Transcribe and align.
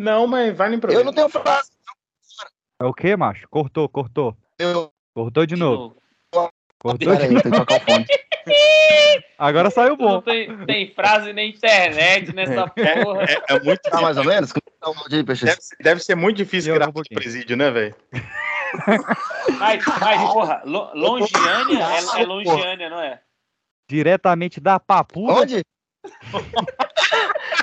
Não, 0.00 0.26
mas 0.26 0.56
vai 0.56 0.70
no 0.70 0.76
improviso. 0.76 1.00
Eu 1.00 1.04
não 1.04 1.12
tenho 1.12 1.28
frase. 1.28 1.70
É 2.80 2.84
o 2.86 2.94
que, 2.94 3.14
macho? 3.14 3.46
Cortou, 3.50 3.86
cortou. 3.86 4.34
Eu... 4.58 4.90
Cortou 5.14 5.44
de 5.44 5.56
novo. 5.56 5.94
novo. 6.34 6.50
Cortou 6.78 7.14
de 7.14 7.28
novo. 7.28 7.66
Agora 9.38 9.70
saiu 9.70 9.98
Não 9.98 10.06
bom. 10.06 10.22
tem, 10.22 10.64
tem 10.64 10.90
frase 10.94 11.34
nem 11.34 11.50
internet 11.50 12.34
nessa 12.34 12.66
porra. 12.68 13.24
É, 13.24 13.54
é 13.56 13.60
muito 13.60 13.82
Tá 13.82 14.00
mais 14.00 14.16
ou 14.16 14.24
menos? 14.24 14.50
Tá. 14.52 14.60
Deve, 15.10 15.36
ser- 15.36 15.58
deve 15.80 16.00
ser 16.02 16.14
muito 16.14 16.38
difícil 16.38 16.72
Eu 16.72 16.78
gravar 16.78 16.98
um 16.98 17.14
presídio, 17.14 17.54
né, 17.54 17.70
velho? 17.70 17.94
Mas, 19.58 19.84
mas 19.84 20.32
porra, 20.32 20.62
Lo- 20.64 20.92
Longiânia 20.94 21.84
é, 22.16 22.22
é 22.22 22.24
Longiânia, 22.24 22.88
não 22.88 23.00
é? 23.00 23.20
Diretamente 23.88 24.60
da 24.60 24.78
papuda. 24.78 25.32
Onde? 25.32 25.64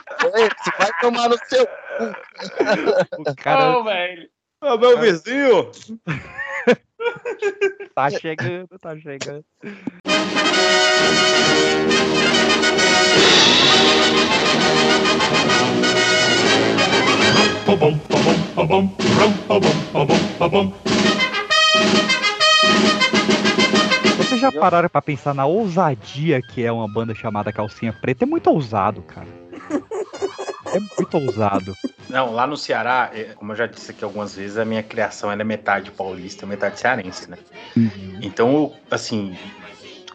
Vai 0.78 0.92
tomar 1.02 1.30
no 1.30 1.38
seu. 1.46 1.68
O 3.18 3.36
cara 3.36 3.78
Ô, 3.78 3.84
velho. 3.84 4.30
Ô, 4.62 4.78
meu 4.78 5.00
vizinho! 5.00 5.72
tá 7.94 8.10
chegando, 8.10 8.68
tá 8.80 8.98
chegando. 8.98 9.46
Vocês 24.18 24.42
já 24.42 24.52
pararam 24.52 24.90
pra 24.90 25.02
pensar 25.02 25.34
na 25.34 25.46
ousadia 25.46 26.42
que 26.42 26.64
é 26.64 26.72
uma 26.72 26.88
banda 26.88 27.14
chamada 27.14 27.52
Calcinha 27.54 27.94
Preta? 27.94 28.26
É 28.26 28.28
muito 28.28 28.50
ousado, 28.50 29.02
cara. 29.04 29.47
É 30.78 30.80
muito 30.80 31.16
ousado. 31.16 31.78
Não, 32.10 32.32
lá 32.32 32.48
no 32.48 32.56
Ceará, 32.56 33.12
é, 33.14 33.34
como 33.36 33.52
eu 33.52 33.56
já 33.56 33.66
disse 33.68 33.92
aqui 33.92 34.04
algumas 34.04 34.36
vezes, 34.36 34.58
a 34.58 34.64
minha 34.64 34.82
criação 34.82 35.30
é 35.30 35.36
metade 35.44 35.92
paulista, 35.92 36.46
metade 36.46 36.80
cearense, 36.80 37.30
né? 37.30 37.38
Então, 38.22 38.54
eu, 38.54 38.74
assim, 38.90 39.36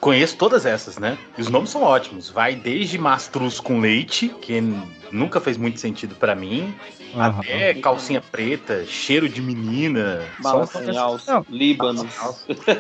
conheço 0.01 0.37
todas 0.37 0.65
essas, 0.65 0.97
né? 0.99 1.19
E 1.37 1.41
os 1.43 1.49
nomes 1.49 1.69
são 1.71 1.83
ótimos. 1.83 2.31
Vai 2.31 2.55
desde 2.55 2.97
Mastruz 2.99 3.61
com 3.61 3.79
leite, 3.79 4.29
que 4.41 4.55
n- 4.55 4.83
nunca 5.13 5.41
fez 5.41 5.57
muito 5.57 5.79
sentido 5.81 6.17
pra 6.17 6.35
mim, 6.35 6.75
Aham. 7.15 7.41
até 7.41 7.75
calcinha 7.75 8.21
preta, 8.21 8.85
cheiro 8.87 9.29
de 9.29 9.43
menina. 9.43 10.33
São- 10.41 10.53
Balancinhaus, 10.53 11.25
Não. 11.27 11.45
Líbanos. 11.49 12.15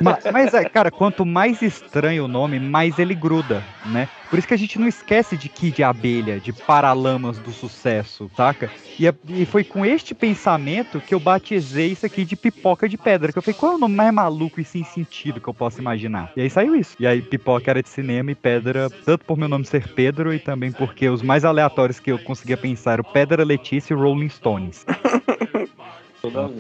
Ma- 0.02 0.19
Mas, 0.33 0.55
é, 0.55 0.64
cara, 0.64 0.91
quanto 0.91 1.25
mais 1.25 1.60
estranho 1.62 2.25
o 2.25 2.28
nome, 2.28 2.58
mais 2.58 2.98
ele 2.98 3.14
gruda, 3.14 3.64
né? 3.84 4.08
Por 4.30 4.38
isso 4.38 4.48
que 4.48 4.55
a 4.55 4.56
gente 4.58 4.78
não 4.78 4.88
esquece 4.88 5.36
de 5.36 5.48
Kid 5.48 5.83
Abelha, 5.83 6.41
de 6.41 6.53
Paralamas 6.53 7.38
do 7.38 7.53
Sucesso, 7.53 8.30
saca? 8.34 8.70
E, 8.98 9.05
e 9.28 9.44
foi 9.44 9.62
com 9.64 9.84
este 9.84 10.14
pensamento 10.14 11.03
que 11.03 11.14
eu 11.14 11.20
batizei 11.20 11.92
isso 11.92 12.06
aqui 12.06 12.25
de 12.25 12.36
Pipoca 12.36 12.88
de 12.88 12.97
Pedra. 12.97 13.33
Que 13.33 13.38
eu 13.38 13.42
falei, 13.42 13.55
qual 13.55 13.72
é 13.72 13.75
o 13.75 13.78
nome 13.78 13.94
mais 13.94 14.12
maluco 14.12 14.60
e 14.60 14.64
sem 14.64 14.83
sentido 14.84 15.41
que 15.41 15.48
eu 15.48 15.55
posso 15.55 15.80
imaginar? 15.80 16.30
E 16.34 16.41
aí 16.41 16.48
saiu 16.50 16.75
isso. 16.75 16.94
E 16.98 17.06
aí 17.06 17.20
Pipoca 17.22 17.70
era 17.70 17.83
de 17.83 17.88
cinema 17.88 18.30
e 18.30 18.34
Pedra, 18.34 18.91
tanto 19.05 19.25
por 19.27 19.36
meu 19.36 19.48
nome 19.48 19.64
ser 19.66 19.88
Pedro 19.88 20.33
e 20.33 20.41
também 20.41 20.72
porque 20.72 21.08
os 21.08 21.22
mais 21.22 21.44
aleatórios 21.44 22.00
que 22.00 22.10
eu 22.10 22.19
conseguia 22.23 22.56
pensar 22.56 22.92
eram 22.92 23.05
Pedra 23.05 23.45
Letícia 23.45 23.95
e 23.95 23.97
Rolling 23.97 24.28
Stones. 24.28 24.84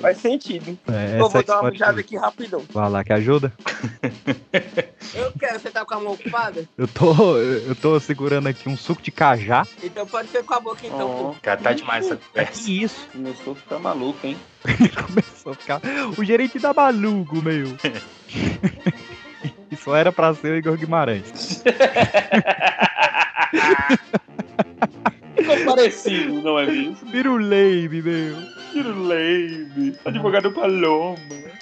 Faz 0.00 0.18
sentido. 0.18 0.76
É, 0.88 1.18
essa 1.18 1.28
vou 1.28 1.40
é 1.40 1.44
dar 1.44 1.60
uma 1.60 1.68
a 1.68 1.70
mijada 1.70 2.00
aqui 2.00 2.16
rapidão. 2.16 2.64
Vai 2.72 2.90
lá 2.90 3.04
que 3.04 3.12
ajuda. 3.12 3.52
Eu 5.14 5.30
quero, 5.38 5.60
você 5.60 5.70
tá 5.70 5.84
com 5.84 5.94
a 5.94 6.00
mão 6.00 6.12
ocupada? 6.14 6.66
Eu 6.76 6.88
tô, 6.88 7.36
eu 7.36 7.74
tô 7.74 8.00
segurando 8.00 8.46
aqui 8.46 8.66
um 8.66 8.76
suco 8.76 9.02
de 9.02 9.10
cajá. 9.10 9.66
Então 9.82 10.06
pode 10.06 10.28
ser 10.28 10.42
com 10.42 10.54
a 10.54 10.60
boca 10.60 10.86
então. 10.86 11.08
Pô. 11.08 11.36
Cara, 11.42 11.60
tá 11.60 11.72
demais 11.72 12.06
essa 12.06 12.16
conversa. 12.16 12.62
Que 12.62 12.82
isso? 12.82 13.08
começou 13.12 13.52
a 13.52 13.56
ficar 13.56 13.78
maluco, 13.78 14.26
hein? 14.26 14.38
Começou 15.06 15.52
a 15.52 15.54
ficar. 15.54 15.82
O 16.16 16.24
gerente 16.24 16.58
da 16.58 16.72
maluco, 16.72 17.42
meu. 17.42 17.76
Isso 19.70 19.94
era 19.94 20.10
pra 20.10 20.32
ser 20.34 20.52
o 20.52 20.56
Igor 20.56 20.76
Guimarães. 20.78 21.62
Ficou 25.56 25.76
parecido, 25.76 26.42
não 26.42 26.58
é 26.58 26.66
mesmo? 26.66 27.10
Piruleibe, 27.10 28.02
meu. 28.02 28.36
Tiro 28.72 29.02
leve. 29.02 29.94
Advogado 30.04 30.50
Paloma. 30.52 31.16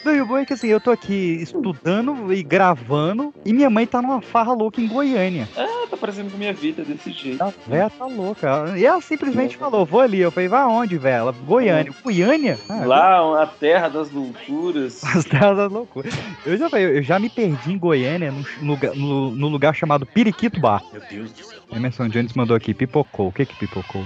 Não, 0.05 0.15
e 0.15 0.21
o 0.21 0.27
bom 0.27 0.39
é 0.39 0.47
que 0.47 0.53
assim, 0.53 0.69
eu 0.69 0.81
tô 0.81 0.91
aqui 0.91 1.43
estudando 1.43 2.33
e 2.33 2.43
gravando 2.43 3.35
e 3.45 3.53
minha 3.53 3.69
mãe 3.69 3.87
tá 3.87 4.01
numa 4.01 4.23
farra 4.23 4.53
louca 4.53 4.81
em 4.81 4.89
Goiânia. 4.89 5.49
Ah, 5.57 5.67
tá 6.01 6.01
parecendo 6.01 6.31
com 6.31 6.39
minha 6.39 6.53
vida 6.53 6.83
desse 6.83 7.13
jeito. 7.13 7.43
A 7.43 7.53
véia 7.67 7.91
tá 7.91 8.07
louca. 8.07 8.75
E 8.77 8.87
ela 8.87 9.01
simplesmente 9.01 9.57
falou, 9.57 9.85
vou 9.85 10.01
ali. 10.01 10.21
Eu 10.21 10.31
falei, 10.31 10.49
vai 10.49 10.63
aonde, 10.63 10.97
velho? 10.97 11.17
Ela, 11.17 11.33
Goiânia. 11.33 11.93
Goiânia? 12.03 12.59
Ah, 12.69 12.85
Lá, 12.85 13.43
a 13.43 13.47
terra 13.47 13.89
das 13.89 14.11
loucuras. 14.11 15.03
As 15.15 15.25
terras 15.25 15.57
da 15.57 15.67
loucura. 15.67 16.09
Eu 16.47 16.57
já, 16.57 16.71
falei, 16.71 16.99
eu 16.99 17.03
já 17.03 17.19
me 17.19 17.29
perdi 17.29 17.73
em 17.73 17.79
Goiânia, 17.79 18.33
num 18.61 18.73
lugar, 18.73 18.95
no, 18.95 19.31
no 19.33 19.49
lugar 19.49 19.75
chamado 19.75 20.07
Periquito 20.07 20.61
Bar. 20.61 20.83
Meu 20.93 21.03
Deus 21.11 21.33
do 21.33 21.45
céu. 21.45 21.61
Emerson 21.73 22.09
Jones 22.09 22.33
mandou 22.35 22.57
aqui, 22.57 22.75
pipocou. 22.75 23.29
O 23.29 23.33
que 23.33 23.45
que 23.45 23.55
pipocou? 23.55 24.05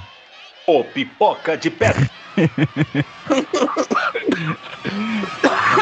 Ô, 0.67 0.83
pipoca 0.83 1.57
de 1.57 1.71
pedra. 1.71 2.11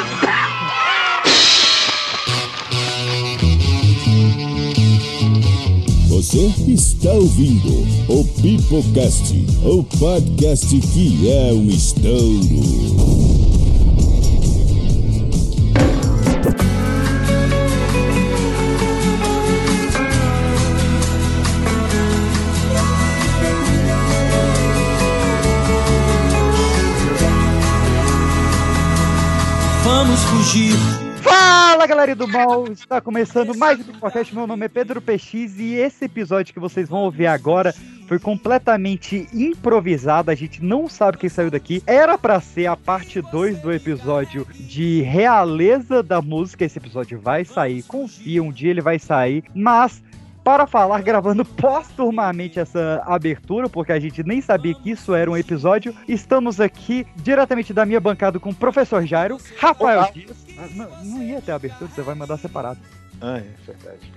Você 6.22 6.54
está 6.68 7.12
ouvindo 7.14 7.84
o 8.08 8.24
Pipocast, 8.40 9.44
o 9.64 9.82
podcast 9.82 10.68
que 10.78 11.28
é 11.28 11.52
um 11.52 11.68
estouro. 11.68 12.62
Vamos 29.82 30.20
fugir. 30.20 31.01
Fala 31.22 31.86
galera 31.86 32.16
do 32.16 32.26
mal, 32.26 32.66
está 32.72 33.00
começando 33.00 33.56
mais 33.56 33.78
um 33.78 33.92
podcast. 33.92 34.34
Meu 34.34 34.44
nome 34.44 34.66
é 34.66 34.68
Pedro 34.68 35.00
PX 35.00 35.56
e 35.56 35.74
esse 35.74 36.06
episódio 36.06 36.52
que 36.52 36.58
vocês 36.58 36.88
vão 36.88 37.02
ouvir 37.02 37.28
agora 37.28 37.72
foi 38.08 38.18
completamente 38.18 39.28
improvisado. 39.32 40.32
A 40.32 40.34
gente 40.34 40.62
não 40.62 40.88
sabe 40.88 41.18
quem 41.18 41.30
saiu 41.30 41.48
daqui. 41.48 41.80
Era 41.86 42.18
pra 42.18 42.40
ser 42.40 42.66
a 42.66 42.76
parte 42.76 43.22
2 43.22 43.60
do 43.60 43.72
episódio 43.72 44.44
de 44.52 45.02
Realeza 45.02 46.02
da 46.02 46.20
Música. 46.20 46.64
Esse 46.64 46.78
episódio 46.78 47.20
vai 47.20 47.44
sair, 47.44 47.84
confia, 47.84 48.42
um 48.42 48.50
dia 48.50 48.70
ele 48.70 48.80
vai 48.80 48.98
sair, 48.98 49.44
mas. 49.54 50.02
Para 50.44 50.66
falar, 50.66 51.00
gravando 51.02 51.44
postumamente 51.44 52.58
essa 52.58 53.00
abertura, 53.06 53.68
porque 53.68 53.92
a 53.92 54.00
gente 54.00 54.24
nem 54.24 54.40
sabia 54.40 54.74
que 54.74 54.90
isso 54.90 55.14
era 55.14 55.30
um 55.30 55.36
episódio, 55.36 55.94
estamos 56.08 56.60
aqui 56.60 57.06
diretamente 57.16 57.72
da 57.72 57.86
minha 57.86 58.00
bancada 58.00 58.40
com 58.40 58.50
o 58.50 58.54
professor 58.54 59.06
Jairo, 59.06 59.38
Rafael 59.56 60.00
Olá. 60.00 60.10
Dias. 60.10 60.36
Ah, 60.58 60.66
Não, 60.74 61.04
não 61.04 61.22
ia 61.22 61.40
ter 61.40 61.52
abertura, 61.52 61.88
você 61.88 62.02
vai 62.02 62.16
mandar 62.16 62.36
separado. 62.38 62.80
Ah, 63.20 63.38
é 63.38 63.44
verdade. 63.64 64.12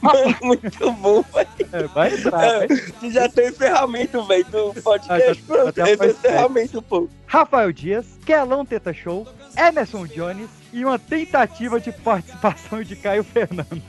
Mano, 0.00 0.36
muito 0.42 0.92
bom, 0.92 1.22
velho. 1.22 1.48
É, 1.72 1.82
vai 1.88 2.14
entrar. 2.14 2.68
Tu 3.00 3.10
já 3.10 3.28
tem 3.28 3.48
encerramento, 3.48 4.22
velho, 4.24 4.44
do 4.44 4.70
Ah, 4.76 4.80
podcast. 4.84 5.34
já- 5.40 5.46
Pronto, 5.48 5.68
até 5.68 5.82
esse 5.82 5.90
é 5.90 5.94
o 5.94 5.98
faz 5.98 6.12
tempo. 6.14 6.28
encerramento, 6.28 6.82
pô. 6.82 7.08
Rafael 7.26 7.72
Dias, 7.72 8.06
Kelão 8.24 8.64
Teta 8.64 8.92
Show, 8.94 9.26
Emerson 9.58 10.06
Jones 10.06 10.48
e 10.76 10.84
uma 10.84 10.98
tentativa 10.98 11.80
de 11.80 11.90
participação 11.90 12.82
de 12.82 12.94
Caio 12.96 13.24
Fernando. 13.24 13.82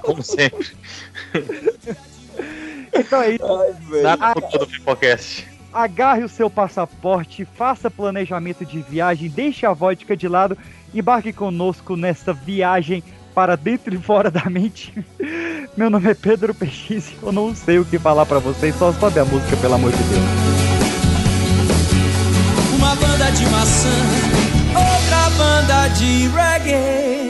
Como 0.00 0.22
sempre. 0.22 0.68
Então 2.94 3.20
é 3.20 3.32
isso. 3.32 3.44
Ai. 3.44 4.00
Nada 4.02 4.34
Pipocast. 4.66 5.46
Agarre 5.70 6.24
o 6.24 6.28
seu 6.28 6.48
passaporte, 6.48 7.44
faça 7.44 7.90
planejamento 7.90 8.64
de 8.64 8.80
viagem, 8.80 9.28
deixe 9.28 9.66
a 9.66 9.74
vodka 9.74 10.16
de 10.16 10.26
lado, 10.26 10.56
embarque 10.92 11.34
conosco 11.34 11.94
nesta 11.96 12.32
viagem 12.32 13.04
para 13.34 13.54
dentro 13.54 13.94
e 13.94 13.98
fora 13.98 14.30
da 14.30 14.48
mente. 14.48 14.94
Meu 15.76 15.90
nome 15.90 16.10
é 16.10 16.14
Pedro 16.14 16.54
PX 16.54 17.10
e 17.10 17.18
eu 17.22 17.30
não 17.30 17.54
sei 17.54 17.78
o 17.78 17.84
que 17.84 17.98
falar 17.98 18.24
pra 18.24 18.38
vocês, 18.38 18.74
só 18.74 18.90
sobe 18.94 19.20
a 19.20 19.24
música, 19.24 19.54
pelo 19.58 19.74
amor 19.74 19.92
de 19.92 20.02
Deus. 20.02 20.24
Uma 22.74 22.96
banda 22.96 23.30
de 23.30 23.46
maçã, 23.50 24.59
de 26.00 26.28
reggae. 26.28 27.28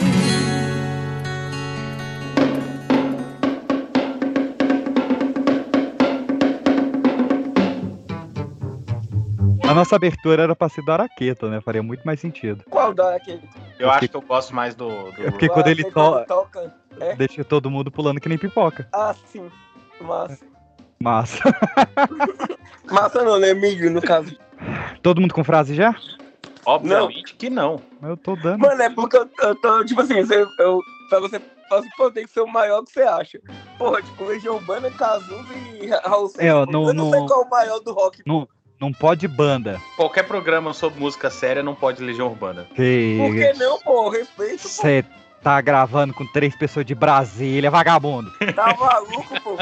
A 9.67 9.73
nossa 9.73 9.95
abertura 9.95 10.43
era 10.43 10.55
pra 10.55 10.67
ser 10.67 10.81
do 10.83 10.91
Araqueta, 10.91 11.49
né? 11.49 11.61
Faria 11.61 11.81
muito 11.81 12.03
mais 12.03 12.19
sentido. 12.19 12.63
Qual 12.69 12.93
da 12.93 13.15
aquele? 13.15 13.41
Eu 13.79 13.89
acho 13.89 14.07
que 14.09 14.15
eu 14.15 14.21
gosto 14.21 14.53
mais 14.53 14.75
do. 14.75 14.87
do... 15.11 15.23
É 15.23 15.31
porque 15.31 15.47
quando 15.47 15.67
ele 15.67 15.83
to- 15.83 16.25
toca. 16.27 16.73
É? 16.99 17.15
Deixa 17.15 17.43
todo 17.43 17.69
mundo 17.71 17.89
pulando 17.89 18.19
que 18.19 18.27
nem 18.27 18.37
pipoca. 18.37 18.87
Ah, 18.93 19.15
sim. 19.27 19.49
Massa. 20.01 20.45
Massa. 20.99 21.39
Massa 22.91 23.23
não, 23.23 23.39
né? 23.39 23.53
Milho, 23.53 23.89
no 23.89 24.01
caso. 24.01 24.35
Todo 25.01 25.21
mundo 25.21 25.33
com 25.33 25.43
frase 25.43 25.73
já? 25.73 25.95
Obviamente 26.65 27.35
que 27.35 27.49
não. 27.49 27.81
Eu 28.03 28.15
tô 28.17 28.35
dando. 28.35 28.59
Mano, 28.59 28.81
é 28.81 28.89
porque 28.89 29.17
eu, 29.17 29.29
eu 29.39 29.55
tô, 29.55 29.83
tipo 29.85 30.01
assim, 30.01 30.15
eu, 30.19 30.47
eu, 30.59 30.79
pra 31.09 31.19
você 31.19 31.41
fazer 31.69 31.87
pô, 31.97 32.11
tem 32.11 32.25
que 32.25 32.31
ser 32.31 32.41
o 32.41 32.47
maior 32.47 32.83
que 32.83 32.91
você 32.91 33.01
acha. 33.01 33.39
Porra, 33.77 34.01
tipo, 34.01 34.23
Legião 34.25 34.55
Urbana, 34.55 34.91
Cazuza 34.91 35.53
e 35.81 35.87
Raul 35.87 36.27
Seixas. 36.27 36.45
É, 36.45 36.53
ó, 36.53 36.65
no- 36.65 36.89
eu 36.89 36.93
não 36.93 37.05
no- 37.05 37.11
sei 37.11 37.25
qual 37.27 37.41
é 37.43 37.45
o 37.45 37.49
maior 37.49 37.79
do 37.79 37.93
rock. 37.93 38.21
Não 38.79 38.91
pode 38.91 39.27
banda. 39.27 39.79
Qualquer 39.95 40.23
programa 40.23 40.73
sobre 40.73 40.99
música 40.99 41.29
séria 41.29 41.61
não 41.61 41.75
pode 41.75 42.03
Legião 42.03 42.27
Urbana. 42.27 42.63
Por 42.63 42.75
que 42.75 43.53
não, 43.53 43.77
pô? 43.79 44.09
Respeito, 44.09 44.63
pô. 44.63 44.67
Você 44.69 45.05
tá 45.43 45.61
gravando 45.61 46.13
com 46.15 46.25
três 46.25 46.55
pessoas 46.55 46.83
de 46.85 46.95
Brasília, 46.95 47.69
vagabundo. 47.69 48.31
Tá 48.55 48.75
maluco, 48.75 49.39
pô. 49.43 49.57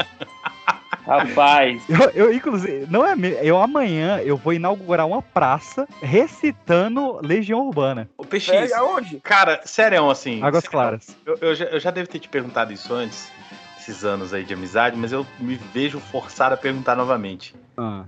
Rapaz, 1.06 1.82
Eu, 1.88 2.10
eu, 2.10 2.32
inclusive, 2.32 2.86
não 2.90 3.04
é 3.04 3.14
eu 3.42 3.60
amanhã 3.60 4.18
eu 4.18 4.36
vou 4.36 4.52
inaugurar 4.52 5.06
uma 5.06 5.22
praça 5.22 5.88
recitando 6.02 7.18
Legião 7.22 7.66
Urbana. 7.66 8.08
O 8.16 8.24
PX, 8.24 8.46
Pega 8.46 8.78
aonde? 8.78 9.20
cara, 9.20 9.60
sério, 9.64 10.08
assim. 10.10 10.42
Águas 10.42 10.62
sério, 10.62 10.70
Claras. 10.70 11.16
Eu, 11.24 11.38
eu 11.40 11.54
já, 11.54 11.64
eu 11.66 11.80
já 11.80 11.90
devo 11.90 12.08
ter 12.08 12.18
te 12.18 12.28
perguntado 12.28 12.72
isso 12.72 12.92
antes, 12.92 13.30
esses 13.78 14.04
anos 14.04 14.32
aí 14.32 14.44
de 14.44 14.54
amizade, 14.54 14.96
mas 14.96 15.12
eu 15.12 15.26
me 15.38 15.56
vejo 15.72 15.98
forçado 15.98 16.54
a 16.54 16.56
perguntar 16.56 16.94
novamente. 16.96 17.54
Ah. 17.76 18.04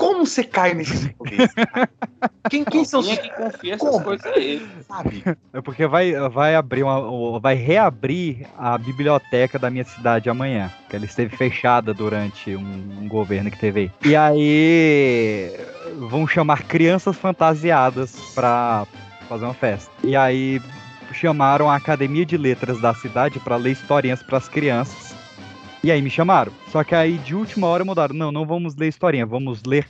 Como 0.00 0.24
você 0.24 0.42
cai 0.42 0.72
nesse 0.72 1.14
rolê? 1.20 1.46
Quem, 2.48 2.64
quem 2.64 2.86
são 2.86 3.02
quem 3.02 3.10
é 3.10 3.14
os. 3.14 3.20
que 3.20 3.28
confia 3.34 3.74
essas 3.74 3.90
Como? 3.90 4.02
coisas 4.02 4.26
aí? 4.32 4.66
Sabe? 4.88 5.22
É 5.52 5.60
porque 5.60 5.86
vai, 5.86 6.12
vai 6.30 6.54
abrir 6.54 6.82
uma, 6.82 7.38
vai 7.38 7.54
reabrir 7.54 8.46
a 8.56 8.78
biblioteca 8.78 9.58
da 9.58 9.68
minha 9.68 9.84
cidade 9.84 10.30
amanhã, 10.30 10.72
que 10.88 10.96
ela 10.96 11.04
esteve 11.04 11.36
fechada 11.36 11.92
durante 11.92 12.56
um, 12.56 13.02
um 13.02 13.08
governo 13.08 13.50
que 13.50 13.58
teve 13.58 13.80
aí. 13.80 13.90
E 14.02 14.16
aí 14.16 15.54
vão 16.08 16.26
chamar 16.26 16.62
crianças 16.62 17.14
fantasiadas 17.16 18.16
pra 18.34 18.86
fazer 19.28 19.44
uma 19.44 19.54
festa. 19.54 19.90
E 20.02 20.16
aí 20.16 20.62
chamaram 21.12 21.68
a 21.70 21.76
Academia 21.76 22.24
de 22.24 22.38
Letras 22.38 22.80
da 22.80 22.94
cidade 22.94 23.38
pra 23.38 23.56
ler 23.56 23.72
historinhas 23.72 24.22
pras 24.22 24.48
crianças. 24.48 25.09
E 25.82 25.90
aí 25.90 26.02
me 26.02 26.10
chamaram. 26.10 26.52
Só 26.68 26.84
que 26.84 26.94
aí 26.94 27.18
de 27.18 27.34
última 27.34 27.66
hora 27.66 27.84
mudaram. 27.84 28.14
Não, 28.14 28.30
não 28.30 28.46
vamos 28.46 28.76
ler 28.76 28.88
historinha, 28.88 29.24
vamos 29.24 29.62
ler 29.64 29.86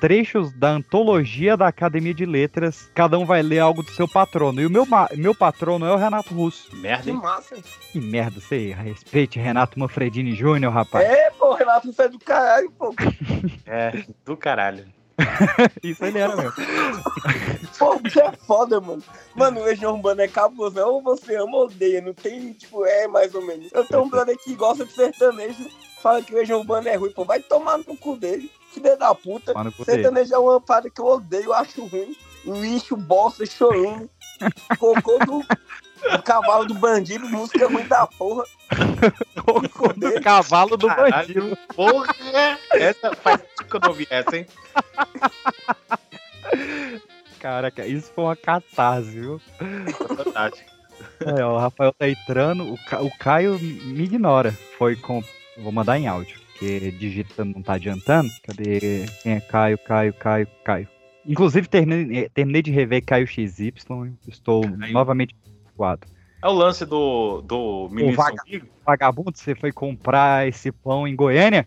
trechos 0.00 0.52
da 0.52 0.70
antologia 0.70 1.56
da 1.56 1.66
Academia 1.68 2.14
de 2.14 2.24
Letras. 2.24 2.90
Cada 2.94 3.18
um 3.18 3.24
vai 3.24 3.42
ler 3.42 3.58
algo 3.58 3.82
do 3.82 3.90
seu 3.90 4.06
patrono. 4.08 4.60
E 4.60 4.66
o 4.66 4.70
meu, 4.70 4.86
meu 5.16 5.34
patrono 5.34 5.86
é 5.86 5.92
o 5.92 5.96
Renato 5.96 6.34
Russo. 6.34 6.74
Merda, 6.76 7.04
Que 7.04 7.10
hein? 7.10 7.16
massa. 7.16 7.56
Que 7.92 8.00
merda, 8.00 8.40
você 8.40 8.72
respeite 8.74 9.38
Renato 9.38 9.78
Manfredini 9.78 10.34
Júnior, 10.34 10.72
rapaz. 10.72 11.04
É, 11.04 11.30
pô, 11.30 11.54
Renato, 11.54 11.92
você 11.92 12.02
é 12.02 12.08
do 12.08 12.18
caralho, 12.18 12.70
pô. 12.72 12.94
É, 13.66 14.04
do 14.24 14.36
caralho. 14.36 14.84
Isso 15.82 16.04
ele 16.04 16.18
era 16.18 16.36
mesmo. 16.36 16.52
Pô, 17.78 17.98
bicho 17.98 18.20
é 18.20 18.32
foda, 18.32 18.80
mano. 18.80 19.02
Mano, 19.34 19.60
o 19.60 19.64
Legião 19.64 19.94
Urbana 19.94 20.22
é 20.22 20.28
cabuloso. 20.28 20.80
Ou 20.80 21.02
você 21.02 21.36
ama 21.36 21.56
ou 21.56 21.64
odeia. 21.64 22.00
Não 22.00 22.14
tem, 22.14 22.52
tipo, 22.52 22.84
é 22.84 23.06
mais 23.08 23.34
ou 23.34 23.44
menos. 23.44 23.70
Eu 23.72 23.84
tenho 23.84 24.02
um 24.02 24.08
brother 24.08 24.36
que 24.38 24.54
gosta 24.54 24.84
de 24.84 24.92
sertanejo. 24.92 25.68
Fala 26.00 26.22
que 26.22 26.32
o 26.32 26.38
Legião 26.38 26.60
Urbana 26.60 26.90
é 26.90 26.96
ruim. 26.96 27.10
Pô, 27.10 27.24
vai 27.24 27.40
tomar 27.40 27.78
no 27.78 27.96
cu 27.96 28.16
dele. 28.16 28.50
Que 28.72 28.80
filho 28.80 28.96
da 28.96 29.14
puta. 29.14 29.52
Sertanejo 29.84 30.34
é 30.34 30.38
uma 30.38 30.60
parada 30.60 30.90
que 30.90 31.00
eu 31.00 31.06
odeio, 31.06 31.44
eu 31.46 31.54
acho 31.54 31.84
ruim. 31.86 32.16
Lixo, 32.44 32.96
bosta, 32.96 33.44
chorume. 33.44 34.08
Cocô 34.78 35.18
do, 35.18 35.44
do 36.16 36.22
cavalo 36.22 36.64
do 36.66 36.74
bandido, 36.74 37.28
música 37.28 37.66
ruim 37.68 37.86
da 37.86 38.06
porra. 38.06 38.44
Do 39.96 40.20
cavalo 40.20 40.76
do 40.76 40.86
Caralho. 40.88 41.10
bandido. 41.12 41.58
Porra! 41.74 42.14
Essa 42.72 43.14
faz 43.16 43.40
que 43.68 43.76
eu 43.76 43.80
não 43.80 43.92
vi 43.94 44.06
essa, 44.10 44.36
hein? 44.36 44.46
Caraca, 47.40 47.86
isso 47.86 48.10
foi 48.14 48.24
uma 48.24 48.36
catarse, 48.36 49.10
viu? 49.10 49.40
Fantástico. 50.16 50.68
É, 51.24 51.44
o 51.44 51.56
Rafael 51.56 51.92
tá 51.92 52.08
entrando, 52.08 52.72
o, 52.72 52.76
Ca- 52.86 53.00
o 53.02 53.10
Caio 53.18 53.58
me 53.60 54.04
ignora. 54.04 54.52
Foi 54.76 54.96
com. 54.96 55.22
Vou 55.58 55.70
mandar 55.72 55.98
em 55.98 56.06
áudio, 56.08 56.38
porque 56.52 56.90
digita 56.92 57.44
não 57.44 57.62
tá 57.62 57.74
adiantando. 57.74 58.28
Cadê? 58.44 59.06
Quem 59.22 59.32
é 59.34 59.40
Caio, 59.40 59.78
Caio, 59.78 60.12
Caio, 60.14 60.48
Caio? 60.64 60.88
Inclusive, 61.24 61.68
terminei, 61.68 62.24
eh, 62.24 62.28
terminei 62.32 62.62
de 62.62 62.70
rever 62.70 63.04
Caio 63.04 63.26
XY. 63.26 63.72
Estou 64.26 64.62
Caio. 64.62 64.92
novamente 64.92 65.36
É 66.42 66.46
o 66.46 66.52
lance 66.52 66.84
do, 66.84 67.42
do 67.42 67.88
menino 67.90 68.16
vaga- 68.16 68.36
São 68.36 68.44
Vigo? 68.46 68.66
Vagabundo, 68.86 69.32
você 69.34 69.54
foi 69.54 69.72
comprar 69.72 70.46
esse 70.46 70.70
pão 70.70 71.06
em 71.06 71.16
Goiânia? 71.16 71.66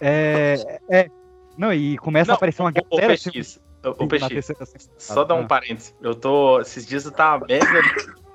É. 0.00 0.80
é 0.88 1.10
não, 1.56 1.72
e 1.72 1.96
começa 1.98 2.32
a 2.32 2.34
aparecer 2.34 2.62
uma 2.62 2.70
o, 2.70 2.94
o 2.94 2.96
galera. 2.96 3.14
PX, 3.14 3.60
o, 3.84 3.90
o 3.90 4.08
terceira 4.08 4.42
temporada. 4.42 4.90
só 4.98 5.24
dar 5.24 5.34
um 5.34 5.46
parênteses. 5.46 5.94
Eu 6.00 6.14
tô. 6.14 6.60
Esses 6.60 6.86
dias 6.86 7.04
eu 7.04 7.12
tava 7.12 7.46
mega 7.46 7.82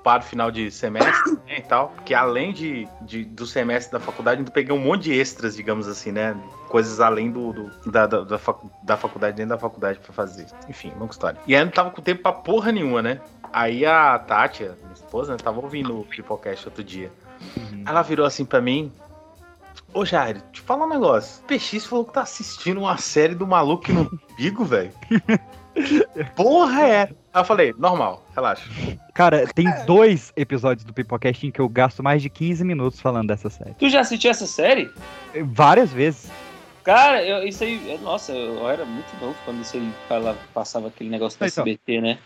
ocupado 0.00 0.24
final 0.24 0.50
de 0.50 0.70
semestre 0.70 1.32
né, 1.46 1.58
e 1.58 1.62
tal. 1.62 1.90
Porque 1.90 2.14
além 2.14 2.52
de, 2.52 2.88
de- 3.02 3.24
do 3.24 3.46
semestre 3.46 3.92
da 3.92 4.00
faculdade, 4.00 4.42
eu 4.42 4.50
peguei 4.50 4.74
um 4.74 4.78
monte 4.80 5.04
de 5.04 5.12
extras, 5.18 5.54
digamos 5.54 5.86
assim, 5.86 6.10
né? 6.10 6.34
Coisas 6.68 7.00
além 7.00 7.30
do, 7.30 7.52
do- 7.52 7.90
da, 7.90 8.06
da, 8.06 8.20
da, 8.22 8.38
facu- 8.38 8.70
da 8.82 8.96
faculdade, 8.96 9.36
dentro 9.36 9.50
da 9.50 9.58
faculdade 9.58 9.98
pra 9.98 10.12
fazer. 10.12 10.46
Enfim, 10.68 10.90
longa 10.98 11.12
história. 11.12 11.38
E 11.46 11.54
aí 11.54 11.60
eu 11.60 11.66
não 11.66 11.72
tava 11.72 11.90
com 11.90 12.00
tempo 12.02 12.22
pra 12.22 12.32
porra 12.32 12.72
nenhuma, 12.72 13.02
né? 13.02 13.20
Aí 13.52 13.84
a 13.84 14.18
Tati, 14.18 14.62
minha 14.62 14.74
esposa, 14.94 15.32
né, 15.32 15.38
tava 15.42 15.60
ouvindo 15.60 16.00
o 16.00 16.04
Pipocast 16.04 16.66
outro 16.66 16.82
dia. 16.82 17.12
Uhum. 17.56 17.84
Ela 17.86 18.02
virou 18.02 18.24
assim 18.24 18.44
pra 18.44 18.60
mim. 18.60 18.90
Ô 19.92 20.04
Jair, 20.04 20.40
te 20.52 20.60
falar 20.60 20.86
um 20.86 20.88
negócio. 20.88 21.42
O 21.42 21.46
PX 21.46 21.84
falou 21.84 22.04
que 22.04 22.12
tá 22.12 22.22
assistindo 22.22 22.78
uma 22.78 22.96
série 22.96 23.34
do 23.34 23.46
maluco 23.46 23.92
no 23.92 24.08
bigo, 24.36 24.64
velho. 24.64 24.92
Que 25.74 26.24
porra 26.36 26.82
é? 26.82 27.02
Aí 27.32 27.40
eu 27.40 27.44
falei, 27.44 27.74
normal, 27.78 28.26
relaxa. 28.34 28.64
Cara, 29.14 29.46
tem 29.54 29.66
dois 29.86 30.32
episódios 30.36 30.84
do 30.84 30.92
Pipocast 30.92 31.46
em 31.46 31.50
que 31.50 31.60
eu 31.60 31.68
gasto 31.68 32.02
mais 32.02 32.20
de 32.22 32.28
15 32.28 32.64
minutos 32.64 33.00
falando 33.00 33.28
dessa 33.28 33.48
série. 33.50 33.74
Tu 33.74 33.88
já 33.88 34.00
assistiu 34.00 34.30
essa 34.30 34.46
série? 34.46 34.90
Várias 35.44 35.92
vezes. 35.92 36.30
Cara, 36.82 37.22
eu- 37.22 37.46
isso 37.46 37.62
aí, 37.62 37.98
nossa, 38.02 38.32
eu 38.32 38.68
era 38.68 38.84
muito 38.84 39.08
novo 39.20 39.36
quando 39.44 39.60
isso 39.60 39.76
aí 39.76 39.92
fala- 40.08 40.36
passava 40.52 40.88
aquele 40.88 41.10
negócio 41.10 41.38
do 41.38 41.46
Então. 41.46 41.62
SBT, 41.64 42.00
né? 42.00 42.18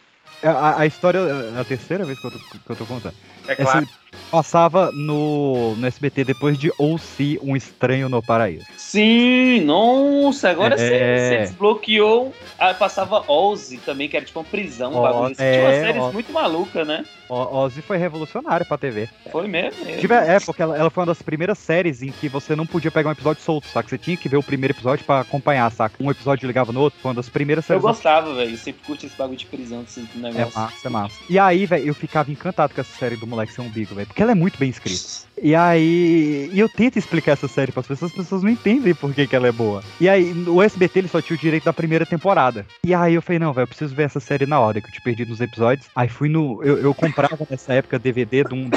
A, 0.42 0.80
a- 0.80 0.86
história 0.86 1.18
é 1.18 1.60
a 1.60 1.64
terceira 1.64 2.04
vez 2.04 2.18
que 2.18 2.26
eu 2.26 2.30
tô, 2.30 2.38
que 2.38 2.70
eu 2.72 2.76
tô 2.76 2.86
contando. 2.86 3.14
É 3.48 3.54
claro. 3.56 3.78
Essa 3.78 3.88
passava 4.30 4.90
no, 4.92 5.74
no 5.76 5.86
SBT 5.86 6.24
depois 6.24 6.58
de 6.58 6.72
Ou 6.78 6.98
Se 6.98 7.38
Um 7.42 7.54
Estranho 7.56 8.08
no 8.08 8.22
Paraíso. 8.22 8.64
Sim, 8.76 9.60
nossa, 9.62 10.50
agora 10.50 10.74
É. 10.74 10.78
você, 10.78 10.88
você 11.28 11.38
desbloqueou. 11.38 12.34
Ah, 12.58 12.72
passava 12.72 13.24
Ozzy 13.30 13.78
também, 13.78 14.08
que 14.08 14.16
era 14.16 14.24
tipo 14.24 14.38
uma 14.38 14.44
prisão, 14.44 14.92
um 14.96 15.02
bagulho. 15.02 15.24
assim. 15.26 15.34
Tinha 15.34 15.46
é, 15.48 15.62
umas 15.66 15.76
séries 15.80 16.02
ó. 16.02 16.12
muito 16.12 16.32
malucas, 16.32 16.86
né? 16.86 17.04
O- 17.28 17.56
Ozzy 17.58 17.82
foi 17.82 17.96
revolucionário 17.96 18.64
pra 18.66 18.78
TV. 18.78 19.08
Foi 19.32 19.48
mesmo. 19.48 19.84
mesmo. 19.84 20.00
Tive- 20.00 20.14
é, 20.14 20.38
porque 20.38 20.62
ela, 20.62 20.76
ela 20.76 20.90
foi 20.90 21.00
uma 21.02 21.06
das 21.06 21.20
primeiras 21.22 21.58
séries 21.58 22.02
em 22.02 22.12
que 22.12 22.28
você 22.28 22.54
não 22.54 22.64
podia 22.66 22.90
pegar 22.92 23.08
um 23.08 23.12
episódio 23.12 23.42
solto, 23.42 23.66
saca? 23.66 23.88
Você 23.88 23.98
tinha 23.98 24.16
que 24.16 24.28
ver 24.28 24.36
o 24.36 24.42
primeiro 24.42 24.72
episódio 24.72 25.04
pra 25.04 25.20
acompanhar, 25.20 25.70
saca? 25.72 25.96
Um 26.00 26.10
episódio 26.10 26.46
ligava 26.46 26.70
no 26.72 26.80
outro, 26.80 26.98
foi 27.00 27.08
uma 27.10 27.14
das 27.16 27.28
primeiras 27.28 27.64
Eu 27.64 27.66
séries. 27.68 27.82
gostava, 27.82 28.34
velho. 28.34 28.52
Eu 28.52 28.56
sempre 28.58 28.82
curti 28.86 29.06
esse 29.06 29.16
bagulho 29.16 29.38
de 29.38 29.46
prisão, 29.46 29.82
desse 29.82 30.00
É 30.00 30.18
negócio. 30.18 30.58
massa, 30.60 30.86
é 30.86 30.90
massa. 30.90 31.16
E 31.28 31.38
aí, 31.38 31.66
velho, 31.66 31.86
eu 31.88 31.94
ficava 31.94 32.30
encantado 32.30 32.72
com 32.74 32.80
essa 32.80 32.96
série 32.98 33.16
do 33.16 33.26
Moleque 33.26 33.52
Sem 33.52 33.64
Umbigo, 33.66 33.94
velho, 33.94 34.03
porque 34.06 34.22
ela 34.22 34.32
é 34.32 34.34
muito 34.34 34.58
bem 34.58 34.70
escrita. 34.70 35.24
E 35.42 35.54
aí, 35.54 36.50
e 36.52 36.58
eu 36.58 36.68
tento 36.68 36.98
explicar 36.98 37.32
essa 37.32 37.48
série 37.48 37.72
para 37.72 37.80
as 37.80 37.86
pessoas, 37.86 38.10
as 38.10 38.16
pessoas 38.16 38.42
não 38.42 38.50
entendem 38.50 38.94
por 38.94 39.12
que, 39.12 39.26
que 39.26 39.36
ela 39.36 39.48
é 39.48 39.52
boa. 39.52 39.82
E 40.00 40.08
aí, 40.08 40.32
o 40.46 40.62
SBT 40.62 41.00
ele 41.00 41.08
só 41.08 41.20
tinha 41.20 41.36
o 41.36 41.40
direito 41.40 41.64
da 41.64 41.72
primeira 41.72 42.06
temporada. 42.06 42.64
E 42.84 42.94
aí 42.94 43.14
eu 43.14 43.22
falei, 43.22 43.38
não, 43.38 43.52
velho, 43.52 43.64
eu 43.64 43.68
preciso 43.68 43.94
ver 43.94 44.04
essa 44.04 44.20
série 44.20 44.46
na 44.46 44.60
ordem, 44.60 44.82
que 44.82 44.88
eu 44.88 44.92
te 44.92 45.02
perdi 45.02 45.24
nos 45.24 45.40
episódios. 45.40 45.88
Aí 45.94 46.08
fui 46.08 46.28
no. 46.28 46.62
Eu, 46.62 46.78
eu 46.78 46.94
comprava 46.94 47.46
nessa 47.50 47.74
época 47.74 47.98
DVD 47.98 48.44
de 48.44 48.54
um. 48.54 48.70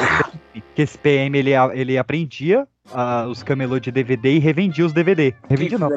que 0.75 0.81
esse 0.81 0.97
PM 0.97 1.37
ele, 1.37 1.51
ele 1.73 1.97
aprendia 1.97 2.67
ah, 2.93 3.25
os 3.27 3.43
camelô 3.43 3.79
de 3.79 3.91
DVD 3.91 4.33
e 4.33 4.39
revendia 4.39 4.85
os 4.85 4.93
DVD. 4.93 5.33
Revendia 5.49 5.77
não, 5.77 5.89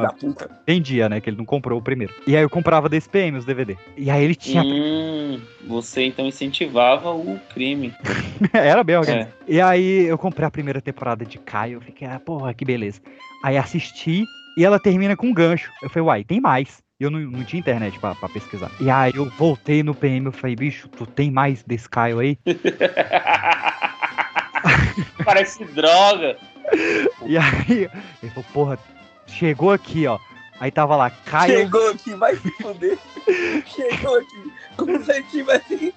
vendia, 0.67 1.09
né? 1.09 1.21
Que 1.21 1.31
ele 1.31 1.37
não 1.37 1.45
comprou 1.45 1.79
o 1.79 1.83
primeiro. 1.83 2.12
E 2.26 2.37
aí 2.37 2.43
eu 2.43 2.50
comprava 2.50 2.88
desse 2.88 3.09
PM 3.09 3.38
os 3.38 3.45
DVD. 3.45 3.76
E 3.97 4.11
aí 4.11 4.25
ele 4.25 4.35
tinha. 4.35 4.62
Hum, 4.62 5.40
você 5.67 6.05
então 6.05 6.26
incentivava 6.26 7.11
o 7.11 7.38
crime. 7.52 7.93
Era 8.52 8.83
bem. 8.83 8.97
É. 8.97 9.29
E 9.47 9.61
aí 9.61 10.07
eu 10.07 10.19
comprei 10.19 10.47
a 10.50 10.52
primeira 10.52 10.83
temporada 10.83 11.25
de 11.25 11.38
Caio, 11.38 11.76
eu 11.76 11.80
fiquei, 11.80 12.07
ah, 12.07 12.19
porra, 12.19 12.52
que 12.52 12.64
beleza. 12.64 13.00
Aí 13.42 13.57
assisti 13.57 14.25
e 14.59 14.64
ela 14.64 14.80
termina 14.80 15.16
com 15.16 15.28
um 15.28 15.33
gancho. 15.33 15.71
Eu 15.80 15.88
falei, 15.88 16.07
uai, 16.07 16.25
tem 16.25 16.40
mais. 16.40 16.83
E 16.99 17.04
eu 17.04 17.11
não, 17.11 17.21
não 17.21 17.45
tinha 17.45 17.61
internet 17.61 17.99
pra, 17.99 18.14
pra 18.16 18.28
pesquisar. 18.28 18.71
E 18.80 18.90
aí 18.90 19.12
eu 19.14 19.30
voltei 19.30 19.83
no 19.83 19.95
PM, 19.95 20.26
eu 20.26 20.33
falei, 20.33 20.57
bicho, 20.57 20.88
tu 20.88 21.07
tem 21.07 21.30
mais 21.30 21.62
desse 21.62 21.88
Caio 21.88 22.19
aí? 22.19 22.37
Parece 25.25 25.64
droga. 25.66 26.37
E 27.25 27.38
aí 27.38 27.88
ele 28.23 28.33
falou, 28.33 28.45
porra, 28.52 28.78
chegou 29.26 29.73
aqui, 29.73 30.07
ó. 30.07 30.19
Aí 30.59 30.71
tava 30.71 30.97
lá, 30.97 31.11
Caio. 31.11 31.61
Chegou 31.61 31.90
aqui, 31.90 32.14
vai 32.14 32.37
se 32.37 32.50
fuder. 32.50 32.99
Chegou 33.64 34.19
aqui. 34.19 34.52
Como 34.76 35.02
se 35.02 35.23
tivesse 35.30 35.95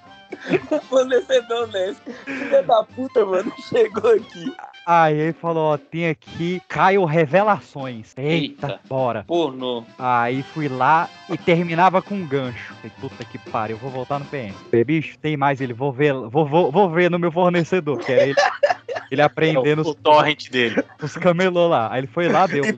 fornecedor 0.88 1.68
honesto. 1.68 2.12
Filha 2.24 2.62
da 2.62 2.84
puta, 2.84 3.24
mano. 3.24 3.52
Chegou 3.68 4.12
aqui. 4.12 4.54
Aí 4.86 5.18
ele 5.18 5.32
falou, 5.32 5.72
ó, 5.72 5.78
tem 5.78 6.08
aqui 6.08 6.60
Caio 6.68 7.04
Revelações. 7.04 8.12
Eita, 8.16 8.66
Eita. 8.66 8.80
bora. 8.86 9.24
Pornô. 9.24 9.82
Aí 9.98 10.42
fui 10.42 10.68
lá 10.68 11.08
e 11.30 11.38
terminava 11.38 12.02
com 12.02 12.14
um 12.14 12.26
gancho. 12.26 12.74
Falei, 12.74 12.92
puta 13.00 13.24
que 13.24 13.38
pariu, 13.38 13.76
eu 13.76 13.80
vou 13.80 13.90
voltar 13.90 14.18
no 14.18 14.26
PM. 14.26 14.52
Falei, 14.70 14.84
bicho, 14.84 15.18
tem 15.18 15.36
mais 15.36 15.60
ele, 15.60 15.72
vou 15.72 15.90
ver, 15.90 16.12
vou, 16.12 16.46
vou, 16.46 16.70
vou 16.70 16.90
ver 16.90 17.10
no 17.10 17.18
meu 17.18 17.32
fornecedor, 17.32 17.98
que 17.98 18.12
era 18.12 18.24
ele, 18.24 18.34
ele 19.10 19.22
aprendendo 19.22 19.82
o 19.82 19.90
os, 19.90 19.94
torrent 19.96 20.50
dele. 20.50 20.84
os 21.02 21.16
camelô 21.16 21.66
lá. 21.66 21.90
Aí 21.90 22.00
ele 22.00 22.06
foi 22.06 22.28
lá, 22.28 22.46
deu. 22.46 22.62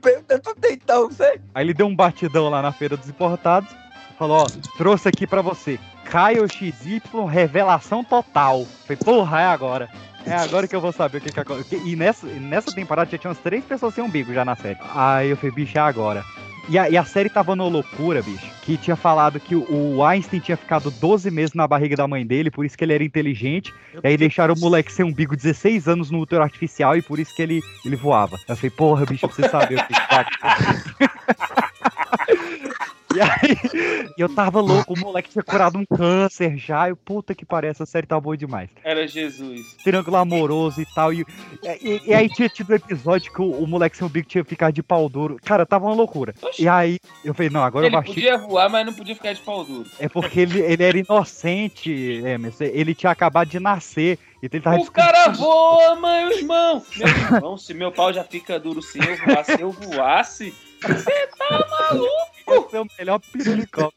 E 0.67 0.73
então, 0.73 1.09
você. 1.09 1.41
Aí 1.55 1.65
ele 1.65 1.75
deu 1.75 1.87
um 1.87 1.95
batidão 1.95 2.49
lá 2.49 2.63
na 2.63 2.71
feira 2.71 2.97
dos 2.97 3.09
importados. 3.09 3.75
Falou, 4.19 4.43
ó, 4.43 4.47
trouxe 4.79 5.09
aqui 5.09 5.27
pra 5.27 5.43
você. 5.43 5.79
Caio 6.11 6.47
XY, 6.49 7.01
revelação 7.29 8.05
total. 8.05 8.67
Falei, 8.87 8.97
porra, 8.97 9.41
é 9.41 9.47
agora. 9.47 9.89
É 10.25 10.35
agora 10.35 10.67
que 10.67 10.75
eu 10.75 10.81
vou 10.81 10.93
saber 10.93 11.19
o 11.19 11.21
que 11.21 11.33
que 11.33 11.41
aconteceu. 11.41 11.87
E 11.87 11.95
nessa, 11.95 12.27
nessa 12.27 12.75
temporada 12.75 13.11
já 13.11 13.19
tinha 13.19 13.31
umas 13.31 13.39
três 13.39 13.65
pessoas 13.65 13.95
sem 13.95 14.03
umbigo 14.03 14.33
já 14.33 14.45
na 14.45 14.57
série. 14.57 14.79
Aí 14.95 15.31
eu 15.31 15.37
falei, 15.37 15.55
bicho, 15.55 15.79
é 15.79 15.81
agora. 15.81 16.25
E 16.69 16.77
a, 16.77 16.91
e 16.91 16.97
a 16.97 17.05
série 17.05 17.29
tava 17.29 17.55
numa 17.55 17.69
loucura, 17.69 18.23
bicho. 18.23 18.51
Que 18.63 18.77
tinha 18.77 18.97
falado 18.97 19.39
que 19.39 19.55
o, 19.55 19.97
o 19.97 20.05
Einstein 20.05 20.41
tinha 20.41 20.57
ficado 20.57 20.91
12 20.91 21.31
meses 21.31 21.55
na 21.55 21.67
barriga 21.67 21.95
da 21.95 22.09
mãe 22.09 22.27
dele, 22.27 22.51
por 22.51 22.65
isso 22.65 22.77
que 22.77 22.85
ele 22.85 22.95
era 22.95 23.05
inteligente. 23.05 23.73
E 24.03 24.07
aí 24.07 24.17
deixaram 24.17 24.55
o 24.55 24.59
moleque 24.59 24.93
sem 24.93 25.05
umbigo 25.05 25.37
16 25.37 25.87
anos 25.87 26.11
no 26.11 26.19
útero 26.19 26.43
artificial 26.43 26.97
e 26.97 27.03
por 27.03 27.21
isso 27.21 27.35
que 27.37 27.43
ele, 27.43 27.63
ele 27.85 27.95
voava. 27.95 28.37
Eu 28.49 28.57
falei, 28.57 28.71
porra, 28.71 29.07
bicho, 29.07 29.29
você 29.29 29.49
saber 29.49 29.79
o 29.79 29.87
que 29.87 29.95
que 29.95 30.09
tá 30.09 30.27
E 33.15 33.21
aí, 33.21 34.09
eu 34.19 34.29
tava 34.29 34.61
louco, 34.61 34.93
o 34.93 34.99
moleque 34.99 35.31
tinha 35.31 35.43
curado 35.43 35.79
um 35.79 35.85
câncer 35.87 36.57
já. 36.59 36.89
Eu, 36.89 36.97
puta 36.97 37.35
que 37.35 37.47
pariu, 37.47 37.71
essa 37.71 37.87
série 37.87 38.07
tá 38.07 38.19
boa 38.21 38.37
demais. 38.37 38.69
Era 38.85 39.07
Jesus. 39.07 39.75
Triângulo 39.83 40.17
amoroso 40.17 40.81
e 40.81 40.87
tal. 40.95 41.13
E, 41.13 41.25
e, 41.81 42.03
e 42.07 42.15
aí 42.15 42.29
tinha 42.29 42.49
tido 42.49 42.71
um 42.73 42.75
episódio 42.77 43.33
que 43.33 43.41
o, 43.41 43.51
o 43.51 43.67
moleque 43.67 43.97
sem 43.97 44.07
umbigo 44.07 44.29
tinha 44.29 44.45
ficado 44.45 44.75
de 44.75 44.83
pau 44.83 45.09
duro. 45.09 45.37
Cara, 45.45 45.65
tava 45.65 45.87
uma 45.87 45.95
loucura. 45.95 46.35
Oxi. 46.43 46.65
E 46.65 46.69
aí, 46.69 46.99
eu 47.25 47.33
falei, 47.33 47.49
não, 47.51 47.63
agora 47.63 47.87
eu 47.87 47.89
Ele 47.89 47.97
baixei. 47.97 48.15
podia 48.15 48.39
voar, 48.39 48.69
mas 48.69 48.85
não 48.85 48.93
podia 48.93 49.15
ficar 49.15 49.33
de 49.33 49.41
pau 49.41 49.65
duro. 49.65 49.89
É 49.99 50.09
porque 50.09 50.41
ele, 50.41 50.61
ele 50.61 50.83
era 50.83 50.99
inocente, 50.99 51.91
Emerson. 51.91 52.65
Ele 52.65 52.95
tinha 52.95 53.13
acabado 53.13 53.49
de 53.49 53.61
nascer. 53.61 54.19
Então 54.43 54.59
ele 54.59 54.65
tava 54.65 54.77
O 54.77 54.91
cara 54.91 55.29
voa, 55.31 55.95
mãe, 55.97 56.39
irmão. 56.39 56.83
Meu 56.97 57.09
irmão, 57.09 57.57
se 57.57 57.73
meu 57.73 57.91
pau 57.93 58.13
já 58.13 58.25
fica 58.25 58.59
duro 58.61 58.83
se 58.83 58.99
eu 58.99 59.17
voasse, 59.25 59.57
se 59.57 59.63
eu 59.63 59.71
voasse. 59.71 60.55
Esse 62.49 62.76
é 62.76 62.81
o 62.81 62.87
melhor 62.99 63.21
pirulicó. 63.33 63.91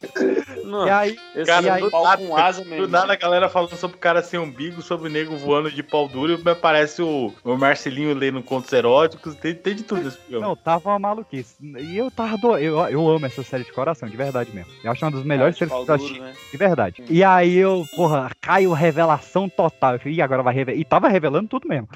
Não, 0.66 0.86
E 0.86 0.90
aí, 0.90 1.16
Cara, 1.46 1.62
sou 1.64 1.72
aí- 1.72 1.84
um 1.84 1.90
pau 1.90 2.18
do 2.18 2.18
com 2.28 2.30
nada- 2.36 2.46
asa 2.48 2.66
mesmo. 2.66 2.86
Do 2.88 2.92
nada 2.92 3.14
a 3.14 3.16
galera 3.16 3.50
falando 3.50 3.76
sobre 3.76 3.98
o 3.98 4.00
cara 4.00 4.22
sem 4.24 4.40
umbigo, 4.40 4.82
sobre 4.82 5.08
o 5.08 5.12
nego 5.12 5.36
voando 5.38 5.72
de 5.72 5.82
pau 5.84 6.08
duro, 6.08 6.40
mas 6.44 6.58
parece 6.58 7.02
o, 7.02 7.34
o 7.44 7.56
Marcelinho 7.58 8.14
lendo 8.14 8.42
contos 8.44 8.72
eróticos, 8.74 9.36
tem, 9.36 9.54
tem 9.56 9.76
de 9.76 9.84
tudo 9.84 10.08
esse 10.08 10.18
programa. 10.18 10.48
não, 10.48 10.56
tava 10.56 10.90
uma 10.90 11.00
maluquice. 11.00 11.56
E 11.80 11.98
eu 11.98 12.10
tava 12.12 12.38
do... 12.38 12.58
eu, 12.58 12.78
eu 12.90 13.08
amo 13.10 13.26
essa 13.26 13.44
série 13.44 13.64
de 13.64 13.72
coração, 13.72 14.10
de 14.10 14.18
verdade 14.18 14.52
mesmo. 14.54 14.72
Eu 14.84 14.92
acho 14.92 15.04
uma 15.06 15.12
das 15.12 15.24
melhores 15.24 15.58
séries 15.58 15.74
que 15.74 15.86
pau 15.86 15.86
eu 15.88 15.96
assisti. 15.96 16.20
né? 16.20 16.34
De 16.52 16.58
verdade. 16.58 17.04
E 17.10 17.24
aí 17.24 17.56
eu, 17.56 17.86
porra, 17.96 18.32
caiu 18.42 18.72
revelação 18.74 19.48
total. 19.50 19.94
Eu 19.94 20.00
falei, 20.00 20.14
Ih, 20.16 20.22
agora 20.22 20.44
vai 20.44 20.54
revelar. 20.54 20.80
E 20.80 20.86
tava 20.86 21.08
revelando 21.08 21.48
tudo 21.48 21.68
mesmo. 21.68 21.88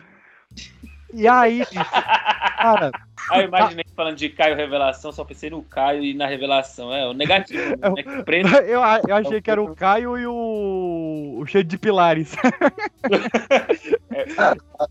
E 1.13 1.27
aí, 1.27 1.59
bicho, 1.59 1.91
cara, 2.57 2.91
Aí 3.31 3.41
eu 3.41 3.47
imaginei 3.47 3.85
falando 3.95 4.17
de 4.17 4.29
Caio 4.29 4.55
Revelação, 4.55 5.11
só 5.11 5.23
pensei 5.23 5.49
no 5.49 5.63
Caio 5.63 6.03
e 6.03 6.13
na 6.13 6.27
Revelação. 6.27 6.93
É, 6.93 7.07
o 7.07 7.13
negativo, 7.13 7.75
né? 7.77 8.03
Que 8.03 8.23
preto. 8.23 8.47
eu, 8.65 8.81
eu 9.07 9.15
achei 9.15 9.41
que 9.41 9.49
era 9.51 9.61
o 9.61 9.75
Caio 9.75 10.17
e 10.17 10.27
o, 10.27 11.37
o 11.39 11.45
cheio 11.45 11.63
de 11.63 11.77
pilares. 11.77 12.35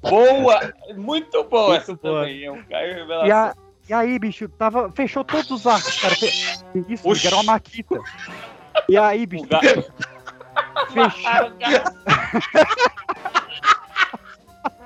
Boa! 0.08 0.72
Muito 0.96 1.44
boa 1.44 1.76
essa 1.76 1.96
também. 1.96 2.44
É 2.44 2.50
o 2.50 2.64
Caio 2.64 2.90
E, 2.90 2.94
Revelação. 2.94 3.36
a- 3.36 3.54
e 3.88 3.92
aí, 3.92 4.18
bicho, 4.18 4.48
tava, 4.48 4.90
fechou 4.92 5.24
todos 5.24 5.50
os 5.50 5.66
arcos, 5.66 6.00
cara. 6.00 6.14
Isso, 6.88 7.08
Oxi. 7.08 7.26
era 7.26 7.36
uma 7.36 7.42
maquita. 7.42 7.98
E 8.88 8.96
aí, 8.96 9.26
bicho, 9.26 9.44
gato. 9.46 9.66
fechou. 10.92 11.52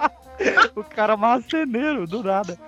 O 0.75 0.85
cara 0.85 1.17
marceneiro, 1.17 2.07
do 2.07 2.23
nada. 2.23 2.59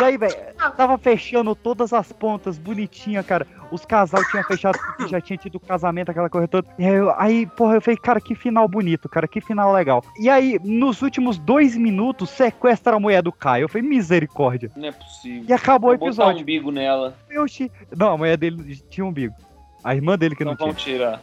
E 0.00 0.04
aí, 0.04 0.16
velho, 0.16 0.34
tava 0.76 0.96
fechando 0.98 1.54
todas 1.54 1.92
as 1.92 2.12
pontas, 2.12 2.58
bonitinha, 2.58 3.22
cara. 3.22 3.46
Os 3.70 3.84
casal 3.84 4.22
tinham 4.30 4.44
fechado 4.44 4.78
porque 4.78 5.08
já 5.08 5.20
tinha 5.20 5.36
tido 5.36 5.58
casamento, 5.58 6.10
aquela 6.10 6.30
coisa 6.30 6.46
toda. 6.46 6.68
E 6.78 6.84
aí, 6.86 6.94
eu- 6.94 7.14
aí, 7.18 7.46
porra, 7.46 7.74
eu 7.76 7.80
falei, 7.80 7.96
cara, 7.98 8.20
que 8.20 8.34
final 8.34 8.68
bonito, 8.68 9.08
cara, 9.08 9.26
que 9.26 9.40
final 9.40 9.72
legal. 9.72 10.02
E 10.18 10.28
aí, 10.30 10.58
nos 10.62 11.02
últimos 11.02 11.38
dois 11.38 11.76
minutos, 11.76 12.30
sequestra 12.30 12.96
a 12.96 13.00
mulher 13.00 13.22
do 13.22 13.32
Caio. 13.32 13.64
Eu 13.64 13.68
falei, 13.68 13.86
misericórdia. 13.88 14.70
Não 14.76 14.88
é 14.88 14.92
possível. 14.92 15.44
E 15.48 15.52
acabou 15.52 15.90
o 15.90 15.98
Vou 15.98 15.98
botar 15.98 16.04
um 16.04 16.08
episódio. 16.30 16.42
umbigo 16.42 16.70
nela. 16.70 17.16
Oxi. 17.38 17.70
Não, 17.96 18.12
a 18.12 18.16
mulher 18.16 18.36
dele 18.36 18.76
tinha 18.88 19.04
um 19.04 19.08
umbigo. 19.08 19.34
A 19.88 19.94
irmã 19.94 20.18
dele 20.18 20.36
que 20.36 20.44
Não 20.44 20.52
não 20.52 20.56
tinha. 20.58 20.68
vão 20.68 20.76
tirar. 20.76 21.22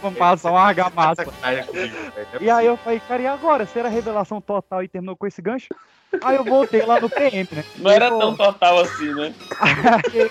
Vamos 0.00 0.18
passar 0.18 0.50
uma 0.50 0.62
argamassa. 0.62 1.26
É 1.42 2.42
E 2.42 2.48
aí 2.48 2.64
eu 2.64 2.78
falei, 2.78 2.98
cara, 2.98 3.22
e 3.22 3.26
agora? 3.26 3.66
Será 3.66 3.90
revelação 3.90 4.40
total 4.40 4.82
e 4.82 4.88
terminou 4.88 5.14
com 5.14 5.26
esse 5.26 5.42
gancho? 5.42 5.68
Aí 6.22 6.36
eu 6.36 6.44
voltei 6.44 6.80
lá 6.80 6.98
no 6.98 7.10
PM, 7.10 7.46
né? 7.52 7.62
Não 7.76 7.90
Aí 7.90 7.96
era 7.96 8.06
ele 8.06 8.18
tão 8.18 8.34
total 8.34 8.80
assim, 8.80 9.12
né? 9.12 9.34
Aí, 9.60 10.30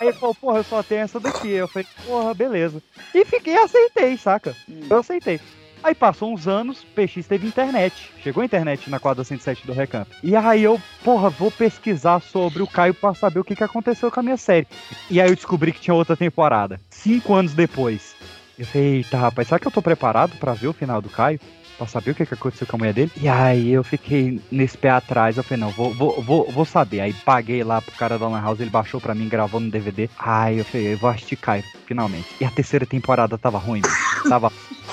aí 0.00 0.08
ele 0.08 0.12
falou, 0.14 0.34
porra, 0.34 0.60
eu 0.60 0.64
só 0.64 0.82
tenho 0.82 1.02
essa 1.02 1.20
daqui. 1.20 1.50
Eu 1.50 1.68
falei, 1.68 1.86
porra, 2.06 2.32
beleza. 2.32 2.82
E 3.14 3.22
fiquei, 3.26 3.58
aceitei, 3.58 4.16
saca? 4.16 4.56
Hum. 4.66 4.86
Eu 4.88 4.98
aceitei. 4.98 5.38
Aí 5.82 5.94
passou 5.94 6.32
uns 6.32 6.48
anos, 6.48 6.84
PX 6.94 7.26
teve 7.26 7.46
internet. 7.46 8.10
Chegou 8.22 8.42
a 8.42 8.44
internet 8.44 8.90
na 8.90 8.98
quadra 8.98 9.24
107 9.24 9.66
do 9.66 9.72
Recanto. 9.72 10.10
E 10.22 10.34
aí 10.34 10.62
eu, 10.62 10.80
porra, 11.04 11.30
vou 11.30 11.50
pesquisar 11.50 12.20
sobre 12.20 12.62
o 12.62 12.66
Caio 12.66 12.94
pra 12.94 13.14
saber 13.14 13.40
o 13.40 13.44
que, 13.44 13.54
que 13.54 13.64
aconteceu 13.64 14.10
com 14.10 14.20
a 14.20 14.22
minha 14.22 14.36
série. 14.36 14.66
E 15.10 15.20
aí 15.20 15.28
eu 15.28 15.36
descobri 15.36 15.72
que 15.72 15.80
tinha 15.80 15.94
outra 15.94 16.16
temporada. 16.16 16.80
Cinco 16.90 17.34
anos 17.34 17.54
depois. 17.54 18.14
Eu 18.58 18.66
falei, 18.66 18.96
eita, 18.96 19.16
rapaz, 19.16 19.48
será 19.48 19.60
que 19.60 19.68
eu 19.68 19.72
tô 19.72 19.80
preparado 19.80 20.36
pra 20.38 20.52
ver 20.52 20.66
o 20.66 20.72
final 20.72 21.00
do 21.00 21.08
Caio? 21.08 21.38
Pra 21.76 21.86
saber 21.86 22.10
o 22.10 22.14
que, 22.14 22.26
que 22.26 22.34
aconteceu 22.34 22.66
com 22.66 22.74
a 22.74 22.78
mulher 22.78 22.92
dele? 22.92 23.12
E 23.16 23.28
aí 23.28 23.70
eu 23.70 23.84
fiquei 23.84 24.40
nesse 24.50 24.76
pé 24.76 24.90
atrás. 24.90 25.36
Eu 25.36 25.44
falei, 25.44 25.62
não, 25.62 25.70
vou, 25.70 25.94
vou, 25.94 26.20
vou, 26.20 26.50
vou 26.50 26.64
saber. 26.64 27.00
Aí 27.00 27.12
paguei 27.12 27.62
lá 27.62 27.80
pro 27.80 27.94
cara 27.94 28.18
da 28.18 28.26
Lan 28.26 28.40
House, 28.40 28.58
ele 28.58 28.68
baixou 28.68 29.00
pra 29.00 29.14
mim, 29.14 29.28
gravou 29.28 29.60
no 29.60 29.70
DVD. 29.70 30.10
Aí 30.18 30.58
eu 30.58 30.64
falei, 30.64 30.94
eu 30.94 30.98
vou 30.98 31.08
assistir 31.08 31.36
Caio, 31.36 31.62
finalmente. 31.86 32.26
E 32.40 32.44
a 32.44 32.50
terceira 32.50 32.84
temporada 32.84 33.38
tava 33.38 33.58
ruim, 33.58 33.82
tava 34.28 34.52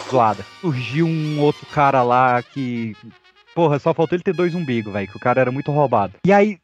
zoada. 0.09 0.43
Surgiu 0.61 1.05
um 1.07 1.39
outro 1.41 1.65
cara 1.67 2.01
lá 2.03 2.41
que. 2.41 2.95
Porra, 3.53 3.79
só 3.79 3.93
faltou 3.93 4.15
ele 4.17 4.23
ter 4.23 4.33
dois 4.33 4.53
umbigos, 4.53 4.91
velho. 4.91 5.07
Que 5.07 5.15
o 5.15 5.19
cara 5.19 5.39
era 5.39 5.51
muito 5.51 5.71
roubado. 5.71 6.13
E 6.25 6.33
aí, 6.33 6.57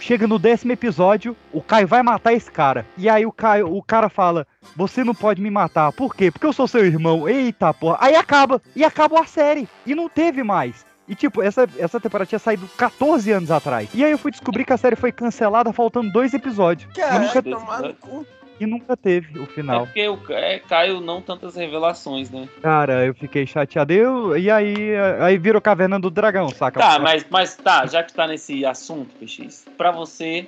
chega 0.00 0.26
no 0.26 0.38
décimo 0.38 0.72
episódio, 0.72 1.36
o 1.52 1.60
Caio 1.60 1.86
vai 1.86 2.02
matar 2.02 2.32
esse 2.32 2.50
cara. 2.50 2.86
E 2.96 3.06
aí 3.06 3.26
o 3.26 3.32
Caio, 3.32 3.70
o 3.74 3.82
cara 3.82 4.08
fala: 4.08 4.46
Você 4.74 5.04
não 5.04 5.14
pode 5.14 5.42
me 5.42 5.50
matar. 5.50 5.92
Por 5.92 6.14
quê? 6.14 6.30
Porque 6.30 6.46
eu 6.46 6.52
sou 6.52 6.66
seu 6.66 6.86
irmão. 6.86 7.28
Eita, 7.28 7.74
porra. 7.74 7.98
Aí 8.00 8.14
acaba. 8.16 8.62
E 8.74 8.82
acabou 8.82 9.18
a 9.18 9.26
série. 9.26 9.68
E 9.84 9.94
não 9.94 10.08
teve 10.08 10.42
mais. 10.42 10.86
E 11.06 11.14
tipo, 11.14 11.40
essa, 11.42 11.66
essa 11.78 11.98
temporada 11.98 12.28
tinha 12.28 12.38
saído 12.38 12.68
14 12.76 13.30
anos 13.30 13.50
atrás. 13.50 13.88
E 13.94 14.04
aí 14.04 14.10
eu 14.10 14.18
fui 14.18 14.30
descobrir 14.30 14.64
que 14.66 14.72
a 14.74 14.76
série 14.76 14.94
foi 14.96 15.10
cancelada 15.10 15.72
faltando 15.72 16.10
dois 16.12 16.34
episódios. 16.34 16.90
Cara, 16.94 17.18
nunca- 17.20 17.42
tomar 17.42 17.80
no 17.82 17.94
cu. 17.94 18.26
E 18.60 18.66
nunca 18.66 18.96
teve 18.96 19.38
o 19.38 19.44
É 19.44 19.46
final. 19.46 19.86
porque 19.86 20.08
o 20.08 20.18
é, 20.30 20.58
Caio 20.58 21.00
não 21.00 21.20
tantas 21.22 21.54
revelações, 21.56 22.30
né? 22.30 22.48
Cara, 22.62 23.04
eu 23.06 23.14
fiquei 23.14 23.46
chateado. 23.46 23.92
Eu, 23.92 24.36
e 24.36 24.50
aí, 24.50 24.90
aí 25.20 25.38
virou 25.38 25.60
Caverna 25.60 25.98
do 26.00 26.10
Dragão, 26.10 26.48
saca? 26.50 26.80
Tá, 26.80 26.98
mas, 26.98 27.24
mas 27.30 27.54
tá, 27.56 27.86
já 27.86 28.02
que 28.02 28.12
tá 28.12 28.26
nesse 28.26 28.64
assunto, 28.66 29.10
PX, 29.20 29.64
pra 29.76 29.90
você, 29.92 30.44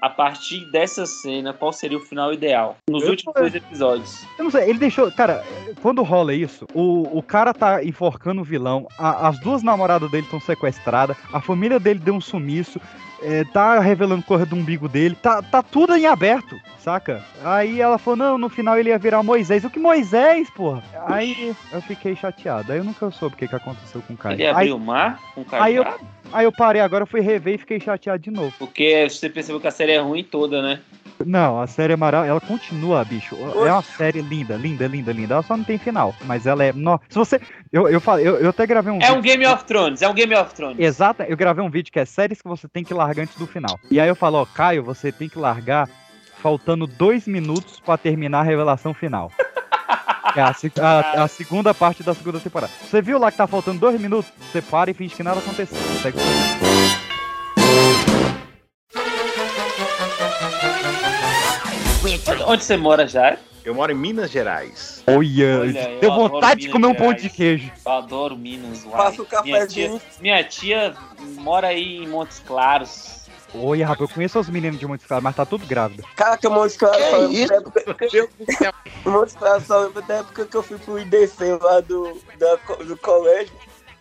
a 0.00 0.08
partir 0.08 0.64
dessa 0.70 1.04
cena, 1.06 1.52
qual 1.52 1.72
seria 1.72 1.98
o 1.98 2.00
final 2.00 2.32
ideal? 2.32 2.76
Nos 2.88 3.02
Eu- 3.04 3.10
últimos 3.10 3.34
dois 3.34 3.54
episódios. 3.54 4.24
Eu 4.38 4.44
não 4.44 4.50
sei, 4.50 4.68
ele 4.70 4.78
deixou. 4.78 5.10
Cara, 5.12 5.44
quando 5.80 6.02
rola 6.02 6.32
isso, 6.34 6.66
o, 6.74 7.18
o 7.18 7.22
cara 7.22 7.52
tá 7.52 7.84
enforcando 7.84 8.40
o 8.40 8.44
vilão, 8.44 8.86
a- 8.98 9.28
as 9.28 9.38
duas 9.40 9.62
namoradas 9.62 10.10
dele 10.10 10.24
estão 10.24 10.40
sequestradas, 10.40 11.16
a 11.32 11.40
família 11.40 11.78
dele 11.80 11.98
deu 12.00 12.14
um 12.14 12.20
sumiço, 12.20 12.80
é, 13.22 13.44
tá 13.44 13.78
revelando 13.80 14.22
corra 14.22 14.44
do 14.46 14.56
umbigo 14.56 14.88
dele, 14.88 15.14
tá, 15.20 15.40
tá 15.42 15.62
tudo 15.62 15.94
em 15.96 16.06
aberto, 16.06 16.60
saca? 16.78 17.22
Aí 17.44 17.80
ela 17.80 17.98
falou: 17.98 18.16
não, 18.16 18.38
no 18.38 18.48
final 18.48 18.78
ele 18.78 18.90
ia 18.90 18.98
virar 18.98 19.22
Moisés. 19.22 19.64
O 19.64 19.70
que 19.70 19.78
Moisés, 19.78 20.48
porra? 20.50 20.82
Aí 21.06 21.54
eu 21.72 21.80
fiquei 21.82 22.14
chateado. 22.16 22.72
Aí 22.72 22.78
eu 22.78 22.84
nunca 22.84 23.10
soube 23.10 23.34
o 23.34 23.38
que, 23.38 23.48
que 23.48 23.56
aconteceu 23.56 24.02
com 24.02 24.14
o 24.14 24.16
cara. 24.16 24.34
Ele 24.34 24.46
abrir 24.46 24.72
o 24.72 24.78
mar 24.78 25.20
com 25.34 25.42
o 25.42 25.46
aí 25.52 25.76
eu- 25.76 25.84
aí 26.32 26.44
eu 26.44 26.52
parei 26.52 26.80
agora, 26.82 27.02
eu 27.02 27.06
fui 27.06 27.20
rever 27.20 27.54
e 27.54 27.58
fiquei 27.58 27.78
chateado 27.80 28.22
de 28.22 28.30
novo. 28.30 28.52
Porque 28.58 29.08
você 29.08 29.28
percebeu 29.28 29.60
que 29.60 29.66
a 29.68 29.70
série 29.72 29.92
é 29.92 29.98
ruim 30.00 30.24
toda, 30.24 30.60
né? 30.62 30.80
Não, 31.26 31.60
a 31.60 31.66
série 31.66 31.92
é 31.92 31.96
maravilhosa. 31.96 32.30
Ela 32.32 32.40
continua, 32.40 33.04
bicho. 33.04 33.36
É 33.66 33.72
uma 33.72 33.82
série 33.82 34.20
linda, 34.20 34.56
linda, 34.56 34.86
linda, 34.86 35.12
linda. 35.12 35.34
Ela 35.34 35.42
só 35.42 35.56
não 35.56 35.64
tem 35.64 35.78
final. 35.78 36.14
Mas 36.24 36.46
ela 36.46 36.64
é. 36.64 36.72
No... 36.72 37.00
Se 37.08 37.16
você. 37.18 37.40
Eu, 37.72 37.88
eu, 37.88 38.00
falei, 38.00 38.26
eu, 38.26 38.36
eu 38.38 38.50
até 38.50 38.66
gravei 38.66 38.92
um 38.92 38.96
É 38.96 39.06
vídeo. 39.06 39.14
um 39.16 39.20
Game 39.22 39.46
of 39.46 39.64
Thrones, 39.64 40.02
é 40.02 40.08
um 40.08 40.14
Game 40.14 40.34
of 40.34 40.54
Thrones. 40.54 40.78
Exata, 40.78 41.24
eu 41.28 41.36
gravei 41.36 41.64
um 41.64 41.70
vídeo 41.70 41.92
que 41.92 41.98
é 42.00 42.04
séries 42.04 42.40
que 42.42 42.48
você 42.48 42.68
tem 42.68 42.84
que 42.84 42.92
largar 42.94 43.22
antes 43.22 43.36
do 43.36 43.46
final. 43.46 43.78
E 43.90 43.98
aí 44.00 44.08
eu 44.08 44.14
falo, 44.16 44.38
ó, 44.38 44.46
Caio, 44.46 44.82
você 44.84 45.10
tem 45.12 45.28
que 45.28 45.38
largar 45.38 45.88
faltando 46.42 46.86
dois 46.86 47.26
minutos 47.26 47.80
pra 47.80 47.96
terminar 47.96 48.40
a 48.40 48.44
revelação 48.44 48.92
final. 48.94 49.30
É 50.34 50.40
a, 50.40 50.54
a- 50.80 51.24
a 51.24 51.28
segunda 51.28 51.74
parte 51.74 52.02
da 52.02 52.14
segunda 52.14 52.40
temporada. 52.40 52.72
Você 52.88 53.02
viu 53.02 53.18
lá 53.18 53.30
que 53.30 53.36
tá 53.36 53.46
faltando 53.46 53.78
dois 53.78 54.00
minutos? 54.00 54.32
Você 54.50 54.62
para 54.62 54.90
e 54.90 54.94
finge 54.94 55.14
que 55.14 55.22
nada 55.22 55.40
aconteceu. 55.40 55.76
Segue. 56.00 56.16
Onde, 62.46 62.64
você 62.64 62.76
mora 62.76 63.06
já? 63.06 63.36
Eu 63.64 63.74
moro 63.74 63.92
em 63.92 63.94
Minas 63.94 64.30
Gerais. 64.30 65.02
Olha, 65.06 65.60
Olha, 65.60 65.98
deu 66.00 66.12
adoro 66.12 66.28
vontade 66.28 66.60
de 66.62 66.66
Minas 66.66 66.72
comer 66.72 66.86
um 66.88 66.94
pão 66.94 67.12
de 67.14 67.30
queijo. 67.30 67.70
Eu 67.84 67.92
adoro 67.92 68.36
Minas. 68.36 68.84
uai. 68.84 68.96
Passa 68.96 69.22
o 69.22 69.26
minha 69.26 69.42
tia, 69.42 69.88
cafezinho. 69.88 70.00
minha 70.20 70.44
tia 70.44 70.94
mora 71.38 71.68
aí 71.68 71.98
em 71.98 72.08
Montes 72.08 72.40
Claros. 72.44 73.22
Olha, 73.54 73.86
rapaz, 73.86 74.08
eu 74.08 74.14
conheço 74.14 74.40
os 74.40 74.48
meninos 74.48 74.80
de 74.80 74.86
Montes 74.86 75.06
Claros, 75.06 75.22
mas 75.22 75.36
tá 75.36 75.44
tudo 75.46 75.66
grávida. 75.66 76.02
Cara, 76.16 76.36
que 76.38 76.46
o 76.48 76.50
Montes 76.50 76.76
Claros 76.76 76.96
Que 77.04 77.10
só 77.10 77.28
isso? 77.28 77.52
época- 77.52 78.74
Montes 79.04 79.34
Claros 79.36 79.66
só 79.66 79.78
lembra 79.80 80.02
da 80.02 80.14
época 80.16 80.46
que 80.46 80.56
eu 80.56 80.62
fui 80.62 80.78
pro 80.78 80.98
IDC 80.98 81.58
lá 81.60 81.80
do, 81.80 82.18
da 82.38 82.56
do 82.84 82.96
colégio. 82.96 83.52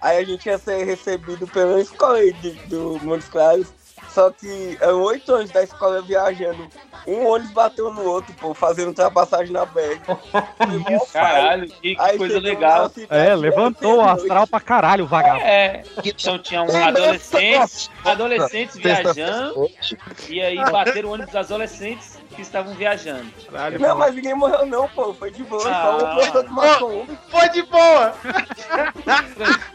Aí 0.01 0.17
a 0.17 0.24
gente 0.25 0.48
ia 0.48 0.57
ser 0.57 0.83
recebido 0.86 1.45
pela 1.48 1.79
escola 1.79 2.15
aí 2.17 2.33
de- 2.33 2.51
do 2.67 3.00
Montes 3.03 3.27
Claros. 3.27 3.67
Só 4.13 4.29
que 4.29 4.77
eram 4.81 5.01
oito 5.03 5.33
anos 5.33 5.51
da 5.51 5.63
escola 5.63 6.01
viajando. 6.01 6.67
Um 7.07 7.25
ônibus 7.27 7.53
bateu 7.53 7.91
no 7.93 8.03
outro, 8.03 8.33
pô, 8.35 8.53
fazendo 8.53 8.89
ultrapassagem 8.89 9.51
na 9.51 9.65
BR. 9.65 9.99
Caralho, 11.11 11.67
que, 11.67 11.95
que 11.95 12.01
Aí 12.01 12.17
coisa 12.17 12.39
legal. 12.39 12.89
cidade, 12.89 13.07
É, 13.09 13.33
levantou 13.33 13.97
o 13.97 14.01
astral 14.01 14.45
pra 14.45 14.59
caralho, 14.59 15.05
o 15.05 15.07
vagabundo. 15.07 15.43
É, 15.45 15.81
então 16.03 16.37
tinham 16.37 16.65
adolescentes, 16.65 17.89
adolescentes 18.03 18.75
viajando 18.75 19.69
e 20.29 20.41
aí 20.41 20.57
bateram 20.57 21.09
o 21.09 21.13
ônibus 21.13 21.31
dos 21.33 21.45
adolescentes 21.51 22.20
que 22.35 22.41
estavam 22.41 22.73
viajando. 22.73 23.25
Caralho, 23.51 23.79
Não, 23.79 23.97
mas 23.97 24.15
ninguém 24.15 24.33
morreu 24.33 24.65
não, 24.65 24.88
pô. 24.89 25.13
Foi 25.13 25.31
de 25.31 25.43
boa. 25.43 25.61
Só 25.61 25.69
Ah. 25.69 25.97
uma 25.97 26.15
pessoa 26.15 26.43
que 26.43 26.51
matou 26.51 27.01
um. 27.03 27.07
Foi 27.29 27.50
de 27.50 27.61
boa! 27.63 28.13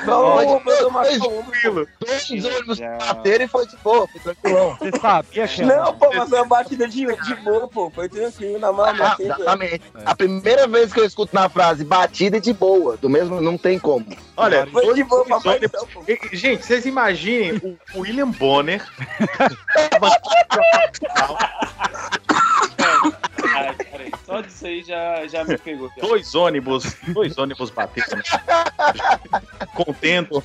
Só 0.04 0.42
pessoa 0.58 0.90
Dois, 0.90 0.92
matou 0.92 1.38
um. 1.38 1.42
Tranquilo. 1.44 1.88
Dois 2.00 2.30
ônibus 2.30 2.78
bateram 2.80 3.44
e 3.44 3.48
foi 3.48 3.66
de 3.66 3.76
boa, 3.78 4.08
foi 4.08 4.20
tranquilão. 4.20 4.76
Você 4.78 4.98
sabia 4.98 5.48
que 5.48 5.62
Não, 5.62 5.94
pô, 5.98 6.10
mas 6.14 6.28
foi 6.28 6.38
uma 6.38 6.46
batida 6.46 6.88
de, 6.88 7.06
de 7.06 7.34
boa, 7.36 7.68
pô. 7.68 7.90
Foi 7.90 8.08
tranquilo, 8.08 8.58
na 8.58 8.72
mão, 8.72 8.86
Ah, 8.86 9.16
exatamente. 9.18 9.82
A 10.04 10.14
primeira 10.14 10.66
vez 10.66 10.92
que 10.92 11.00
eu 11.00 11.04
escuto 11.04 11.34
na 11.34 11.48
frase 11.48 11.84
batida 11.84 12.40
de 12.40 12.52
boa, 12.52 12.96
do 12.96 13.08
mesmo 13.08 13.40
não 13.40 13.56
tem 13.56 13.78
como. 13.78 14.06
Olha, 14.36 14.66
Foi 14.66 14.92
de 14.94 15.04
boa, 15.04 15.24
papai. 15.24 15.60
Então, 15.62 15.86
Gente, 16.32 16.64
vocês 16.64 16.84
imaginem 16.86 17.56
o 17.62 17.76
o 17.94 18.00
William 18.00 18.30
Bonner. 18.30 18.84
Peraí, 23.90 24.12
só 24.24 24.40
disso 24.40 24.66
aí 24.66 24.82
já, 24.82 25.26
já 25.26 25.44
me 25.44 25.56
pegou. 25.58 25.90
já. 25.96 26.06
dois 26.06 26.34
ônibus, 26.34 26.96
dois 27.08 27.36
ônibus 27.38 27.70
batendo, 27.70 28.22
contendo, 29.74 30.42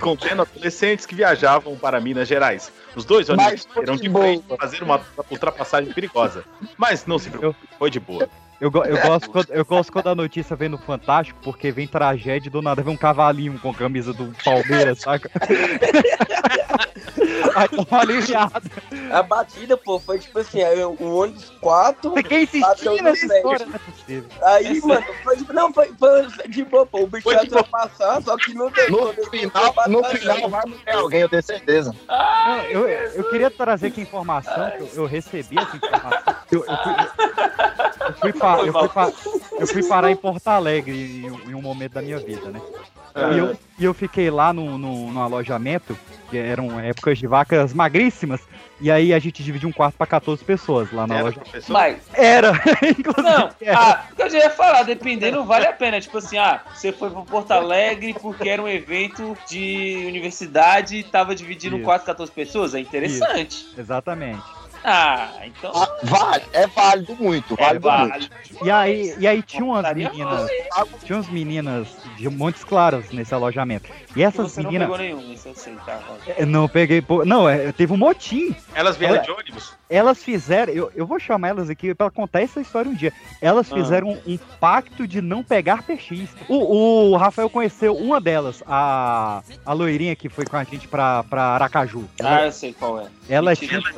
contendo 0.00 0.42
adolescentes 0.42 1.06
que 1.06 1.14
viajavam 1.14 1.76
para 1.76 2.00
Minas 2.00 2.28
Gerais. 2.28 2.72
Os 2.94 3.04
dois 3.04 3.28
ônibus 3.28 3.66
eram 3.76 3.96
de 3.96 4.10
frente 4.10 4.44
fazer 4.58 4.82
uma 4.82 5.00
ultrapassagem 5.30 5.92
perigosa. 5.92 6.44
Mas 6.76 7.06
não 7.06 7.18
se 7.18 7.30
preocupe, 7.30 7.68
foi 7.78 7.90
de 7.90 8.00
boa. 8.00 8.28
Eu, 8.60 8.72
eu, 8.74 9.00
gosto 9.00 9.30
quando, 9.30 9.50
eu 9.50 9.64
gosto 9.64 9.92
quando 9.92 10.08
a 10.08 10.14
notícia 10.16 10.56
vem 10.56 10.68
no 10.68 10.78
Fantástico, 10.78 11.38
porque 11.44 11.70
vem 11.70 11.86
tragédia 11.86 12.48
e 12.48 12.50
do 12.50 12.60
nada 12.60 12.82
vem 12.82 12.92
um 12.92 12.96
cavalinho 12.96 13.56
com 13.60 13.70
a 13.70 13.74
camisa 13.74 14.12
do 14.12 14.34
Palmeiras, 14.44 15.00
saca? 15.00 15.30
Aí 17.54 17.68
tô 17.68 17.86
aliviado. 17.94 18.70
A 19.10 19.22
batida, 19.22 19.76
pô, 19.76 19.98
foi 19.98 20.18
tipo 20.18 20.38
assim, 20.38 20.62
aí 20.62 20.84
um 20.84 21.14
ônibus 21.14 21.52
quatro. 21.60 22.12
Fiquei 22.14 22.46
Bateu 22.46 22.60
insistindo 22.60 23.02
nessa 23.04 23.26
história, 23.26 23.66
não 23.66 23.74
é 23.74 23.78
possível. 23.78 24.30
Aí, 24.42 24.80
mano, 24.80 25.06
foi, 25.22 25.36
não, 25.52 25.72
foi, 25.72 25.92
foi 25.98 26.48
de 26.48 26.64
boa, 26.64 26.86
pô. 26.86 27.02
O 27.02 27.06
bicho 27.06 27.22
Foi 27.24 27.34
ia 27.34 27.40
ultrapassar, 27.42 28.22
só 28.22 28.36
que 28.36 28.54
não 28.54 28.70
deu. 28.70 28.90
No 28.90 29.30
final, 29.30 29.74
no 29.88 30.04
final 30.04 30.48
vai 30.50 30.62
morrer 30.66 30.92
alguém, 30.92 31.20
eu 31.20 31.28
tenho 31.28 31.42
certeza. 31.42 31.94
Não, 32.08 32.60
eu, 32.64 32.88
eu 32.88 33.24
queria 33.30 33.50
trazer 33.50 33.88
aqui 33.88 34.00
a 34.00 34.04
informação, 34.04 34.70
que 34.70 34.80
eu, 34.80 34.90
eu 34.94 35.06
recebi 35.06 35.58
essa 35.58 35.76
informação. 35.76 36.34
Eu, 36.50 36.64
eu 36.64 36.76
fui, 36.78 36.94
eu, 38.08 38.14
fui 38.14 38.32
pa- 38.32 38.58
eu, 38.64 38.72
fui 38.72 38.88
pa- 38.88 39.12
eu 39.60 39.66
fui 39.66 39.82
parar 39.88 40.10
em 40.10 40.16
Porto 40.16 40.48
Alegre 40.48 40.92
em, 41.24 41.30
um- 41.30 41.50
em 41.50 41.54
um 41.54 41.62
momento 41.62 41.92
da 41.92 42.02
minha 42.02 42.18
vida, 42.18 42.50
né? 42.50 42.60
E 43.34 43.38
eu, 43.38 43.56
e 43.78 43.84
eu 43.84 43.94
fiquei 43.94 44.30
lá 44.30 44.52
no, 44.52 44.76
no, 44.76 45.12
no 45.12 45.22
alojamento, 45.22 45.96
que 46.28 46.36
eram 46.36 46.78
épocas 46.80 47.18
de 47.18 47.26
vacas 47.26 47.72
magríssimas, 47.72 48.40
e 48.80 48.90
aí 48.90 49.12
a 49.14 49.18
gente 49.18 49.42
dividiu 49.42 49.68
um 49.68 49.72
quarto 49.72 49.96
para 49.96 50.06
14 50.06 50.44
pessoas 50.44 50.92
lá 50.92 51.06
na 51.06 51.14
Era 51.16 51.24
loja. 51.24 51.40
Mas, 51.68 51.98
Era, 52.12 52.52
inclusive. 52.82 53.22
não, 53.22 53.50
era. 53.60 53.78
ah, 53.78 54.04
o 54.10 54.16
que 54.16 54.22
eu 54.22 54.30
já 54.30 54.38
ia 54.38 54.50
falar, 54.50 54.82
dependendo, 54.82 55.44
vale 55.44 55.66
a 55.66 55.72
pena. 55.72 56.00
Tipo 56.00 56.18
assim, 56.18 56.38
ah, 56.38 56.62
você 56.74 56.92
foi 56.92 57.10
pra 57.10 57.22
Porto 57.22 57.52
Alegre 57.52 58.14
porque 58.14 58.48
era 58.48 58.62
um 58.62 58.68
evento 58.68 59.36
de 59.48 60.04
universidade 60.06 60.96
e 60.96 61.02
tava 61.02 61.34
dividindo 61.34 61.76
Isso. 61.76 61.84
4, 61.84 62.06
14 62.06 62.32
pessoas, 62.32 62.74
é 62.74 62.80
interessante. 62.80 63.68
Exatamente. 63.76 64.57
Ah, 64.84 65.30
então 65.44 65.72
Ah, 65.74 65.88
Vale, 66.02 66.42
é 66.52 66.66
válido 66.66 67.16
muito, 67.16 67.54
é 67.58 67.78
válido 67.78 68.28
muito. 68.50 68.64
E 68.66 68.70
aí, 68.70 69.14
e 69.18 69.26
aí 69.26 69.42
tinha 69.42 69.64
umas 69.64 69.94
meninas, 69.94 70.50
tinha 71.04 71.16
umas 71.16 71.28
meninas 71.28 71.88
de 72.16 72.28
Montes 72.28 72.64
Claros 72.64 73.10
nesse 73.10 73.34
alojamento. 73.34 73.88
E 74.16 74.22
essas 74.22 74.52
Você 74.52 74.62
não 74.62 74.70
meninas. 74.70 74.88
pegou 74.90 74.98
nenhum, 75.04 75.32
isso 75.32 75.48
eu 75.48 75.54
sei, 75.54 75.74
tá? 75.86 76.00
Eu 76.36 76.46
Não 76.46 76.68
peguei. 76.68 77.04
Não, 77.26 77.48
é, 77.48 77.70
teve 77.72 77.92
um 77.92 77.96
motim. 77.96 78.54
Elas 78.74 78.96
vieram 78.96 79.16
Olha- 79.16 79.22
de 79.24 79.30
ônibus? 79.30 79.76
Elas 79.90 80.22
fizeram. 80.22 80.72
Eu, 80.72 80.92
eu 80.94 81.06
vou 81.06 81.18
chamar 81.18 81.48
elas 81.48 81.70
aqui 81.70 81.94
pra 81.94 82.10
contar 82.10 82.42
essa 82.42 82.60
história 82.60 82.90
um 82.90 82.94
dia. 82.94 83.12
Elas 83.40 83.70
Ah. 83.72 83.74
fizeram 83.76 84.08
um, 84.08 84.20
um 84.34 84.38
pacto 84.60 85.06
de 85.06 85.20
não 85.22 85.42
pegar 85.42 85.82
PX. 85.82 86.28
O, 86.48 87.12
o 87.12 87.16
Rafael 87.16 87.48
conheceu 87.48 87.96
uma 87.96 88.20
delas, 88.20 88.62
a, 88.66 89.42
a 89.64 89.72
loirinha 89.72 90.14
que 90.16 90.28
foi 90.28 90.44
com 90.44 90.56
a 90.56 90.64
gente 90.64 90.86
pra, 90.88 91.22
pra 91.24 91.42
Aracaju. 91.42 92.04
Ah, 92.20 92.24
Ela, 92.36 92.46
eu 92.46 92.52
sei 92.52 92.72
qual 92.72 93.00
é. 93.00 93.06
ela, 93.28 93.50
Mentira, 93.50 93.80
tinha, 93.80 93.94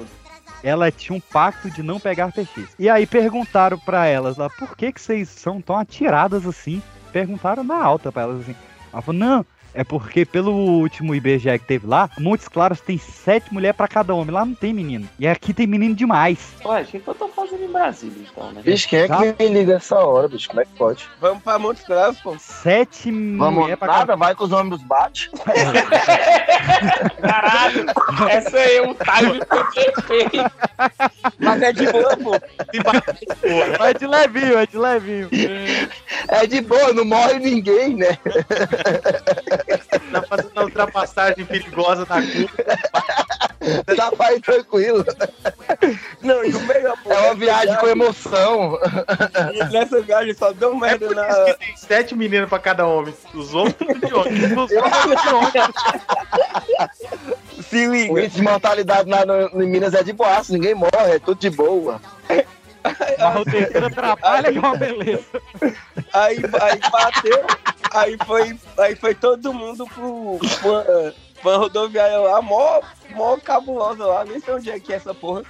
ela 0.62 0.90
tinha 0.90 1.16
um 1.16 1.20
pacto 1.20 1.70
de 1.70 1.82
não 1.82 1.98
pegar 1.98 2.32
PX. 2.32 2.74
E 2.78 2.88
aí 2.88 3.06
perguntaram 3.06 3.78
pra 3.78 4.06
elas 4.06 4.36
lá, 4.36 4.48
por 4.50 4.76
que, 4.76 4.92
que 4.92 5.00
vocês 5.00 5.28
são 5.28 5.60
tão 5.60 5.76
atiradas 5.76 6.46
assim? 6.46 6.82
Perguntaram 7.12 7.64
na 7.64 7.82
alta 7.82 8.12
pra 8.12 8.22
elas 8.22 8.42
assim. 8.42 8.54
Ela 8.92 9.02
falou, 9.02 9.18
não. 9.18 9.46
É 9.74 9.84
porque 9.84 10.24
pelo 10.24 10.52
último 10.52 11.14
IBGE 11.14 11.58
que 11.58 11.66
teve 11.66 11.86
lá, 11.86 12.10
Montes 12.18 12.48
Claros 12.48 12.80
tem 12.80 12.98
sete 12.98 13.52
mulheres 13.52 13.76
pra 13.76 13.86
cada 13.88 14.14
homem. 14.14 14.34
Lá 14.34 14.44
não 14.44 14.54
tem 14.54 14.72
menino. 14.72 15.08
E 15.18 15.26
aqui 15.26 15.54
tem 15.54 15.66
menino 15.66 15.94
demais. 15.94 16.38
Ué, 16.64 16.82
o 16.82 16.84
que, 16.84 16.98
que 16.98 17.08
eu 17.08 17.14
tô 17.14 17.28
fazendo 17.28 17.64
em 17.64 17.72
Brasília, 17.72 18.26
então, 18.30 18.52
né? 18.52 18.62
Bicho, 18.62 18.88
quem 18.88 19.00
é 19.00 19.08
que 19.08 19.42
me 19.42 19.48
liga 19.48 19.74
essa 19.74 19.96
hora, 19.96 20.28
bicho? 20.28 20.48
Como 20.48 20.60
é 20.60 20.64
que 20.64 20.72
pode? 20.72 21.08
Vamos 21.20 21.42
pra 21.42 21.58
Montes 21.58 21.84
Claros, 21.84 22.18
pô. 22.20 22.36
Sete 22.38 23.10
Vamos, 23.10 23.60
mulheres 23.60 23.78
pra 23.78 23.88
cada 23.88 23.98
nada, 23.98 24.16
vai 24.16 24.34
que 24.34 24.42
os 24.42 24.52
ônibus 24.52 24.82
bate. 24.82 25.30
Caralho, 27.20 27.86
essa 28.28 28.56
aí 28.56 28.76
é 28.76 28.82
um 28.82 28.94
time 28.94 29.44
perfeito. 29.46 30.52
Mas 31.38 31.62
é 31.62 31.72
de 31.72 31.90
boa, 31.90 32.16
pô. 32.16 32.34
É 33.84 33.94
de 33.94 34.06
levinho, 34.06 34.58
é 34.58 34.66
de 34.66 34.78
levinho. 34.78 35.28
É 36.28 36.46
de 36.46 36.60
boa, 36.60 36.92
não 36.92 37.04
morre 37.04 37.38
ninguém, 37.38 37.96
né? 37.96 38.18
Tá 40.10 40.22
fazendo 40.22 40.50
a 40.56 40.64
ultrapassagem 40.64 41.44
perigosa 41.44 42.04
da 42.04 42.16
curva. 42.20 43.94
Tá 43.96 44.10
vai 44.16 44.40
tranquilo. 44.40 45.04
Não, 46.22 46.44
e 46.44 46.52
o 46.52 46.60
melhor, 46.62 46.96
pô. 47.02 47.12
É 47.12 47.20
uma 47.26 47.34
viagem 47.34 47.76
com 47.76 47.86
emoção. 47.86 48.78
E 49.54 49.64
nessa 49.72 50.00
viagem 50.00 50.34
só 50.34 50.52
deu 50.52 50.72
É 50.72 50.76
merda 50.76 51.06
por 51.06 51.14
na. 51.14 51.28
isso 51.28 51.44
que 51.44 51.54
tem 51.66 51.76
sete 51.76 52.14
meninos 52.16 52.48
pra 52.48 52.58
cada 52.58 52.86
homem. 52.86 53.14
Os 53.34 53.54
homens 53.54 53.76
de 53.78 54.14
ônibus. 54.14 54.70
Se 57.68 57.86
O 57.86 57.92
liga. 57.92 58.20
índice 58.20 58.36
de 58.36 58.42
mortalidade 58.42 59.08
lá 59.08 59.24
no, 59.24 59.62
em 59.62 59.68
Minas 59.68 59.94
é 59.94 60.02
de 60.02 60.12
boaço, 60.12 60.52
ninguém 60.52 60.74
morre, 60.74 61.12
é 61.14 61.18
tudo 61.18 61.38
de 61.38 61.50
boa. 61.50 62.00
Mas 63.18 63.36
o 63.36 63.44
terceiro 63.44 63.86
atrapalha 63.86 64.52
que 64.52 64.58
é 64.58 64.60
uma 64.60 64.76
beleza. 64.76 65.42
Aí, 66.12 66.38
aí 66.60 66.80
bateu, 66.90 67.46
aí 67.92 68.16
foi, 68.26 68.58
aí 68.78 68.96
foi 68.96 69.14
todo 69.14 69.52
mundo 69.52 69.86
pro, 69.86 70.38
pro, 70.60 71.14
pra 71.42 71.56
rodoviária 71.56 72.18
lá, 72.18 72.40
mó, 72.42 72.80
mó 73.10 73.36
cabulosa 73.38 74.04
lá, 74.04 74.24
nem 74.24 74.40
sei 74.40 74.54
onde 74.54 74.70
é 74.70 74.80
que 74.80 74.92
é 74.92 74.96
essa 74.96 75.14
porra. 75.14 75.42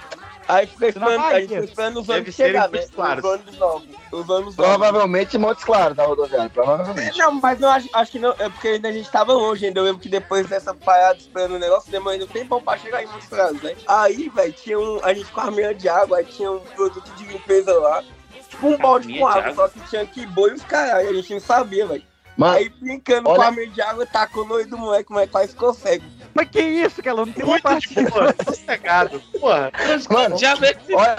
Aí 0.47 0.67
fica 0.67 0.87
esperando, 0.87 1.21
a 1.23 1.39
gente 1.39 1.49
fica 1.49 1.63
esperando 1.65 1.99
os 2.01 2.09
ônibus 2.09 2.35
chegar, 2.35 2.69
né? 2.69 2.79
Os 2.79 3.23
ônibus 3.23 3.57
novos. 3.57 3.87
Os 4.11 4.29
ônibus 4.29 4.29
novos. 4.29 4.55
Provavelmente 4.55 5.37
Montes 5.37 5.63
Claros 5.63 5.95
da 5.95 6.03
rodoviária, 6.05 6.49
provavelmente. 6.49 7.17
Não, 7.17 7.31
mas 7.33 7.59
não 7.59 7.69
acho, 7.69 7.87
acho 7.93 8.11
que 8.11 8.19
não, 8.19 8.31
é 8.37 8.49
porque 8.49 8.67
ainda 8.69 8.89
a 8.89 8.91
gente 8.91 9.09
tava 9.09 9.33
longe 9.33 9.65
ainda. 9.65 9.79
Eu 9.79 9.83
lembro 9.85 10.01
que 10.01 10.09
depois 10.09 10.47
dessa 10.47 10.73
parada 10.73 11.17
esperando 11.19 11.55
o 11.55 11.59
negócio, 11.59 11.89
demorou 11.91 12.13
ainda 12.13 12.25
um 12.25 12.27
tempão 12.27 12.61
pra 12.61 12.77
chegar 12.77 13.03
em 13.03 13.07
Montes 13.07 13.29
Claros, 13.29 13.61
né? 13.61 13.75
Aí, 13.87 14.29
velho, 14.29 14.53
tinha 14.53 14.79
um. 14.79 14.99
A 15.03 15.13
gente 15.13 15.31
com 15.31 15.41
a 15.41 15.51
meia 15.51 15.73
de 15.73 15.87
água, 15.87 16.17
aí 16.17 16.25
tinha 16.25 16.51
um 16.51 16.59
produto 16.59 17.09
de 17.15 17.25
limpeza 17.25 17.73
lá. 17.79 18.03
Tipo 18.49 18.67
um 18.67 18.77
balde 18.77 19.17
com 19.17 19.27
água, 19.27 19.41
água? 19.43 19.55
só 19.55 19.67
que 19.69 19.79
tinha 19.89 20.05
que 20.05 20.25
boi 20.25 20.51
e 20.51 20.53
os 20.55 20.63
caralho, 20.63 21.09
a 21.09 21.13
gente 21.13 21.33
não 21.33 21.39
sabia, 21.39 21.87
velho. 21.87 22.03
Aí 22.41 22.67
brincando 22.69 23.29
olha- 23.29 23.37
com 23.37 23.43
a 23.47 23.51
meia 23.51 23.69
de 23.69 23.81
água, 23.81 24.05
tacou 24.05 24.45
no 24.45 24.55
olho 24.55 24.67
do 24.67 24.77
moleque, 24.77 25.11
moleque 25.11 25.31
quase 25.31 25.55
consegue. 25.55 26.03
Mas 26.33 26.49
que 26.49 26.61
isso, 26.61 27.01
que 27.01 27.09
ela 27.09 27.25
não 27.25 27.31
tem 27.33 27.43
uma 27.43 27.51
Muito 27.51 27.63
parte. 27.63 27.87
de 27.93 28.03
boa, 28.09 28.35
sossegado. 28.45 29.21
Porra. 29.39 29.71
mano, 30.09 30.37
Já 30.37 30.55
vê 30.55 30.73
que 30.73 30.93
olha, 30.95 31.17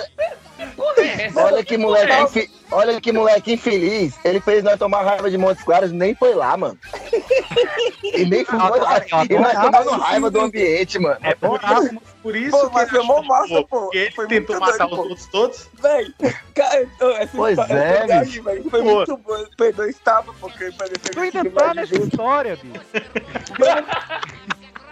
porra 0.77 1.03
é 1.03 1.31
olha 1.37 1.65
que 1.65 1.77
moleque, 1.77 2.13
Não. 2.13 2.25
enfi- 2.25 2.51
olha 2.71 3.01
que 3.01 3.13
moleque 3.13 3.53
infeliz. 3.55 4.15
Ele 4.25 4.41
fez 4.41 4.63
nós 4.65 4.79
tomar 4.79 5.03
raiva 5.03 5.31
de 5.31 5.37
Montes 5.37 5.63
Claros 5.65 5.91
e 5.91 5.95
nem 5.95 6.15
foi 6.15 6.35
lá, 6.35 6.57
mano. 6.57 6.79
E 8.03 8.25
nem 8.25 8.45
foi 8.45 8.59
lá. 8.59 9.01
E 9.29 9.39
nós 9.39 9.53
tomando 9.53 9.91
raiva 10.01 10.31
do 10.31 10.41
ambiente, 10.41 10.99
mano. 10.99 11.19
É 11.23 11.35
por 11.35 11.61
Por 12.23 12.37
isso 12.37 12.51
Pô, 12.57 12.69
que 12.69 12.75
mas 12.75 12.89
foi 12.91 13.03
mó 13.03 13.15
achou 13.19 13.25
massa, 13.27 13.63
pô. 13.69 13.91
Ele 13.93 14.11
Foi 14.13 14.27
tentou 14.29 14.61
matar 14.61 14.87
doido, 14.87 14.93
os 14.93 14.99
outros 15.11 15.27
todos. 15.27 15.69
Véi, 15.81 16.07
cara, 16.55 16.89
essa 17.19 17.37
Pois 17.37 17.59
história- 17.59 17.75
é, 17.83 18.07
velho, 18.07 18.71
Foi 18.71 18.83
Pô. 18.83 18.95
muito 18.95 19.17
boa. 19.17 19.41
O 19.43 19.57
Pedro 19.57 19.89
estava, 19.89 20.33
porque 20.35 20.71
parecia 20.79 21.11
Tu 21.13 21.21
ainda 21.21 21.51
tá 21.51 21.75
nessa 21.75 21.97
história, 21.97 22.57
bicho. 22.63 22.85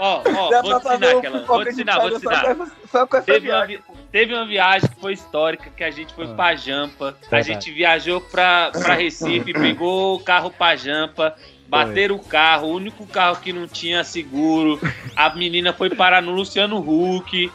Ó, 0.01 0.23
ó, 0.25 0.51
Dá 0.51 0.63
vou 0.63 0.81
te 0.81 0.87
ensinar 0.89 1.15
um 1.15 1.19
aquela. 1.19 1.39
Vou 1.45 1.63
te 1.65 1.71
ensinar, 1.71 1.99
vou 2.01 2.11
te 2.11 2.17
ensinar. 2.17 2.57
Só 2.91 3.07
com 3.07 3.17
essa 3.19 3.27
Teve 3.27 3.51
uma, 3.53 3.67
vi- 3.67 3.81
teve 4.11 4.35
uma 4.35 4.47
viagem 4.47 4.89
que 4.89 5.01
foi 5.01 5.13
histórica, 5.13 5.71
que 5.77 5.85
a 5.85 5.91
gente 5.91 6.15
foi 6.15 6.25
Ah. 6.25 6.35
pra 6.35 6.57
Jampa. 6.57 7.09
A 7.09 7.21
Verdade. 7.31 7.47
gente 7.47 7.71
viajou 7.71 8.21
pra, 8.21 8.71
pra 8.73 8.95
Recife, 8.95 9.53
pegou 9.53 10.17
o 10.17 10.21
carro 10.21 10.51
pra 10.51 10.75
Jampa, 10.75 11.35
bateram 11.69 12.17
o 12.17 12.19
carro, 12.19 12.69
o 12.69 12.75
único 12.75 13.07
carro 13.07 13.37
que 13.37 13.53
não 13.53 13.69
tinha 13.69 14.03
seguro. 14.03 14.81
A 15.15 15.31
menina 15.37 15.73
foi 15.73 15.91
parar 15.91 16.21
no 16.23 16.33
Luciano 16.33 16.79
Huck. 16.79 17.53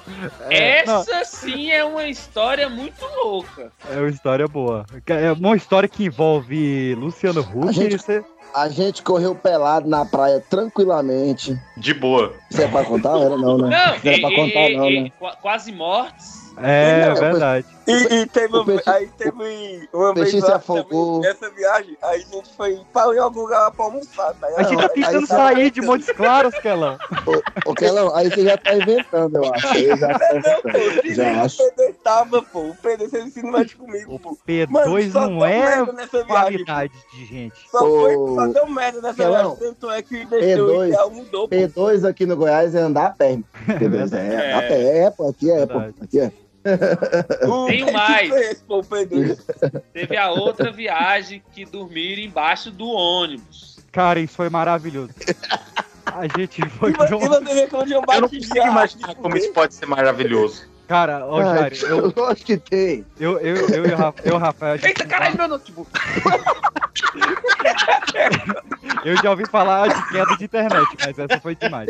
É, 0.49 0.85
não, 0.85 1.01
Essa 1.01 1.25
sim 1.25 1.71
é 1.71 1.83
uma 1.83 2.07
história 2.07 2.69
muito 2.69 3.03
louca. 3.23 3.71
é 3.91 3.97
uma 3.97 4.09
história 4.09 4.47
boa. 4.47 4.85
É 5.07 5.31
uma 5.33 5.55
história 5.57 5.89
que 5.89 6.05
envolve 6.05 6.95
Luciano 6.95 7.41
Huck. 7.41 7.69
A 7.69 7.71
gente- 7.71 7.95
e 7.95 7.97
você- 7.97 8.23
A 8.55 8.69
gente 8.69 9.03
correu 9.03 9.35
pelado 9.35 9.87
na 9.89 10.05
praia 10.05 10.41
tranquilamente. 10.49 11.57
De 11.75 11.93
boa. 11.93 12.33
Isso 12.49 12.61
é 12.61 12.67
pra 12.69 12.85
contar? 12.85 13.17
Era 13.19 13.35
não, 13.35 13.57
né? 13.57 13.67
Não, 13.69 13.69
Não 13.69 14.11
era 14.11 14.21
pra 14.21 14.31
e- 14.31 14.35
contar, 14.35 14.69
e- 14.69 14.77
não, 14.77 14.89
e- 14.89 15.03
né? 15.03 15.11
qua- 15.19 15.35
quase 15.41 15.71
mortes. 15.73 16.53
É, 16.63 17.09
Não, 17.09 17.15
verdade. 17.15 17.65
E, 17.87 17.91
e 18.15 18.25
teve, 18.25 18.57
O 18.57 18.65
peixe- 18.65 18.89
aí 18.89 19.07
teve 19.17 19.87
uma 19.93 20.09
o 20.11 20.13
vez 20.15 20.31
se 20.31 20.39
lá 20.39 20.55
afogou. 20.55 21.21
também, 21.21 21.29
nessa 21.33 21.49
viagem, 21.51 21.97
aí 22.01 22.25
a 22.31 22.35
gente 22.35 22.49
foi 22.55 22.73
em 22.73 23.19
algum 23.19 23.41
lugar 23.41 23.69
pra 23.71 23.85
almoçar, 23.85 24.33
tá 24.33 24.47
A 24.57 24.63
gente 24.63 24.77
tá 24.77 24.83
aí 24.83 24.89
tentando 25.03 25.27
tá- 25.27 25.35
sair 25.35 25.69
de 25.71 25.81
Montes 25.81 26.11
Claros, 26.11 26.55
Kelão. 26.59 26.97
Ô, 27.27 27.69
ô, 27.69 27.73
Kelão, 27.75 28.15
aí 28.15 28.29
você 28.29 28.43
já 28.43 28.57
tá 28.57 28.73
inventando, 28.73 29.35
eu 29.35 29.53
acho. 29.53 29.67
Aí 29.67 29.87
já 29.97 30.17
tá 30.17 30.33
Não, 30.33 30.61
pô, 30.61 30.69
inventando. 30.69 31.13
Já 31.15 31.23
o 31.23 31.45
acho. 31.45 31.57
Pedro 31.57 31.91
estava, 31.91 32.41
pô. 32.41 32.59
O 32.61 32.75
Pedro, 32.81 33.05
ensina 33.19 33.51
mais 33.51 33.73
comigo, 33.73 34.15
O 34.15 34.19
pô. 34.19 34.37
P2 34.47 35.11
só 35.11 35.21
não 35.21 35.37
deu 35.39 35.45
é 35.45 35.59
merda 35.59 35.93
nessa 35.93 36.11
viagem. 36.23 36.25
qualidade 36.27 36.93
de 37.13 37.25
gente. 37.25 37.69
Só, 37.69 37.79
foi, 37.79 38.13
só 38.15 38.47
deu 38.47 38.67
merda 38.67 39.01
nessa 39.01 39.15
Kelão, 39.15 39.55
viagem. 39.55 39.73
Tanto 39.75 39.91
é 39.91 40.01
que 40.01 40.25
deixou 40.25 40.67
P2, 40.67 40.77
o 40.79 40.85
ideal 40.85 41.11
mudou, 41.11 41.47
pô. 41.47 41.55
P2 41.55 42.03
aqui 42.09 42.25
no 42.25 42.35
Goiás 42.35 42.73
é 42.73 42.79
andar 42.79 43.05
a 43.07 43.09
pé. 43.11 43.37
P2 43.67 44.11
é, 44.17 44.17
É. 44.17 44.47
andar 44.49 44.57
a 44.57 44.61
pé. 44.67 44.97
É, 45.05 45.09
pô, 45.11 45.29
aqui 45.29 45.51
é, 45.51 45.65
pô. 45.67 45.77
Aqui 46.01 46.19
é. 46.19 46.31
Tem 47.67 47.91
mais. 47.91 48.31
esse, 48.31 48.63
pô? 48.63 48.81
Teve 49.93 50.17
a 50.17 50.31
outra 50.31 50.71
viagem 50.71 51.41
que 51.53 51.65
dormiram 51.65 52.21
embaixo 52.21 52.71
do 52.71 52.87
ônibus. 52.87 53.77
Cara, 53.91 54.19
isso 54.19 54.33
foi 54.33 54.49
maravilhoso. 54.49 55.13
A 56.05 56.27
gente 56.37 56.67
foi 56.69 56.91
E 56.91 56.93
e 56.93 57.13
um... 57.13 57.17
um 57.17 58.13
Eu 58.15 58.21
não 58.21 58.29
consigo 58.29 58.57
imaginar 58.57 59.15
como 59.15 59.37
isso 59.37 59.51
pode 59.53 59.73
ser 59.73 59.85
maravilhoso. 59.85 60.74
Cara, 60.87 61.25
ó, 61.25 61.39
Ah, 61.39 61.69
Jair, 61.69 61.83
eu, 61.83 62.13
Lógico 62.15 62.45
que 62.45 62.57
tem. 62.57 63.05
eu, 63.19 63.39
eu, 63.39 63.55
eu, 63.55 63.85
e 63.85 63.87
eu 63.87 63.95
e 64.25 64.31
o 64.31 64.37
Rafael, 64.37 64.73
a 64.73 64.77
gente- 64.77 64.87
Eita, 64.87 65.05
caralho, 65.07 65.37
meu 65.37 65.47
notebook. 65.47 65.89
eu 69.03 69.15
já 69.17 69.31
ouvi 69.31 69.45
falar 69.45 69.89
de 69.89 70.03
queda 70.09 70.35
de 70.35 70.45
internet, 70.45 70.87
mas 71.01 71.17
essa 71.17 71.39
foi 71.39 71.55
demais. 71.55 71.89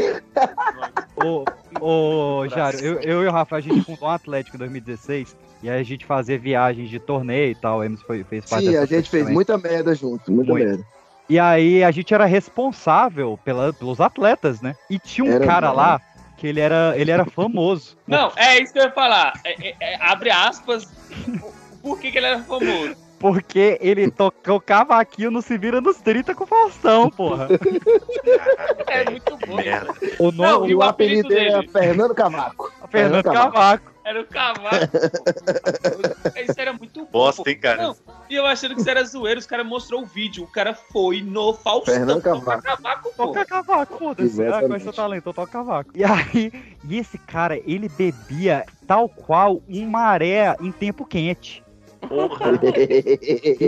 Ô, 1.18 1.46
ô 1.80 2.48
Jário, 2.48 2.80
eu, 2.80 3.00
eu 3.02 3.24
e 3.24 3.28
o 3.28 3.32
Rafael, 3.32 3.60
a 3.60 3.62
gente 3.62 3.82
fundou 3.82 4.08
um 4.08 4.12
Atlético 4.12 4.56
em 4.58 4.60
2016, 4.60 5.36
e 5.64 5.70
aí 5.70 5.80
a 5.80 5.84
gente 5.84 6.06
fazia 6.06 6.38
viagens 6.38 6.90
de 6.90 7.00
torneio 7.00 7.52
e 7.52 7.56
tal, 7.56 7.80
o 7.80 7.84
Emerson 7.84 8.06
foi, 8.06 8.24
fez 8.24 8.46
parte 8.46 8.66
Sim, 8.66 8.72
dessa 8.72 8.84
a 8.84 8.88
gente 8.88 9.10
fez 9.10 9.24
também. 9.24 9.34
muita 9.34 9.58
merda 9.58 9.96
junto, 9.96 10.32
muita 10.32 10.52
Muito. 10.52 10.66
merda. 10.68 10.84
E 11.28 11.40
aí 11.40 11.84
a 11.84 11.90
gente 11.90 12.14
era 12.14 12.26
responsável 12.26 13.40
pela, 13.44 13.74
pelos 13.74 14.00
atletas, 14.00 14.62
né? 14.62 14.76
E 14.90 15.00
tinha 15.00 15.26
um 15.26 15.32
Era 15.34 15.46
cara 15.46 15.70
bom. 15.72 15.78
lá 15.78 16.00
que 16.38 16.48
ele 16.48 16.60
era, 16.60 16.94
ele 16.98 17.12
era 17.12 17.26
famoso. 17.26 17.98
Não, 18.08 18.32
é 18.36 18.62
isso 18.62 18.74
que 18.74 18.80
eu 18.80 18.84
ia 18.84 18.92
falar. 18.92 19.34
É- 19.44 19.70
é- 19.70 19.76
é, 19.80 19.98
abre 20.02 20.30
aspas. 20.30 20.86
Por 21.82 22.00
que, 22.00 22.12
que 22.12 22.18
ele 22.18 22.28
era 22.28 22.44
famoso? 22.44 22.96
Porque 23.18 23.78
ele 23.82 24.12
tocou 24.12 24.60
cavaquinho 24.60 25.32
no 25.32 25.42
Se 25.42 25.58
Vira 25.58 25.80
nos 25.80 25.98
30 25.98 26.36
com 26.36 26.44
o 26.44 26.48
Faustão, 26.48 27.10
porra. 27.10 27.48
É 28.88 29.10
muito 29.10 29.38
bom. 29.48 29.56
Merda. 29.56 29.94
O 30.20 30.32
Não, 30.32 30.60
nome 30.60 30.68
e 30.68 30.72
E 30.72 30.76
o 30.76 30.80
o 30.80 30.84
apelido 30.84 31.28
apelido 31.28 31.30
dele 31.30 31.66
é? 31.66 31.72
Fernando 31.72 32.14
Cavaco. 32.14 32.72
Fernando 32.92 33.24
Cavaco. 33.24 33.54
Cavaco. 33.54 33.96
Era 34.06 34.22
o 34.22 34.26
cavalo. 34.26 34.70
Isso 36.48 36.54
era 36.62 36.74
muito 36.74 37.02
bom. 37.06 37.10
Bosta, 37.12 37.50
hein, 37.50 37.58
cara? 37.60 37.82
Não, 37.82 37.96
e 38.30 38.36
eu 38.36 38.46
achando 38.46 38.76
que 38.76 38.82
isso 38.82 38.90
era 38.90 39.04
zoeiro, 39.04 39.40
os 39.40 39.46
caras 39.46 39.66
mostrou 39.66 40.02
o 40.02 40.06
vídeo. 40.06 40.44
O 40.44 40.48
cara 40.48 40.74
foi 40.74 41.22
no 41.22 41.54
Faustão. 41.54 41.94
Fernando 41.94 42.22
Cavaco. 42.22 42.64
cavaco, 42.64 43.14
pô. 43.16 43.28
Toca 43.28 43.46
cavaco, 43.46 43.98
foda-se. 43.98 44.42
Ah, 44.44 44.62
é 44.76 44.80
seu 44.80 44.94
talento? 44.94 45.30
Eu 45.30 45.34
toco 45.34 45.52
cavaco. 45.52 45.92
E 45.96 46.04
aí, 46.04 46.52
e 46.84 46.98
esse 46.98 47.18
cara, 47.18 47.58
ele 47.66 47.90
bebia 47.90 48.66
tal 48.88 49.08
qual 49.08 49.62
um 49.68 49.88
maré 49.88 50.56
em 50.60 50.72
tempo 50.72 51.06
quente. 51.06 51.64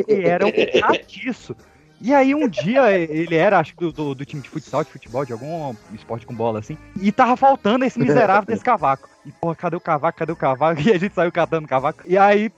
Ele 0.07 0.27
era 0.27 0.45
um 0.45 0.51
catiço. 0.81 1.55
E 1.99 2.13
aí 2.13 2.35
um 2.35 2.47
dia 2.47 2.91
ele 2.91 3.35
era, 3.35 3.57
acho 3.57 3.75
que 3.75 3.85
do, 3.85 3.91
do, 3.91 4.15
do 4.15 4.25
time 4.25 4.41
de 4.41 4.49
futsal, 4.49 4.83
de 4.83 4.91
futebol, 4.91 5.25
de 5.25 5.33
algum 5.33 5.73
esporte 5.93 6.27
com 6.27 6.35
bola 6.35 6.59
assim, 6.59 6.77
e 7.01 7.11
tava 7.11 7.35
faltando 7.35 7.85
esse 7.85 7.97
miserável 7.97 8.45
desse 8.45 8.63
cavaco. 8.63 9.09
E 9.25 9.31
porra, 9.31 9.55
cadê 9.55 9.75
o 9.75 9.81
cavaco? 9.81 10.19
Cadê 10.19 10.31
o 10.31 10.35
cavaco? 10.35 10.79
E 10.87 10.91
a 10.91 10.97
gente 10.97 11.15
saiu 11.15 11.31
catando 11.31 11.65
o 11.65 11.69
cavaco. 11.69 12.03
E 12.05 12.17
aí, 12.17 12.51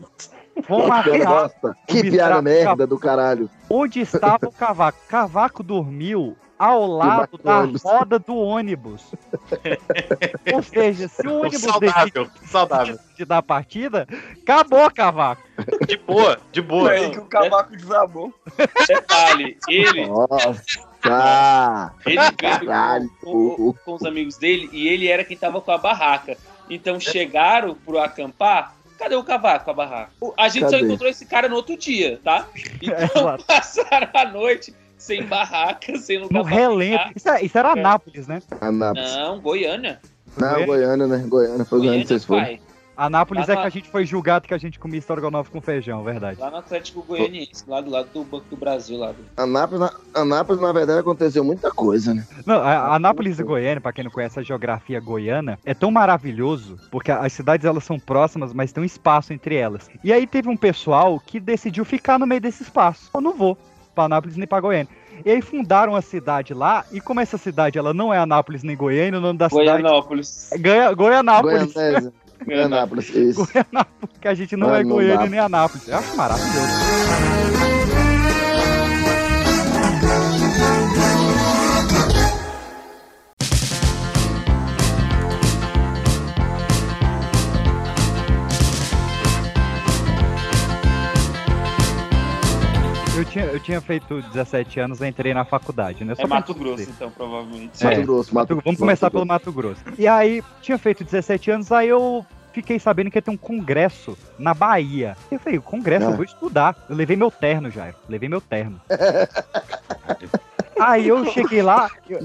que 1.87 2.09
piada 2.11 2.41
merda 2.41 2.85
do 2.87 2.97
caralho. 2.97 3.49
onde 3.69 4.01
estava 4.01 4.47
o 4.47 4.51
cavaco. 4.51 4.97
Cavaco 5.07 5.63
dormiu 5.63 6.35
ao 6.57 6.85
lado 6.85 7.37
do 7.37 7.43
da 7.43 7.61
roda 7.83 8.19
do 8.19 8.35
ônibus. 8.35 9.01
Ou 10.53 10.61
seja, 10.61 11.07
se 11.07 11.25
o 11.25 11.39
ônibus 11.39 11.61
Saudável, 11.61 12.27
saudável. 12.45 12.97
decide 12.97 13.25
dar 13.25 13.41
partida, 13.41 14.05
acabou 14.41 14.91
cavaco. 14.91 15.41
De 15.87 15.97
boa, 15.97 16.37
de 16.51 16.61
boa. 16.61 16.91
Aí 16.91 17.11
que 17.11 17.19
o 17.19 17.25
cavaco 17.25 17.75
desabou. 17.75 18.33
Detalhe, 18.87 19.57
ele, 19.69 20.05
Nossa. 20.07 20.49
ele 22.05 22.15
veio 22.19 22.35
Caralho. 22.37 23.09
com, 23.21 23.49
com- 23.55 23.73
com 23.85 23.93
os 23.93 24.03
amigos 24.03 24.37
dele 24.37 24.69
e 24.73 24.87
ele 24.87 25.07
era 25.07 25.23
quem 25.23 25.37
tava 25.37 25.61
com 25.61 25.71
a 25.71 25.77
barraca. 25.77 26.37
Então 26.69 26.99
chegaram 26.99 27.73
pro 27.73 27.99
acampar. 27.99 28.75
Cadê 28.99 29.15
o 29.15 29.23
cavaco, 29.23 29.71
a 29.71 29.73
barraca? 29.73 30.11
O- 30.19 30.33
A 30.37 30.49
gente 30.49 30.65
só 30.65 30.71
Cadê? 30.71 30.83
encontrou 30.85 31.09
esse 31.09 31.25
cara 31.25 31.47
no 31.47 31.55
outro 31.55 31.77
dia, 31.77 32.19
tá? 32.23 32.45
Então 32.81 32.97
Exato. 33.21 33.45
passaram 33.47 34.09
a 34.13 34.25
noite 34.25 34.75
sem 34.97 35.23
barraca, 35.25 35.97
sem 35.97 36.19
lugar 36.19 36.37
No 36.37 36.43
relento. 36.43 37.05
Isso, 37.15 37.29
é- 37.29 37.41
isso 37.41 37.57
era 37.57 37.71
Anápolis, 37.71 38.27
né? 38.27 38.41
Anápolis. 38.59 39.15
Não, 39.15 39.39
Goiânia. 39.39 39.99
Não, 40.37 40.65
Goiânia, 40.65 41.07
né? 41.07 41.23
Goiânia. 41.27 41.65
Foi 41.65 41.79
Goiânia 41.79 41.79
Goiânia, 41.79 42.01
que 42.01 42.07
vocês 42.09 42.25
foram. 42.25 42.59
Anápolis 43.05 43.47
Lá 43.47 43.53
é 43.53 43.55
no- 43.55 43.61
que 43.61 43.67
a 43.67 43.71
gente 43.71 43.89
foi 43.89 44.05
julgado 44.05 44.47
que 44.47 44.53
a 44.53 44.57
gente 44.57 44.77
comia 44.79 44.99
estrogonofe 44.99 45.49
com 45.51 45.61
feijão, 45.61 46.03
verdade. 46.03 46.39
Lá 46.39 46.49
no 46.51 46.57
Atlético 46.57 47.01
Goianiense, 47.03 47.63
lá 47.67 47.81
do 47.81 47.89
lado 47.89 48.09
do 48.13 48.23
Banco 48.23 48.45
do 48.49 48.57
Brasil, 48.57 48.97
lá. 48.97 49.11
do- 49.11 49.25
Anápolis, 49.37 49.79
na, 49.79 49.91
Anápolis, 50.21 50.61
na 50.61 50.71
verdade, 50.71 50.99
aconteceu 50.99 51.43
muita 51.43 51.71
coisa, 51.71 52.13
né? 52.13 52.25
Não, 52.45 52.55
a, 52.55 52.71
a 52.73 52.95
Anápolis 52.95 53.39
e 53.39 53.43
Goiânia, 53.43 53.81
pra 53.81 53.93
quem 53.93 54.03
não 54.03 54.11
conhece 54.11 54.39
a 54.39 54.43
geografia 54.43 54.99
goiana, 54.99 55.57
é 55.65 55.73
tão 55.73 55.91
maravilhoso, 55.91 56.77
porque 56.91 57.11
as 57.11 57.31
cidades 57.33 57.65
elas 57.65 57.83
são 57.83 57.99
próximas, 57.99 58.53
mas 58.53 58.71
tem 58.71 58.81
um 58.81 58.85
espaço 58.85 59.31
entre 59.33 59.55
elas. 59.55 59.89
E 60.03 60.11
aí 60.11 60.25
teve 60.27 60.49
um 60.49 60.57
pessoal 60.57 61.19
que 61.19 61.39
decidiu 61.39 61.85
ficar 61.85 62.19
no 62.19 62.27
meio 62.27 62.41
desse 62.41 62.63
espaço. 62.63 63.09
Eu 63.13 63.21
não 63.21 63.33
vou 63.33 63.57
pra 63.95 64.05
Anápolis 64.05 64.35
nem 64.37 64.47
pra 64.47 64.59
Goiânia. 64.59 64.87
E 65.25 65.29
aí 65.31 65.41
fundaram 65.41 65.95
a 65.95 66.01
cidade 66.01 66.53
lá, 66.53 66.85
e 66.93 67.01
como 67.01 67.19
essa 67.19 67.37
cidade 67.37 67.77
ela 67.77 67.93
não 67.93 68.13
é 68.13 68.17
Anápolis 68.17 68.63
nem 68.63 68.75
Goiânia, 68.77 69.19
o 69.19 69.21
nome 69.21 69.37
da 69.37 69.49
cidade 69.49 69.81
Goianópolis. 69.81 70.51
é 70.53 70.57
Goia- 70.57 70.93
Goianápolis. 70.93 71.73
Goianésia. 71.73 72.13
Goianápolis, 72.45 73.09
isso. 73.09 73.45
Goianápolis, 73.45 74.17
que 74.21 74.27
a 74.27 74.33
gente 74.33 74.55
não 74.55 74.69
Ah, 74.73 74.79
é 74.79 74.83
não 74.83 74.91
Goiânia 74.91 75.17
dá. 75.17 75.27
nem 75.27 75.39
Anápolis. 75.39 75.87
Eu 75.87 75.97
acho 75.97 76.15
maravilhoso. 76.15 77.78
Eu 93.19 93.25
tinha, 93.25 93.45
eu 93.45 93.59
tinha 93.59 93.81
feito 93.81 94.21
17 94.21 94.79
anos, 94.79 95.01
eu 95.01 95.07
entrei 95.07 95.33
na 95.33 95.43
faculdade, 95.43 96.05
né? 96.05 96.15
Só 96.15 96.21
É 96.23 96.25
Mato. 96.27 96.53
Grosso, 96.53 96.83
então, 96.89 97.11
provavelmente. 97.11 97.85
É. 97.85 97.89
Mato 97.89 98.01
Grosso, 98.03 98.33
Mato 98.33 98.55
Mato- 98.55 98.63
Vamos 98.65 98.79
começar 98.79 99.11
pelo 99.11 99.25
Mato 99.25 99.51
Grosso. 99.51 99.81
E 99.97 100.07
aí, 100.07 100.41
tinha 100.61 100.77
feito 100.77 101.03
17 101.03 101.51
anos, 101.51 101.69
aí 101.69 101.89
eu 101.89 102.25
fiquei 102.53 102.79
sabendo 102.79 103.11
que 103.11 103.17
ia 103.17 103.21
ter 103.21 103.29
um 103.29 103.35
congresso 103.35 104.17
na 104.37 104.53
Bahia. 104.53 105.17
Eu 105.29 105.37
falei, 105.37 105.59
congresso, 105.59 106.05
eu 106.05 106.13
Ah. 106.13 106.15
vou 106.15 106.23
estudar. 106.23 106.75
Eu 106.89 106.95
levei 106.95 107.17
meu 107.17 107.29
terno, 107.29 107.69
Jairo. 107.69 107.97
Levei 108.07 108.29
meu 108.29 108.39
terno. 108.39 108.79
aí 110.79 111.07
eu 111.09 111.25
cheguei 111.25 111.61
lá, 111.61 111.89
eu, 112.09 112.19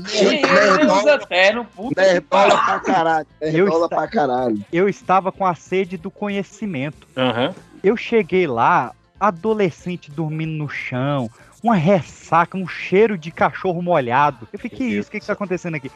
terno, 1.29 1.65
puta 1.65 2.03
Nerdola 2.03 2.57
pra 2.65 2.81
caralho. 2.81 3.27
Nerdola 3.43 3.89
pra 3.89 4.07
caralho. 4.07 4.65
eu 4.73 4.89
estava 4.89 5.33
com 5.33 5.45
a 5.45 5.57
sede 5.57 5.97
do 5.97 6.11
conhecimento. 6.11 7.07
Aham. 7.17 7.53
Eu 7.83 7.97
cheguei 7.97 8.47
lá, 8.47 8.93
adolescente 9.19 10.11
dormindo 10.11 10.53
no 10.53 10.69
chão, 10.69 11.31
uma 11.63 11.75
ressaca, 11.75 12.59
um 12.59 12.67
cheiro 12.67 13.17
de 13.17 13.31
cachorro 13.31 13.81
molhado. 13.81 14.49
Eu 14.53 14.59
fiquei, 14.59 14.89
isso? 14.89 15.09
O 15.09 15.13
que, 15.13 15.21
que 15.21 15.27
tá 15.27 15.33
acontecendo 15.33 15.77
aqui? 15.77 15.91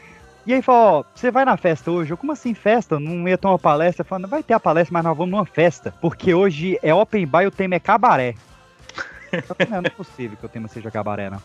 E 0.47 0.55
aí 0.55 0.63
falou, 0.63 1.01
ó, 1.01 1.05
você 1.15 1.31
vai 1.31 1.45
na 1.45 1.59
festa 1.59 1.91
hoje? 1.91 2.11
Eu, 2.11 2.17
como 2.17 2.33
assim 2.33 2.55
festa? 2.55 2.99
Não 2.99 3.29
ia 3.29 3.37
ter 3.37 3.47
uma 3.47 3.59
palestra? 3.59 4.03
Falando, 4.03 4.29
vai 4.29 4.43
ter 4.43 4.55
a 4.55 4.61
palestra, 4.61 4.95
mas 4.95 5.05
nós 5.05 5.17
vamos 5.17 5.31
numa 5.31 5.45
festa. 5.45 5.93
Porque 6.01 6.33
hoje 6.33 6.79
é 6.83 6.95
open 6.95 7.27
bar 7.27 7.43
e 7.43 7.49
o 7.49 7.51
tema 7.51 7.75
é 7.75 7.81
cabaré. 7.81 8.35
Falei, 9.47 9.71
não, 9.71 9.83
não 9.83 9.87
é 9.87 9.91
possível 9.91 10.39
que 10.39 10.47
o 10.47 10.49
tema 10.49 10.67
seja 10.69 10.91
cabaré, 10.91 11.29
não. 11.29 11.43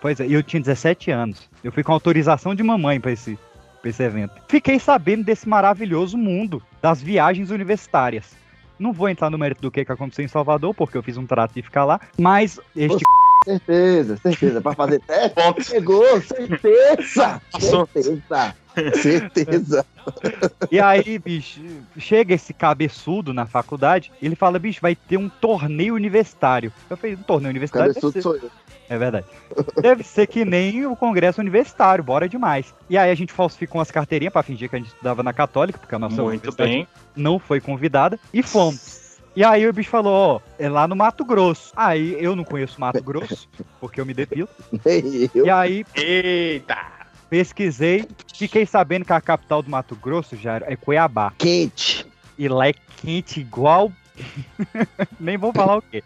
Pois 0.00 0.20
é, 0.20 0.26
eu 0.28 0.42
tinha 0.42 0.60
17 0.62 1.10
anos. 1.10 1.50
Eu 1.64 1.72
fui 1.72 1.82
com 1.82 1.92
autorização 1.92 2.54
de 2.54 2.62
mamãe 2.62 3.00
pra 3.00 3.10
esse, 3.10 3.36
pra 3.80 3.90
esse 3.90 4.02
evento. 4.02 4.34
Fiquei 4.48 4.78
sabendo 4.78 5.24
desse 5.24 5.48
maravilhoso 5.48 6.16
mundo 6.16 6.62
das 6.80 7.02
viagens 7.02 7.50
universitárias. 7.50 8.36
Não 8.78 8.92
vou 8.92 9.08
entrar 9.08 9.30
no 9.30 9.38
mérito 9.38 9.62
do 9.62 9.70
que, 9.70 9.84
que 9.84 9.92
aconteceu 9.92 10.24
em 10.24 10.28
Salvador, 10.28 10.74
porque 10.74 10.96
eu 10.96 11.02
fiz 11.02 11.16
um 11.16 11.26
trato 11.26 11.54
de 11.54 11.62
ficar 11.62 11.84
lá, 11.84 12.00
mas 12.18 12.60
este 12.74 13.02
Certeza, 13.44 14.16
certeza. 14.16 14.60
Pra 14.62 14.72
fazer 14.72 15.00
teste, 15.00 15.72
pegou, 15.72 16.20
certeza. 16.22 17.42
Passou. 17.52 17.86
Certeza. 17.92 18.56
Certeza. 19.00 19.86
E 20.70 20.80
aí, 20.80 21.18
bicho, 21.18 21.60
chega 21.96 22.34
esse 22.34 22.52
cabeçudo 22.52 23.32
na 23.32 23.46
faculdade, 23.46 24.12
ele 24.20 24.34
fala, 24.34 24.58
bicho, 24.58 24.80
vai 24.80 24.94
ter 24.94 25.16
um 25.16 25.28
torneio 25.28 25.94
universitário. 25.94 26.72
Eu 26.90 26.96
falei, 26.96 27.14
um 27.14 27.22
torneio 27.22 27.50
universitário? 27.50 27.94
Cabeçudo 27.94 28.22
sou 28.22 28.36
eu. 28.36 28.50
É 28.88 28.98
verdade. 28.98 29.26
Deve 29.80 30.02
ser 30.02 30.26
que 30.26 30.44
nem 30.44 30.84
o 30.86 30.94
congresso 30.94 31.40
universitário, 31.40 32.04
bora 32.04 32.28
demais. 32.28 32.74
E 32.88 32.98
aí 32.98 33.10
a 33.10 33.14
gente 33.14 33.32
falsificou 33.32 33.78
umas 33.78 33.90
carteirinhas 33.90 34.32
pra 34.32 34.42
fingir 34.42 34.68
que 34.68 34.76
a 34.76 34.78
gente 34.78 34.88
estudava 34.88 35.22
na 35.22 35.32
católica, 35.32 35.78
porque 35.78 35.94
a 35.94 35.98
nossa 35.98 36.22
Muito 36.22 36.54
bem. 36.54 36.86
não 37.16 37.38
foi 37.38 37.60
convidada, 37.60 38.18
e 38.32 38.42
fomos. 38.42 39.04
E 39.36 39.42
aí 39.42 39.66
o 39.66 39.72
bicho 39.72 39.90
falou, 39.90 40.12
ó, 40.12 40.40
é 40.58 40.68
lá 40.68 40.86
no 40.86 40.94
Mato 40.94 41.24
Grosso. 41.24 41.72
Aí 41.74 42.16
eu 42.22 42.36
não 42.36 42.44
conheço 42.44 42.80
Mato 42.80 43.02
Grosso, 43.02 43.48
porque 43.80 44.00
eu 44.00 44.06
me 44.06 44.14
depilo. 44.14 44.48
Nem 44.84 45.28
eu. 45.34 45.46
E 45.46 45.50
aí 45.50 45.84
Eita! 45.94 46.93
Pesquisei, 47.34 48.06
fiquei 48.32 48.64
sabendo 48.64 49.04
que 49.04 49.12
a 49.12 49.20
capital 49.20 49.60
do 49.60 49.68
Mato 49.68 49.96
Grosso 49.96 50.36
já 50.36 50.58
é 50.58 50.76
Cuiabá. 50.76 51.32
Quente. 51.36 52.06
E 52.38 52.46
lá 52.46 52.68
é 52.68 52.74
quente 52.98 53.40
igual. 53.40 53.90
Nem 55.18 55.36
vou 55.36 55.52
falar 55.52 55.78
o 55.78 55.82
quê. 55.82 56.00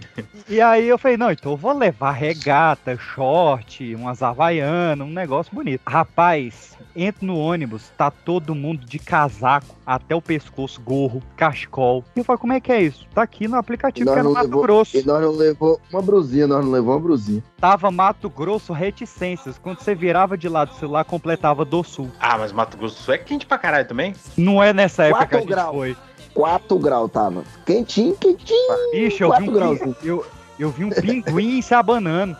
E 0.48 0.60
aí 0.60 0.86
eu 0.88 0.96
falei, 0.96 1.16
não, 1.16 1.30
então 1.32 1.52
eu 1.52 1.56
vou 1.56 1.72
levar 1.76 2.12
regata, 2.12 2.96
short, 2.96 3.94
umas 3.96 4.22
havaianas, 4.22 5.06
um 5.06 5.10
negócio 5.10 5.52
bonito. 5.52 5.80
Rapaz, 5.84 6.76
entro 6.94 7.26
no 7.26 7.36
ônibus, 7.36 7.90
tá 7.98 8.12
todo 8.12 8.54
mundo 8.54 8.86
de 8.86 8.98
casaco 9.00 9.74
até 9.84 10.14
o 10.14 10.22
pescoço, 10.22 10.80
gorro, 10.80 11.20
cachecol. 11.36 12.04
E 12.14 12.20
eu 12.20 12.24
falei, 12.24 12.38
como 12.38 12.52
é 12.52 12.60
que 12.60 12.70
é 12.70 12.80
isso? 12.80 13.06
Tá 13.12 13.22
aqui 13.22 13.48
no 13.48 13.56
aplicativo 13.56 14.06
Nós 14.06 14.14
que 14.14 14.20
é 14.20 14.22
no 14.22 14.28
não 14.28 14.34
Mato 14.34 14.46
levou- 14.46 14.62
Grosso. 14.62 14.96
E 14.96 15.02
nós 15.04 15.20
não 15.20 15.32
levou 15.32 15.80
uma 15.92 16.00
brusinha, 16.02 16.46
nós 16.46 16.64
não 16.64 16.70
levou 16.70 16.94
uma 16.94 17.00
brusinha. 17.00 17.42
Tava 17.60 17.90
Mato 17.90 18.30
Grosso 18.30 18.72
reticências. 18.72 19.58
Quando 19.58 19.80
você 19.80 19.94
virava 19.94 20.38
de 20.38 20.48
lado 20.48 20.68
do 20.70 20.76
celular, 20.76 21.04
completava 21.04 21.64
do 21.64 21.82
Sul. 21.82 22.10
Ah, 22.20 22.38
mas 22.38 22.52
Mato 22.52 22.76
Grosso 22.76 22.94
do 22.96 23.00
Sul 23.02 23.14
é 23.14 23.18
quente 23.18 23.46
pra 23.46 23.58
caralho 23.58 23.88
também? 23.88 24.14
Não 24.36 24.62
é 24.62 24.72
nessa 24.72 25.04
época 25.04 25.26
que 25.26 25.34
a 25.34 25.38
Quatro 25.38 25.38
gente 25.40 25.48
graus. 25.48 25.74
foi. 25.74 25.96
4 26.36 26.78
graus 26.78 27.10
tava. 27.10 27.42
Quentinho, 27.64 28.14
quentinho. 28.16 28.90
Bicho, 28.92 29.24
eu 29.24 29.32
vi, 29.38 29.48
um, 29.48 29.52
graus. 29.54 29.78
pin- 29.78 29.96
eu, 30.04 30.26
eu 30.58 30.70
vi 30.70 30.84
um 30.84 30.90
pinguim 30.90 31.62
se 31.62 31.74
abanando. 31.74 32.36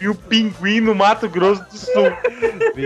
e 0.00 0.08
o 0.08 0.14
pinguim 0.14 0.80
no 0.80 0.94
Mato 0.94 1.28
Grosso 1.28 1.62
do 1.70 1.78
Sul. 1.78 2.10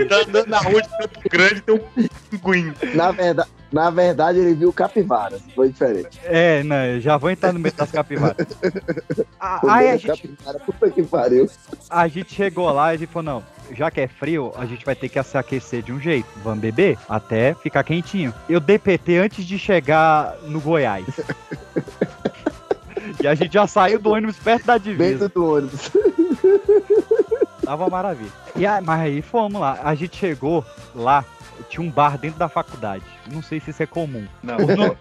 Tá 0.07 0.15
andando 0.27 0.47
na 0.47 0.59
rua 0.59 0.81
de 0.81 0.89
Campo 0.89 1.19
Grande 1.29 1.61
tem 1.61 1.75
um 1.75 2.07
pinguim. 2.29 2.73
Na 2.95 3.11
verdade, 3.11 3.49
na 3.71 3.89
verdade, 3.89 4.39
ele 4.39 4.53
viu 4.53 4.71
capivaras. 4.71 5.41
Foi 5.55 5.69
diferente. 5.69 6.19
É, 6.23 6.61
não, 6.63 6.99
já 6.99 7.17
vou 7.17 7.29
entrar 7.31 7.51
no 7.51 7.59
meio 7.59 7.73
das 7.75 7.91
capivaras. 7.91 8.47
Ah, 9.45 9.59
Aí 9.67 9.89
a 9.89 9.97
gente, 9.97 10.07
capivara, 10.07 10.59
puta 10.59 10.89
que 10.89 11.03
pariu. 11.03 11.49
a 11.89 12.07
gente 12.07 12.33
chegou 12.33 12.71
lá 12.71 12.93
e 12.93 12.95
a 12.95 12.99
gente 12.99 13.09
falou, 13.11 13.33
não, 13.33 13.43
já 13.71 13.89
que 13.89 14.01
é 14.01 14.07
frio, 14.07 14.53
a 14.57 14.65
gente 14.65 14.85
vai 14.85 14.95
ter 14.95 15.09
que 15.09 15.21
se 15.23 15.37
aquecer 15.37 15.81
de 15.81 15.91
um 15.91 15.99
jeito. 15.99 16.27
Vamos 16.43 16.59
beber 16.59 16.97
até 17.09 17.53
ficar 17.55 17.83
quentinho. 17.83 18.33
Eu 18.49 18.59
dei 18.59 18.77
PT 18.77 19.17
antes 19.17 19.45
de 19.45 19.57
chegar 19.57 20.35
no 20.43 20.59
Goiás. 20.59 21.05
e 23.21 23.27
a 23.27 23.35
gente 23.35 23.53
já 23.53 23.67
saiu 23.67 23.99
do 23.99 24.11
ônibus 24.11 24.37
perto 24.37 24.65
da 24.65 24.77
divisa. 24.77 25.27
Dentro 25.27 25.41
do 25.41 25.53
ônibus. 25.55 25.91
Tava 27.63 27.83
uma 27.83 27.89
maravilha. 27.89 28.31
E 28.55 28.65
aí, 28.65 28.83
mas 28.83 29.01
aí 29.01 29.21
fomos 29.21 29.59
lá. 29.61 29.79
A 29.83 29.95
gente 29.95 30.17
chegou 30.17 30.65
lá, 30.93 31.23
tinha 31.69 31.81
um 31.85 31.89
bar 31.89 32.17
dentro 32.17 32.37
da 32.37 32.49
faculdade. 32.49 33.03
Não 33.31 33.41
sei 33.41 33.59
se 33.59 33.71
isso 33.71 33.81
é 33.81 33.85
comum. 33.85 34.25
Não, 34.43 34.57
O, 34.57 34.67
não 34.75 34.85
é. 34.85 34.97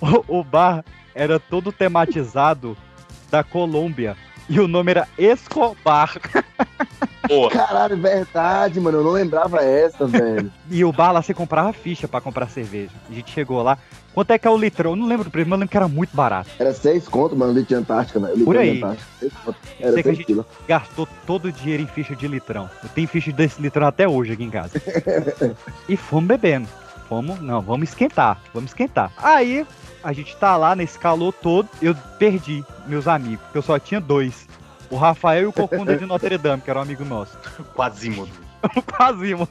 o- 0.00 0.38
o 0.40 0.44
bar 0.44 0.84
era 1.14 1.38
todo 1.38 1.70
tematizado 1.72 2.76
da 3.30 3.44
Colômbia. 3.44 4.16
E 4.48 4.58
o 4.58 4.66
nome 4.66 4.90
era 4.90 5.08
Escobar. 5.18 6.14
Boa. 7.28 7.50
Caralho, 7.50 7.96
verdade, 7.96 8.80
mano. 8.80 8.98
Eu 8.98 9.04
não 9.04 9.12
lembrava 9.12 9.62
essa, 9.62 10.06
velho. 10.06 10.50
E 10.68 10.84
o 10.84 10.92
bar 10.92 11.12
lá 11.12 11.22
você 11.22 11.32
comprava 11.34 11.72
ficha 11.72 12.08
pra 12.08 12.20
comprar 12.20 12.48
cerveja. 12.48 12.90
A 13.08 13.12
gente 13.12 13.30
chegou 13.30 13.62
lá. 13.62 13.78
Quanto 14.12 14.32
é 14.32 14.38
que 14.38 14.46
é 14.48 14.50
o 14.50 14.56
litrão? 14.56 14.92
Eu 14.92 14.96
não 14.96 15.06
lembro 15.06 15.24
do 15.24 15.30
preço, 15.30 15.48
mas 15.48 15.56
eu 15.56 15.60
lembro 15.60 15.70
que 15.70 15.76
era 15.76 15.86
muito 15.86 16.16
barato. 16.16 16.50
Era 16.58 16.72
6 16.74 17.06
conto, 17.06 17.36
mano, 17.36 17.52
litro 17.52 17.68
de 17.68 17.74
Antártica, 17.76 18.18
velho. 18.18 18.44
Por 18.44 18.54
de 18.54 18.60
aí. 18.60 18.80
Seis 19.20 19.32
Era 19.78 19.92
sei 19.92 20.02
que 20.02 20.08
a 20.08 20.12
6 20.12 20.16
gente 20.16 20.26
quilos. 20.26 20.46
gastou 20.66 21.06
todo 21.26 21.46
o 21.46 21.52
dinheiro 21.52 21.82
em 21.84 21.86
ficha 21.86 22.16
de 22.16 22.26
litrão. 22.26 22.68
Eu 22.82 22.88
tenho 22.88 23.06
ficha 23.06 23.30
desse 23.30 23.62
litrão 23.62 23.86
até 23.86 24.08
hoje 24.08 24.32
aqui 24.32 24.42
em 24.42 24.50
casa. 24.50 24.82
e 25.88 25.96
fomos 25.96 26.26
bebendo. 26.26 26.68
Fomos, 27.08 27.40
não, 27.40 27.60
vamos 27.60 27.88
esquentar, 27.88 28.40
vamos 28.54 28.70
esquentar. 28.70 29.12
Aí, 29.16 29.66
a 30.02 30.12
gente 30.12 30.36
tá 30.36 30.56
lá 30.56 30.74
nesse 30.74 30.98
calor 30.98 31.32
todo, 31.32 31.68
eu 31.80 31.94
perdi 32.18 32.64
meus 32.86 33.06
amigos, 33.08 33.44
eu 33.54 33.62
só 33.62 33.78
tinha 33.78 34.00
dois. 34.00 34.48
O 34.90 34.96
Rafael 34.96 35.44
e 35.44 35.46
o 35.46 35.52
Corcunda 35.52 35.96
de 35.96 36.04
Notre 36.04 36.36
Dame, 36.36 36.62
que 36.62 36.68
era 36.68 36.78
um 36.78 36.82
amigo 36.82 37.04
nosso. 37.04 37.38
Quasímodo. 37.74 38.32
Quase, 38.96 39.34
mano. 39.34 39.48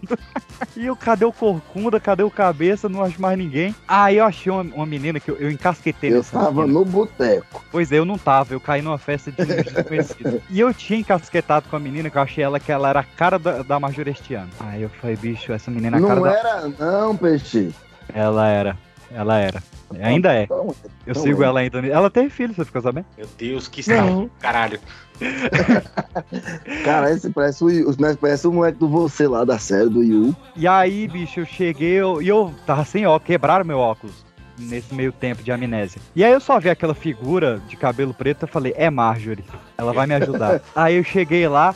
E 0.76 0.86
eu, 0.86 0.96
cadê 0.96 1.26
o 1.26 1.32
Corcunda, 1.32 2.00
cadê 2.00 2.24
o 2.24 2.30
Cabeça, 2.30 2.88
não 2.88 3.04
acho 3.04 3.20
mais 3.22 3.38
ninguém. 3.38 3.74
Aí 3.88 4.18
eu 4.18 4.26
achei 4.26 4.52
uma, 4.52 4.62
uma 4.62 4.86
menina 4.86 5.20
que 5.20 5.32
eu, 5.32 5.38
eu 5.38 5.50
encasquetei 5.50 6.14
Eu 6.14 6.24
tava 6.24 6.62
menina. 6.62 6.80
no 6.80 6.86
boteco. 6.86 7.64
Pois 7.72 7.92
é, 7.92 7.98
eu 7.98 8.06
não 8.06 8.18
tava, 8.18 8.54
eu 8.54 8.60
caí 8.60 8.82
numa 8.82 8.98
festa 8.98 9.32
de 9.32 9.44
de 9.46 9.64
desconhecido. 9.64 10.42
e 10.50 10.60
eu 10.60 10.74
tinha 10.74 11.00
encasquetado 11.00 11.68
com 11.70 11.76
a 11.76 11.80
menina, 11.80 12.10
que 12.10 12.18
eu 12.18 12.22
achei 12.22 12.44
ela 12.44 12.60
que 12.60 12.72
ela 12.72 12.90
era 12.90 13.00
a 13.00 13.04
cara 13.04 13.40
da, 13.40 13.64
da 13.64 13.80
Majorestiana. 13.80 14.50
Aí 14.60 14.82
eu 14.84 14.90
falei, 14.90 15.16
bicho, 15.16 15.52
essa 15.52 15.72
menina 15.72 15.98
é 15.98 16.00
a 16.00 16.04
cara 16.04 16.16
Não 16.16 16.24
da. 16.24 16.32
era, 16.32 16.68
não, 16.78 17.18
peixe. 17.18 17.72
Ela 18.14 18.48
era, 18.48 18.78
ela 19.12 19.38
era. 19.38 19.64
Ainda 20.02 20.34
é. 20.34 20.44
Então, 20.44 20.76
Eu 21.06 21.16
Não 21.16 21.22
sigo 21.22 21.44
é. 21.44 21.46
ela 21.48 21.60
ainda. 21.62 21.80
Ela 21.88 22.10
teve 22.10 22.30
filho, 22.30 22.54
você 22.54 22.66
ficou 22.66 22.82
sabendo? 22.82 23.06
Meu 23.18 23.28
Deus, 23.38 23.68
que 23.68 23.80
estrago. 23.82 24.30
Caralho. 24.40 24.80
Cara, 26.84 27.12
esse 27.12 27.30
parece 27.30 27.64
o, 27.64 27.70
Yu- 27.70 27.96
parece 28.20 28.48
o 28.48 28.52
moleque 28.54 28.78
do 28.80 28.88
você 28.88 29.28
lá 29.28 29.44
da 29.44 29.58
série 29.60 29.90
do 29.90 30.04
Yu. 30.04 30.36
E 30.56 30.68
aí, 30.68 31.08
bicho, 31.08 31.40
eu 31.42 31.46
cheguei 31.46 31.94
eu- 31.94 32.22
e 32.22 32.28
eu, 32.28 32.54
tava 32.66 32.86
sem 32.86 33.06
óculos, 33.06 33.28
quebraram 33.28 33.66
meu 33.66 33.80
óculos 33.80 34.26
nesse 34.58 34.94
meio 34.94 35.12
tempo 35.12 35.42
de 35.42 35.52
amnésia. 35.52 36.02
E 36.16 36.24
aí 36.24 36.32
eu 36.32 36.40
só 36.40 36.60
vi 36.60 36.70
aquela 36.70 36.94
figura 36.94 37.62
de 37.68 37.78
cabelo 37.78 38.14
preto 38.14 38.46
e 38.46 38.50
falei, 38.50 38.74
é 38.76 38.90
Marjorie, 38.90 39.44
ela 39.78 39.94
vai 39.94 40.06
me 40.06 40.14
ajudar. 40.16 40.62
aí 40.76 40.96
eu 40.96 41.04
cheguei 41.04 41.48
lá, 41.48 41.74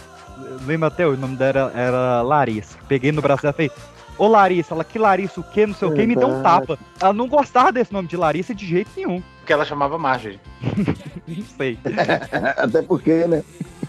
lembro 0.66 0.88
até 0.88 1.06
hoje, 1.06 1.18
o 1.18 1.22
nome 1.22 1.36
dela 1.36 1.72
era, 1.74 1.82
era 1.82 2.22
Larissa. 2.22 2.78
Peguei 2.88 3.12
no 3.12 3.22
braço 3.22 3.42
dela 3.42 3.56
e 3.58 3.70
falei, 3.70 3.72
ô 4.18 4.28
Larissa, 4.28 4.74
ela 4.74 4.84
que 4.84 5.00
Larissa 5.00 5.40
o 5.40 5.44
quê, 5.44 5.66
não 5.66 5.74
sei 5.74 5.88
o 5.88 5.94
quê, 5.94 6.04
e 6.04 6.08
me 6.08 6.16
deu 6.16 6.28
um 6.28 6.42
tapa. 6.42 6.78
Ela 7.00 7.14
não 7.14 7.28
gostava 7.28 7.72
desse 7.72 7.92
nome 7.92 8.08
de 8.08 8.18
Larissa 8.18 8.54
de 8.54 8.66
jeito 8.66 8.92
nenhum. 8.96 9.22
Porque 9.40 9.52
ela 9.52 9.66
chamava 9.66 9.98
Marjorie. 9.98 10.40
Não 11.28 11.44
sei. 11.58 11.78
Até 12.58 12.82
porque, 12.82 13.28
né? 13.28 13.44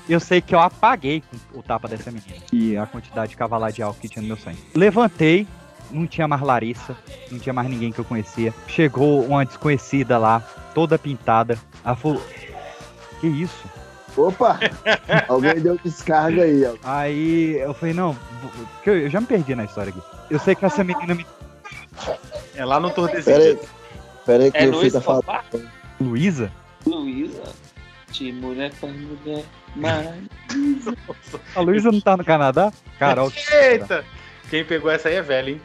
Eu 0.08 0.18
sei 0.18 0.40
que 0.40 0.52
eu 0.52 0.58
apaguei 0.58 1.22
o 1.54 1.62
tapa 1.62 1.86
dessa 1.86 2.10
menina. 2.10 2.42
E 2.52 2.76
a 2.76 2.86
quantidade 2.86 3.30
de 3.30 3.36
cavalar 3.36 3.70
de 3.70 3.80
álcool 3.80 4.00
que 4.00 4.08
tinha 4.08 4.20
no 4.20 4.28
meu 4.28 4.36
sangue. 4.36 4.58
Levantei, 4.74 5.46
não 5.92 6.06
tinha 6.08 6.26
mais 6.26 6.42
Larissa, 6.42 6.96
não 7.30 7.38
tinha 7.38 7.52
mais 7.52 7.68
ninguém 7.68 7.92
que 7.92 8.00
eu 8.00 8.04
conhecia. 8.04 8.52
Chegou 8.66 9.24
uma 9.24 9.44
desconhecida 9.46 10.18
lá, 10.18 10.40
toda 10.74 10.98
pintada. 10.98 11.56
Ela 11.84 11.94
falou: 11.94 12.20
Que 13.20 13.28
isso? 13.28 13.64
Opa! 14.16 14.58
Alguém 15.28 15.60
deu 15.60 15.78
descarga 15.84 16.42
aí, 16.42 16.64
ó. 16.64 16.74
Aí 16.84 17.58
eu 17.58 17.74
falei: 17.74 17.94
Não, 17.94 18.12
vou- 18.40 18.50
que 18.82 18.90
eu, 18.90 18.98
eu 19.00 19.10
já 19.10 19.20
me 19.20 19.26
perdi 19.26 19.54
na 19.54 19.64
história 19.64 19.90
aqui. 19.90 20.00
Eu 20.30 20.38
sei 20.38 20.54
que 20.54 20.64
essa 20.64 20.82
menina 20.84 21.14
me. 21.14 21.26
É 22.54 22.64
lá 22.64 22.78
no 22.80 22.90
Pera 22.90 23.06
aí. 23.08 23.12
Tordesilhas. 23.22 23.58
Pera 24.24 24.44
aí 24.44 24.52
que 24.52 24.58
É 24.58 24.66
eu 24.68 24.80
fiz 24.80 24.94
a 24.94 25.00
fala. 25.00 25.22
Luísa? 26.00 26.50
Luísa. 26.86 27.42
De 28.12 28.32
mulher 28.32 28.72
com 28.80 28.86
mulher. 28.88 29.44
Mas... 29.74 30.06
A 31.56 31.60
Luísa 31.60 31.90
não 31.90 32.00
tá 32.00 32.16
no 32.16 32.24
Canadá? 32.24 32.72
Carol. 32.98 33.32
Eita! 33.52 34.04
Quem 34.48 34.64
pegou 34.64 34.88
essa 34.90 35.08
aí 35.08 35.16
é 35.16 35.22
velho, 35.22 35.48
hein? 35.48 35.60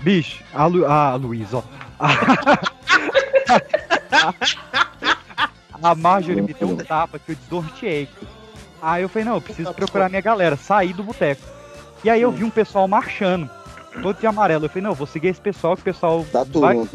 Bicho, 0.00 0.42
a, 0.54 0.64
Lu, 0.66 0.86
a 0.86 1.14
Luísa, 1.16 1.58
ó. 1.58 1.62
A, 1.98 2.08
a 5.82 5.94
Marjorie 5.94 6.42
me 6.42 6.54
deu 6.54 6.68
um 6.68 6.76
tapa 6.76 7.18
que 7.18 7.32
eu 7.32 7.36
desnorteei. 7.36 8.08
Aí 8.80 9.02
eu 9.02 9.08
falei, 9.08 9.26
não, 9.26 9.34
eu 9.36 9.40
preciso 9.40 9.72
procurar 9.74 10.08
minha 10.08 10.20
galera, 10.20 10.56
saí 10.56 10.92
do 10.92 11.02
boteco. 11.02 11.42
E 12.04 12.10
aí 12.10 12.20
eu 12.20 12.30
vi 12.30 12.44
um 12.44 12.50
pessoal 12.50 12.86
marchando. 12.86 13.48
todo 14.02 14.18
de 14.18 14.26
amarelo. 14.26 14.66
Eu 14.66 14.68
falei, 14.68 14.82
não, 14.84 14.90
eu 14.90 14.94
vou 14.94 15.06
seguir 15.06 15.28
esse 15.28 15.40
pessoal, 15.40 15.74
que 15.74 15.82
o 15.82 15.84
pessoal 15.84 16.24
Tá 16.30 16.44
vai, 16.44 16.88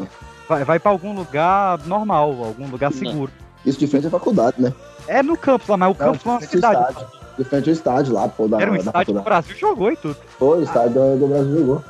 vai, 0.48 0.64
vai 0.64 0.78
pra 0.78 0.90
algum 0.90 1.12
lugar 1.14 1.78
normal, 1.86 2.30
algum 2.44 2.68
lugar 2.68 2.92
seguro. 2.92 3.30
Isso 3.66 3.78
de 3.78 3.86
frente 3.86 4.06
à 4.06 4.10
faculdade, 4.10 4.60
né? 4.60 4.72
É 5.06 5.22
no 5.22 5.36
campus 5.36 5.68
lá, 5.68 5.76
mas 5.76 5.90
o 5.90 5.94
campus 5.94 6.24
é 6.24 6.28
uma 6.28 6.40
cidade. 6.40 6.80
estádio. 6.80 7.06
De 7.38 7.44
frente 7.44 7.68
ao 7.68 7.72
estádio 7.72 8.14
lá, 8.14 8.28
pô, 8.28 8.46
da, 8.46 8.60
Era 8.60 8.70
um 8.70 8.74
da 8.74 8.80
estádio 8.80 8.92
que 8.92 9.10
o 9.10 9.14
faculdade. 9.14 9.46
Brasil 9.46 9.56
jogou 9.56 9.92
e 9.92 9.96
tudo. 9.96 10.16
Foi, 10.38 10.58
o 10.60 10.62
estádio 10.62 10.90
do, 10.90 11.18
do 11.18 11.26
Brasil 11.26 11.58
jogou. 11.58 11.84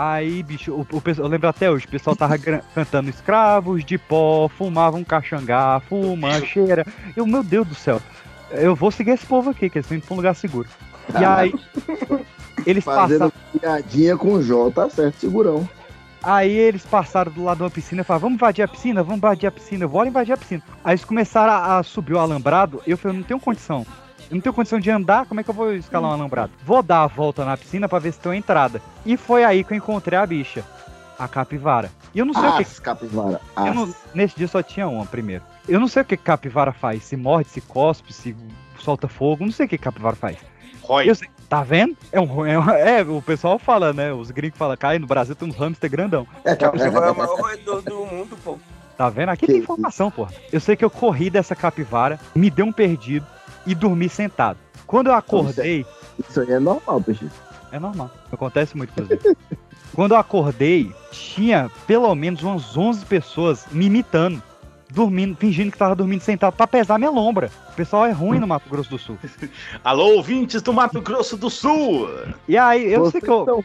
Aí, 0.00 0.44
bicho, 0.44 0.72
o, 0.72 0.82
o 0.82 1.02
eu 1.18 1.26
lembro 1.26 1.48
até 1.48 1.68
hoje, 1.68 1.84
o 1.84 1.88
pessoal 1.88 2.14
tava 2.14 2.36
cantando 2.72 3.10
escravos 3.10 3.84
de 3.84 3.98
pó, 3.98 4.48
fumavam 4.48 5.02
caxangá, 5.02 5.82
fuma, 5.88 6.40
cheira. 6.40 6.86
Eu, 7.16 7.26
meu 7.26 7.42
Deus 7.42 7.66
do 7.66 7.74
céu, 7.74 8.00
eu 8.52 8.76
vou 8.76 8.92
seguir 8.92 9.10
esse 9.10 9.26
povo 9.26 9.50
aqui, 9.50 9.68
que 9.68 9.78
eles 9.78 9.90
indo 9.90 10.02
pra 10.02 10.14
um 10.14 10.18
lugar 10.18 10.36
seguro. 10.36 10.68
E 11.20 11.24
aí, 11.24 11.52
eles 12.64 12.84
passaram, 12.84 13.08
Fazendo 13.08 13.32
piadinha 13.60 14.16
com 14.16 14.34
o 14.34 14.42
Jó, 14.42 14.70
tá 14.70 14.88
certo, 14.88 15.16
segurão. 15.16 15.68
aí 16.22 16.52
eles 16.56 16.86
passaram 16.86 17.32
do 17.32 17.42
lado 17.42 17.56
de 17.56 17.62
uma 17.64 17.70
piscina 17.70 18.02
e 18.02 18.04
falaram, 18.04 18.22
vamos 18.22 18.36
invadir 18.36 18.62
a 18.62 18.68
piscina, 18.68 19.02
vamos 19.02 19.18
invadir 19.18 19.48
a 19.48 19.50
piscina, 19.50 19.82
eu 19.84 19.88
vou 19.88 20.06
invadir 20.06 20.32
a 20.32 20.36
piscina. 20.36 20.62
Aí 20.84 20.92
eles 20.92 21.04
começaram 21.04 21.52
a, 21.52 21.78
a 21.78 21.82
subir 21.82 22.14
o 22.14 22.20
alambrado, 22.20 22.80
eu 22.86 22.96
falei, 22.96 23.16
não 23.16 23.24
tenho 23.24 23.40
condição. 23.40 23.84
Eu 24.30 24.34
não 24.34 24.40
tenho 24.42 24.52
condição 24.54 24.78
de 24.78 24.90
andar, 24.90 25.24
como 25.26 25.40
é 25.40 25.42
que 25.44 25.50
eu 25.50 25.54
vou 25.54 25.72
escalar 25.72 26.10
um 26.10 26.14
alambrado? 26.14 26.52
Vou 26.64 26.82
dar 26.82 27.02
a 27.02 27.06
volta 27.06 27.44
na 27.44 27.56
piscina 27.56 27.88
pra 27.88 27.98
ver 27.98 28.12
se 28.12 28.18
tem 28.20 28.30
uma 28.30 28.36
entrada. 28.36 28.80
E 29.06 29.16
foi 29.16 29.42
aí 29.44 29.64
que 29.64 29.72
eu 29.72 29.76
encontrei 29.78 30.18
a 30.18 30.26
bicha, 30.26 30.64
a 31.18 31.26
capivara. 31.26 31.90
E 32.14 32.18
eu 32.18 32.26
não 32.26 32.34
sei 32.34 32.48
o 32.48 32.56
que 32.56 32.62
As 32.62 32.78
capivara. 32.78 33.40
Eu 33.56 33.62
as. 33.64 33.74
não- 33.74 33.94
nesse 34.14 34.36
dia 34.36 34.48
só 34.48 34.62
tinha 34.62 34.86
uma 34.86 35.06
primeiro. 35.06 35.42
Eu 35.66 35.80
não 35.80 35.88
sei 35.88 36.02
o 36.02 36.04
que 36.04 36.16
capivara 36.16 36.72
faz. 36.72 37.04
Se 37.04 37.16
morde, 37.16 37.48
se 37.48 37.60
cospe, 37.62 38.12
se 38.12 38.36
solta 38.78 39.08
fogo. 39.08 39.44
Não 39.44 39.52
sei 39.52 39.66
o 39.66 39.68
que 39.68 39.78
capivara 39.78 40.16
faz. 40.16 40.36
Roy, 40.82 41.08
Eu 41.08 41.14
sei- 41.14 41.28
tá 41.48 41.62
vendo? 41.62 41.96
É, 42.12 42.18
um, 42.20 42.46
é, 42.46 42.58
um- 42.58 42.70
é, 42.70 43.02
o 43.02 43.20
pessoal 43.22 43.58
fala, 43.58 43.92
né? 43.92 44.12
Os 44.12 44.30
gringos 44.30 44.58
falam, 44.58 44.76
cai 44.76 44.98
no 44.98 45.06
Brasil 45.06 45.34
tem 45.34 45.48
uns 45.48 45.56
hamster 45.56 45.90
grandão. 45.90 46.26
Capivara 46.58 47.06
é 47.06 47.10
o 47.10 47.16
maior 47.16 47.40
roedor 47.40 47.82
do 47.82 48.04
mundo, 48.06 48.36
pô. 48.44 48.58
Tá 48.96 49.08
vendo? 49.08 49.28
Aqui 49.30 49.46
Que 49.46 49.52
tem 49.52 49.62
informação, 49.62 50.10
porra. 50.10 50.32
Eu 50.52 50.60
sei 50.60 50.76
que 50.76 50.84
eu 50.84 50.90
corri 50.90 51.30
dessa 51.30 51.54
capivara, 51.54 52.18
me 52.34 52.50
dei 52.50 52.64
um 52.64 52.72
perdido 52.72 53.24
e 53.68 53.74
dormi 53.74 54.08
sentado. 54.08 54.58
Quando 54.86 55.08
eu 55.08 55.14
acordei, 55.14 55.84
Isso 56.28 56.40
aí 56.40 56.50
é 56.50 56.58
normal, 56.58 57.02
peixe. 57.02 57.28
é 57.70 57.78
normal. 57.78 58.10
Acontece 58.32 58.74
muito, 58.76 58.90
inclusive. 58.90 59.36
Quando 59.94 60.12
eu 60.12 60.16
acordei, 60.16 60.90
tinha 61.10 61.70
pelo 61.86 62.14
menos 62.14 62.42
umas 62.42 62.76
11 62.76 63.04
pessoas 63.04 63.66
me 63.70 63.86
imitando. 63.86 64.42
Dormindo, 64.90 65.36
fingindo 65.36 65.70
que 65.70 65.76
tava 65.76 65.94
dormindo 65.94 66.22
sentado 66.22 66.54
pra 66.54 66.66
pesar 66.66 66.98
minha 66.98 67.10
lombra. 67.10 67.50
O 67.70 67.74
pessoal 67.74 68.06
é 68.06 68.10
ruim 68.10 68.38
no 68.38 68.46
Mato 68.46 68.70
Grosso 68.70 68.88
do 68.88 68.98
Sul. 68.98 69.18
alô, 69.84 70.14
ouvintes 70.14 70.62
do 70.62 70.72
Mato 70.72 71.00
Grosso 71.02 71.36
do 71.36 71.50
Sul! 71.50 72.08
E 72.48 72.56
aí, 72.56 72.90
eu 72.90 73.10
sei 73.10 73.20
Vocês 73.20 73.24
que 73.24 73.30
eu, 73.30 73.64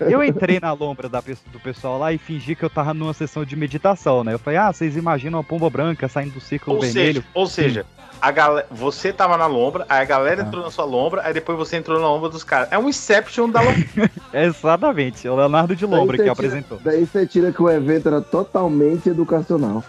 eu 0.10 0.24
entrei 0.24 0.58
na 0.58 0.72
lombra 0.72 1.08
da, 1.08 1.20
do 1.20 1.60
pessoal 1.60 1.98
lá 1.98 2.12
e 2.12 2.18
fingi 2.18 2.56
que 2.56 2.64
eu 2.64 2.70
tava 2.70 2.92
numa 2.92 3.14
sessão 3.14 3.44
de 3.44 3.54
meditação, 3.54 4.24
né? 4.24 4.34
Eu 4.34 4.38
falei, 4.40 4.58
ah, 4.58 4.72
vocês 4.72 4.96
imaginam 4.96 5.38
uma 5.38 5.44
pomba 5.44 5.70
branca 5.70 6.08
saindo 6.08 6.34
do 6.34 6.40
círculo 6.40 6.74
Ou 6.74 6.82
vermelho? 6.82 7.22
seja, 7.22 7.26
ou 7.32 7.46
seja 7.46 7.86
a 8.20 8.30
galera, 8.30 8.66
você 8.70 9.12
tava 9.12 9.36
na 9.36 9.46
lombra, 9.46 9.84
aí 9.88 10.00
a 10.00 10.04
galera 10.04 10.42
Ah. 10.42 10.46
entrou 10.46 10.62
na 10.64 10.70
sua 10.70 10.84
lombra, 10.84 11.22
aí 11.24 11.32
depois 11.34 11.56
você 11.58 11.76
entrou 11.76 12.00
na 12.00 12.06
lombra 12.08 12.28
dos 12.28 12.42
caras. 12.44 12.68
É 12.70 12.78
um 12.78 12.88
Inception 12.88 13.48
da 13.50 13.60
lombra. 13.60 13.84
Exatamente, 14.32 15.26
é 15.26 15.30
o 15.30 15.36
Leonardo 15.36 15.74
de 15.76 15.84
Lombra 15.86 16.16
que 16.16 16.24
você 16.24 16.28
apresentou. 16.30 16.78
Daí 16.84 17.04
você 17.06 17.26
tira 17.26 17.52
que 17.52 17.62
o 17.62 17.70
evento 17.70 18.08
era 18.08 18.20
totalmente 18.20 19.08
educacional. 19.08 19.82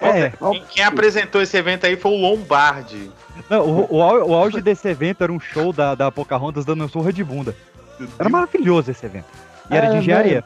É, 0.00 0.30
quem, 0.30 0.64
quem 0.68 0.84
apresentou 0.84 1.40
esse 1.42 1.56
evento 1.56 1.86
aí 1.86 1.96
foi 1.96 2.10
o 2.12 2.16
Lombardi. 2.16 3.10
não, 3.48 3.64
o, 3.64 3.86
o, 3.88 3.96
o 3.98 4.34
auge 4.34 4.60
desse 4.60 4.88
evento 4.88 5.22
era 5.22 5.32
um 5.32 5.38
show 5.38 5.72
da, 5.72 5.94
da 5.94 6.10
Pocahontas 6.10 6.64
dando 6.64 6.88
surra 6.88 7.12
de 7.12 7.22
bunda. 7.22 7.54
Era 8.18 8.28
maravilhoso 8.28 8.90
esse 8.90 9.06
evento. 9.06 9.26
E 9.72 9.76
era 9.76 9.86
de 9.88 9.96
É 9.96 9.98
engenharia. 9.98 10.44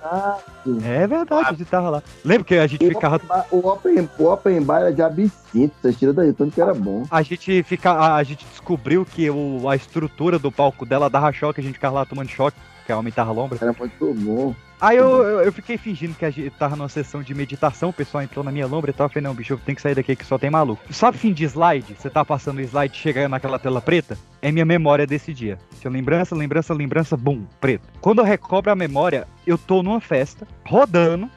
verdade. 0.64 0.86
É 0.86 1.06
verdade, 1.06 1.46
a 1.48 1.52
gente 1.52 1.64
tava 1.66 1.90
lá. 1.90 2.02
Lembra 2.24 2.44
que 2.44 2.54
a 2.54 2.66
gente 2.66 2.84
O 2.84 2.88
ficava. 2.88 3.18
bar- 3.18 3.46
O 3.50 3.66
open, 3.68 4.08
o 4.18 4.24
open 4.26 4.62
bar 4.62 4.80
era 4.80 4.92
de 4.92 5.02
absinto, 5.02 5.74
vocês 5.80 5.96
tiram 5.98 6.14
daí, 6.14 6.32
tanto 6.32 6.52
que 6.54 6.60
era 6.60 6.72
bom. 6.74 7.04
A 7.10 7.22
gente 7.22 7.62
fica, 7.62 7.92
a, 7.92 8.16
a 8.16 8.22
gente 8.22 8.44
descobriu 8.50 9.04
que 9.04 9.28
o, 9.30 9.68
a 9.68 9.76
estrutura 9.76 10.38
do 10.38 10.50
palco 10.52 10.84
dela 10.86 11.08
dava 11.10 11.32
choque, 11.32 11.60
a 11.60 11.62
gente 11.64 11.74
ficava 11.74 11.96
lá 11.96 12.04
tomando 12.06 12.28
choque, 12.28 12.56
que 12.86 12.92
aumentava 12.92 13.30
a 13.30 13.34
lombra. 13.34 13.58
Era 13.60 13.74
muito 13.76 14.14
bom. 14.14 14.54
Aí 14.80 14.96
eu, 14.98 15.22
eu, 15.22 15.40
eu 15.40 15.52
fiquei 15.52 15.78
fingindo 15.78 16.14
que 16.14 16.24
a 16.24 16.30
gente 16.30 16.50
tava 16.50 16.76
numa 16.76 16.88
sessão 16.88 17.22
de 17.22 17.34
meditação, 17.34 17.88
o 17.88 17.92
pessoal 17.92 18.22
entrou 18.22 18.44
na 18.44 18.52
minha 18.52 18.66
lombra 18.66 18.90
e 18.90 18.94
tal. 18.94 19.06
Eu 19.06 19.08
falei, 19.08 19.22
não, 19.26 19.34
bicho, 19.34 19.54
eu 19.54 19.58
tenho 19.58 19.74
que 19.74 19.80
sair 19.82 19.94
daqui 19.94 20.14
que 20.14 20.24
só 20.24 20.36
tem 20.38 20.50
maluco. 20.50 20.82
Sabe 20.92 21.16
fim 21.16 21.32
de 21.32 21.44
slide? 21.44 21.96
Você 21.98 22.10
tá 22.10 22.24
passando 22.24 22.58
o 22.58 22.60
slide 22.60 22.94
e 22.94 22.98
chega 23.00 23.28
naquela 23.28 23.58
tela 23.58 23.80
preta? 23.80 24.18
É 24.42 24.52
minha 24.52 24.64
memória 24.66 25.06
desse 25.06 25.32
dia. 25.32 25.58
Tinha 25.80 25.90
lembrança, 25.90 26.34
lembrança, 26.36 26.74
lembrança, 26.74 27.16
bum, 27.16 27.44
preto. 27.60 27.88
Quando 28.00 28.18
eu 28.18 28.24
recobro 28.24 28.70
a 28.70 28.76
memória, 28.76 29.26
eu 29.46 29.56
tô 29.56 29.82
numa 29.82 30.00
festa, 30.00 30.46
rodando, 30.66 31.28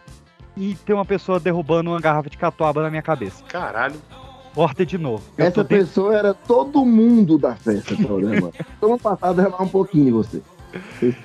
e 0.58 0.76
tem 0.86 0.94
uma 0.94 1.06
pessoa 1.06 1.40
derrubando 1.40 1.92
uma 1.92 2.02
garrafa 2.02 2.30
de 2.30 2.38
catuaba 2.38 2.84
na 2.84 2.90
minha 2.90 3.02
cabeça. 3.02 3.42
Caralho. 3.48 3.96
Corta 4.54 4.86
de 4.86 4.98
novo. 4.98 5.24
Eu 5.38 5.46
Essa 5.46 5.56
tô 5.56 5.64
dentro- 5.64 5.86
pessoa 5.86 6.14
era 6.18 6.34
todo 6.34 6.84
mundo 6.86 7.38
da 7.38 7.56
festa, 7.56 7.96
programa. 7.96 8.52
Ano 8.82 8.98
passado 9.00 9.40
era 9.40 9.64
um 9.64 9.68
pouquinho 9.68 10.06
de 10.06 10.12
você. 10.12 10.42
Se. 11.00 11.16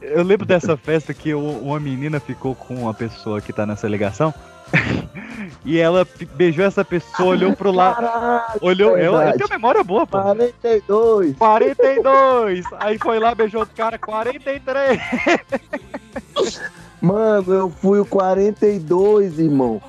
Eu 0.00 0.22
lembro 0.22 0.44
dessa 0.44 0.76
festa 0.76 1.14
que 1.14 1.32
uma 1.32 1.78
menina 1.78 2.18
ficou 2.18 2.54
com 2.54 2.74
uma 2.74 2.92
pessoa 2.92 3.40
que 3.40 3.52
tá 3.52 3.64
nessa 3.64 3.86
ligação. 3.88 4.34
e 5.64 5.78
ela 5.78 6.06
beijou 6.34 6.64
essa 6.64 6.84
pessoa, 6.84 7.30
olhou 7.30 7.54
pro 7.54 7.70
lado. 7.70 7.96
Caralho, 7.96 8.58
Olhou. 8.60 8.90
Eu, 8.96 9.04
eu 9.04 9.16
verdade. 9.18 9.38
tenho 9.38 9.50
memória 9.50 9.84
boa, 9.84 10.06
pô. 10.06 10.20
42. 10.20 11.36
42! 11.36 12.64
Aí 12.78 12.98
foi 12.98 13.18
lá, 13.18 13.34
beijou 13.34 13.62
o 13.62 13.66
cara, 13.66 13.98
43! 13.98 15.00
Mano, 17.02 17.52
eu 17.52 17.68
fui 17.68 17.98
o 17.98 18.06
42, 18.06 19.40
irmão. 19.40 19.82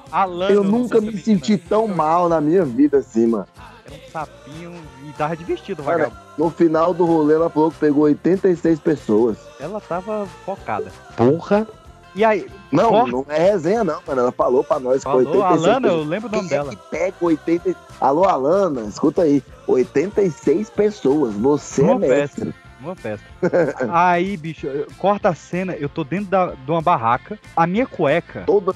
Eu 0.50 0.64
nunca 0.64 1.00
me 1.00 1.16
senti 1.16 1.60
tão 1.60 1.88
mal 1.88 2.28
na 2.28 2.42
minha 2.42 2.66
vida 2.66 2.98
assim, 2.98 3.28
mano. 3.28 3.46
Era 3.86 3.96
um 3.96 4.12
sapinho 4.12 4.74
e 5.14 5.18
tava 5.18 5.36
de 5.38 5.44
vestido, 5.44 5.84
Cara, 5.84 5.98
vagabundo. 5.98 6.22
No 6.38 6.50
final 6.50 6.94
do 6.94 7.06
rolê, 7.06 7.36
ela 7.36 7.50
falou 7.50 7.70
que 7.72 7.78
pegou 7.78 8.04
86 8.06 8.80
pessoas. 8.80 9.38
Ela 9.60 9.80
tava 9.80 10.26
focada. 10.46 10.92
Porra. 11.16 11.68
E 12.16 12.24
aí, 12.24 12.48
Não, 12.72 13.08
não 13.08 13.26
é 13.28 13.40
resenha, 13.40 13.84
não, 13.84 14.00
mano. 14.06 14.22
Ela 14.22 14.32
falou 14.32 14.64
pra 14.64 14.80
nós 14.80 15.04
que 15.04 15.10
foi 15.12 15.24
falou, 15.26 15.42
86 15.42 15.68
Alana, 15.68 15.88
eu 15.88 15.92
pessoas. 15.92 16.08
lembro 16.08 16.30
o 16.30 16.32
nome 16.36 16.48
Quem 16.50 16.58
é 16.58 16.62
dela. 16.62 16.76
que 16.76 16.90
pega 16.92 17.16
80... 17.22 17.76
Alô, 18.00 18.24
Alana, 18.26 18.82
escuta 18.82 19.22
aí. 19.24 19.42
86 19.68 20.70
pessoas. 20.70 21.34
Você 21.36 21.82
Uma 21.82 21.94
é 22.06 22.10
mestre. 22.10 22.54
Uma 22.80 22.96
festa. 22.96 23.26
aí, 23.90 24.36
bicho, 24.38 24.68
eu- 24.68 24.88
corta 24.98 25.30
a 25.30 25.34
cena, 25.36 25.74
eu 25.76 25.88
tô 25.90 26.04
dentro 26.04 26.26
da, 26.30 26.48
de 26.48 26.70
uma 26.70 26.82
barraca, 26.82 27.40
a 27.56 27.66
minha 27.66 27.88
cueca 27.88 28.44
Toda, 28.46 28.74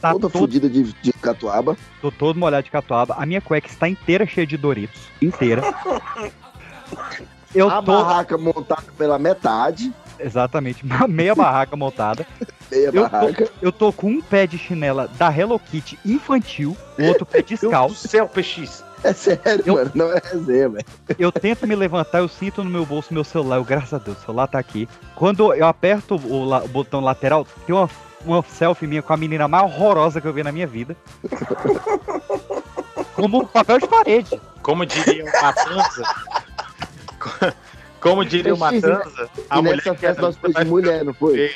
tá 0.00 0.12
toda 0.12 0.28
toda 0.28 0.38
fodida 0.38 0.68
de, 0.68 0.92
de 0.92 1.12
catuaba. 1.12 1.76
Tô 2.00 2.10
todo 2.10 2.38
molhado 2.38 2.64
de 2.64 2.70
catuaba. 2.70 3.14
A 3.18 3.26
minha 3.26 3.40
cueca 3.40 3.68
está 3.68 3.88
inteira 3.88 4.26
cheia 4.26 4.46
de 4.46 4.56
Doritos. 4.56 5.00
Inteira. 5.20 5.62
Eu 7.54 7.68
a 7.70 7.82
tô. 7.82 7.92
barraca 8.02 8.36
montada 8.36 8.84
pela 8.96 9.18
metade. 9.18 9.92
Exatamente, 10.18 10.84
meia 11.08 11.34
barraca 11.34 11.76
montada. 11.76 12.26
Meia 12.70 12.86
Eu 12.86 12.92
tô- 12.92 13.08
barraca. 13.08 13.50
Eu 13.62 13.72
tô 13.72 13.92
com 13.92 14.08
um 14.10 14.20
pé 14.20 14.46
de 14.46 14.58
chinela 14.58 15.08
da 15.18 15.34
Hello 15.34 15.58
Kitty 15.58 15.98
infantil, 16.04 16.76
o 16.98 17.02
outro 17.04 17.24
pé 17.26 17.42
descalço. 17.42 18.08
céu, 18.08 18.28
PX. 18.28 18.84
É 19.04 19.12
sério, 19.12 19.62
Eu- 19.64 19.74
mano. 19.74 19.90
Não 19.94 20.12
é 20.12 20.20
resenha, 20.24 20.68
velho. 20.70 20.84
Eu 21.18 21.30
tento 21.30 21.66
me 21.66 21.76
levantar, 21.76 22.18
eu 22.18 22.28
sinto 22.28 22.64
no 22.64 22.70
meu 22.70 22.84
bolso 22.84 23.12
meu 23.14 23.22
celular. 23.24 23.56
Eu, 23.56 23.64
graças 23.64 23.92
a 23.94 23.98
Deus, 23.98 24.18
o 24.18 24.20
celular 24.24 24.46
tá 24.48 24.58
aqui. 24.58 24.88
Quando 25.14 25.52
eu 25.54 25.66
aperto 25.66 26.16
o, 26.16 26.52
o 26.54 26.68
botão 26.68 27.00
lateral, 27.00 27.46
tem 27.66 27.74
uma, 27.76 27.88
uma 28.26 28.42
selfie 28.42 28.86
minha 28.86 29.02
com 29.02 29.12
a 29.12 29.16
menina 29.16 29.46
mais 29.48 29.64
horrorosa 29.64 30.20
que 30.20 30.26
eu 30.26 30.32
vi 30.32 30.42
na 30.42 30.52
minha 30.52 30.66
vida. 30.66 30.96
Como 33.14 33.42
um 33.42 33.46
papel 33.46 33.78
de 33.78 33.88
parede. 33.88 34.40
Como 34.62 34.84
diria 34.84 35.24
o 35.24 35.42
Matanza. 35.42 36.02
Como 38.00 38.24
diria 38.24 38.54
o 38.54 38.58
Matanza, 38.58 39.30
a 39.48 39.58
e 39.58 39.62
mulher 39.62 39.76
nessa 39.76 39.94
que 39.94 40.00
festa 40.00 40.20
era 40.20 40.22
nós 40.22 40.36
foi 40.36 40.52
de 40.52 40.64
mulher, 40.64 41.04
não 41.04 41.14
foi? 41.14 41.54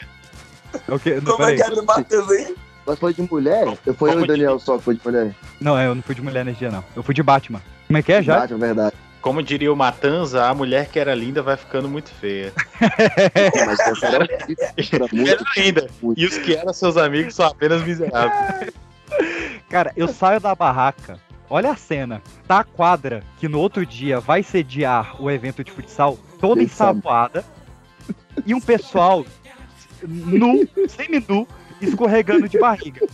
Ok, 0.89 1.21
não, 1.21 1.37
Como 1.37 1.45
é 1.49 1.57
que 1.57 1.63
é 1.63 1.71
do 1.71 1.85
Matheus 1.85 2.31
aí? 2.31 2.57
Nós 2.87 2.99
foi 2.99 3.13
de 3.13 3.23
mulher? 3.31 3.79
Eu 3.85 3.95
fui 3.95 4.11
eu 4.11 4.21
e 4.21 4.23
o 4.23 4.27
Daniel 4.27 4.59
só 4.59 4.79
que 4.79 4.85
foi 4.85 4.95
de 4.95 5.01
mulher. 5.05 5.35
Não, 5.61 5.79
é, 5.79 5.87
eu 5.87 5.95
não 5.95 6.03
fui 6.03 6.15
de 6.15 6.23
mulher 6.23 6.45
nesse 6.45 6.61
dia, 6.61 6.71
não. 6.71 6.83
Eu 6.97 7.03
fui 7.03 7.15
de 7.15 7.23
Batman. 7.23 7.61
Como 7.87 7.99
é 7.99 8.03
que 8.03 8.13
é 8.13 8.23
já? 8.23 8.41
Bate, 8.41 8.55
é 8.55 8.57
verdade. 8.57 8.97
Como 9.21 9.43
diria 9.43 9.73
o 9.73 9.77
Matanza, 9.77 10.47
a 10.47 10.55
mulher 10.55 10.89
que 10.89 10.99
era 10.99 11.15
linda 11.15 11.43
vai 11.43 11.57
ficando 11.57 11.89
muito 11.89 12.11
feia. 12.11 12.53
Mas 13.67 14.03
era, 14.03 14.25
era 14.93 15.09
muito. 15.13 15.31
Era 15.31 15.45
linda. 15.57 15.91
E 16.17 16.27
os 16.27 16.39
que 16.39 16.55
eram 16.55 16.73
seus 16.73 16.97
amigos 16.97 17.35
são 17.35 17.47
apenas 17.47 17.83
miseráveis. 17.83 18.73
Cara, 19.69 19.93
eu 19.97 20.09
saio 20.09 20.41
da 20.41 20.55
barraca. 20.55 21.19
Olha 21.49 21.73
a 21.73 21.77
cena. 21.77 22.23
Tá 22.47 22.61
a 22.61 22.65
quadra 22.65 23.23
que 23.39 23.49
no 23.49 23.59
outro 23.59 23.85
dia 23.85 24.21
vai 24.21 24.43
sediar 24.43 25.21
o 25.21 25.31
evento 25.31 25.63
de 25.63 25.71
futsal, 25.71 26.19
toda 26.41 26.63
ensaboada. 26.63 27.45
E 28.47 28.55
um 28.55 28.61
pessoal 28.61 29.25
nu, 30.03 30.67
semi-nu, 30.89 31.47
escorregando 31.81 32.49
de 32.49 32.59
barriga. 32.59 33.07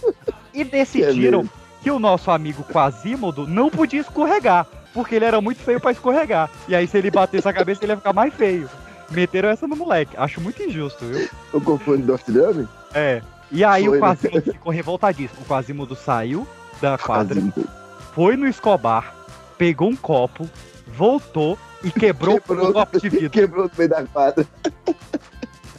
E 0.55 0.63
decidiram 0.63 1.43
mesmo. 1.43 1.53
que 1.83 1.91
o 1.91 1.99
nosso 1.99 2.31
amigo 2.31 2.63
Quasimodo 2.65 3.47
não 3.47 3.71
podia 3.71 4.01
escorregar. 4.01 4.67
Porque 4.97 5.14
ele 5.14 5.26
era 5.26 5.42
muito 5.42 5.61
feio 5.61 5.78
pra 5.78 5.92
escorregar. 5.92 6.49
E 6.66 6.74
aí, 6.74 6.88
se 6.88 6.97
ele 6.97 7.11
batesse 7.11 7.47
a 7.47 7.53
cabeça, 7.53 7.84
ele 7.84 7.92
ia 7.92 7.97
ficar 7.99 8.14
mais 8.14 8.32
feio. 8.32 8.66
Meteram 9.11 9.51
essa 9.51 9.68
no 9.68 9.76
moleque. 9.76 10.16
Acho 10.16 10.40
muito 10.40 10.61
injusto, 10.62 11.05
viu? 11.05 11.28
Eu 11.53 11.61
confundo 11.61 12.07
North 12.07 12.24
Dame? 12.26 12.66
É. 12.94 13.20
E 13.53 13.62
aí 13.62 13.84
Foi, 13.84 13.99
o 13.99 14.01
né? 14.01 14.09
Quasimodo 14.09 14.53
ficou 14.55 14.72
revoltadíssimo. 14.72 15.42
O 15.42 15.44
Quasimodo 15.44 15.94
saiu 15.94 16.49
da 16.80 16.97
quadra, 16.97 17.40
Quase. 17.42 17.68
foi 18.14 18.36
no 18.36 18.49
Escobar, 18.49 19.14
pegou 19.59 19.90
um 19.90 19.97
copo, 19.97 20.49
voltou 20.86 21.59
e 21.84 21.90
quebrou, 21.90 22.40
Quebrou, 22.40 22.70
o 22.70 22.72
copo 22.72 22.99
de 22.99 23.09
vidro. 23.11 23.30
quebrou 23.30 23.64
no 23.66 23.70
meio 23.76 23.90
da 23.90 24.03
quadra. 24.05 24.47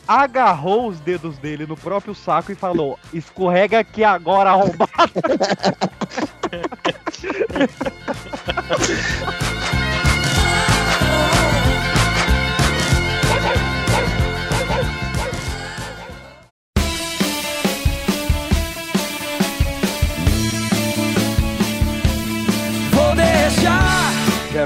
Agarrou 0.08 0.88
os 0.88 1.00
dedos 1.00 1.38
dele 1.38 1.66
no 1.66 1.76
próprio 1.76 2.16
saco 2.16 2.52
e 2.52 2.56
falou: 2.56 2.98
escorrega 3.14 3.80
aqui 3.80 4.04
agora, 4.04 4.52
arrombado. 4.52 4.92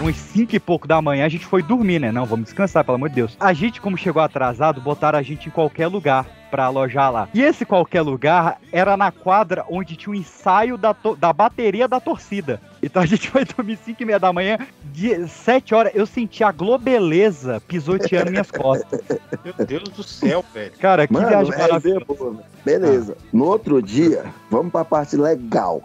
eram 0.02 0.10
uns 0.10 0.18
5 0.18 0.56
e 0.56 0.60
pouco 0.60 0.88
da 0.88 1.00
manhã, 1.02 1.26
a 1.26 1.30
gente 1.30 1.46
foi 1.46 1.62
dormir, 1.62 2.00
né? 2.00 2.12
Não, 2.12 2.26
vamos 2.26 2.46
descansar, 2.46 2.84
pelo 2.84 2.96
amor 2.96 3.10
de 3.10 3.16
Deus. 3.16 3.38
A 3.40 3.54
gente, 3.54 3.80
como 3.80 3.96
chegou 3.98 4.22
atrasado, 4.22 4.82
botaram 4.82 5.20
a 5.20 5.22
gente 5.22 5.48
em 5.48 5.52
qualquer 5.52 5.88
lugar 5.88 6.26
pra 6.50 6.66
alojar 6.66 7.12
lá. 7.12 7.30
E 7.34 7.42
esse 7.42 7.66
qualquer 7.66 8.02
lugar 8.02 8.60
era 8.74 8.98
na 8.98 9.12
quadra 9.12 9.64
onde 9.70 9.96
tinha 9.96 10.12
um 10.12 10.16
ensaio 10.16 10.78
da, 10.78 10.94
to- 10.94 11.16
da 11.16 11.32
bateria 11.32 11.88
da 11.88 12.00
torcida. 12.00 12.60
Então 12.84 13.02
a 13.02 13.06
gente 13.06 13.30
foi 13.30 13.46
dormir 13.46 13.78
5 13.86 14.02
e 14.02 14.06
meia 14.06 14.20
da 14.20 14.34
manhã, 14.34 14.58
de 14.86 15.28
7 15.28 15.74
horas, 15.76 15.92
eu 15.96 16.06
senti 16.06 16.44
a 16.44 16.52
globeleza 16.52 17.62
pisoteando 17.68 18.32
minhas 18.32 18.50
costas. 18.52 19.00
Meu 19.46 19.54
Deus 19.66 19.84
do 19.90 20.04
céu, 20.04 20.44
velho. 20.54 20.72
Cara, 20.80 21.06
que 21.08 21.14
Mano, 21.14 21.28
viagem 21.28 21.54
é 21.54 21.58
maravilhosa. 21.58 21.88
ideia 21.90 22.06
boa, 22.06 22.32
velho. 22.32 22.44
Beleza. 22.66 23.18
No 23.32 23.46
outro 23.46 23.82
dia, 23.82 24.26
vamos 24.50 24.72
pra 24.72 24.84
parte 24.84 25.16
legal. 25.16 25.82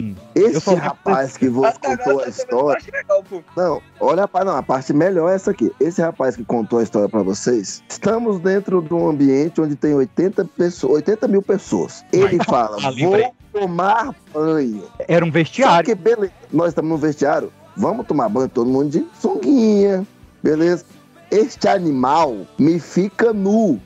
Hum. 0.00 0.14
Esse 0.34 0.60
só- 0.60 0.74
rapaz 0.74 1.36
que 1.36 1.48
vo- 1.48 1.64
As 1.64 1.76
contou 1.78 2.20
a 2.22 2.28
história. 2.28 2.82
legal. 2.92 3.24
Não, 3.56 3.82
olha 3.98 4.24
a 4.24 4.28
parte, 4.28 4.46
não, 4.46 4.56
a 4.56 4.62
parte 4.62 4.92
melhor 4.92 5.30
é 5.30 5.34
essa 5.34 5.50
aqui. 5.50 5.72
Esse 5.80 6.00
rapaz 6.00 6.36
que 6.36 6.44
contou 6.44 6.78
a 6.78 6.82
história 6.84 7.08
pra 7.08 7.22
vocês, 7.22 7.82
estamos 7.88 8.38
dentro 8.38 8.80
de 8.80 8.94
um 8.94 9.08
ambiente 9.08 9.60
onde 9.60 9.74
tem 9.74 9.94
80, 9.94 10.44
pessoas, 10.44 10.92
80 10.94 11.26
mil 11.26 11.42
pessoas. 11.42 12.04
Ele 12.12 12.38
fala, 12.44 12.76
vou 12.92 13.34
tomar 13.52 14.14
banho. 14.32 14.84
Era 15.08 15.24
um 15.24 15.28
Só 15.28 15.32
vestiário. 15.32 15.84
que, 15.86 15.94
beleza, 15.94 16.32
nós 16.52 16.68
estamos 16.68 16.90
no 16.90 16.96
vestiário, 16.98 17.52
vamos 17.76 18.06
tomar 18.06 18.28
banho 18.28 18.48
todo 18.48 18.70
mundo 18.70 18.90
de 18.90 19.04
sunguinha, 19.20 20.06
beleza? 20.42 20.84
Este 21.30 21.66
animal 21.68 22.46
me 22.58 22.78
fica 22.78 23.32
nu 23.32 23.80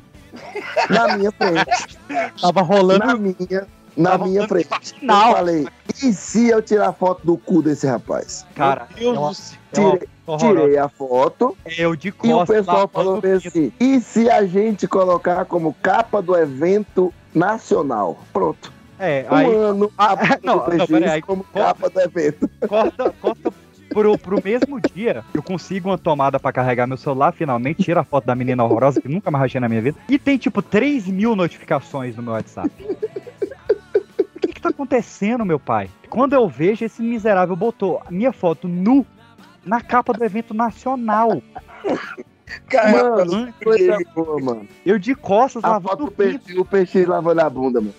na 0.90 1.16
minha 1.16 1.32
frente. 1.32 1.98
Tava 2.40 2.60
rolando 2.62 3.06
na 3.06 3.16
minha, 3.16 3.66
na 3.96 4.18
minha 4.18 4.46
frente. 4.48 4.68
Eu 5.02 5.08
falei, 5.08 5.68
e 6.02 6.12
se 6.12 6.48
eu 6.48 6.62
tirar 6.62 6.92
foto 6.92 7.24
do 7.26 7.36
cu 7.36 7.62
desse 7.62 7.86
rapaz? 7.86 8.46
Cara, 8.54 8.86
Meu 8.98 9.10
é 9.10 9.12
Deus 9.14 9.28
do 9.28 9.34
céu. 9.34 9.58
é 9.94 10.36
Tirei, 10.36 10.38
tirei 10.38 10.78
a 10.78 10.88
foto 10.88 11.56
Eu 11.78 11.96
de 11.96 12.12
e 12.22 12.32
o 12.32 12.46
pessoal 12.46 12.88
falou 12.88 13.20
bem 13.20 13.32
assim, 13.32 13.72
e 13.80 14.00
se 14.00 14.30
a 14.30 14.44
gente 14.46 14.86
colocar 14.86 15.44
como 15.46 15.74
capa 15.82 16.20
do 16.22 16.36
evento 16.36 17.12
nacional? 17.34 18.18
Pronto. 18.32 18.72
É, 18.98 19.26
Um 19.30 19.34
aí 19.34 19.54
ano 19.54 19.92
Ah, 19.98 20.16
não, 20.44 20.56
não, 20.56 20.86
peraí. 20.86 21.22
como 21.22 21.44
capa 21.44 21.90
do 21.90 22.00
evento. 22.00 22.48
corta, 22.68 23.12
corta 23.20 23.52
pro, 23.92 24.16
pro 24.16 24.40
mesmo 24.42 24.80
dia. 24.80 25.24
Eu 25.34 25.42
consigo 25.42 25.88
uma 25.90 25.98
tomada 25.98 26.38
pra 26.38 26.52
carregar 26.52 26.86
meu 26.86 26.96
celular, 26.96 27.32
finalmente, 27.32 27.82
tira 27.82 28.00
a 28.00 28.04
foto 28.04 28.24
da 28.26 28.34
menina 28.34 28.62
horrorosa 28.64 29.00
que 29.00 29.08
nunca 29.08 29.30
mais 29.30 29.44
achei 29.44 29.60
na 29.60 29.68
minha 29.68 29.82
vida. 29.82 29.98
E 30.08 30.18
tem 30.18 30.38
tipo 30.38 30.62
3 30.62 31.08
mil 31.08 31.34
notificações 31.36 32.16
no 32.16 32.22
meu 32.22 32.32
WhatsApp. 32.32 32.70
O 34.62 34.64
que 34.64 34.68
que 34.68 34.74
tá 34.74 34.82
acontecendo, 34.82 35.44
meu 35.44 35.58
pai? 35.58 35.90
Quando 36.08 36.34
eu 36.34 36.48
vejo, 36.48 36.84
esse 36.84 37.02
miserável 37.02 37.56
botou 37.56 38.00
a 38.06 38.12
minha 38.12 38.32
foto 38.32 38.68
nu 38.68 39.04
na 39.64 39.80
capa 39.80 40.12
do 40.12 40.24
evento 40.24 40.54
nacional. 40.54 41.42
Caramba, 42.68 43.24
Mano, 43.24 43.54
coisa 43.64 43.98
boa, 44.14 44.40
mano. 44.40 44.68
Eu 44.86 45.00
de 45.00 45.16
costas 45.16 45.64
A 45.64 45.68
lavando 45.68 45.88
foto 45.88 46.02
o 46.04 46.06
do 46.06 46.12
peixe, 46.12 46.58
o 46.60 46.64
peixe 46.64 47.04
lavando 47.04 47.40
a 47.40 47.50
bunda, 47.50 47.80
mano. 47.80 47.94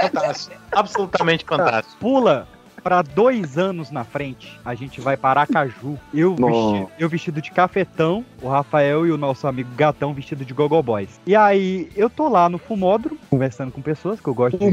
Fantástico. 0.00 0.56
Absolutamente 0.72 1.44
fantástico. 1.44 1.96
pula 2.00 2.48
pra 2.86 3.02
dois 3.02 3.58
anos 3.58 3.90
na 3.90 4.04
frente, 4.04 4.56
a 4.64 4.72
gente 4.76 5.00
vai 5.00 5.16
para 5.16 5.40
Aracaju. 5.40 5.98
Eu, 6.14 6.36
Nossa. 6.38 6.78
vesti- 6.78 6.92
eu 7.00 7.08
vestido 7.08 7.42
de 7.42 7.50
cafetão, 7.50 8.24
o 8.40 8.48
Rafael 8.48 9.04
e 9.04 9.10
o 9.10 9.16
nosso 9.16 9.48
amigo 9.48 9.68
Gatão 9.76 10.14
vestido 10.14 10.44
de 10.44 10.54
Gogo 10.54 10.80
Boys. 10.84 11.20
E 11.26 11.34
aí, 11.34 11.90
eu 11.96 12.08
tô 12.08 12.28
lá 12.28 12.48
no 12.48 12.58
fumódromo, 12.58 13.18
conversando 13.28 13.72
com 13.72 13.82
pessoas 13.82 14.20
que 14.20 14.28
eu 14.28 14.34
gosto 14.34 14.56
de. 14.56 14.66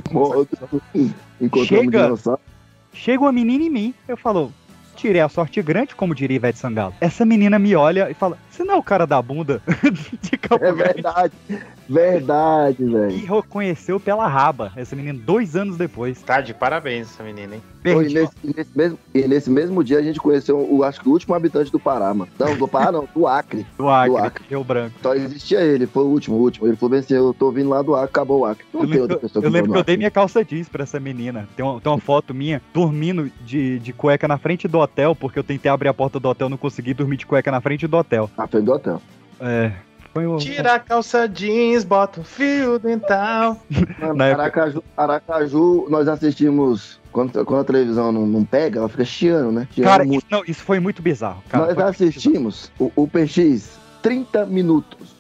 Encontramos 1.42 2.22
Chega. 2.22 2.40
Chega 2.94 3.24
uma 3.24 3.32
menina 3.32 3.64
em 3.64 3.70
mim, 3.72 3.94
eu 4.08 4.16
falo. 4.16 4.54
Tirei 4.96 5.22
a 5.22 5.28
sorte 5.28 5.60
grande, 5.64 5.96
como 5.96 6.14
diria 6.14 6.36
Ivete 6.36 6.60
Sangalo. 6.60 6.94
Essa 7.02 7.26
menina 7.26 7.58
me 7.58 7.76
olha 7.76 8.12
e 8.12 8.14
fala: 8.14 8.38
Você 8.52 8.64
não 8.64 8.76
é 8.76 8.78
o 8.78 8.84
cara 8.84 9.08
da 9.08 9.20
bunda 9.20 9.60
de 10.22 10.38
Campo 10.38 10.64
É 10.64 10.72
Grande?" 10.72 10.94
verdade. 10.94 11.34
Verdade, 11.90 12.84
E 12.84 12.86
velho. 12.86 13.36
reconheceu 13.36 14.00
pela 14.00 14.28
raba 14.28 14.72
essa 14.76 14.96
menina 14.96 15.20
dois 15.26 15.56
anos 15.56 15.78
depois. 15.78 16.22
Tá 16.22 16.42
de 16.42 16.54
parabéns 16.54 17.10
essa 17.12 17.24
menina, 17.24 17.56
hein? 17.56 17.62
Pô, 17.84 17.90
E 17.90 17.94
Perdi. 17.96 18.14
nesse, 18.16 18.34
e 18.44 18.54
nesse 18.56 18.78
mesmo, 18.78 19.00
e 19.14 19.28
nesse 19.28 19.50
mesmo 19.50 19.84
dia 19.84 20.00
a 20.00 20.02
gente 20.02 20.20
conheceu, 20.20 20.58
o, 20.58 20.84
acho 20.84 21.02
que 21.02 21.10
o 21.10 21.12
último 21.12 21.36
habitante 21.36 21.72
do 21.72 21.80
Pará, 21.80 22.14
mano. 22.14 22.32
Não, 22.40 22.56
do 22.56 22.68
Pará 22.68 22.92
não, 22.92 23.08
do 23.14 23.28
Acre. 23.28 23.66
Do 23.78 23.90
Acre, 23.90 24.10
do 24.12 24.18
Acre. 24.18 24.46
Rio 24.50 24.64
Branco. 24.64 24.96
Só 25.02 25.14
existia 25.14 25.62
ele, 25.62 25.86
foi 25.86 26.04
o 26.04 26.08
último, 26.08 26.38
o 26.38 26.40
último. 26.42 26.68
Ele 26.68 26.76
falou 26.78 26.92
bem 26.92 27.00
assim, 27.00 27.14
eu 27.16 27.34
tô 27.34 27.52
vindo 27.52 27.70
lá 27.70 27.82
do 27.82 27.94
Acre, 27.96 28.06
acabou 28.10 28.40
o 28.42 28.46
Acre. 28.46 28.66
Não 28.74 28.82
Eu 28.82 28.88
tem 28.88 28.98
lembro, 29.00 29.02
outra 29.14 29.18
pessoa 29.28 29.44
eu 29.44 29.50
que 29.50 29.54
lembro 29.54 29.72
que 29.74 29.78
eu 29.80 29.84
dei 29.84 29.98
minha 29.98 30.12
calça 30.12 30.44
jeans 30.46 30.70
pra 30.70 30.84
essa 30.84 31.00
menina. 31.00 31.48
Tem 31.56 31.66
uma, 31.66 31.82
tem 31.82 31.92
uma 31.92 32.00
foto 32.00 32.34
minha 32.34 32.62
dormindo 32.74 33.30
de, 33.46 33.80
de 33.80 33.92
cueca 33.94 34.28
na 34.28 34.38
frente 34.38 34.68
do 34.68 34.80
hotel, 34.80 35.16
porque 35.16 35.38
eu 35.38 35.44
tentei 35.44 35.70
abrir 35.70 35.90
a 35.90 35.94
porta 35.94 36.20
do 36.20 36.30
hotel, 36.30 36.48
não 36.50 36.58
consegui 36.58 36.94
dormir 36.94 37.18
de 37.18 37.26
cueca 37.26 37.52
na 37.52 37.60
frente 37.60 37.86
do 37.88 37.98
hotel. 37.98 38.30
Na 38.38 38.48
frente 38.48 38.64
do 38.64 38.72
hotel. 38.74 39.02
É. 39.42 39.72
Foi 40.14 40.28
um. 40.28 40.38
Tira 40.38 40.76
a 40.76 40.80
calça 40.80 41.28
jeans, 41.28 41.84
bota 41.84 42.22
um 42.22 42.24
fio 42.24 42.78
dental. 42.78 43.58
Mano, 44.00 44.24
Aracaju, 44.24 44.84
Aracaju, 44.96 45.88
nós 45.90 46.08
assistimos. 46.08 47.02
Quando, 47.12 47.46
quando 47.46 47.62
a 47.62 47.64
televisão 47.64 48.12
não, 48.12 48.26
não 48.26 48.44
pega, 48.44 48.80
ela 48.80 48.90
fica 48.90 49.06
chiando, 49.06 49.52
né? 49.52 49.68
Chiando 49.72 49.88
Cara, 49.88 50.06
isso, 50.06 50.26
não, 50.32 50.44
isso 50.48 50.64
foi 50.64 50.80
muito 50.80 51.02
bizarro. 51.02 51.44
Cara, 51.50 51.74
nós 51.74 51.78
assistimos 51.78 52.72
o, 52.80 52.92
o 52.96 53.08
PX 53.08 53.78
30 54.02 54.46
minutos. 54.46 55.16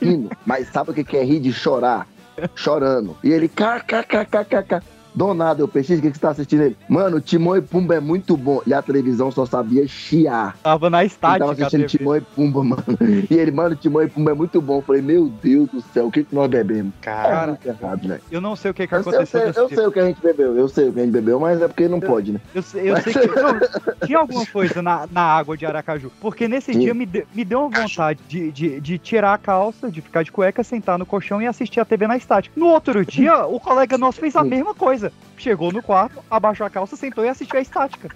Rindo. 0.00 0.30
Mas 0.46 0.68
sabe 0.68 0.90
o 0.90 0.94
que 0.94 1.02
que 1.02 1.16
é 1.16 1.24
rir 1.24 1.40
de 1.40 1.52
chorar? 1.52 2.06
Chorando. 2.54 3.16
E 3.22 3.30
ele, 3.30 3.48
kkkkkk. 3.48 4.80
Do 5.14 5.34
nada, 5.34 5.64
o 5.64 5.68
PX, 5.68 5.90
o 5.98 6.02
que, 6.02 6.10
que 6.10 6.14
você 6.16 6.20
tá 6.20 6.30
assistindo 6.30 6.62
ele? 6.62 6.76
Mano, 6.88 7.20
Timão 7.20 7.56
e 7.56 7.60
Pumba 7.60 7.94
é 7.96 8.00
muito 8.00 8.36
bom. 8.36 8.62
E 8.66 8.72
a 8.72 8.80
televisão 8.80 9.30
só 9.30 9.44
sabia 9.44 9.86
chiar. 9.86 10.56
Tava 10.62 10.88
na 10.88 11.02
Ele 11.04 11.10
tava 11.10 11.36
estática. 11.36 11.66
assistindo. 11.66 11.86
Timão 11.86 12.16
e 12.16 12.20
Pumba, 12.22 12.64
mano. 12.64 12.84
E 13.30 13.34
ele, 13.34 13.50
mano, 13.50 13.76
Timão 13.76 14.02
e 14.02 14.08
Pumba 14.08 14.30
é 14.30 14.34
muito 14.34 14.60
bom. 14.62 14.78
Eu 14.78 14.82
falei, 14.82 15.02
meu 15.02 15.28
Deus 15.28 15.68
do 15.70 15.80
céu, 15.80 16.06
o 16.06 16.10
que, 16.10 16.24
que 16.24 16.34
nós 16.34 16.48
bebemos? 16.48 16.92
Cara, 17.02 17.42
é 17.44 17.46
muito 17.48 17.66
errado, 17.68 18.08
velho. 18.08 18.22
Eu 18.30 18.40
não 18.40 18.56
sei 18.56 18.70
o 18.70 18.74
que, 18.74 18.86
que 18.86 18.94
Eu 18.94 19.02
sei, 19.02 19.12
eu, 19.12 19.16
aconteceu 19.16 19.40
sei, 19.40 19.62
eu 19.62 19.66
dia. 19.68 19.76
sei 19.76 19.86
o 19.86 19.92
que 19.92 20.00
a 20.00 20.06
gente 20.06 20.22
bebeu, 20.22 20.56
eu 20.56 20.68
sei 20.68 20.88
o 20.88 20.92
que 20.92 21.00
a 21.00 21.02
gente 21.04 21.12
bebeu, 21.12 21.38
mas 21.38 21.60
é 21.60 21.68
porque 21.68 21.88
não 21.88 22.00
pode, 22.00 22.32
né? 22.32 22.40
Eu 22.54 22.62
sei, 22.62 22.90
eu 22.90 22.96
sei 23.02 23.12
que 23.12 23.26
não, 23.40 23.60
tinha 24.06 24.18
alguma 24.18 24.46
coisa 24.46 24.80
na, 24.80 25.06
na 25.10 25.22
água 25.22 25.56
de 25.56 25.66
Aracaju. 25.66 26.10
Porque 26.20 26.48
nesse 26.48 26.72
Sim. 26.72 26.78
dia 26.80 26.94
me, 26.94 27.04
de- 27.04 27.26
me 27.34 27.44
deu 27.44 27.60
uma 27.60 27.68
vontade 27.82 28.20
de, 28.26 28.50
de, 28.50 28.80
de 28.80 28.98
tirar 28.98 29.34
a 29.34 29.38
calça, 29.38 29.90
de 29.90 30.00
ficar 30.00 30.22
de 30.22 30.32
cueca, 30.32 30.64
sentar 30.64 30.98
no 30.98 31.04
colchão 31.04 31.40
e 31.42 31.46
assistir 31.46 31.80
a 31.80 31.84
TV 31.84 32.06
na 32.06 32.16
estática. 32.16 32.58
No 32.58 32.66
outro 32.68 33.04
dia, 33.04 33.44
o 33.46 33.60
colega 33.60 33.98
nosso 33.98 34.18
fez 34.18 34.34
a 34.36 34.42
Sim. 34.42 34.48
mesma 34.48 34.74
coisa. 34.74 35.01
Chegou 35.38 35.72
no 35.72 35.82
quarto, 35.82 36.22
abaixou 36.30 36.66
a 36.66 36.70
calça, 36.70 36.96
sentou 36.96 37.24
e 37.24 37.28
assistiu 37.28 37.58
a 37.58 37.62
estática. 37.62 38.10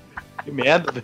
que 0.45 0.51
merda. 0.51 1.03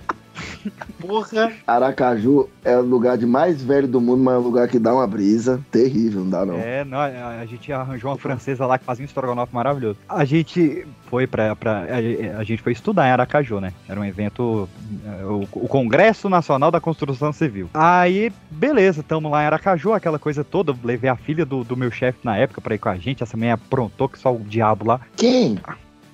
Porra. 1.01 1.53
Aracaju 1.67 2.49
é 2.65 2.77
o 2.77 2.83
lugar 2.83 3.19
de 3.19 3.27
mais 3.27 3.63
velho 3.63 3.89
do 3.89 4.01
mundo, 4.01 4.23
mas 4.23 4.35
é 4.35 4.39
um 4.39 4.43
lugar 4.43 4.69
que 4.69 4.79
dá 4.79 4.95
uma 4.95 5.07
brisa 5.07 5.61
terrível, 5.71 6.21
não 6.23 6.31
dá 6.31 6.47
não. 6.47 6.55
É, 6.57 6.85
não, 6.85 6.99
a, 6.99 7.45
gente 7.47 7.73
arranjou 7.73 8.11
uma 8.11 8.19
francesa 8.19 8.65
lá 8.67 8.79
que 8.79 8.85
fazia 8.85 9.03
um 9.03 9.07
estrogonofe 9.07 9.55
maravilhoso. 9.55 9.99
A 10.09 10.25
gente 10.25 10.87
foi 11.07 11.27
pra. 11.27 11.57
pra 11.57 11.85
a, 11.85 12.39
a 12.39 12.45
gente 12.45 12.63
foi 12.63 12.73
estudar 12.73 13.09
em 13.09 13.11
Aracaju, 13.11 13.61
né? 13.61 13.73
Era 13.89 13.99
um 14.01 14.05
evento. 14.05 14.69
eh, 15.05 15.25
O, 15.25 15.47
o 15.53 15.69
Congresso 15.69 16.29
Nacional 16.29 16.71
da 16.71 16.81
Construção 16.81 17.33
Civil. 17.33 17.69
Aí, 17.75 18.33
beleza, 18.51 19.03
tamo 19.03 19.29
lá 19.29 19.43
em 19.43 19.47
Aracaju, 19.47 19.93
aquela 19.93 20.19
coisa 20.19 20.45
toda. 20.45 20.75
Levei 20.85 21.11
a 21.11 21.17
filha 21.17 21.45
do, 21.45 21.65
do 21.65 21.77
meu 21.77 21.91
chefe 21.91 22.19
na 22.23 22.37
época 22.37 22.61
pra 22.61 22.75
ir 22.75 22.79
com 22.79 22.89
a 22.89 22.97
gente. 22.97 23.23
Essa 23.23 23.37
mulher 23.37 23.53
aprontou 23.53 24.09
que 24.09 24.19
só 24.19 24.33
o 24.33 24.39
diabo 24.39 24.87
lá. 24.87 25.01
Quem? 25.17 25.59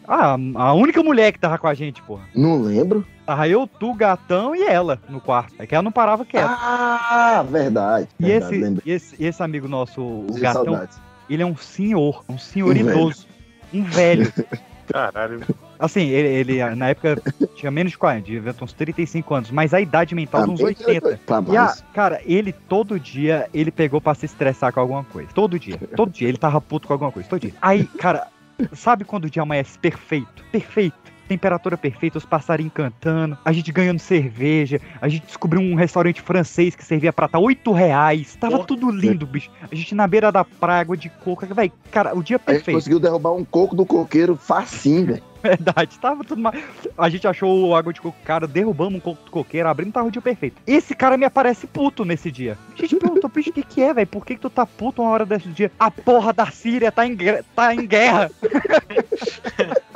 Ah, 0.07 0.37
a 0.55 0.72
única 0.72 1.03
mulher 1.03 1.33
que 1.33 1.39
tava 1.39 1.59
com 1.59 1.66
a 1.66 1.74
gente, 1.74 2.01
porra. 2.03 2.22
Não 2.35 2.62
lembro. 2.62 3.05
Tava 3.29 3.47
eu, 3.47 3.66
tu, 3.66 3.93
gatão 3.93 4.57
e 4.57 4.62
ela 4.62 4.99
no 5.07 5.20
quarto. 5.20 5.53
É 5.59 5.66
que 5.66 5.74
ela 5.74 5.83
não 5.83 5.93
parava 5.93 6.24
quieta. 6.24 6.49
Ah, 6.49 7.45
verdade. 7.47 8.09
e, 8.18 8.24
verdade, 8.24 8.55
esse, 8.55 8.64
lembrei. 8.64 8.83
e 8.87 8.91
esse, 8.97 9.22
esse 9.22 9.43
amigo 9.43 9.68
nosso, 9.68 10.01
o 10.01 10.26
De 10.33 10.41
gatão, 10.41 10.64
saudades. 10.64 10.99
ele 11.29 11.43
é 11.43 11.47
um 11.47 11.55
senhor, 11.55 12.24
um 12.26 12.39
senhor 12.39 12.70
Um 12.70 12.72
velho. 12.85 12.91
idoso, 12.91 13.26
um 13.70 13.83
velho. 13.85 14.33
Caralho. 14.91 15.43
Assim, 15.79 16.05
ele, 16.09 16.29
ele, 16.55 16.74
na 16.74 16.89
época 16.89 17.20
tinha 17.55 17.70
menos 17.70 17.93
de 17.93 17.99
40, 17.99 18.24
devia 18.24 18.55
ter 18.55 18.64
uns 18.64 18.72
35 18.72 19.35
anos, 19.35 19.51
mas 19.51 19.74
a 19.74 19.81
idade 19.83 20.14
mental 20.14 20.47
de 20.47 20.51
uns 20.53 20.61
Também 20.61 20.76
80. 20.79 21.20
Pra 21.26 21.45
E 21.53 21.57
a, 21.59 21.76
cara, 21.93 22.22
ele 22.24 22.51
todo 22.55 22.99
dia, 22.99 23.47
ele 23.53 23.70
pegou 23.70 24.01
pra 24.01 24.14
se 24.14 24.24
estressar 24.24 24.72
com 24.72 24.81
alguma 24.81 25.05
coisa. 25.05 25.29
Todo 25.35 25.59
dia. 25.59 25.76
Todo 25.95 26.11
dia. 26.11 26.26
Ele 26.31 26.39
tava 26.39 26.62
puto 26.62 26.87
com 26.89 26.95
alguma 26.95 27.12
coisa. 27.12 27.29
Todo 27.29 27.43
dia. 27.43 27.53
Aí, 27.61 27.85
cara, 27.85 28.29
sabe 28.72 29.05
quando 29.05 29.26
o 29.26 29.31
dia 29.31 29.43
amanhece 29.43 29.79
perfeito? 29.79 30.43
Perfeito. 30.51 30.97
Temperatura 31.29 31.76
perfeita, 31.76 32.16
os 32.16 32.24
passarinhos 32.24 32.72
cantando, 32.72 33.37
a 33.45 33.53
gente 33.53 33.70
ganhando 33.70 33.99
cerveja, 33.99 34.81
a 35.01 35.09
gente 35.09 35.26
descobriu 35.26 35.61
um 35.61 35.74
restaurante 35.74 36.22
francês 36.22 36.74
que 36.74 36.83
servia 36.83 37.12
prata 37.12 37.39
8 37.39 37.70
reais. 37.72 38.35
Tava 38.37 38.57
Porra. 38.57 38.66
tudo 38.66 38.91
lindo, 38.91 39.26
bicho. 39.26 39.51
A 39.70 39.74
gente 39.74 39.95
na 39.95 40.07
beira 40.07 40.33
da 40.33 40.43
praia, 40.45 40.81
água 40.81 40.97
de 40.97 41.11
coco. 41.11 41.47
Véi, 41.55 41.70
cara, 41.91 42.16
o 42.16 42.22
dia 42.22 42.37
A 42.37 42.39
gente 42.39 42.57
perfeito. 42.57 42.76
conseguiu 42.76 42.99
derrubar 42.99 43.33
um 43.33 43.45
coco 43.45 43.76
do 43.76 43.85
coqueiro 43.85 44.37
facinho, 44.37 45.07
velho. 45.07 45.22
Verdade, 45.41 45.99
tava 46.01 46.24
tudo 46.24 46.41
mal. 46.41 46.53
A 46.97 47.09
gente 47.09 47.26
achou 47.29 47.68
o 47.68 47.76
água 47.76 47.93
de 47.93 48.01
coco 48.01 48.16
cara, 48.24 48.47
derrubamos 48.47 48.95
um 48.95 49.01
coco 49.01 49.24
do 49.24 49.31
coqueiro, 49.31 49.68
abrindo, 49.68 49.93
tava 49.93 50.09
o 50.09 50.11
dia 50.11 50.22
perfeito. 50.22 50.61
Esse 50.66 50.95
cara 50.95 51.16
me 51.16 51.24
aparece 51.24 51.66
puto 51.66 52.05
nesse 52.05 52.31
dia. 52.31 52.59
A 52.76 52.81
gente 52.81 52.97
perguntou, 52.97 53.31
bicho, 53.31 53.51
o 53.51 53.53
que 53.53 53.62
que 53.62 53.83
é, 53.83 53.95
velho? 53.95 54.07
Por 54.07 54.26
que 54.26 54.35
que 54.35 54.41
tu 54.41 54.51
tá 54.51 54.66
puto 54.66 55.03
uma 55.03 55.11
hora 55.11 55.24
desse 55.24 55.49
dia? 55.49 55.70
A 55.79 55.91
porra 55.91 56.33
da 56.33 56.47
Síria 56.51 56.91
tá 56.91 57.07
em, 57.07 57.16
tá 57.55 57.74
em 57.74 57.87
guerra. 57.87 58.31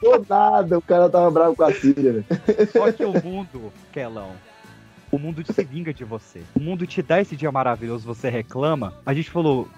Do 0.00 0.26
nada, 0.28 0.78
o 0.78 0.82
cara 0.82 1.08
tava 1.08 1.30
bravo 1.30 1.56
com 1.56 1.64
a 1.64 1.72
Síria, 1.72 2.12
velho. 2.12 2.26
Só 2.72 2.92
que 2.92 3.04
o 3.04 3.12
mundo, 3.22 3.72
Kelão, 3.92 4.32
o 5.10 5.18
mundo 5.18 5.42
se 5.44 5.64
vinga 5.64 5.92
de 5.92 6.04
você. 6.04 6.42
O 6.54 6.60
mundo 6.60 6.86
te 6.86 7.02
dá 7.02 7.20
esse 7.20 7.36
dia 7.36 7.52
maravilhoso, 7.52 8.06
você 8.06 8.28
reclama. 8.28 8.94
A 9.06 9.14
gente 9.14 9.30
falou, 9.30 9.68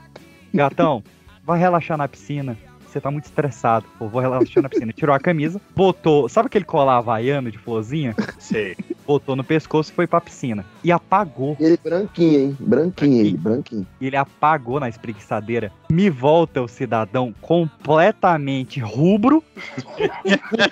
gatão, 0.52 1.02
vai 1.44 1.58
relaxar 1.58 1.98
na 1.98 2.08
piscina. 2.08 2.56
Você 2.86 3.00
tá 3.00 3.10
muito 3.10 3.26
estressado. 3.26 3.84
Pô, 3.98 4.08
vou 4.08 4.20
relaxar 4.20 4.62
na 4.62 4.68
piscina. 4.68 4.92
Tirou 4.92 5.14
a 5.14 5.20
camisa, 5.20 5.60
botou. 5.74 6.28
Sabe 6.28 6.46
aquele 6.46 6.64
colar 6.64 6.96
havaiano 6.96 7.50
de 7.50 7.58
florzinha? 7.58 8.14
Sei. 8.38 8.76
Botou 9.06 9.36
no 9.36 9.44
pescoço 9.44 9.92
e 9.92 9.94
foi 9.94 10.06
pra 10.06 10.20
piscina. 10.20 10.64
E 10.82 10.90
apagou. 10.90 11.56
E 11.60 11.64
ele 11.64 11.78
branquinho, 11.82 12.40
hein? 12.40 12.56
Branquinho 12.58 13.20
ele, 13.20 13.36
branquinho. 13.36 13.86
E 14.00 14.06
ele 14.06 14.16
apagou 14.16 14.80
na 14.80 14.88
espreguiçadeira. 14.88 15.70
Me 15.90 16.10
volta 16.10 16.60
o 16.60 16.68
cidadão 16.68 17.32
completamente 17.40 18.80
rubro, 18.80 19.42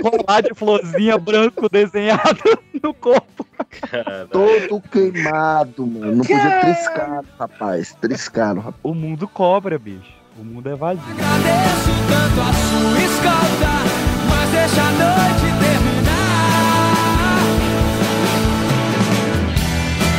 com 0.01 0.09
um 0.09 0.11
colar 0.11 0.41
de 0.41 0.55
florzinha 0.55 1.17
branco 1.17 1.69
desenhado 1.69 2.43
no 2.83 2.93
corpo. 2.93 3.47
Cara. 3.81 4.27
Todo 4.31 4.81
queimado, 4.91 5.87
mano. 5.87 6.17
Não 6.17 6.25
podia 6.25 6.61
triscar, 6.61 7.25
rapaz. 7.39 7.97
Triscaram, 8.01 8.61
rapaz. 8.61 8.81
O 8.83 8.95
mundo 8.95 9.29
cobra, 9.29 9.79
bicho. 9.79 10.13
O 10.39 10.45
mundo 10.45 10.69
é 10.69 10.75
vazio. 10.75 11.03
Agradeço 11.05 11.91
tanto 12.09 12.41
a 12.41 12.53
sua 12.53 13.03
escolta, 13.05 13.73
mas 14.29 14.51
deixa 14.51 14.81
a 14.81 14.91
noite 14.91 15.59
terminar. 15.61 15.94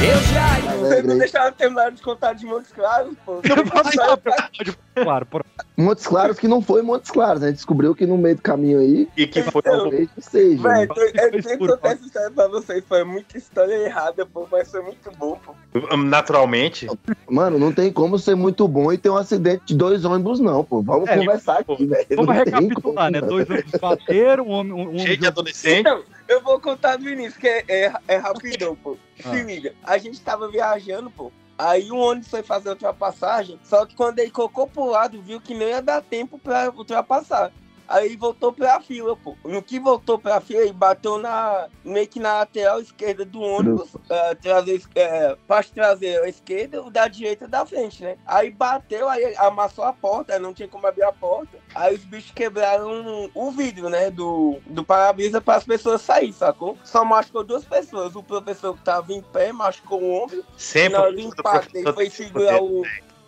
Eu 0.02 0.22
já 0.24 0.75
Vocês 0.86 0.92
Alegre, 0.94 1.08
não 1.12 1.18
deixaram 1.18 1.52
terminar 1.54 1.92
de 1.92 2.02
contar 2.02 2.34
de 2.34 2.46
Montes 2.46 2.72
Claros, 2.72 3.14
pô. 3.26 3.42
Claro, 4.96 5.26
por... 5.26 5.46
Montes 5.78 6.08
Claros 6.08 6.40
que 6.40 6.48
não 6.48 6.62
foi 6.62 6.82
Montes 6.82 7.12
Claros, 7.12 7.42
né? 7.42 7.52
Descobriu 7.52 7.94
que 7.94 8.06
no 8.06 8.18
meio 8.18 8.36
do 8.38 8.42
caminho 8.42 8.80
aí, 8.80 9.10
E 9.18 9.28
que 9.28 9.44
foi 9.44 9.62
Eu- 9.66 9.78
talvez 9.78 10.10
não 10.16 10.24
seja. 10.24 10.62
Véi, 10.64 10.84
eu 10.86 11.32
tenho 11.44 11.44
que 11.44 11.58
contar 11.68 11.90
essa 11.92 12.06
história 12.06 12.32
pra 12.32 12.48
vocês. 12.48 12.84
Foi 12.88 13.04
muita 13.04 13.38
história 13.38 13.74
errada, 13.74 14.26
pô, 14.26 14.48
mas 14.50 14.72
foi 14.72 14.82
muito 14.82 15.12
bom, 15.18 15.38
pô. 15.46 15.98
naturalmente. 15.98 16.88
Mano, 17.30 17.60
não 17.60 17.74
tem 17.74 17.92
como 17.92 18.18
ser 18.18 18.36
muito 18.36 18.68
bom 18.68 18.92
e 18.94 18.98
ter 18.98 19.10
um 19.10 19.18
acidente 19.18 19.64
de 19.66 19.76
dois 19.76 20.06
ônibus, 20.06 20.40
não, 20.40 20.64
pô. 20.64 20.82
Vamos 20.82 21.10
É, 21.10 21.18
conversar 21.18 21.64
pô, 21.66 21.74
aqui, 21.74 21.86
velho. 21.86 22.06
Vamos 22.12 22.26
Não 22.28 22.34
recapitular, 22.34 23.12
né? 23.12 23.20
como, 23.20 23.32
Dois 23.32 23.50
homens 23.50 23.72
bateram, 23.82 24.48
um 24.48 24.52
homem. 24.52 24.74
Um, 24.74 24.90
um 24.96 25.00
Cheio 25.00 25.18
de 25.18 25.28
adolescente. 25.28 25.80
Então, 25.82 26.04
eu 26.28 26.42
vou 26.42 26.60
contar 26.60 26.96
do 26.98 27.10
início, 27.10 27.40
que 27.40 27.48
é, 27.48 27.64
é, 27.68 27.94
é 28.08 28.16
rapidão, 28.18 28.76
pô. 28.76 28.98
Ah. 29.24 29.32
Se 29.32 29.42
liga, 29.44 29.74
a 29.84 29.98
gente 29.98 30.20
tava 30.22 30.50
viajando, 30.50 30.75
pô. 31.12 31.32
Aí 31.58 31.90
um 31.92 31.98
ônibus 31.98 32.30
foi 32.30 32.44
fazer 32.44 32.70
ultrapassagem, 32.70 33.58
só 33.64 33.86
que 33.86 33.96
quando 33.96 34.20
ele 34.20 34.30
colocou 34.30 34.68
pro 34.68 34.86
lado, 34.86 35.22
viu 35.22 35.40
que 35.40 35.54
não 35.54 35.66
ia 35.66 35.82
dar 35.82 36.02
tempo 36.02 36.38
pra 36.38 36.70
ultrapassar. 36.70 37.52
Aí 37.88 38.16
voltou 38.16 38.52
pra 38.52 38.80
fila, 38.82 39.16
pô. 39.16 39.36
No 39.44 39.62
que 39.62 39.80
voltou 39.80 40.18
pra 40.18 40.42
fila, 40.42 40.62
ele 40.62 40.74
bateu 40.74 41.18
na, 41.18 41.68
meio 41.84 42.08
que 42.08 42.20
na 42.20 42.40
lateral 42.40 42.80
esquerda 42.80 43.24
do 43.24 43.42
ônibus, 43.42 43.90
eh, 44.10 44.36
traseira, 44.36 44.84
é, 44.96 45.38
parte 45.48 45.72
traseira 45.72 46.28
esquerda, 46.28 46.82
o 46.82 46.90
da 46.90 47.08
direita 47.08 47.48
da 47.48 47.66
frente, 47.66 48.04
né? 48.04 48.18
Aí 48.26 48.50
bateu, 48.50 49.08
aí 49.08 49.36
amassou 49.38 49.84
a 49.84 49.94
porta, 49.94 50.34
aí 50.34 50.40
não 50.40 50.54
tinha 50.54 50.68
como 50.68 50.88
abrir 50.88 51.04
a 51.04 51.12
porta. 51.12 51.58
Aí 51.74 51.96
os 51.96 52.04
bichos 52.04 52.32
quebraram 52.32 53.30
o 53.34 53.52
vidro, 53.52 53.90
né, 53.90 54.10
do, 54.10 54.60
do 54.66 54.84
para-brisa 54.84 55.40
para 55.40 55.58
as 55.58 55.64
pessoas 55.64 56.02
saírem, 56.02 56.32
sacou? 56.32 56.78
Só 56.84 57.04
machucou 57.06 57.44
duas 57.44 57.66
pessoas. 57.66 58.16
O 58.16 58.24
professor 58.24 58.76
que 58.76 58.84
tava 58.84 59.14
em 59.14 59.22
pé 59.22 59.52
machucou 59.52 60.02
o 60.02 60.24
ombro. 60.24 60.44
Sempre. 60.58 60.94
Na 60.94 61.02
hora 61.02 61.12
do 61.12 61.18
o 61.18 61.22
impacto, 61.22 61.76
ele 61.76 61.94
foi 61.94 62.10
segurar 62.10 62.62
o, 62.62 62.84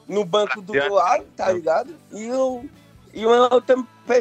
no 0.07 0.23
banco 0.25 0.61
do 0.61 0.73
lado, 0.93 1.25
tá 1.35 1.51
ligado? 1.51 1.95
E 2.11 2.31
o. 2.31 2.65
E 3.13 3.25
uma 3.25 3.53
outra, 3.53 3.75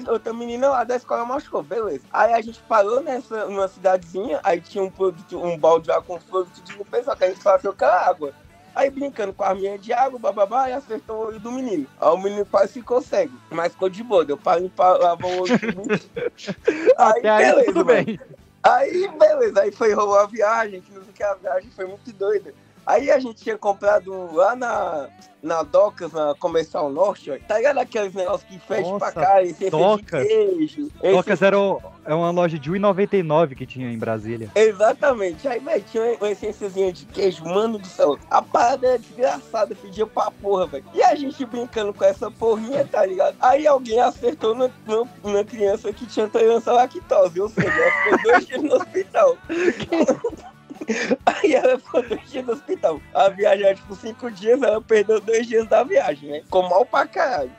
outra 0.09 0.33
menina 0.33 0.69
lá 0.69 0.85
da 0.85 0.97
escola 0.97 1.25
machucou, 1.25 1.63
beleza. 1.63 2.05
Aí 2.13 2.33
a 2.33 2.41
gente 2.41 2.61
parou 2.69 3.01
nessa, 3.03 3.47
numa 3.47 3.69
cidadezinha, 3.69 4.41
aí 4.43 4.61
tinha 4.61 4.83
um 4.83 4.91
produto, 4.91 5.43
um 5.43 5.59
balde 5.59 5.89
lá 5.89 6.01
com 6.01 6.19
produto 6.19 6.63
de 6.63 6.77
limpeza, 6.77 7.15
que 7.17 7.25
a 7.25 7.29
gente 7.29 7.43
só 7.43 7.57
achou 7.57 7.73
que 7.73 7.85
era 7.85 8.09
água. 8.09 8.33
Aí 8.75 8.91
brincando 8.91 9.33
com 9.33 9.43
a 9.43 9.55
minha 9.55 9.79
de 9.79 9.93
água, 9.93 10.19
bababá, 10.19 10.69
e 10.69 10.73
acertou 10.75 11.17
o 11.17 11.27
olho 11.29 11.41
do 11.41 11.51
menino. 11.51 11.87
Aí 12.01 12.09
o 12.11 12.19
menino 12.19 12.45
quase 12.47 12.75
ficou 12.75 13.01
cego, 13.01 13.33
mas 13.51 13.73
ficou 13.73 13.89
de 13.89 14.03
boa, 14.03 14.25
deu 14.25 14.37
pra 14.37 14.59
limpar, 14.59 14.99
lavar 14.99 15.31
o 15.31 15.41
olho 15.43 15.59
do 15.59 15.67
menino. 15.67 16.01
Aí, 16.99 17.19
Até 17.21 17.31
aí 17.31 17.45
beleza, 17.47 17.67
tudo 17.73 17.85
mano. 17.87 18.05
bem. 18.05 18.21
Aí, 18.63 19.09
beleza, 19.17 19.61
aí 19.63 19.71
foi 19.71 19.93
rolar 19.95 20.25
a 20.25 20.27
viagem, 20.27 20.81
que 20.81 20.93
não 20.93 21.01
sei 21.03 21.11
o 21.11 21.15
que, 21.15 21.23
a 21.23 21.35
viagem 21.35 21.71
foi 21.71 21.87
muito 21.87 22.13
doida. 22.13 22.53
Aí 22.87 23.11
a 23.11 23.19
gente 23.19 23.43
tinha 23.43 23.59
comprado 23.59 24.33
lá 24.33 24.55
na, 24.55 25.09
na 25.43 25.63
Docas, 25.65 26.13
na 26.13 26.35
Comercial 26.39 26.89
Norte, 26.89 27.33
ó, 27.33 27.37
tá 27.49 27.57
ligado 27.59 27.79
aqueles 27.79 28.15
negócios 28.15 28.49
que 28.49 28.61
fecha 28.61 28.83
Nossa, 28.89 29.11
pra 29.11 29.23
cá, 29.25 29.43
essência 29.43 29.71
Docas. 29.73 30.23
de 30.23 30.29
queijo. 30.29 30.89
Docas 31.03 31.43
era 31.43 31.59
o- 31.59 31.83
é 32.05 32.15
uma 32.15 32.31
loja 32.31 32.57
de 32.57 32.71
1,99 32.71 33.57
que 33.57 33.67
tinha 33.67 33.91
em 33.91 33.99
Brasília. 33.99 34.53
Exatamente. 34.55 35.49
Aí, 35.49 35.59
velho, 35.59 35.85
tinha 35.91 36.17
uma 36.21 36.31
essênciazinha 36.31 36.93
de 36.93 37.05
queijo, 37.07 37.45
mano 37.45 37.77
do 37.79 37.87
céu. 37.89 38.17
A 38.31 38.41
parada 38.41 38.87
é 38.87 38.99
desgraçada, 38.99 39.75
pedia 39.75 40.07
pra 40.07 40.31
porra, 40.31 40.67
velho. 40.67 40.85
E 40.95 41.03
a 41.03 41.15
gente 41.17 41.45
brincando 41.45 41.93
com 41.93 42.05
essa 42.05 42.31
porrinha, 42.31 42.87
tá 42.87 43.05
ligado? 43.05 43.37
Aí 43.41 43.67
alguém 43.67 43.99
acertou 43.99 44.55
na, 44.55 44.71
na, 44.87 45.33
na 45.33 45.45
criança 45.45 45.93
que 45.93 46.07
tinha 46.07 46.27
intolerância 46.27 46.71
à 46.71 46.77
lactose, 46.77 47.41
ou 47.41 47.49
seja, 47.49 47.69
ela 47.69 47.91
ficou 48.05 48.23
dois 48.33 48.47
dias 48.47 48.63
no 48.63 48.75
hospital. 48.77 49.37
Aí 51.27 51.55
ela 51.55 51.79
ficou 51.79 52.03
dois 52.03 52.31
dias 52.31 52.47
no 52.47 52.53
hospital. 52.53 53.01
A 53.15 53.29
viagem 53.29 53.67
era 53.67 53.75
tipo 53.75 53.95
cinco 53.95 54.31
dias, 54.31 54.63
ela 54.63 54.81
perdeu 54.81 55.21
dois 55.21 55.47
dias 55.47 55.67
da 55.69 55.83
viagem, 55.83 56.31
né? 56.31 56.41
Ficou 56.43 56.69
mal 56.69 56.85
pra 56.85 57.07
caralho. 57.07 57.53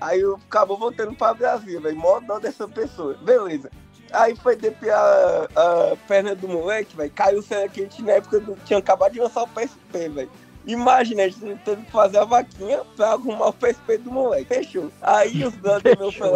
Aí 0.00 0.20
eu 0.20 0.40
acabou 0.48 0.78
voltando 0.78 1.14
pra 1.14 1.34
Brasília, 1.34 1.80
velho. 1.80 1.96
Mó 1.96 2.20
dó 2.20 2.38
dessa 2.38 2.66
pessoa. 2.66 3.14
Beleza. 3.22 3.70
Aí 4.12 4.34
foi 4.34 4.56
depiar 4.56 4.98
a, 4.98 5.92
a 5.92 5.96
perna 6.08 6.34
do 6.34 6.48
moleque, 6.48 6.96
velho. 6.96 7.12
Caiu 7.14 7.42
cena 7.42 7.68
quente 7.68 8.02
na 8.02 8.12
época 8.12 8.40
do. 8.40 8.56
Tinha 8.64 8.78
acabado 8.78 9.12
de 9.12 9.20
lançar 9.20 9.42
o 9.42 9.48
PSP, 9.48 10.08
velho. 10.08 10.30
Imagina, 10.66 11.24
a 11.24 11.28
gente 11.28 11.56
teve 11.64 11.82
que 11.82 11.90
fazer 11.90 12.18
a 12.18 12.24
vaquinha 12.24 12.82
pra 12.96 13.12
arrumar 13.12 13.48
o 13.48 13.52
PSP 13.52 13.98
do 13.98 14.10
moleque. 14.10 14.46
Fechou. 14.46 14.90
Aí 15.02 15.44
os 15.44 15.54
brothers 15.56 15.98
meus 15.98 16.14
foi 16.14 16.30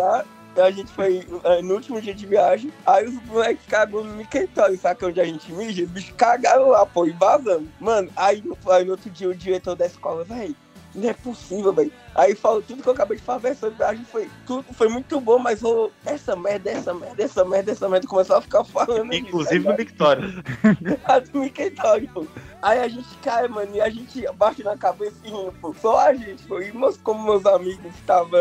lá. 0.60 0.66
A 0.66 0.70
gente 0.70 0.92
foi 0.92 1.26
eh, 1.44 1.62
no 1.62 1.74
último 1.74 2.00
dia 2.00 2.14
de 2.14 2.26
viagem. 2.26 2.72
Aí 2.86 3.06
os 3.06 3.14
moleques 3.24 3.64
cagou 3.66 4.04
no 4.04 4.14
Miquentório, 4.14 4.78
sabe 4.78 5.04
onde 5.04 5.20
a 5.20 5.24
gente 5.24 5.52
mija? 5.52 5.84
Os 5.84 5.90
bichos 5.90 6.14
cagaram 6.16 6.68
lá, 6.68 6.84
pô, 6.86 7.06
e 7.06 7.10
vazando. 7.10 7.68
Mano, 7.80 8.10
aí, 8.16 8.42
aí 8.70 8.84
no 8.84 8.92
outro 8.92 9.10
dia 9.10 9.28
o 9.28 9.34
diretor 9.34 9.74
da 9.74 9.86
escola, 9.86 10.24
velho, 10.24 10.54
não 10.94 11.08
é 11.08 11.12
possível, 11.12 11.72
velho. 11.72 11.92
Aí 12.14 12.34
falou 12.34 12.62
tudo 12.62 12.82
que 12.82 12.88
eu 12.88 12.92
acabei 12.92 13.16
de 13.16 13.22
falar, 13.24 13.38
velho, 13.38 13.52
essa 13.52 13.70
viagem 13.70 14.04
foi, 14.04 14.30
tudo, 14.46 14.64
foi 14.72 14.88
muito 14.88 15.20
bom, 15.20 15.38
mas 15.38 15.60
rolou 15.62 15.90
essa 16.06 16.36
merda, 16.36 16.70
essa 16.70 16.94
merda, 16.94 17.22
essa 17.22 17.44
merda, 17.44 17.72
essa 17.72 17.88
merda. 17.88 18.06
Começou 18.06 18.36
a 18.36 18.40
ficar 18.40 18.62
falando. 18.64 19.12
Inclusive 19.12 19.64
tá 19.64 19.70
no 19.70 20.98
a 21.04 21.18
do 21.32 21.40
Mickey 21.40 21.70
Dog, 21.70 22.06
pô. 22.14 22.26
Aí 22.62 22.78
a 22.78 22.88
gente 22.88 23.08
cai, 23.22 23.48
mano, 23.48 23.74
e 23.74 23.80
a 23.80 23.90
gente 23.90 24.24
bate 24.36 24.62
na 24.62 24.76
cabeça 24.76 25.16
e 25.24 25.28
rindo, 25.28 25.52
pô. 25.60 25.74
Só 25.80 25.98
a 25.98 26.14
gente, 26.14 26.44
pô. 26.44 26.60
E 26.60 26.72
meus, 26.72 26.96
como 26.98 27.24
meus 27.24 27.44
amigos 27.46 27.86
estavam. 27.96 28.38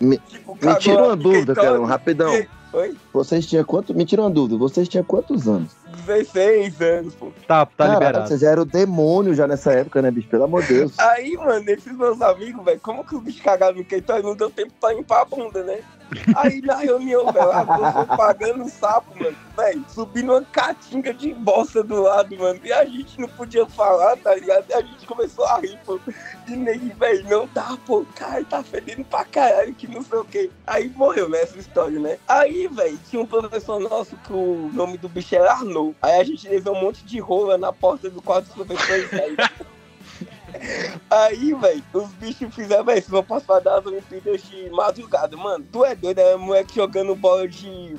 Me- 0.00 0.18
Tipo, 0.28 0.56
Me 0.60 0.74
tira 0.76 1.02
uma 1.04 1.16
dúvida, 1.16 1.54
Carão, 1.54 1.84
rapidão. 1.84 2.32
Oi? 2.72 2.94
Vocês 3.12 3.46
tinham 3.46 3.64
quanto? 3.64 3.94
Me 3.94 4.04
tira 4.04 4.22
uma 4.22 4.30
dúvida. 4.30 4.58
Vocês 4.58 4.88
tinham 4.88 5.02
quantos 5.04 5.48
anos? 5.48 5.72
16 6.06 6.80
anos, 6.80 7.14
pô. 7.14 7.32
Tá, 7.46 7.66
tá 7.66 7.72
Caraca, 7.76 7.94
liberado. 7.98 8.28
vocês 8.28 8.40
já 8.40 8.50
eram 8.50 8.66
demônio 8.66 9.34
já 9.34 9.46
nessa 9.46 9.72
época, 9.72 10.02
né, 10.02 10.10
bicho? 10.10 10.28
Pelo 10.28 10.44
amor 10.44 10.62
de 10.62 10.74
Deus. 10.74 10.98
Aí, 10.98 11.36
mano, 11.36 11.68
esses 11.70 11.96
meus 11.96 12.20
amigos, 12.20 12.64
velho, 12.64 12.80
como 12.80 13.04
que 13.04 13.14
os 13.14 13.22
bichos 13.22 13.40
cagaram 13.42 13.72
no 13.72 13.78
Mickey 13.78 14.00
Dog, 14.00 14.22
não 14.22 14.36
deu 14.36 14.50
tempo 14.50 14.72
pra 14.80 14.92
limpar 14.92 15.22
a 15.22 15.24
bunda, 15.24 15.62
né? 15.62 15.78
Aí 16.36 16.62
na 16.62 16.76
reunião, 16.76 17.30
velho, 17.30 17.50
a 17.52 17.92
foi 17.92 18.16
pagando 18.16 18.64
um 18.64 18.68
sapo, 18.68 19.12
mano, 19.22 19.36
velho, 19.56 19.84
subindo 19.88 20.32
uma 20.32 20.42
caatinga 20.42 21.12
de 21.12 21.34
bosta 21.34 21.82
do 21.82 22.02
lado, 22.02 22.34
mano. 22.36 22.58
E 22.64 22.72
a 22.72 22.84
gente 22.84 23.20
não 23.20 23.28
podia 23.28 23.66
falar, 23.66 24.16
tá 24.16 24.34
ligado? 24.34 24.64
E 24.70 24.74
a 24.74 24.80
gente 24.80 25.06
começou 25.06 25.44
a 25.44 25.58
rir, 25.58 25.78
pô. 25.84 26.00
E 26.46 26.56
nem, 26.56 26.78
velho, 26.78 27.28
não 27.28 27.48
dá, 27.52 27.76
pô, 27.86 28.06
cara, 28.14 28.42
tá 28.44 28.62
fedendo 28.62 29.04
pra 29.04 29.24
caralho, 29.24 29.74
que 29.74 29.86
não 29.86 30.02
sei 30.02 30.18
o 30.18 30.24
quê. 30.24 30.50
Aí 30.66 30.88
morreu, 30.88 31.28
né, 31.28 31.42
essa 31.42 31.58
história, 31.58 32.00
né? 32.00 32.18
Aí, 32.26 32.66
velho, 32.68 32.98
tinha 33.10 33.20
um 33.22 33.26
professor 33.26 33.78
nosso 33.78 34.16
que 34.16 34.32
o 34.32 34.70
nome 34.72 34.96
do 34.96 35.08
bicho 35.08 35.34
era 35.34 35.52
Arnold. 35.52 35.77
Aí 36.02 36.20
a 36.20 36.24
gente 36.24 36.48
levou 36.48 36.74
um 36.74 36.80
monte 36.80 37.04
de 37.04 37.18
rola 37.18 37.56
na 37.58 37.72
porta 37.72 38.10
do 38.10 38.22
quarto 38.22 38.46
dos 38.46 38.54
professores, 38.54 39.10
velho. 39.10 39.36
Aí, 41.10 41.54
velho, 41.54 41.82
os 41.92 42.08
bichos 42.14 42.54
fizeram, 42.54 42.84
velho, 42.84 43.00
vocês 43.00 43.10
vão 43.10 43.22
participar 43.22 43.60
das 43.60 43.84
Olimpíadas 43.86 44.42
de 44.42 44.70
madrugada, 44.70 45.36
mano. 45.36 45.64
Tu 45.70 45.84
é 45.84 45.94
doido, 45.94 46.18
é 46.18 46.36
moleque 46.36 46.74
jogando 46.74 47.14
bola 47.14 47.46
de 47.46 47.96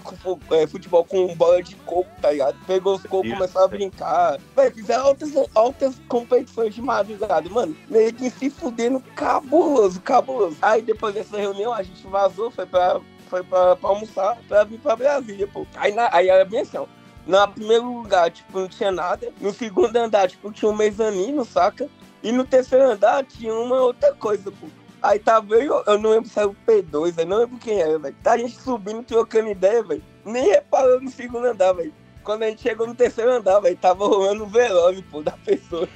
é, 0.52 0.68
futebol 0.68 1.06
com 1.06 1.36
bola 1.36 1.62
de 1.62 1.76
coco, 1.78 2.10
tá 2.22 2.32
ligado? 2.32 2.58
Pegou 2.66 2.96
os 2.96 3.04
cocos, 3.04 3.32
começou 3.32 3.64
a 3.64 3.68
brincar. 3.68 4.38
Velho, 4.56 4.76
fizeram 4.76 5.06
altas, 5.06 5.32
altas 5.56 5.96
competições 6.08 6.74
de 6.74 6.82
madrugada, 6.82 7.50
mano. 7.50 7.76
Meio 7.88 8.14
que 8.14 8.30
se 8.30 8.50
fudendo 8.50 9.00
cabuloso, 9.16 10.02
cabuloso. 10.02 10.58
Aí 10.62 10.82
depois 10.82 11.14
dessa 11.14 11.38
reunião 11.38 11.74
a 11.74 11.84
gente 11.84 12.06
vazou, 12.08 12.52
foi 12.52 12.66
pra, 12.66 13.00
foi 13.30 13.44
pra, 13.44 13.76
pra 13.76 13.90
almoçar, 13.90 14.38
pra 14.48 14.64
vir 14.64 14.80
pra 14.80 14.96
Brasília, 14.96 15.48
pô. 15.48 15.66
Aí, 15.76 15.94
na, 15.94 16.10
aí 16.12 16.30
era 16.30 16.46
bem 16.46 16.62
assim, 16.62 16.78
ó. 16.78 16.86
No 17.30 17.48
primeiro 17.48 17.94
lugar, 17.94 18.32
tipo, 18.32 18.60
não 18.60 18.68
tinha 18.68 18.92
nada. 18.92 19.32
No 19.40 19.54
segundo 19.54 19.96
andar, 19.96 20.28
tipo, 20.28 20.52
tinha 20.52 20.72
um 20.72 20.76
mezanino, 20.76 21.46
saca? 21.46 21.88
E 22.24 22.32
no 22.32 22.44
terceiro 22.44 22.90
andar 22.90 23.24
tinha 23.24 23.54
uma 23.54 23.76
outra 23.82 24.12
coisa, 24.16 24.52
pô. 24.52 24.66
Aí 25.00 25.20
tava 25.20 25.54
eu, 25.54 25.84
eu 25.86 26.00
não 26.00 26.10
lembro 26.10 26.28
se 26.28 26.40
era 26.40 26.48
o 26.48 26.56
P2, 26.68 27.20
eu 27.20 27.26
não 27.28 27.38
lembro 27.38 27.60
quem 27.60 27.80
era, 27.80 28.00
velho. 28.00 28.16
Tá 28.24 28.32
a 28.32 28.38
gente 28.40 28.60
subindo, 28.60 29.04
trocando 29.04 29.48
ideia, 29.48 29.84
velho. 29.84 30.02
Nem 30.26 30.48
reparou 30.48 31.00
no 31.00 31.12
segundo 31.12 31.46
andar, 31.46 31.72
velho. 31.74 31.94
Quando 32.24 32.42
a 32.42 32.48
gente 32.48 32.64
chegou 32.64 32.88
no 32.88 32.96
terceiro 32.96 33.32
andar, 33.32 33.60
velho, 33.60 33.78
tava 33.78 34.08
rolando 34.08 34.46
o 34.46 34.48
velório, 34.48 35.04
pô, 35.12 35.22
da 35.22 35.34
pessoa. 35.34 35.88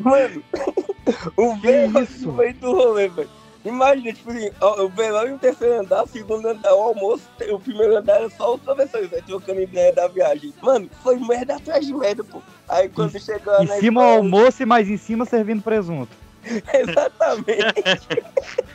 Mano, 0.00 0.42
o 1.38 1.54
velório 1.60 2.32
meio 2.32 2.54
do 2.54 2.72
rolê, 2.72 3.08
velho. 3.08 3.30
Imagina, 3.64 4.12
tipo 4.12 4.30
assim, 4.30 4.50
o 4.60 4.88
velório 4.88 5.32
no 5.32 5.38
terceiro 5.38 5.80
andar, 5.80 6.02
o 6.02 6.06
segundo 6.08 6.46
andar, 6.48 6.74
o 6.74 6.80
almoço, 6.80 7.22
o 7.50 7.60
primeiro 7.60 7.96
andar 7.96 8.16
era 8.16 8.30
só 8.30 8.54
os 8.54 8.60
professores, 8.60 9.08
velho, 9.08 9.22
trocando 9.24 9.60
ideia 9.60 9.92
da 9.92 10.08
viagem. 10.08 10.52
Mano, 10.60 10.90
foi 11.02 11.16
merda 11.16 11.56
atrás 11.56 11.86
de 11.86 11.94
merda, 11.94 12.24
pô. 12.24 12.42
Aí 12.68 12.88
quando 12.88 13.18
chegou 13.20 13.52
lá 13.52 13.62
Em 13.62 13.68
cima 13.68 14.00
o 14.00 14.04
escola- 14.04 14.16
almoço 14.16 14.62
e 14.62 14.66
mais 14.66 14.90
em 14.90 14.96
cima 14.96 15.24
servindo 15.24 15.62
presunto. 15.62 16.10
Exatamente. 16.74 17.84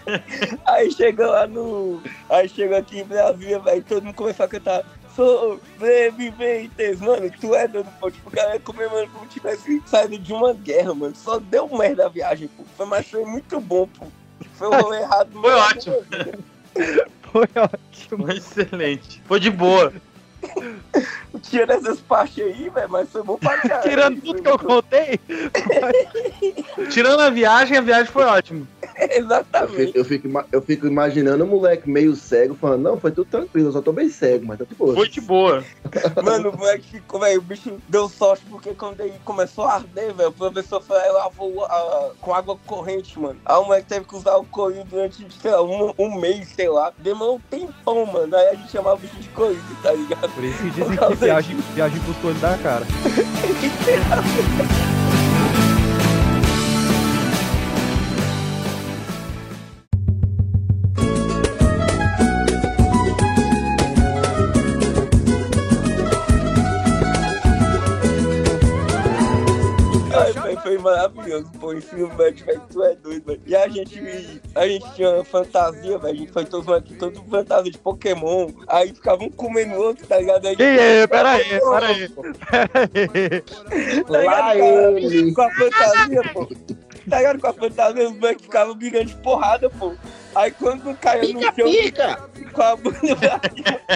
aí 0.66 0.90
chegou 0.92 1.26
lá 1.28 1.46
no. 1.48 2.02
Aí 2.30 2.48
chegou 2.48 2.78
aqui 2.78 3.00
em 3.00 3.04
Brasília, 3.04 3.60
velho. 3.60 3.84
Todo 3.84 4.06
mundo 4.06 4.16
começou 4.16 4.46
a 4.46 4.50
cantar. 4.50 4.86
Sobreviventes, 5.14 7.02
mano, 7.02 7.30
tu 7.42 7.54
é 7.56 7.68
doido, 7.68 7.90
pô. 8.00 8.10
Tipo, 8.10 8.30
o 8.30 8.32
cara 8.32 8.60
comemorando 8.60 9.12
como 9.12 9.26
tivesse 9.28 9.82
saído 9.86 10.18
de 10.18 10.32
uma 10.32 10.54
guerra, 10.54 10.94
mano. 10.94 11.16
Só 11.16 11.40
deu 11.40 11.68
merda 11.76 12.06
a 12.06 12.10
viagem, 12.10 12.48
pô. 12.48 12.64
Foi, 12.78 12.86
mas 12.86 13.10
foi 13.10 13.26
muito 13.26 13.60
bom, 13.60 13.88
pô. 13.88 14.06
Foi 14.56 14.68
o 14.68 14.82
rolê 14.82 15.02
errado. 15.02 15.30
Foi 15.42 15.54
ótimo. 15.54 15.96
Foi 17.32 17.48
ótimo. 17.56 18.26
Foi 18.26 18.38
excelente. 18.38 19.22
Foi 19.26 19.40
de 19.40 19.50
boa. 19.50 19.94
Tira 21.42 21.74
essas 21.76 22.00
partes 22.00 22.44
aí, 22.44 22.70
velho, 22.70 22.90
mas 22.90 23.10
foi 23.10 23.24
bom 23.24 23.38
pra 23.38 23.58
caralho. 23.62 23.90
Tirando 23.90 24.22
tudo 24.22 24.42
que 24.42 24.50
eu 24.50 24.60
contei, 24.60 25.20
Tirando 26.90 27.22
a 27.22 27.30
viagem, 27.30 27.78
a 27.78 27.82
viagem 27.82 28.12
foi 28.12 28.24
ótima. 28.24 28.68
Eu 29.00 29.24
Exatamente. 29.24 29.86
fico, 29.86 29.98
eu, 29.98 30.06
fico, 30.06 30.46
eu 30.52 30.62
fico 30.62 30.88
imaginando 30.88 31.44
um 31.44 31.48
moleque 31.48 31.90
meio 31.90 32.16
cego 32.16 32.56
falando, 32.56 32.82
não, 32.82 33.00
foi 33.00 33.12
tudo 33.12 33.30
tranquilo, 33.30 33.70
eu 33.70 33.72
só 33.72 33.82
tô 33.82 33.92
bem 33.92 34.10
cego, 34.10 34.46
mas 34.46 34.58
tá 34.58 34.66
de 34.66 34.76
boa. 34.76 34.96
Foi 34.96 35.08
de 35.08 35.22
boa. 35.22 35.64
Mano, 36.24 36.50
o 36.50 36.58
moleque 36.58 36.92
ficou, 36.92 37.20
velho, 37.20 37.40
o 37.40 37.44
bicho 37.44 37.78
deu 37.88 38.10
sorte 38.10 38.44
porque 38.50 38.74
quando 38.74 39.02
ele 39.02 39.14
começou 39.24 39.66
a 39.66 39.76
arder, 39.76 40.14
velho, 40.14 40.30
o 40.30 40.34
professor 40.34 40.82
foi 40.82 40.98
lá 40.98 41.08
e 41.08 41.12
lavou 41.12 41.66
a- 41.66 42.12
com 42.20 42.34
água 42.34 42.58
corrente, 42.66 43.20
mano. 43.20 43.40
Aí 43.46 43.56
o 43.58 43.66
moleque 43.66 43.88
teve 43.88 44.06
que 44.06 44.16
usar 44.16 44.36
o 44.38 44.46
corinho 44.46 44.86
durante, 44.86 45.26
sei 45.42 45.52
lá, 45.52 45.64
um, 45.64 45.94
um 45.98 46.20
mês, 46.20 46.48
sei 46.50 46.70
lá. 46.70 46.92
Demorou 46.98 47.36
um 47.36 47.40
tempão, 47.40 48.06
mano. 48.06 48.36
Aí 48.36 48.50
a 48.50 48.56
gente 48.56 48.72
chamava 48.72 48.96
o 48.96 49.00
bicho 49.00 49.16
de 49.18 49.30
corinho, 49.30 49.62
tá 49.84 49.92
ligado? 49.92 50.34
por 50.34 50.44
isso 50.44 50.58
que 50.58 50.70
dizem 50.72 50.98
que 50.98 51.16
viagem, 51.16 51.58
viagem 51.76 52.02
ele 52.30 52.40
da 52.40 52.58
cara. 52.58 52.86
maravilhoso, 70.92 71.52
pô. 71.60 71.74
Ensino 71.74 72.14
médio, 72.16 72.46
velho, 72.46 72.62
tu 72.72 72.84
é 72.84 72.96
doido, 72.96 73.26
velho. 73.26 73.42
E 73.46 73.56
a 73.56 73.68
gente, 73.68 74.42
a 74.56 74.68
gente 74.68 74.94
tinha 74.96 75.24
fantasia, 75.26 75.98
velho. 75.98 76.14
A 76.14 76.18
gente 76.18 76.32
foi 76.32 76.44
aqui, 76.78 76.96
todo 76.96 77.24
fantasia 77.24 77.72
de 77.72 77.78
Pokémon. 77.78 78.50
Aí 78.68 78.94
ficavam 78.94 79.28
um 79.28 79.32
comendo 79.32 79.76
o 79.76 79.80
outro, 79.80 80.08
tá 80.08 80.18
ligado? 80.18 80.48
Aí, 80.48 80.56
E 80.58 80.64
aí, 80.64 81.08
pera 81.08 81.32
aí, 81.32 81.60
pera 81.60 81.88
aí. 81.88 82.10
Tá 84.04 84.10
Lá 84.10 84.54
ligado? 84.54 84.98
ele. 84.98 85.34
Com 85.34 85.42
a 85.42 85.52
fantasia, 85.52 86.22
pô. 86.34 86.48
Tá 87.10 87.18
ligado? 87.18 87.40
Com 87.40 87.48
a 87.48 87.54
fantasia, 87.54 88.10
os 88.10 88.16
moleques 88.16 88.44
ficavam 88.46 88.76
brigando 88.76 89.06
de 89.06 89.16
porrada, 89.16 89.70
pô. 89.70 89.94
Aí 90.38 90.52
quando 90.52 90.96
caiu 90.98 91.34
no 91.34 91.42
chão 91.42 92.18
com 92.54 92.62
a 92.62 92.76
bunda 92.76 93.42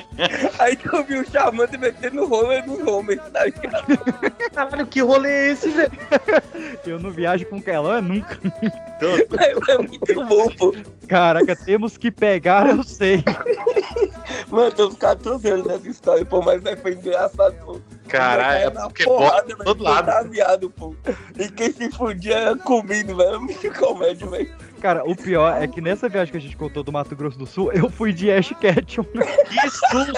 aí 0.58 0.76
tu 0.76 1.04
viu 1.04 1.22
o 1.22 1.26
Charmander 1.26 1.80
metendo 1.80 2.26
roller 2.26 2.66
no 2.66 2.89
Homer, 2.89 3.20
tá 3.32 3.46
ligado? 3.46 3.86
Caralho, 4.52 4.88
que 4.88 5.02
rolê 5.02 5.30
é 5.30 5.52
esse, 5.52 5.70
velho? 5.70 5.92
Eu 6.86 7.00
não 7.00 7.12
viajo 7.12 7.46
com 7.46 7.62
Kellan 7.62 8.02
nunca. 8.02 8.39
É, 9.02 9.72
é 9.72 9.78
muito 9.78 10.26
bom, 10.26 10.50
pô. 10.58 10.76
Caraca, 11.08 11.56
temos 11.56 11.96
que 11.98 12.12
pegar, 12.12 12.70
eu 12.70 12.84
sei. 12.84 13.24
Mano, 14.50 14.72
tem 14.72 14.86
uns 14.86 14.96
14 14.96 15.50
anos 15.50 15.68
dessa 15.68 15.89
história, 15.89 16.26
pô, 16.26 16.42
mas 16.42 16.66
aí 16.66 16.76
foi 16.76 16.94
engraçado, 16.94 17.56
pô. 17.66 17.80
Caralho, 18.08 18.66
é 18.66 18.70
porque 18.70 19.04
porrada, 19.04 19.36
bota 19.36 19.48
velho, 19.48 19.64
todo 19.64 19.84
lado. 19.84 20.06
fantasiado, 20.06 20.70
pô. 20.72 20.96
E 21.38 21.50
quem 21.50 21.72
se 21.72 21.89
fudia 21.92 22.36
era 22.36 22.58
comido, 22.58 23.16
velho. 23.16 23.42
Muito 23.42 23.72
comédia, 23.74 24.28
velho. 24.28 24.70
Cara, 24.82 25.03
o 25.07 25.15
pior 25.15 25.61
é 25.61 25.67
que 25.67 25.79
nessa 25.79 26.09
viagem 26.09 26.32
que 26.32 26.38
a 26.38 26.41
gente 26.41 26.57
contou 26.57 26.82
do 26.84 26.91
Mato 26.91 27.15
Grosso 27.15 27.38
do 27.38 27.45
Sul, 27.45 27.71
eu 27.71 27.88
fui 27.88 28.11
de 28.11 28.32
Ash 28.32 28.51
Ketchum. 28.59 29.03
Que 29.03 29.69
susto! 29.69 30.13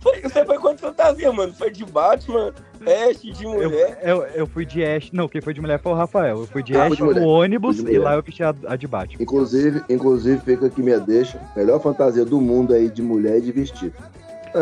Foi, 0.00 0.20
você 0.20 0.44
foi 0.44 0.58
quanto 0.58 0.80
fantasia, 0.80 1.32
mano? 1.32 1.52
Foi 1.52 1.70
de 1.70 1.84
Batman, 1.84 2.54
Ash, 2.80 3.20
de 3.22 3.44
Eu, 3.44 3.50
mulher. 3.50 3.98
eu, 4.02 4.22
eu 4.34 4.46
fui 4.46 4.64
de 4.64 4.84
Ash. 4.84 5.10
Não, 5.12 5.26
quem 5.28 5.40
foi 5.40 5.52
de 5.52 5.60
mulher 5.60 5.80
foi 5.80 5.90
o 5.90 5.94
Rafael. 5.96 6.38
Eu 6.40 6.46
fui 6.46 6.62
de 6.62 6.76
Ah, 6.76 6.86
Ash 6.86 6.98
no 6.98 7.26
ônibus 7.26 7.80
e 7.80 7.98
lá 7.98 8.14
eu 8.14 8.22
vesti 8.22 8.44
a, 8.44 8.54
a 8.68 8.76
de 8.76 8.86
Batman. 8.86 9.20
Inclusive, 9.20 9.82
inclusive, 9.90 10.40
fica 10.44 10.66
aqui 10.66 10.80
minha 10.80 11.00
deixa. 11.00 11.40
Melhor 11.56 11.80
fantasia 11.80 12.24
do 12.24 12.40
mundo 12.40 12.72
aí 12.72 12.88
de 12.88 13.02
mulher 13.02 13.38
e 13.38 13.40
de 13.40 13.50
vestido. 13.52 13.94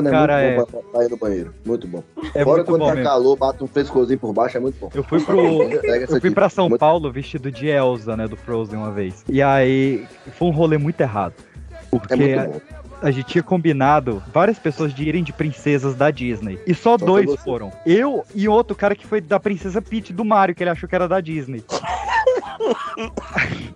Mano, 0.02 0.08
é 0.08 0.10
Cara, 0.10 0.40
é. 0.42 0.56
muito 0.56 0.72
bom 0.72 0.82
pra 0.90 1.00
sair 1.00 1.16
banheiro. 1.16 1.54
Muito 1.64 1.86
bom. 1.86 2.02
É 2.34 2.42
Fora 2.44 2.56
muito 2.58 2.64
quando 2.66 2.80
bom 2.80 2.86
tá 2.88 2.94
mesmo. 2.94 3.08
calor, 3.08 3.36
bate 3.36 3.64
um 3.64 3.66
frescorzinho 3.66 4.18
por 4.18 4.32
baixo, 4.32 4.56
é 4.56 4.60
muito 4.60 4.78
bom. 4.80 4.90
Eu 4.94 5.02
fui 5.04 5.20
pro. 5.20 5.62
Eu 5.64 6.20
fui 6.20 6.30
pra 6.30 6.48
São 6.48 6.68
Muito- 6.68 6.80
Paulo 6.80 7.10
vestido 7.12 7.50
de 7.50 7.68
Elsa, 7.68 8.16
né, 8.16 8.26
do 8.28 8.36
Frozen 8.36 8.78
uma 8.78 8.90
vez. 8.90 9.24
E 9.28 9.40
aí 9.42 10.06
foi 10.38 10.48
um 10.48 10.52
rolê 10.52 10.78
muito 10.78 11.00
errado. 11.00 11.34
Porque 11.90 12.12
É 12.14 12.16
muito 12.48 12.62
a 13.02 13.10
gente 13.10 13.26
tinha 13.26 13.42
combinado 13.42 14.22
várias 14.32 14.58
pessoas 14.58 14.94
de 14.94 15.04
irem 15.04 15.22
de 15.22 15.32
princesas 15.32 15.94
da 15.94 16.10
Disney. 16.10 16.58
E 16.66 16.74
só 16.74 16.96
Só 16.98 17.04
dois 17.04 17.26
foi 17.26 17.36
você. 17.36 17.42
foram. 17.44 17.72
Eu 17.84 18.24
e 18.34 18.48
outro 18.48 18.74
cara 18.74 18.94
que 18.96 19.06
foi 19.06 19.20
da 19.20 19.38
princesa 19.38 19.82
Peach 19.82 20.10
do 20.12 20.24
Mario, 20.24 20.54
que 20.54 20.62
ele 20.62 20.70
achou 20.70 20.88
que 20.88 20.94
era 20.94 21.06
da 21.06 21.20
Disney. 21.20 21.62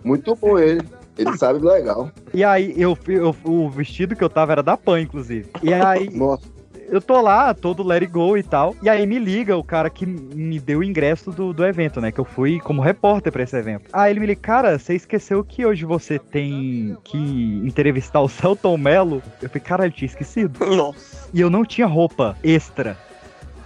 Muito 0.03 0.35
bom 0.35 0.57
ele. 0.57 0.81
Ele 1.19 1.37
sabe 1.37 1.59
legal. 1.59 2.09
E 2.33 2.43
aí 2.43 2.73
eu, 2.77 2.97
eu- 3.07 3.35
o 3.43 3.69
vestido 3.69 4.15
que 4.15 4.23
eu 4.23 4.29
tava 4.29 4.53
era 4.53 4.63
da 4.63 4.77
Pan, 4.77 5.01
inclusive. 5.01 5.49
E 5.61 5.73
aí 5.73 6.09
Nossa, 6.11 6.43
eu 6.91 6.99
tô 7.01 7.21
lá, 7.21 7.53
todo 7.53 7.83
let 7.83 8.01
it 8.01 8.11
go 8.11 8.35
e 8.37 8.41
tal. 8.41 8.75
E 8.81 8.89
aí 8.89 9.05
me 9.05 9.19
liga 9.19 9.55
o 9.55 9.63
cara 9.63 9.89
que 9.89 10.05
me 10.05 10.59
deu 10.59 10.79
o 10.79 10.83
ingresso 10.83 11.29
do, 11.31 11.53
do 11.53 11.63
evento, 11.65 12.01
né? 12.01 12.11
Que 12.11 12.19
eu 12.19 12.25
fui 12.25 12.59
como 12.59 12.81
repórter 12.81 13.31
pra 13.31 13.43
esse 13.43 13.55
evento. 13.55 13.89
Aí 13.93 14.11
ele 14.11 14.19
me 14.19 14.25
liga, 14.25 14.41
cara, 14.41 14.79
você 14.79 14.95
esqueceu 14.95 15.43
que 15.43 15.65
hoje 15.65 15.85
você 15.85 16.17
tem 16.17 16.97
que 17.03 17.17
entrevistar 17.63 18.21
o 18.21 18.29
Celton 18.29 18.77
Mello? 18.77 19.21
Eu 19.41 19.49
falei, 19.49 19.61
cara, 19.63 19.85
eu 19.87 19.91
tinha 19.91 20.07
esquecido. 20.07 20.65
Nossa. 20.65 21.29
E 21.33 21.41
eu 21.41 21.49
não 21.49 21.63
tinha 21.63 21.85
roupa 21.85 22.35
extra. 22.43 22.97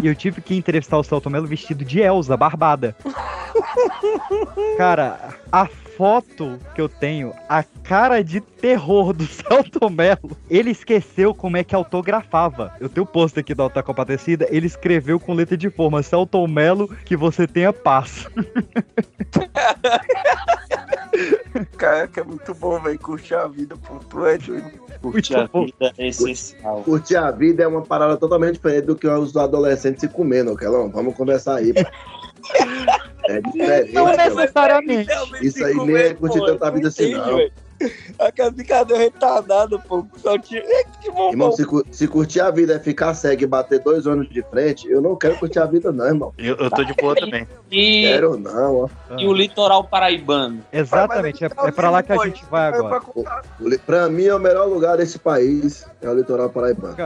E 0.02 0.08
eu 0.08 0.16
tive 0.16 0.42
que 0.42 0.56
entrevistar 0.56 0.98
o 0.98 1.04
Celton 1.04 1.30
Mello 1.30 1.48
vestido 1.48 1.86
de 1.86 2.02
Elsa, 2.02 2.36
barbada. 2.36 2.96
Cara, 4.78 5.36
a 5.52 5.66
foto 5.98 6.60
que 6.74 6.82
eu 6.82 6.90
tenho, 6.90 7.34
a 7.48 7.64
cara 7.64 8.24
de 8.24 8.40
terror 8.42 9.14
do 9.14 9.26
Celton 9.28 9.90
Mello, 9.90 10.38
ele 10.50 10.72
esqueceu 10.72 11.34
como 11.34 11.58
é 11.58 11.64
que 11.64 11.76
autografava. 11.76 12.74
Eu 12.80 12.90
tenho 12.90 13.04
o 13.04 13.08
post 13.08 13.40
aqui 13.40 13.54
da 13.54 13.64
Alta 13.64 13.84
Compadecida, 13.84 14.48
ele 14.50 14.68
escreveu 14.68 15.20
com 15.20 15.34
letra 15.34 15.58
de 15.58 15.70
forma, 15.70 16.02
Celton 16.04 16.48
Mello, 16.48 16.88
que 17.06 17.16
você 17.16 17.48
tenha 17.48 17.72
paz. 17.72 18.28
Caraca, 21.78 22.22
é 22.22 22.24
muito 22.24 22.54
bom, 22.56 22.80
velho. 22.80 22.98
Curtir 22.98 23.36
a 23.36 23.48
vida, 23.48 23.76
pô. 23.78 24.00
Tu 24.10 24.26
é 24.26 24.38
doido. 24.38 24.72
Curtir 25.02 25.36
a 25.36 25.46
vida 25.46 25.94
é 25.98 26.08
essencial. 26.08 26.82
Curtir 26.84 27.18
a 27.18 27.30
vida 27.30 27.64
é 27.64 27.68
uma 27.68 27.82
parada 27.84 28.18
totalmente 28.18 28.54
diferente 28.54 28.86
do 28.86 28.96
que 28.96 29.08
os 29.08 29.36
adolescentes 29.38 30.02
se 30.02 30.08
comendo, 30.08 30.56
Kelão. 30.56 30.90
Vamos 30.90 31.16
conversar 31.16 31.58
aí. 31.58 31.74
pô. 31.74 31.82
É 33.26 33.42
diferente. 33.42 33.94
Não 33.94 34.06
pô. 34.06 34.12
necessariamente. 34.18 35.10
Isso 35.42 35.64
aí 35.64 35.76
nem 35.76 35.96
é 35.96 36.14
curtir 36.14 36.46
tanta 36.46 36.72
vida 36.72 36.88
assim, 36.88 37.12
não. 37.14 37.40
Aquela 38.20 38.50
brincadeira 38.52 39.02
retardada, 39.04 39.78
pô. 39.80 40.06
Só 40.18 40.38
tinha. 40.38 40.62
É, 40.62 40.84
Que 41.02 41.12
bom, 41.12 41.32
Irmão, 41.32 41.50
bom. 41.50 41.56
se, 41.56 41.66
se 41.92 42.08
curtir 42.08 42.40
a 42.40 42.50
vida 42.50 42.76
é 42.76 42.80
ficar 42.80 43.14
cego 43.14 43.44
e 43.44 43.48
bater 43.48 43.80
dois 43.80 44.08
anos 44.08 44.30
de 44.30 44.42
frente, 44.44 44.88
eu 44.88 45.02
não 45.02 45.16
quero 45.18 45.38
curtir 45.38 45.60
a 45.60 45.66
vida, 45.66 45.92
não, 45.92 46.06
irmão. 46.06 46.34
Eu, 46.38 46.56
eu 46.56 46.70
tô 46.70 46.84
de 46.84 46.94
boa 46.94 47.16
também. 47.16 47.46
E, 47.72 48.04
Quero 48.04 48.38
não, 48.38 48.76
ó. 48.84 48.90
e 49.18 49.26
o 49.28 49.34
litoral 49.34 49.84
paraibano. 49.84 50.62
Exatamente, 50.72 51.44
é, 51.44 51.48
é 51.48 51.72
pra 51.72 51.90
lá 51.90 52.02
que 52.04 52.14
a 52.14 52.26
gente 52.26 52.46
vai 52.46 52.68
agora. 52.68 53.02
Pra 53.86 54.08
mim, 54.10 54.26
é 54.26 54.36
o 54.36 54.40
melhor 54.40 54.68
lugar 54.68 54.98
desse 54.98 55.20
país 55.20 55.86
é 56.02 56.08
o 56.10 56.14
litoral 56.14 56.50
paraibano. 56.50 56.96
Sem 56.96 57.06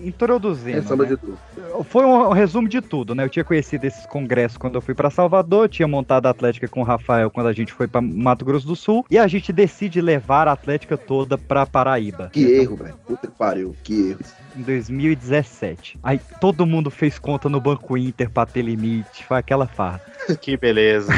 Introduzindo, 0.00 0.82
sombra 0.82 1.06
né? 1.06 1.14
de 1.14 1.20
tudo. 1.20 1.38
foi 1.84 2.04
um, 2.04 2.28
um 2.28 2.32
resumo 2.32 2.68
de 2.68 2.80
tudo, 2.80 3.14
né? 3.14 3.24
Eu 3.24 3.28
tinha 3.28 3.44
conhecido 3.44 3.84
esses 3.84 4.04
congressos 4.06 4.58
quando 4.58 4.74
eu 4.74 4.80
fui 4.80 4.94
pra 4.94 5.10
Salvador, 5.10 5.68
tinha 5.68 5.86
montado 5.86 6.26
a 6.26 6.30
Atlética 6.30 6.66
com 6.68 6.80
o 6.80 6.84
Rafael 6.84 7.30
quando 7.30 7.46
a 7.46 7.52
gente 7.52 7.72
foi 7.72 7.86
pra 7.86 8.00
Mato 8.00 8.44
Grosso 8.44 8.66
do 8.66 8.74
Sul, 8.74 9.04
e 9.10 9.18
a 9.18 9.26
gente 9.26 9.52
decide 9.52 10.00
levar 10.00 10.48
a 10.48 10.52
Atlética 10.52 10.96
toda 10.96 11.38
pra 11.38 11.66
Paraíba. 11.66 12.30
Que 12.32 12.44
erro, 12.44 12.76
velho. 12.76 12.94
Puta 13.06 13.26
que 13.26 13.38
pariu. 13.38 13.76
Que 13.82 14.10
erro. 14.10 14.20
Em 14.56 14.62
2017. 14.62 15.98
Aí 16.02 16.20
todo 16.40 16.66
mundo 16.66 16.90
fez 16.90 17.18
conta 17.18 17.48
no 17.48 17.60
Banco 17.60 17.96
Inter 17.96 18.30
pra 18.30 18.46
ter 18.46 18.62
limite, 18.62 19.24
foi 19.24 19.38
aquela 19.38 19.66
farra. 19.66 20.00
Que 20.40 20.56
beleza. 20.56 21.12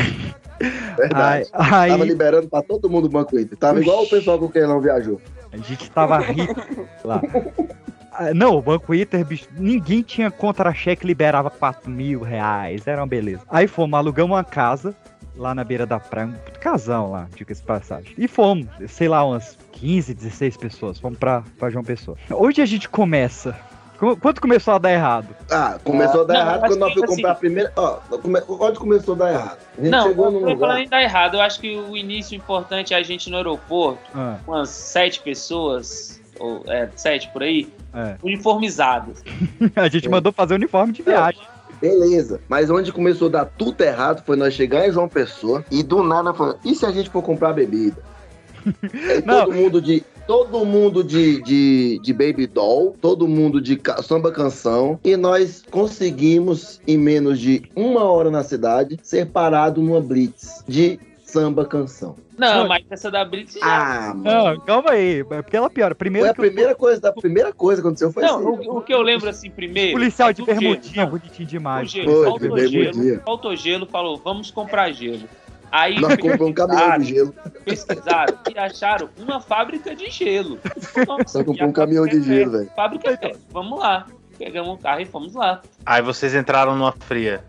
Verdade. 0.97 1.49
Aí, 1.53 1.91
Tava 1.91 2.03
aí 2.03 2.09
liberando 2.09 2.49
pra 2.49 2.63
todo 2.63 2.89
mundo 2.89 3.07
o 3.07 3.09
Banco 3.09 3.39
Inter. 3.39 3.57
Tava 3.59 3.81
igual 3.81 4.05
o 4.05 4.09
pessoal 4.09 4.39
com 4.39 4.49
quem 4.49 4.63
não 4.63 4.81
viajou. 4.81 5.21
a 5.53 5.57
gente 5.57 5.91
tava 5.91 6.19
rico 6.19 6.87
lá. 7.05 7.21
Ah, 8.13 8.35
Não, 8.35 8.57
o 8.57 8.63
Banco 8.63 8.95
Inter, 8.95 9.25
bicho, 9.25 9.47
ninguém 9.57 10.03
tinha 10.03 10.31
contra-cheque, 10.31 11.07
liberava 11.07 11.51
4 11.51 11.91
mil 11.91 12.21
reais, 12.23 12.87
era 12.87 13.01
uma 13.01 13.07
beleza. 13.07 13.43
Aí 13.49 13.67
fomos, 13.67 13.99
alugamos 13.99 14.35
uma 14.37 14.45
casa 14.45 14.95
lá 15.37 15.55
na 15.55 15.65
beira 15.65 15.87
da 15.87 15.99
praia, 15.99 16.27
um 16.27 16.35
casão 16.61 17.13
lá, 17.13 17.27
diga-se 17.35 17.61
de 17.61 17.67
passagem. 17.67 18.13
E 18.19 18.27
fomos, 18.29 18.67
sei 18.89 19.09
lá, 19.09 19.25
umas 19.25 19.57
15, 19.73 20.13
16 20.15 20.57
pessoas, 20.57 20.99
fomos 20.99 21.19
pra, 21.19 21.43
pra 21.59 21.71
João 21.71 21.85
Pessoa. 21.85 22.17
Hoje 22.31 22.61
a 22.61 22.67
gente 22.67 22.89
começa. 22.89 23.57
Qu- 23.99 24.17
Quanto 24.17 24.41
começou 24.41 24.75
a 24.75 24.79
dar 24.79 24.93
errado? 24.93 25.29
Ah, 25.51 25.79
começou 25.85 26.23
a 26.23 26.25
dar 26.25 26.35
Não, 26.35 26.41
errado 26.41 26.61
quando 26.61 26.79
nós 26.79 26.89
que, 26.89 26.95
fomos 26.95 27.11
assim- 27.13 27.17
comprar 27.23 27.33
a 27.33 27.35
primeira. 27.37 27.73
Ó, 27.77 27.93
come... 28.19 28.41
onde 28.49 28.79
começou 28.79 29.15
a 29.15 29.19
dar 29.19 29.33
errado? 29.33 29.59
A 29.79 29.81
gente 29.83 29.91
Não, 29.91 30.09
chegou 30.09 30.31
num 30.31 30.41
não 30.41 30.49
tô 30.53 30.59
falando 30.59 30.61
lugar. 30.79 30.81
em 30.85 30.89
dar 30.89 31.03
errado. 31.03 31.35
Eu 31.35 31.41
acho 31.43 31.61
que 31.61 31.77
o 31.77 31.97
início 31.97 32.35
importante 32.37 32.93
é 32.93 32.97
a 32.97 33.03
gente 33.03 33.31
no 33.31 33.37
aeroporto, 33.37 34.01
Ah, 34.15 34.37
umas 34.47 34.71
sete 34.71 35.21
pessoas, 35.21 36.21
ou 36.39 36.65
é, 36.67 36.89
sete 36.97 37.29
por 37.31 37.43
aí, 37.43 37.71
é. 37.95 38.17
uniformizadas. 38.23 39.23
A 39.77 39.89
gente 39.89 40.07
É. 40.07 40.11
mandou 40.11 40.33
fazer 40.33 40.55
uniforme 40.55 40.93
de 40.93 41.03
viagem. 41.03 41.41
Beleza. 41.81 42.41
Mas 42.49 42.69
onde 42.71 42.93
começou 42.93 43.29
a 43.29 43.31
dar 43.31 43.45
tudo 43.47 43.81
errado 43.83 44.23
foi 44.27 44.37
nós 44.37 44.53
chegar 44.53 44.87
em 44.87 44.93
João 44.93 45.09
Pessoa 45.09 45.65
e 45.71 45.83
do 45.83 46.03
nada 46.03 46.35
falando, 46.35 46.59
e 46.65 46.75
se 46.75 46.85
a 46.85 46.91
gente 46.93 47.09
for 47.09 47.23
comprar 47.23 47.53
bebida? 47.55 48.03
Todo 49.27 49.53
mundo 49.53 49.81
de. 49.81 50.05
Todo 50.27 50.65
mundo 50.65 51.03
de, 51.03 51.43
de, 51.43 51.99
de 52.05 52.13
baby 52.13 52.47
doll, 52.47 52.95
todo 53.01 53.27
mundo 53.27 53.61
de 53.61 53.75
ca- 53.77 54.01
samba 54.01 54.31
canção, 54.31 54.97
e 55.03 55.17
nós 55.17 55.65
conseguimos, 55.69 56.81
em 56.87 56.97
menos 56.97 57.41
de 57.41 57.65
uma 57.75 58.05
hora 58.05 58.31
na 58.31 58.45
cidade, 58.45 58.97
ser 59.03 59.27
parado 59.27 59.83
numa 59.83 60.01
blitz 60.01 60.63
de 60.69 61.01
samba 61.25 61.65
canção. 61.65 62.15
Não, 62.41 62.67
mas 62.69 62.85
essa 62.91 63.11
da 63.11 63.25
Blitz 63.25 63.55
já. 63.55 63.61
Ah, 63.63 64.15
mano. 64.15 64.23
Não, 64.25 64.61
calma 64.61 64.91
aí, 64.93 65.21
é 65.21 65.43
porque 65.43 65.57
ela 65.57 65.69
piora. 65.69 65.95
Primeiro 65.95 66.27
Foi 66.27 66.31
a 66.31 66.35
que 66.35 66.41
o 66.41 66.45
primeira 66.45 66.75
coisa, 66.75 67.09
a 67.09 67.13
primeira 67.13 67.53
coisa 67.53 67.83
que 67.83 67.87
aconteceu 67.87 68.13
foi 68.13 68.23
não, 68.23 68.55
assim. 68.55 68.69
o, 68.69 68.77
o 68.79 68.81
que 68.83 68.95
eu 68.95 69.03
lembro 69.03 69.29
assim 69.29 69.51
primeiro. 69.51 69.93
policial 69.93 70.33
de 70.33 70.43
é 70.43 70.47
gelo. 70.47 70.59
bermudinha, 70.61 71.07
bonitinho 71.07 71.47
o 71.47 71.51
demais. 71.51 71.91
gelo. 71.91 72.11
Foi, 72.11 72.25
faltou 72.25 72.57
de 72.57 72.69
gelo. 72.69 73.21
Faltou 73.25 73.57
gelo, 73.57 73.87
falou, 73.87 74.17
vamos 74.17 74.51
comprar 74.51 74.91
gelo. 74.93 75.29
Aí 75.73 76.01
Nós 76.01 76.17
compramos 76.17 76.49
um 76.49 76.53
caminhão 76.53 76.99
de 76.99 77.05
gelo. 77.05 77.35
pesquisaram 77.65 78.39
e 78.53 78.59
acharam 78.59 79.09
uma 79.19 79.41
fábrica 79.41 79.95
de 79.95 80.11
gelo. 80.11 80.59
Só 81.27 81.45
comprou 81.45 81.69
um 81.69 81.73
caminhão 81.73 82.07
de 82.07 82.19
é 82.19 82.23
gelo, 82.23 82.51
velho. 82.53 82.71
Fábrica 82.75 83.11
é 83.11 83.17
perto. 83.17 83.41
Vamos 83.53 83.79
lá. 83.79 84.07
Pegamos 84.41 84.73
o 84.73 84.79
carro 84.79 85.03
e 85.03 85.05
fomos 85.05 85.35
lá. 85.35 85.61
Aí 85.85 86.01
vocês 86.01 86.35
entraram 86.35 86.75
numa 86.75 86.93
fria. 86.93 87.45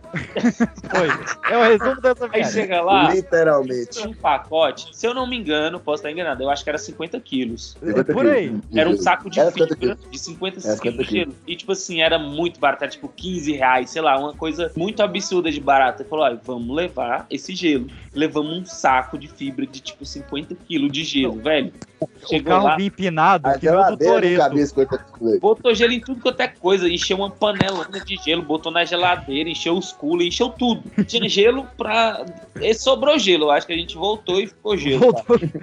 Foi. 0.90 1.08
É 1.50 1.58
o 1.58 1.64
resumo 1.64 2.02
dessa 2.02 2.26
Aí 2.26 2.32
viagem. 2.42 2.52
chega 2.52 2.82
lá, 2.82 3.14
Literalmente. 3.14 3.92
tinha 3.92 4.10
um 4.10 4.14
pacote, 4.14 4.90
se 4.92 5.08
eu 5.08 5.14
não 5.14 5.26
me 5.26 5.38
engano, 5.38 5.80
posso 5.80 6.02
estar 6.02 6.12
enganado, 6.12 6.44
eu 6.44 6.50
acho 6.50 6.66
que 6.66 6.70
era 6.70 6.78
50 6.78 7.18
quilos. 7.22 7.78
É 7.82 8.04
por 8.04 8.26
aí. 8.28 8.54
Era 8.76 8.90
um 8.90 8.98
saco 8.98 9.30
de 9.30 9.40
Era 9.40 9.52
50 9.52 9.76
fibra 9.78 9.98
de 10.12 10.20
50 10.20 10.60
Era 10.68 10.76
50 10.76 11.04
quilos. 11.06 11.36
E, 11.48 11.56
tipo 11.56 11.72
assim, 11.72 12.02
era 12.02 12.20
muito 12.20 12.60
barato, 12.60 12.84
era 12.84 12.92
tipo 12.92 13.08
15 13.08 13.54
reais, 13.54 13.90
sei 13.90 14.02
lá, 14.02 14.18
uma 14.20 14.34
coisa 14.34 14.70
muito 14.76 15.02
absurda 15.02 15.50
de 15.50 15.62
barata. 15.62 16.02
Ele 16.04 16.10
falou, 16.10 16.26
ó, 16.26 16.36
vamos 16.44 16.76
levar 16.76 17.26
esse 17.30 17.56
gelo. 17.56 17.88
Levamos 18.14 18.58
um 18.58 18.66
saco 18.66 19.18
de 19.18 19.30
fibra 19.30 19.66
de, 19.66 19.80
tipo, 19.80 20.06
50 20.06 20.56
quilos 20.68 20.92
de 20.92 21.06
gelo, 21.06 21.40
velho. 21.42 21.72
O 22.02 22.10
Chegou 22.28 22.52
carro 22.54 22.66
lá, 22.66 22.78
empinado, 22.82 23.48
A 23.48 23.58
que 23.58 23.70
nem 23.70 23.76
o 23.76 23.84
do 23.84 23.90
não 23.92 23.98
Toreto. 23.98 24.58
50 24.68 24.98
quilos. 25.18 25.40
botou 25.40 25.74
gelo 25.74 25.94
em 25.94 26.00
tudo 26.02 26.20
quanto 26.20 26.42
é 26.42 26.48
coisa, 26.50 26.81
encheu 26.88 27.18
uma 27.18 27.30
panela 27.30 27.88
de 28.06 28.16
gelo, 28.18 28.42
botou 28.42 28.72
na 28.72 28.86
geladeira, 28.86 29.50
encheu 29.50 29.78
os 29.78 29.92
coolers, 29.92 30.28
encheu 30.28 30.50
tudo. 30.50 30.84
Tinha 31.06 31.28
gelo 31.28 31.68
pra... 31.78 32.26
E 32.60 32.74
sobrou 32.74 33.18
gelo, 33.18 33.50
acho 33.50 33.68
que 33.68 33.74
a 33.74 33.78
gente 33.78 33.96
voltou 33.96 34.40
e 34.40 34.48
ficou 34.48 34.78
gelo. 34.78 35.14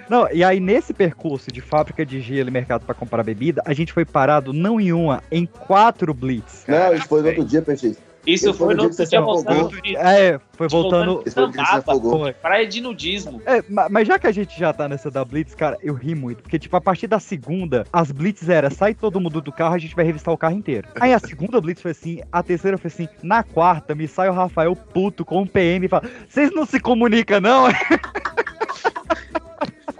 Não, 0.08 0.30
e 0.32 0.42
aí 0.42 0.60
nesse 0.60 0.92
percurso 0.92 1.52
de 1.52 1.60
fábrica 1.60 2.04
de 2.04 2.20
gelo 2.20 2.48
e 2.48 2.52
mercado 2.52 2.84
pra 2.84 2.94
comprar 2.94 3.22
bebida, 3.22 3.62
a 3.64 3.72
gente 3.72 3.92
foi 3.92 4.04
parado 4.04 4.52
não 4.52 4.80
em 4.80 4.92
uma, 4.92 5.22
em 5.30 5.46
quatro 5.46 6.12
blitz. 6.14 6.64
Não, 6.66 6.94
isso 6.94 7.06
foi 7.06 7.22
no 7.22 7.28
outro 7.28 7.44
dia, 7.44 7.62
Peixe. 7.62 7.96
Isso 8.28 8.52
foi 8.54 8.74
no 8.74 8.92
você 8.92 9.16
afogou. 9.16 9.68
de 9.82 9.96
É, 9.96 10.38
foi 10.52 10.68
voltando. 10.68 11.22
Foi 12.18 12.32
praia 12.32 12.66
de 12.66 12.80
nudismo. 12.80 13.40
É, 13.46 13.62
ma- 13.68 13.88
mas 13.88 14.06
já 14.06 14.18
que 14.18 14.26
a 14.26 14.32
gente 14.32 14.58
já 14.58 14.72
tá 14.72 14.88
nessa 14.88 15.10
da 15.10 15.24
Blitz, 15.24 15.54
cara, 15.54 15.76
eu 15.82 15.94
ri 15.94 16.14
muito. 16.14 16.42
Porque, 16.42 16.58
tipo, 16.58 16.76
a 16.76 16.80
partir 16.80 17.06
da 17.06 17.18
segunda, 17.18 17.84
as 17.92 18.12
Blitz 18.12 18.48
era 18.48 18.70
sai 18.70 18.94
todo 18.94 19.20
mundo 19.20 19.40
do 19.40 19.50
carro, 19.52 19.74
a 19.74 19.78
gente 19.78 19.96
vai 19.96 20.04
revistar 20.04 20.32
o 20.34 20.38
carro 20.38 20.54
inteiro. 20.56 20.88
Aí 21.00 21.12
a 21.12 21.18
segunda 21.18 21.60
Blitz 21.60 21.80
foi 21.80 21.92
assim, 21.92 22.20
a 22.30 22.42
terceira 22.42 22.76
foi 22.76 22.88
assim, 22.88 23.08
na 23.22 23.42
quarta, 23.42 23.94
me 23.94 24.06
sai 24.06 24.28
o 24.28 24.32
Rafael 24.32 24.74
puto 24.76 25.24
com 25.24 25.42
o 25.42 25.46
PM 25.46 25.86
e 25.86 25.88
fala: 25.88 26.08
Vocês 26.28 26.50
não 26.52 26.66
se 26.66 26.78
comunicam, 26.80 27.40
não? 27.40 27.66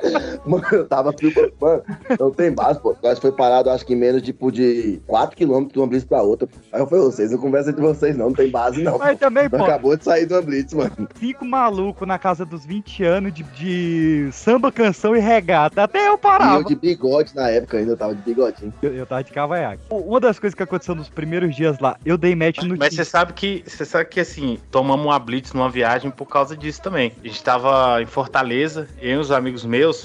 Mano, 0.47 0.65
eu 0.73 0.87
tava 0.87 1.13
preocupado. 1.13 1.53
Mano, 1.61 1.83
não 2.19 2.31
tem 2.31 2.53
base, 2.53 2.81
pô. 2.81 2.97
Nós 3.03 3.19
foi 3.19 3.33
parado, 3.33 3.71
acho 3.71 3.85
que 3.85 3.93
em 3.95 3.97
menos 3.97 4.23
tipo, 4.23 4.51
de 4.51 5.01
4km 5.09 5.73
de 5.73 5.79
uma 5.79 5.87
blitz 5.87 6.05
pra 6.05 6.23
outra. 6.23 6.49
Aí 6.73 6.81
eu 6.81 6.87
falei, 6.87 7.05
vocês, 7.05 7.31
não 7.31 7.39
conversa 7.39 7.71
entre 7.71 7.83
vocês, 7.83 8.17
não. 8.17 8.27
Não 8.29 8.35
tem 8.35 8.51
base, 8.51 8.83
não. 8.83 8.99
Mas 8.99 9.19
também, 9.19 9.49
pô, 9.49 9.57
Acabou 9.57 9.97
de 9.97 10.05
sair 10.05 10.27
de 10.27 10.33
uma 10.35 10.43
blitz, 10.43 10.73
mano. 10.75 11.09
cinco 11.19 11.45
malucos 11.45 12.07
na 12.07 12.19
casa 12.19 12.45
dos 12.45 12.65
20 12.67 13.05
anos 13.05 13.33
de, 13.33 13.43
de 13.43 14.29
samba, 14.33 14.71
canção 14.71 15.17
e 15.17 15.19
regata. 15.19 15.83
Até 15.83 16.09
eu 16.09 16.15
E 16.15 16.19
parava. 16.19 16.59
eu 16.61 16.65
de 16.65 16.75
bigode 16.75 17.35
na 17.35 17.49
época 17.49 17.79
ainda, 17.79 17.93
eu 17.93 17.97
tava 17.97 18.15
de 18.15 18.23
bigodinho. 18.23 18.73
Eu, 18.83 18.95
eu 18.95 19.07
tava 19.07 19.25
de 19.25 19.33
cavanhaque. 19.33 19.83
Uma 19.91 20.21
das 20.21 20.39
coisas 20.39 20.55
que 20.55 20.63
aconteceu 20.63 20.95
nos 20.95 21.09
primeiros 21.09 21.55
dias 21.57 21.79
lá, 21.79 21.97
eu 22.05 22.19
dei 22.19 22.35
match 22.35 22.63
no 22.63 22.77
Mas 22.77 22.95
você 22.95 23.05
sabe 23.05 23.33
que 23.33 23.63
você 23.67 23.85
sabe 23.85 24.11
que 24.11 24.21
assim, 24.21 24.59
tomamos 24.71 25.07
uma 25.07 25.19
blitz 25.19 25.53
numa 25.55 25.71
viagem 25.71 26.11
por 26.11 26.27
causa 26.27 26.57
disso 26.57 26.83
também. 26.83 27.13
A 27.25 27.27
gente 27.27 27.43
tava 27.43 28.03
em 28.03 28.07
Fortaleza, 28.07 28.87
eu 29.01 29.13
e 29.13 29.17
os 29.17 29.31
amigos 29.33 29.65
meus. 29.65 29.98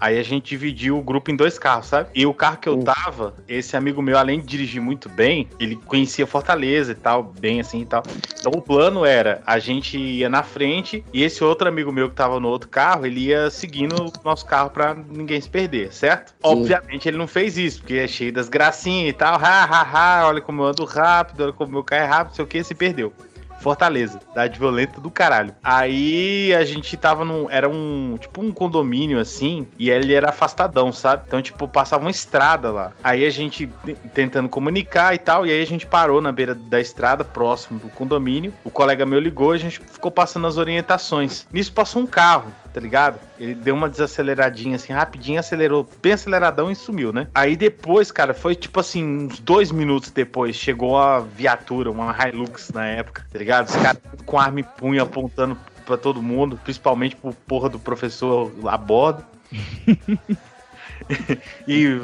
Aí 0.00 0.18
a 0.18 0.22
gente 0.22 0.48
dividiu 0.48 0.98
o 0.98 1.02
grupo 1.02 1.30
em 1.30 1.36
dois 1.36 1.58
carros, 1.58 1.86
sabe? 1.86 2.08
E 2.14 2.26
o 2.26 2.32
carro 2.32 2.56
que 2.56 2.68
eu 2.68 2.78
tava, 2.82 3.34
esse 3.46 3.76
amigo 3.76 4.00
meu, 4.00 4.16
além 4.16 4.40
de 4.40 4.46
dirigir 4.46 4.80
muito 4.80 5.08
bem, 5.08 5.48
ele 5.58 5.76
conhecia 5.76 6.26
Fortaleza 6.26 6.92
e 6.92 6.94
tal, 6.94 7.22
bem 7.22 7.60
assim 7.60 7.82
e 7.82 7.86
tal. 7.86 8.02
Então 8.38 8.52
o 8.52 8.62
plano 8.62 9.04
era, 9.04 9.42
a 9.46 9.58
gente 9.58 9.98
ia 9.98 10.28
na 10.28 10.42
frente 10.42 11.04
e 11.12 11.22
esse 11.22 11.44
outro 11.44 11.68
amigo 11.68 11.92
meu 11.92 12.08
que 12.08 12.14
tava 12.14 12.40
no 12.40 12.48
outro 12.48 12.68
carro, 12.68 13.04
ele 13.04 13.26
ia 13.26 13.50
seguindo 13.50 14.06
o 14.06 14.12
nosso 14.24 14.46
carro 14.46 14.70
pra 14.70 14.94
ninguém 14.94 15.40
se 15.40 15.50
perder, 15.50 15.92
certo? 15.92 16.34
Obviamente 16.42 17.06
ele 17.06 17.18
não 17.18 17.26
fez 17.26 17.58
isso, 17.58 17.80
porque 17.80 17.94
é 17.94 18.08
cheio 18.08 18.32
das 18.32 18.48
gracinhas 18.48 19.10
e 19.10 19.12
tal. 19.12 19.34
Ha, 19.34 19.64
ha, 19.64 19.82
ha, 19.82 20.28
olha 20.28 20.40
como 20.40 20.62
eu 20.62 20.66
ando 20.68 20.84
rápido, 20.84 21.44
olha 21.44 21.52
como 21.52 21.72
meu 21.72 21.84
carro 21.84 22.02
é 22.02 22.06
rápido, 22.06 22.28
não 22.28 22.34
sei 22.36 22.44
o 22.44 22.48
que, 22.48 22.64
se 22.64 22.74
perdeu. 22.74 23.12
Fortaleza, 23.60 24.18
cidade 24.28 24.58
violenta 24.58 25.00
do 25.00 25.10
caralho. 25.10 25.54
Aí 25.62 26.52
a 26.54 26.64
gente 26.64 26.96
tava 26.96 27.24
num. 27.24 27.48
Era 27.50 27.68
um. 27.68 28.16
Tipo 28.18 28.42
um 28.42 28.50
condomínio 28.52 29.18
assim. 29.20 29.66
E 29.78 29.90
ele 29.90 30.14
era 30.14 30.30
afastadão, 30.30 30.92
sabe? 30.92 31.24
Então, 31.26 31.42
tipo, 31.42 31.68
passava 31.68 32.04
uma 32.04 32.10
estrada 32.10 32.70
lá. 32.72 32.92
Aí 33.04 33.24
a 33.24 33.30
gente 33.30 33.66
te- 33.84 33.94
tentando 34.14 34.48
comunicar 34.48 35.14
e 35.14 35.18
tal. 35.18 35.46
E 35.46 35.50
aí 35.52 35.62
a 35.62 35.66
gente 35.66 35.86
parou 35.86 36.20
na 36.20 36.32
beira 36.32 36.54
da 36.54 36.80
estrada, 36.80 37.24
próximo 37.24 37.78
do 37.78 37.88
condomínio. 37.88 38.52
O 38.64 38.70
colega 38.70 39.04
meu 39.04 39.20
ligou, 39.20 39.52
a 39.52 39.58
gente 39.58 39.80
ficou 39.80 40.10
passando 40.10 40.46
as 40.46 40.56
orientações. 40.56 41.46
Nisso 41.52 41.72
passou 41.72 42.02
um 42.02 42.06
carro, 42.06 42.52
tá 42.72 42.80
ligado? 42.80 43.18
Ele 43.38 43.54
deu 43.54 43.74
uma 43.74 43.88
desaceleradinha 43.88 44.76
assim, 44.76 44.92
rapidinho, 44.92 45.40
acelerou 45.40 45.88
bem 46.02 46.12
aceleradão 46.12 46.70
e 46.70 46.76
sumiu, 46.76 47.12
né? 47.12 47.28
Aí 47.34 47.56
depois, 47.56 48.10
cara, 48.10 48.34
foi 48.34 48.54
tipo 48.54 48.80
assim, 48.80 49.04
uns 49.04 49.38
dois 49.40 49.70
minutos 49.70 50.10
depois, 50.10 50.56
chegou 50.56 50.98
a 50.98 51.20
viatura, 51.20 51.90
uma 51.90 52.14
Hilux 52.26 52.70
na 52.72 52.86
época, 52.86 53.26
tá 53.30 53.38
ligado? 53.38 53.68
Os 53.68 53.76
caras 53.76 54.00
com 54.24 54.38
arma 54.38 54.60
e 54.60 54.62
punho 54.62 55.02
apontando 55.02 55.56
pra 55.84 55.96
todo 55.96 56.22
mundo, 56.22 56.58
principalmente 56.62 57.16
pro 57.16 57.32
porra 57.32 57.68
do 57.68 57.78
professor 57.78 58.52
a 58.66 58.76
bordo. 58.76 59.24
e 61.66 61.98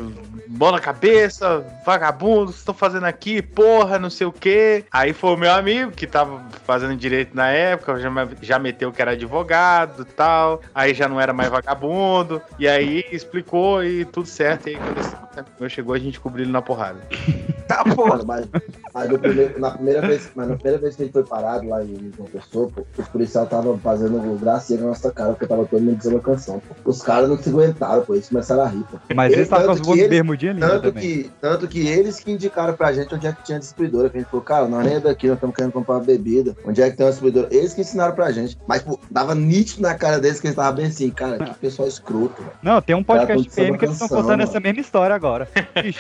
bola 0.49 0.77
na 0.77 0.81
cabeça, 0.81 1.65
vagabundo, 1.85 2.43
o 2.43 2.47
que 2.47 2.53
vocês 2.53 2.59
estão 2.61 2.75
fazendo 2.75 3.05
aqui? 3.05 3.43
Porra, 3.43 3.99
não 3.99 4.11
sei 4.11 4.27
o 4.27 4.33
quê. 4.33 4.85
Aí 4.91 5.13
foi 5.13 5.35
o 5.35 5.37
meu 5.37 5.53
amigo 5.53 5.91
que 5.93 6.07
tava 6.07 6.41
fazendo 6.65 6.97
direito 6.97 7.35
na 7.35 7.49
época, 7.49 7.99
já, 7.99 8.11
já 8.43 8.59
meteu 8.59 8.93
que 8.93 9.03
era 9.03 9.13
advogado 9.13 10.03
e 10.03 10.13
tal. 10.13 10.61
Aí 10.75 10.95
já 10.95 11.09
não 11.09 11.21
era 11.21 11.33
mais 11.33 11.51
vagabundo. 11.51 12.41
E 12.59 12.67
aí 12.69 13.05
explicou 13.11 13.85
e 13.85 14.05
tudo 14.05 14.27
certo. 14.29 14.69
E 14.69 14.71
aí 14.71 14.77
quando 14.77 14.99
esse 14.99 15.17
meu 15.61 15.69
chegou, 15.69 15.95
a 15.95 15.99
gente 15.99 16.21
cobriu 16.21 16.45
ele 16.45 16.53
na 16.53 16.63
porrada. 16.63 16.99
Tá. 17.67 17.83
Mano, 17.85 18.25
mas, 18.25 18.47
mas 18.95 19.19
primeiro- 19.19 19.59
na 19.59 19.73
primeira 19.73 20.01
vez, 20.01 20.31
mas 20.37 20.49
na 20.49 20.55
primeira 20.55 20.79
vez 20.81 20.95
que 20.95 21.03
gente 21.03 21.13
foi 21.13 21.25
parado 21.25 21.69
lá 21.69 21.83
em 21.83 22.13
João 22.17 22.29
Pessoa, 22.29 22.71
pô, 22.73 22.87
os 22.97 23.09
policiais 23.09 23.45
estavam 23.47 23.77
fazendo 23.79 24.39
gracinha 24.39 24.81
na 24.81 24.87
nossa 24.87 25.11
cara, 25.11 25.33
porque 25.33 25.49
tava 25.49 25.67
todo 25.67 25.83
mundo 25.83 25.97
dizendo 25.97 26.19
a 26.19 26.21
canção. 26.21 26.61
Pô. 26.61 26.77
Os 26.85 27.03
caras 27.03 27.29
não 27.29 27.37
se 27.37 27.49
aguentaram, 27.49 28.05
pô, 28.05 28.15
eles 28.15 28.29
começaram 28.29 28.63
a 28.63 28.69
rir, 28.69 28.85
pô. 28.91 28.99
Mas 29.15 29.33
eles 29.33 29.45
estavam 29.45 29.77
com 29.77 29.93
as 29.93 30.09
bermudinhas 30.09 30.55
lindas 30.55 30.71
Tanto 30.71 30.83
também. 30.83 31.03
que, 31.03 31.31
tanto 31.41 31.69
que 31.69 31.87
eles 31.87 32.21
que 32.21 32.31
indicaram 32.31 32.75
pra 32.75 32.93
gente 32.93 33.15
onde 33.15 33.27
é 33.27 33.33
que 33.33 33.43
tinha 33.43 33.59
distribuidora. 33.59 34.11
Que 34.11 34.19
a 34.19 34.21
gente 34.21 34.31
falou, 34.31 34.45
cara, 34.45 34.69
nós 34.69 34.85
nem 34.85 34.97
é 34.97 35.01
daqui, 35.01 35.27
nós 35.27 35.37
estamos 35.37 35.57
querendo 35.57 35.73
comprar 35.73 35.97
uma 35.97 36.05
bebida. 36.05 36.57
Onde 36.65 36.83
é 36.83 36.91
que 36.91 36.97
tem 36.97 37.07
uma 37.07 37.13
distribuidora? 37.13 37.49
Eles 37.51 37.75
que 37.75 37.81
ensinaram 37.81 38.15
pra 38.15 38.31
gente. 38.31 38.59
Mas, 38.67 38.83
pô, 38.83 38.99
dava 39.11 39.35
nítido 39.35 39.83
na 39.83 39.95
cara 39.95 40.19
deles 40.19 40.41
que 40.41 40.47
eles 40.47 40.53
estavam 40.53 40.77
bem 40.77 40.87
assim, 40.87 41.11
cara, 41.11 41.45
que 41.45 41.55
pessoal 41.59 41.89
escroto, 41.89 42.43
velho. 42.43 42.55
Não, 42.63 42.81
tem 42.81 42.95
um 42.95 43.03
podcast 43.03 43.49
PM 43.51 43.79
que 43.79 43.85
eles 43.85 43.95
estão 43.95 44.09
contando 44.09 44.29
mano. 44.29 44.43
essa 44.43 44.61
mesma 44.61 44.81
história 44.81 45.15
agora. 45.15 45.49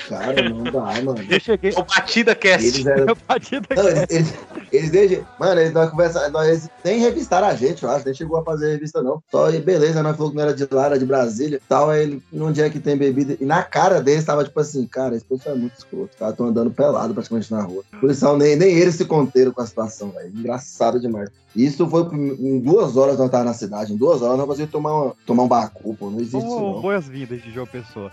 Cara, 0.09 0.49
não 0.49 0.64
dá, 0.64 1.03
mano. 1.03 1.16
eu 1.28 1.41
cheguei. 1.41 1.72
O 1.76 1.82
Batida 1.82 2.34
Cast. 2.34 2.66
Eles 2.66 2.87
eram 2.87 3.07
Eu 3.16 3.16
bati 3.28 3.61
daqui. 3.61 3.74
Não, 3.74 3.89
eles, 3.89 4.07
eles, 4.11 4.34
eles 4.72 4.91
desde. 4.91 5.24
Mano, 5.39 5.61
eles 5.61 5.72
nós 5.72 5.91
conversa, 5.91 6.28
nós 6.30 6.49
eles 6.49 6.70
nem 6.84 7.01
revistaram 7.01 7.49
a 7.49 7.55
gente, 7.55 7.82
eu 7.82 7.91
acho, 7.91 8.05
nem 8.05 8.14
chegou 8.14 8.39
a 8.39 8.45
fazer 8.45 8.72
revista, 8.72 9.03
não. 9.03 9.22
Só 9.30 9.51
e 9.51 9.61
beleza, 9.61 10.03
nós 10.03 10.16
falou 10.16 10.30
que 10.30 10.37
não 10.37 10.45
era 10.45 10.55
de 10.55 10.66
lá, 10.70 10.87
era 10.87 10.99
de 10.99 11.07
Brasília 11.07 11.61
tal. 11.68 11.91
Aí 11.91 12.03
ele, 12.03 12.22
onde 12.34 12.61
é 12.62 12.70
que 12.70 12.76
tem 12.81 12.97
bebida? 12.97 13.37
E 13.41 13.45
na 13.45 13.62
cara 13.62 14.01
deles 14.01 14.24
tava 14.24 14.45
tipo 14.45 14.59
assim, 14.61 14.87
cara, 14.87 15.14
esse 15.16 15.24
pessoal 15.24 15.55
é 15.55 15.59
muito 15.59 15.74
escroto. 15.77 16.11
Os 16.12 16.16
caras 16.18 16.35
estão 16.35 16.47
andando 16.47 16.70
pelado 16.70 17.12
praticamente 17.14 17.51
na 17.53 17.62
rua. 17.62 17.83
Por 18.01 18.11
isso, 18.11 18.37
nem, 18.37 18.57
nem 18.57 18.74
eles 18.77 18.95
se 18.95 19.05
conteram 19.05 19.53
com 19.53 19.61
a 19.62 19.66
situação, 19.66 20.11
velho. 20.11 20.33
Engraçado 20.37 21.01
demais. 21.01 21.31
Isso 21.55 21.89
foi 21.89 22.03
em 22.14 22.61
duas 22.61 22.97
horas 22.97 23.18
nós 23.18 23.31
tava 23.31 23.45
na 23.45 23.55
cidade. 23.55 23.93
Em 23.93 23.97
duas 23.97 24.22
horas 24.22 24.37
nós 24.37 24.47
conseguimos 24.47 24.72
tomar, 24.72 24.95
uma, 24.95 25.14
tomar 25.27 25.43
um 25.45 25.49
bacu, 25.49 25.95
pô. 25.97 26.11
Não 26.11 26.20
existe 26.20 26.37
isso, 26.39 26.47
Oh, 26.47 26.74
não. 26.74 26.81
Boas-vindas 26.83 27.43
de 27.43 27.51
João 27.51 27.66
Pessoa. 27.66 28.11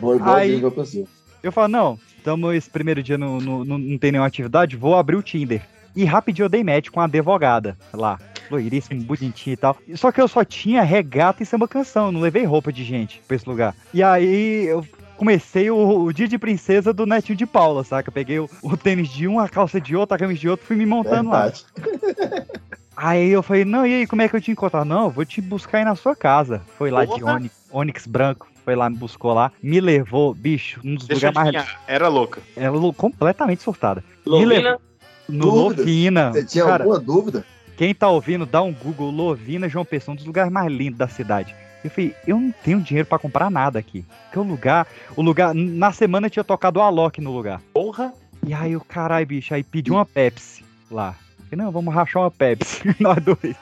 Boa, 0.00 0.18
boa 0.18 0.36
Aí- 0.36 0.54
dica, 0.56 0.70
pessoa. 0.70 1.04
Eu 1.42 1.52
falo, 1.52 1.68
não, 1.68 1.98
estamos 2.16 2.54
esse 2.54 2.68
primeiro 2.70 3.02
dia 3.02 3.16
no, 3.18 3.40
no- 3.40 3.64
no- 3.64 3.78
não 3.78 3.98
tem 3.98 4.10
nenhuma 4.10 4.26
atividade, 4.26 4.76
vou 4.76 4.94
abrir 4.96 5.16
o 5.16 5.22
Tinder. 5.22 5.62
E 5.94 6.04
rapidinho 6.04 6.44
eu 6.44 6.48
dei 6.48 6.62
match 6.64 6.88
com 6.90 7.00
a 7.00 7.04
advogada 7.04 7.76
lá. 7.92 8.18
Loiríssimo, 8.50 9.02
bonitinho 9.02 9.54
e 9.54 9.56
tal. 9.56 9.76
Só 9.94 10.10
que 10.12 10.20
eu 10.20 10.28
só 10.28 10.44
tinha 10.44 10.82
regata 10.82 11.42
e 11.42 11.46
samba 11.46 11.66
canção, 11.68 12.10
não 12.12 12.20
levei 12.20 12.44
roupa 12.44 12.72
de 12.72 12.84
gente 12.84 13.20
pra 13.26 13.36
esse 13.36 13.48
lugar. 13.48 13.74
E 13.92 14.02
aí 14.02 14.66
eu 14.66 14.84
comecei 15.16 15.70
o, 15.70 16.02
o 16.04 16.12
dia 16.12 16.28
de 16.28 16.38
princesa 16.38 16.92
do 16.92 17.06
netinho 17.06 17.36
de 17.38 17.46
Paula, 17.46 17.82
saca? 17.84 18.08
Eu 18.08 18.12
peguei 18.12 18.38
o, 18.38 18.48
o 18.62 18.76
tênis 18.76 19.08
de 19.08 19.26
um, 19.26 19.40
a 19.40 19.48
calça 19.48 19.80
de 19.80 19.96
outro, 19.96 20.14
a 20.14 20.18
camisa 20.18 20.40
de 20.40 20.48
outro, 20.48 20.66
fui 20.66 20.76
me 20.76 20.86
montando 20.86 21.30
lá. 21.30 21.42
Verdade. 21.44 21.64
Aí 22.96 23.28
eu 23.28 23.42
falei, 23.42 23.62
não, 23.64 23.86
e 23.86 23.92
aí, 23.92 24.06
como 24.06 24.22
é 24.22 24.28
que 24.28 24.34
eu 24.34 24.40
te 24.40 24.50
encontrar? 24.50 24.82
Não, 24.82 25.04
eu 25.04 25.10
vou 25.10 25.22
te 25.24 25.42
buscar 25.42 25.78
aí 25.78 25.84
na 25.84 25.94
sua 25.94 26.16
casa. 26.16 26.62
Foi 26.78 26.90
lá 26.90 27.04
de 27.04 27.20
Porra. 27.20 27.34
Onix, 27.34 27.54
Onix 27.70 28.06
branco, 28.06 28.48
foi 28.64 28.74
lá, 28.74 28.88
me 28.88 28.96
buscou 28.96 29.34
lá, 29.34 29.52
me 29.62 29.80
levou, 29.80 30.32
bicho, 30.32 30.80
um 30.82 30.94
dos 30.94 31.06
Deixa 31.06 31.28
lugares 31.28 31.52
mais. 31.52 31.76
era 31.86 32.08
louca. 32.08 32.40
Ela 32.56 32.74
lou- 32.74 32.94
completamente 32.94 33.62
surtada. 33.62 34.02
Lovina, 34.24 34.78
No 35.28 35.44
Dúvidas? 35.50 35.78
Lovina. 35.84 36.32
Você 36.32 36.44
tinha 36.46 36.64
Cara, 36.64 36.84
alguma 36.84 36.98
dúvida? 36.98 37.44
Quem 37.76 37.94
tá 37.94 38.08
ouvindo, 38.08 38.46
dá 38.46 38.62
um 38.62 38.72
Google 38.72 39.10
Lovina 39.10 39.68
João 39.68 39.84
Pessoa, 39.84 40.14
um 40.14 40.16
dos 40.16 40.24
lugares 40.24 40.50
mais 40.50 40.72
lindos 40.72 40.98
da 40.98 41.08
cidade. 41.08 41.54
Eu 41.84 41.90
falei, 41.90 42.14
eu 42.26 42.40
não 42.40 42.52
tenho 42.64 42.80
dinheiro 42.80 43.06
pra 43.06 43.18
comprar 43.18 43.50
nada 43.50 43.78
aqui. 43.78 44.04
Porque 44.24 44.38
o 44.38 44.42
lugar, 44.42 44.86
o 45.14 45.22
lugar, 45.22 45.54
na 45.54 45.92
semana 45.92 46.30
tinha 46.30 46.42
tocado 46.42 46.80
o 46.80 46.82
Alok 46.82 47.20
no 47.20 47.32
lugar. 47.32 47.60
Porra. 47.72 48.12
E 48.44 48.54
aí 48.54 48.76
o 48.76 48.80
caralho, 48.80 49.26
bicho, 49.26 49.54
aí 49.54 49.62
pedi 49.62 49.90
uma 49.90 50.04
Pepsi 50.04 50.64
lá. 50.90 51.14
Falei, 51.48 51.64
não, 51.64 51.70
vamos 51.70 51.94
rachar 51.94 52.22
uma 52.22 52.30
Pepsi, 52.30 52.82
nós 52.98 53.22
dois. 53.22 53.56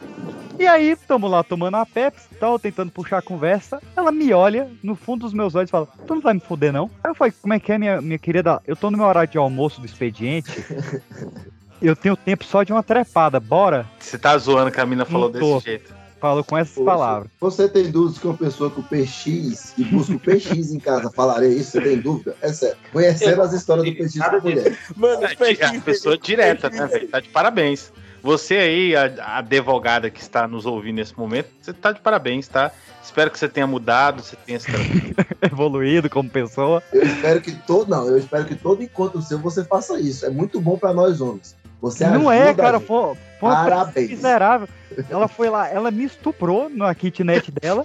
E 0.58 0.66
aí, 0.66 0.96
tamo 0.96 1.26
lá 1.26 1.42
tomando 1.42 1.76
a 1.76 1.84
Pepsi 1.84 2.28
e 2.30 2.34
tal, 2.36 2.58
tentando 2.58 2.92
puxar 2.92 3.18
a 3.18 3.22
conversa. 3.22 3.82
Ela 3.96 4.12
me 4.12 4.32
olha 4.32 4.70
no 4.82 4.94
fundo 4.94 5.22
dos 5.22 5.34
meus 5.34 5.54
olhos 5.54 5.68
e 5.68 5.72
fala: 5.72 5.88
Tu 6.06 6.14
não 6.14 6.22
vai 6.22 6.34
me 6.34 6.40
fuder, 6.40 6.72
não? 6.72 6.90
Aí 7.02 7.10
eu 7.10 7.14
falei: 7.14 7.34
Como 7.42 7.52
é 7.52 7.58
que 7.58 7.72
é, 7.72 7.78
minha, 7.78 8.00
minha 8.00 8.18
querida? 8.18 8.62
Eu 8.66 8.76
tô 8.76 8.90
no 8.90 8.96
meu 8.96 9.06
horário 9.06 9.30
de 9.30 9.36
almoço 9.36 9.80
do 9.80 9.86
expediente. 9.86 10.52
Eu 11.85 11.95
tenho 11.95 12.16
tempo 12.16 12.45
só 12.45 12.62
de 12.62 12.72
uma 12.72 12.82
trepada, 12.82 13.39
bora? 13.39 13.87
Você 14.01 14.16
tá 14.16 14.37
zoando 14.39 14.70
que 14.70 14.80
a 14.80 14.87
mina 14.87 15.05
falou 15.05 15.30
tô. 15.30 15.57
desse 15.57 15.66
jeito. 15.66 15.95
Falou 16.18 16.43
com 16.43 16.57
essas 16.57 16.74
Poxa, 16.74 16.87
palavras. 16.87 17.30
Você 17.39 17.68
tem 17.68 17.91
dúvidas 17.91 18.18
que 18.18 18.26
uma 18.26 18.37
pessoa 18.37 18.70
com 18.70 18.80
PX 18.80 19.74
e 19.76 19.85
busca 19.85 20.14
o 20.14 20.18
PX 20.18 20.72
em 20.72 20.80
casa 20.80 21.11
falaria 21.11 21.51
isso? 21.51 21.72
Você 21.72 21.82
tem 21.82 21.99
dúvida? 21.99 22.35
É 22.41 22.51
sério. 22.51 22.78
Conhecendo 22.91 23.43
as 23.43 23.53
histórias 23.53 23.85
do 23.85 23.95
PX 23.95 24.18
com 24.30 24.41
mulher. 24.41 24.78
Mano, 24.97 25.22
É, 25.22 25.66
a 25.66 25.80
pessoa 25.82 26.16
direta, 26.16 26.70
né, 26.70 26.87
velho? 26.87 27.09
Tá 27.09 27.20
de 27.20 27.28
parabéns. 27.28 27.93
Você 28.22 28.57
aí, 28.57 28.97
a, 28.97 29.12
a 29.22 29.39
advogada 29.41 30.09
que 30.09 30.22
está 30.22 30.49
nos 30.49 30.64
ouvindo 30.64 30.97
nesse 30.97 31.14
momento, 31.14 31.51
você 31.61 31.74
tá 31.74 31.93
de 31.93 32.01
parabéns, 32.01 32.49
tá? 32.49 32.72
Espero 33.03 33.30
que 33.30 33.39
você 33.39 33.47
tenha 33.47 33.66
mudado, 33.66 34.22
você 34.22 34.35
tenha 34.47 34.59
se 34.59 34.68
Evoluído 35.43 36.09
como 36.09 36.30
pessoa. 36.30 36.82
Eu 36.91 37.03
espero 37.03 37.43
que 37.43 37.53
todo. 37.53 37.91
Não, 37.91 38.09
eu 38.09 38.16
espero 38.16 38.47
que 38.47 38.55
todo 38.55 38.82
encontro 38.82 39.20
seu 39.20 39.39
você 39.39 39.62
faça 39.62 40.01
isso. 40.01 40.24
É 40.24 40.30
muito 40.30 40.59
bom 40.59 40.78
pra 40.78 40.95
nós 40.95 41.20
homens. 41.20 41.55
Você 41.80 42.06
não 42.06 42.28
ajuda 42.30 42.34
é, 42.34 42.50
a 42.50 42.54
cara, 42.54 42.78
gente. 42.78 42.86
foi, 42.86 43.14
foi 43.40 43.48
uma 43.50 43.64
Parabéns. 43.64 44.10
miserável. 44.10 44.68
Ela 45.10 45.28
foi 45.28 45.50
lá, 45.50 45.68
ela 45.68 45.90
me 45.90 46.04
estuprou 46.04 46.68
na 46.70 46.94
kitnet 46.94 47.50
dela. 47.50 47.84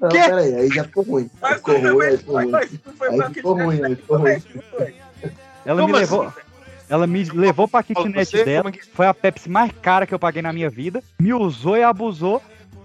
Não, 0.00 0.08
Quê? 0.08 0.18
peraí, 0.20 0.54
aí 0.54 0.68
já 0.70 0.84
ficou 0.84 1.02
ruim. 1.04 1.30
Mas 1.40 1.54
ficou 1.56 1.78
ruim, 1.78 2.06
aí 2.06 2.16
ficou 2.16 2.34
ruim. 2.36 2.54
Aí 2.54 2.68
ficou 3.34 3.56
que- 3.56 3.62
ruim, 3.62 3.84
aí 3.84 3.96
ficou 3.96 4.16
ruim. 4.18 4.42
Ela 5.64 5.84
me 5.86 5.90
assim? 5.92 6.00
levou. 6.00 6.32
Ela 6.88 7.06
me 7.06 7.24
levou 7.24 7.68
pra 7.68 7.82
kitnet 7.82 8.24
Você, 8.30 8.44
dela. 8.44 8.62
como 8.64 8.74
é 8.74 8.78
que- 8.78 8.86
Foi 8.92 9.06
a 9.06 9.14
Pepsi 9.14 9.48
mais 9.48 9.70
cara 9.82 10.06
que 10.06 10.14
eu 10.14 10.18
paguei 10.18 10.42
na 10.42 10.52
minha 10.52 10.70
vida. 10.70 11.02
Me 11.20 11.32
usou 11.34 11.76
e 11.76 11.82
abusou. 11.82 12.42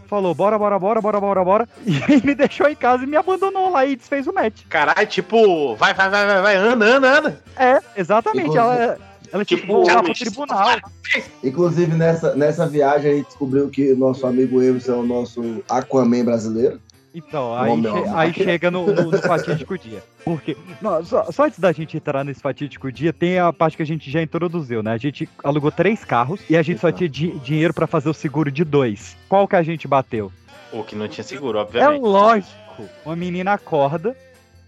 Falou, 0.08 0.36
bora, 0.36 0.58
bora, 0.60 0.78
bora, 0.78 1.02
bora, 1.02 1.20
bora, 1.20 1.44
bora. 1.44 1.70
E 1.86 2.24
me 2.26 2.36
deixou 2.36 2.68
em 2.68 2.76
casa 2.76 3.04
e 3.04 3.08
me 3.08 3.18
abandonou 3.18 3.72
lá 3.72 3.86
e 3.86 3.96
desfez 3.96 4.28
o 4.28 4.34
match. 4.34 4.62
Caralho, 4.70 5.08
tipo, 5.08 5.76
vai, 5.76 5.94
vai, 5.96 6.10
vai, 6.10 6.26
vai, 6.28 6.42
vai, 6.44 6.56
anda, 6.58 6.86
anda, 6.86 7.18
anda. 7.20 7.44
É, 7.58 7.80
exatamente. 7.98 8.56
Ela, 8.56 9.00
ela 9.32 9.44
tinha 9.46 9.58
que 9.60 9.66
Tipo, 9.66 9.74
voltar 9.78 10.04
pro 10.04 10.14
tribunal. 10.14 10.80
Inclusive, 11.44 11.94
nessa, 11.96 12.36
nessa 12.36 12.68
viagem, 12.68 13.12
a 13.12 13.16
gente 13.16 13.28
descobriu 13.28 13.70
que 13.70 13.92
o 13.94 13.98
nosso 13.98 14.26
amigo 14.26 14.62
Emerson 14.62 14.94
é 14.94 14.96
o 14.98 15.04
nosso 15.04 15.64
Aquaman 15.70 16.24
brasileiro. 16.26 16.80
Então, 17.14 17.56
aí, 17.56 17.72
Homem, 17.72 17.84
che- 17.94 18.00
homem. 18.00 18.14
aí 18.14 18.34
chega 18.34 18.70
no, 18.70 18.88
no, 18.88 19.10
no 19.12 19.18
fatídico 19.22 19.78
dia. 19.78 20.04
Porque, 20.26 20.58
não, 20.82 21.04
só, 21.06 21.32
só 21.32 21.46
antes 21.46 21.60
da 21.60 21.72
gente 21.72 21.96
entrar 21.96 22.26
nesse 22.26 22.42
fatídico 22.42 22.92
dia, 22.92 23.14
tem 23.14 23.40
a 23.40 23.54
parte 23.54 23.78
que 23.78 23.84
a 23.84 23.86
gente 23.86 24.12
já 24.12 24.22
introduziu, 24.22 24.84
né? 24.84 24.92
A 24.92 24.98
gente 24.98 25.30
alugou 25.42 25.72
três 25.72 26.04
carros 26.04 26.42
e 26.50 26.58
a 26.58 26.62
gente 26.62 26.82
só 26.82 26.92
tinha 26.92 27.08
di- 27.08 27.32
dinheiro 27.40 27.74
pra 27.74 27.88
fazer 27.88 28.10
o 28.10 28.14
seguro 28.14 28.52
de 28.52 28.66
dois. 28.66 29.16
Qual 29.30 29.48
que 29.48 29.56
a 29.56 29.64
gente 29.64 29.88
bateu? 29.88 30.30
O 30.74 30.84
que 30.84 30.94
não 30.94 31.08
tinha 31.08 31.24
seguro, 31.24 31.58
É 31.58 31.62
obviamente. 31.62 32.02
lógico. 32.02 32.84
Uma 33.06 33.16
menina 33.16 33.54
acorda. 33.54 34.14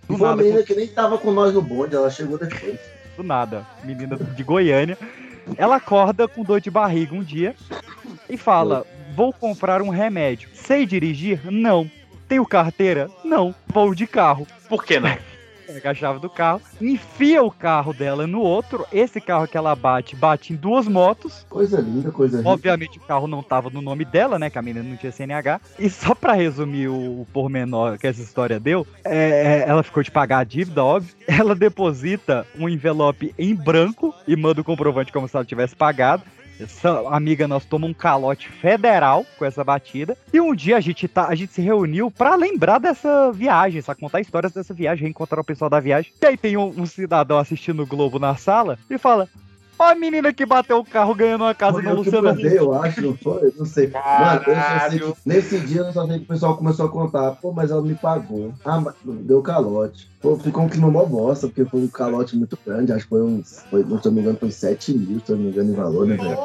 Uma 0.08 0.30
nada, 0.30 0.42
menina 0.42 0.64
que 0.64 0.74
nem 0.74 0.88
tava 0.88 1.18
com 1.18 1.34
nós 1.34 1.54
no 1.54 1.62
bonde, 1.62 1.96
ela 1.98 2.10
chegou 2.10 2.38
depois. 2.38 2.80
Do 3.18 3.24
nada. 3.24 3.66
Menina 3.84 4.16
de 4.16 4.44
Goiânia. 4.44 4.98
Ela 5.58 5.78
acorda 5.78 6.28
com 6.28 6.44
dor 6.44 6.62
de 6.62 6.70
barriga 6.70 7.16
um 7.16 7.24
dia 7.24 7.56
e 8.30 8.38
fala: 8.38 8.86
Vou 9.16 9.34
comprar 9.34 9.82
um 9.82 9.90
remédio. 9.90 10.50
Sei 10.54 10.86
dirigir? 10.86 11.42
Não. 11.52 11.90
Tenho 12.28 12.46
carteira? 12.46 13.10
Não. 13.26 13.56
Vou 13.68 13.96
de 13.96 14.06
carro. 14.06 14.46
Por 14.70 14.86
que 14.86 15.00
não? 15.00 15.18
Pega 15.68 15.92
a 15.92 15.94
chave 15.94 16.20
do 16.20 16.30
carro, 16.30 16.62
enfia 16.82 17.44
o 17.44 17.52
carro 17.52 17.94
dela 17.94 18.26
no 18.26 18.40
outro. 18.40 18.86
Esse 18.92 19.20
carro 19.20 19.48
que 19.48 19.58
ela 19.58 19.76
bate, 19.76 20.16
bate 20.16 20.54
em 20.54 20.56
duas 20.56 20.88
motos. 20.88 21.46
Coisa 21.50 21.82
linda, 21.82 22.10
coisa 22.10 22.38
linda. 22.38 22.50
Obviamente 22.50 22.98
o 22.98 23.02
carro 23.02 23.28
não 23.28 23.44
tava 23.44 23.70
no 23.70 23.82
nome 23.82 24.06
dela, 24.06 24.40
né? 24.40 24.50
Que 24.50 24.58
a 24.58 24.62
menina 24.62 24.88
não 24.88 24.96
tinha 24.96 25.12
CNH. 25.12 25.60
E 25.78 25.90
só 25.90 26.16
pra 26.16 26.34
resumir 26.34 26.88
o, 26.88 27.22
o 27.22 27.28
pormenor 27.34 27.98
que 27.98 28.08
essa 28.08 28.22
história 28.22 28.60
deu, 28.60 28.88
é, 29.04 29.64
é, 29.66 29.66
ela 29.68 29.84
ficou 29.84 30.02
de 30.02 30.10
pagar 30.10 30.40
a 30.40 30.44
dívida, 30.44 30.84
óbvio. 30.84 31.16
Ela 31.28 31.54
deposita 31.54 32.48
um 32.58 32.68
envelope 32.68 33.34
em 33.38 33.54
branco 33.54 34.16
e 34.28 34.36
manda 34.36 34.62
o 34.62 34.64
comprovante 34.64 35.12
como 35.12 35.28
se 35.28 35.36
ela 35.36 35.46
tivesse 35.46 35.76
pagado. 35.76 36.24
Essa 36.60 37.08
amiga 37.10 37.48
nossa 37.48 37.68
toma 37.68 37.88
um 37.88 37.94
calote 37.94 38.50
federal 38.50 39.26
com 39.38 39.46
essa 39.46 39.64
batida. 39.64 40.18
E 40.34 40.42
um 40.42 40.56
dia 40.56 40.78
a 40.78 40.80
gente, 40.80 41.08
tá, 41.08 41.28
a 41.28 41.36
gente 41.36 41.54
se 41.54 41.62
reuniu 41.62 42.10
pra 42.10 42.36
lembrar 42.36 42.80
dessa 42.80 43.32
viagem, 43.32 43.82
sabe? 43.82 44.00
Contar 44.00 44.22
histórias 44.22 44.52
dessa 44.52 44.74
viagem, 44.74 45.04
reencontrar 45.04 45.42
o 45.42 45.46
pessoal 45.46 45.70
da 45.70 45.80
viagem. 45.80 46.12
E 46.22 46.26
aí 46.26 46.38
tem 46.38 46.58
um, 46.58 46.68
um 46.70 46.86
cidadão 46.86 47.38
assistindo 47.38 47.84
o 47.84 47.88
Globo 47.88 48.18
na 48.20 48.36
sala 48.36 48.78
e 48.90 48.98
fala: 48.98 49.30
Ó 49.80 49.84
a 49.84 49.96
menina 49.96 50.34
que 50.34 50.46
bateu 50.46 50.78
o 50.80 50.86
carro 50.86 51.14
ganhando 51.14 51.44
uma 51.44 51.54
casa 51.54 51.74
Foi 51.74 51.84
no 51.84 51.94
Luciano 51.96 52.28
mandei, 52.30 52.58
eu 52.58 52.74
acho, 52.74 53.02
não 53.02 53.16
foi? 53.18 53.54
Não 53.58 53.66
sei. 53.66 53.88
Mano, 53.94 54.42
eu 54.48 54.56
só 54.56 54.90
sei 54.90 55.14
nesse 55.26 55.60
dia 55.60 55.82
eu 55.82 55.94
só 55.94 56.08
sei 56.08 56.18
que 56.18 56.24
o 56.24 56.28
pessoal 56.28 56.58
começou 56.58 56.86
a 56.86 56.90
contar. 56.90 57.32
Pô, 57.34 57.52
mas 57.52 57.70
ela 57.70 57.82
me 57.82 57.94
pagou. 57.96 58.54
Ah, 58.66 58.82
mas 58.82 58.96
deu 59.06 59.42
calote. 59.42 60.10
Pô, 60.22 60.36
ficou 60.38 60.64
um 60.64 60.70
clima 60.70 60.90
mó 60.90 61.06
bosta, 61.06 61.48
porque 61.48 61.66
foi 61.66 61.82
um 61.82 61.88
calote 61.88 62.36
muito 62.36 62.58
grande. 62.66 62.92
Acho 62.92 63.04
que 63.04 63.10
foi 63.10 63.22
uns. 63.22 63.64
Foi, 63.70 63.84
se 63.84 63.90
eu 63.92 64.00
não 64.06 64.12
me 64.14 64.22
engano, 64.22 64.38
foi 64.40 64.52
7 64.52 64.94
mil, 64.94 65.20
se 65.20 65.32
eu 65.32 65.36
não 65.36 65.44
me 65.44 65.50
engano, 65.52 65.72
em 65.72 65.76
valor, 65.76 66.08
né, 66.08 66.16
velho? 66.18 66.38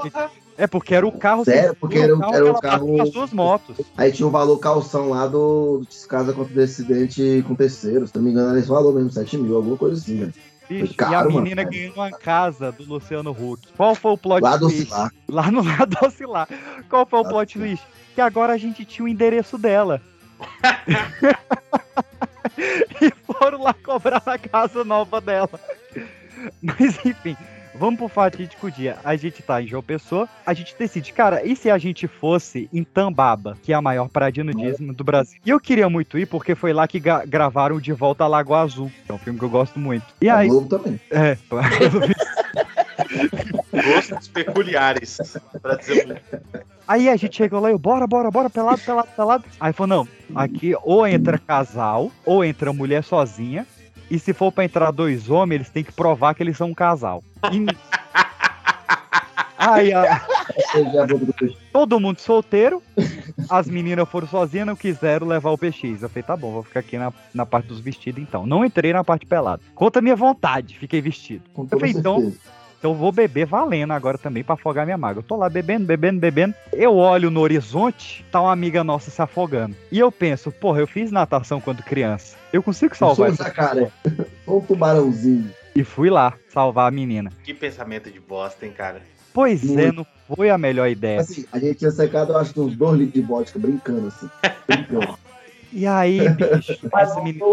É 0.58 0.66
porque 0.66 0.94
era 0.94 1.06
o 1.06 1.10
carro 1.12 1.44
Sério? 1.44 1.74
Porque 1.80 1.98
era 1.98 2.14
o- 2.14 2.20
carro 2.20 2.34
era 2.34 2.44
o 2.44 2.60
que 2.60 2.66
ela 2.66 2.78
carro- 2.78 2.96
nas 2.98 3.08
suas 3.08 3.32
motos. 3.32 3.76
Aí 3.96 4.12
tinha 4.12 4.26
o 4.26 4.30
valor 4.30 4.58
calção 4.58 5.08
lá 5.08 5.26
do 5.26 5.82
Descasa 5.88 6.34
contra 6.34 6.60
o 6.60 6.62
acidente 6.62 7.42
com 7.48 7.54
terceiro. 7.54 8.06
Se 8.06 8.14
não 8.14 8.22
me 8.22 8.30
engano, 8.30 8.50
era 8.50 8.58
esse 8.58 8.68
valor 8.68 8.94
mesmo, 8.94 9.10
7 9.10 9.38
mil, 9.38 9.56
alguma 9.56 9.78
coisa 9.78 9.98
assim, 9.98 10.18
velho. 10.18 10.34
Bicho, 10.80 10.94
caro, 10.94 11.12
e 11.12 11.14
a 11.14 11.24
mano. 11.24 11.42
menina 11.42 11.64
ganhou 11.64 11.94
uma 11.94 12.10
casa 12.10 12.72
do 12.72 12.84
Luciano 12.84 13.30
Huck. 13.30 13.68
Qual 13.76 13.94
foi 13.94 14.12
o 14.12 14.18
plot 14.18 14.42
Lá 14.42 14.56
do 14.56 14.68
twist? 14.68 14.86
Cilar. 14.86 15.10
Lá 15.28 15.50
no 15.50 15.62
lado 15.64 15.86
do 15.86 16.06
oscilar. 16.06 16.48
Qual 16.88 17.06
foi 17.06 17.18
o 17.20 17.22
Lá 17.22 17.28
plot 17.28 17.58
do 17.58 17.64
twist? 17.64 17.86
Que 18.14 18.20
agora 18.20 18.52
a 18.52 18.58
gente 18.58 18.84
tinha 18.84 19.04
o 19.04 19.08
endereço 19.08 19.58
dela. 19.58 20.00
e 23.00 23.10
foram 23.24 23.62
lá 23.62 23.74
cobrar 23.74 24.22
na 24.24 24.38
casa 24.38 24.84
nova 24.84 25.20
dela. 25.20 25.60
Mas 26.60 26.98
enfim, 27.04 27.36
vamos 27.74 27.98
pro 27.98 28.08
fatídico 28.08 28.70
dia. 28.70 28.96
A 29.04 29.16
gente 29.16 29.42
tá 29.42 29.62
em 29.62 29.66
João 29.66 29.82
Pessoa, 29.82 30.28
a 30.44 30.54
gente 30.54 30.74
decide, 30.78 31.12
cara, 31.12 31.44
e 31.44 31.54
se 31.56 31.70
a 31.70 31.78
gente 31.78 32.06
fosse 32.06 32.68
em 32.72 32.84
Tambaba, 32.84 33.56
que 33.62 33.72
é 33.72 33.76
a 33.76 33.82
maior 33.82 34.08
praia 34.08 34.32
de 34.32 34.42
nudismo 34.42 34.92
do 34.92 35.04
Brasil? 35.04 35.40
E 35.44 35.50
eu 35.50 35.60
queria 35.60 35.88
muito 35.88 36.18
ir 36.18 36.26
porque 36.26 36.54
foi 36.54 36.72
lá 36.72 36.86
que 36.86 37.00
gravaram 37.00 37.80
De 37.80 37.92
Volta 37.92 38.24
à 38.24 38.26
Lagoa 38.26 38.60
Azul, 38.60 38.90
que 39.04 39.10
é 39.10 39.14
um 39.14 39.18
filme 39.18 39.38
que 39.38 39.44
eu 39.44 39.50
gosto 39.50 39.78
muito. 39.78 40.06
E 40.20 40.28
A 40.28 40.38
aí, 40.38 40.48
Globo 40.48 40.68
também. 40.68 41.00
é, 41.10 41.36
Gostos 43.72 44.28
peculiares, 44.28 45.18
pra 45.60 45.76
dizer 45.76 46.06
muito. 46.06 46.22
Aí 46.86 47.08
a 47.08 47.16
gente 47.16 47.36
chegou 47.36 47.60
lá 47.60 47.70
e 47.70 47.72
eu, 47.72 47.78
bora, 47.78 48.06
bora, 48.06 48.30
bora, 48.30 48.50
pelado, 48.50 48.80
pelado, 48.80 49.08
pelado. 49.16 49.44
Aí 49.60 49.72
falou, 49.72 49.96
não, 49.98 50.08
aqui 50.34 50.74
ou 50.82 51.06
entra 51.06 51.38
casal, 51.38 52.10
ou 52.24 52.44
entra 52.44 52.72
mulher 52.72 53.02
sozinha. 53.04 53.66
E 54.12 54.18
se 54.18 54.34
for 54.34 54.52
pra 54.52 54.62
entrar 54.62 54.90
dois 54.90 55.30
homens, 55.30 55.54
eles 55.56 55.70
têm 55.70 55.82
que 55.82 55.90
provar 55.90 56.34
que 56.34 56.42
eles 56.42 56.54
são 56.54 56.68
um 56.68 56.74
casal. 56.74 57.24
E... 57.50 57.64
Aí 59.56 59.90
a- 59.96 60.04
é 60.04 60.20
todo 61.72 61.98
mundo 61.98 62.18
solteiro, 62.18 62.82
as 63.48 63.68
meninas 63.68 64.06
foram 64.06 64.28
sozinhas, 64.28 64.66
não 64.66 64.76
quiseram 64.76 65.26
levar 65.26 65.50
o 65.50 65.56
PX. 65.56 66.02
Eu 66.02 66.10
falei, 66.10 66.22
tá 66.22 66.36
bom, 66.36 66.52
vou 66.52 66.62
ficar 66.62 66.80
aqui 66.80 66.98
na, 66.98 67.10
na 67.32 67.46
parte 67.46 67.68
dos 67.68 67.80
vestidos 67.80 68.22
então. 68.22 68.44
Não 68.44 68.66
entrei 68.66 68.92
na 68.92 69.02
parte 69.02 69.24
pelada. 69.24 69.62
Conta 69.74 70.00
a 70.00 70.02
minha 70.02 70.14
vontade, 70.14 70.78
fiquei 70.78 71.00
vestido. 71.00 71.44
Com 71.54 71.62
Eu 71.70 71.78
falei, 71.78 71.94
então, 71.94 72.20
certeza. 72.20 72.40
Então 72.82 72.90
eu 72.90 72.96
vou 72.96 73.12
beber 73.12 73.46
valendo 73.46 73.92
agora 73.92 74.18
também 74.18 74.42
pra 74.42 74.54
afogar 74.54 74.84
minha 74.84 74.98
mágoa. 74.98 75.20
Eu 75.20 75.22
tô 75.22 75.36
lá 75.36 75.48
bebendo, 75.48 75.86
bebendo, 75.86 76.18
bebendo. 76.18 76.52
Eu 76.72 76.96
olho 76.96 77.30
no 77.30 77.38
horizonte, 77.38 78.26
tá 78.28 78.40
uma 78.40 78.50
amiga 78.50 78.82
nossa 78.82 79.08
se 79.08 79.22
afogando. 79.22 79.76
E 79.92 80.00
eu 80.00 80.10
penso, 80.10 80.50
porra, 80.50 80.80
eu 80.80 80.86
fiz 80.88 81.12
natação 81.12 81.60
quando 81.60 81.80
criança. 81.80 82.36
Eu 82.52 82.60
consigo 82.60 82.92
Eu 82.92 82.96
sou 82.96 83.14
salvar 83.14 83.30
um 83.30 83.34
essa. 83.34 83.92
Sou 84.44 84.58
um 84.58 84.60
tubarãozinho. 84.62 85.48
E 85.76 85.84
fui 85.84 86.10
lá 86.10 86.34
salvar 86.48 86.88
a 86.88 86.90
menina. 86.90 87.30
Que 87.44 87.54
pensamento 87.54 88.10
de 88.10 88.18
bosta, 88.18 88.66
hein, 88.66 88.72
cara? 88.76 89.00
Pois 89.32 89.62
é, 89.62 89.92
Muito. 89.92 89.98
não 89.98 90.06
foi 90.34 90.50
a 90.50 90.58
melhor 90.58 90.88
ideia. 90.88 91.20
Assim, 91.20 91.44
a 91.52 91.60
gente 91.60 91.76
tinha 91.76 91.90
secado, 91.92 92.32
eu 92.32 92.36
acho 92.36 92.60
uns 92.60 92.74
2 92.74 92.98
litros 92.98 93.14
de 93.14 93.20
vodka 93.20 93.60
brincando, 93.60 94.08
assim. 94.08 94.28
Brincando. 94.66 95.16
E 95.72 95.86
aí, 95.86 96.20
bicho, 96.28 96.78
essa 96.94 97.20
menina, 97.22 97.44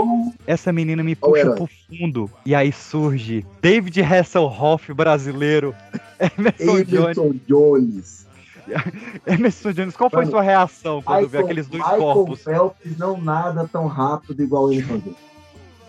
essa 0.46 0.74
menina 0.74 1.04
me 1.04 1.16
puxa 1.16 1.52
pro 1.52 1.68
fundo. 1.88 2.30
E 2.46 2.54
aí 2.54 2.72
surge 2.72 3.46
David 3.62 4.02
Hasselhoff 4.02 4.94
brasileiro. 4.94 5.74
Emerson 6.38 6.84
Jones. 6.84 7.18
Emerson 7.18 7.36
Jones. 7.48 8.28
Emerson 9.26 9.72
Jones, 9.72 9.96
qual 9.96 10.10
foi 10.10 10.20
Mano, 10.20 10.32
sua 10.32 10.42
reação 10.42 11.02
quando 11.02 11.28
viu 11.28 11.40
aqueles 11.40 11.68
dois 11.68 11.82
Michael 11.82 12.02
corpos? 12.02 12.44
Phelps 12.44 12.98
não 12.98 13.20
nada 13.20 13.68
tão 13.72 13.88
rápido 13.88 14.44
igual 14.44 14.66
o 14.66 14.74
Emerson 14.74 14.98
Jones. 15.00 15.16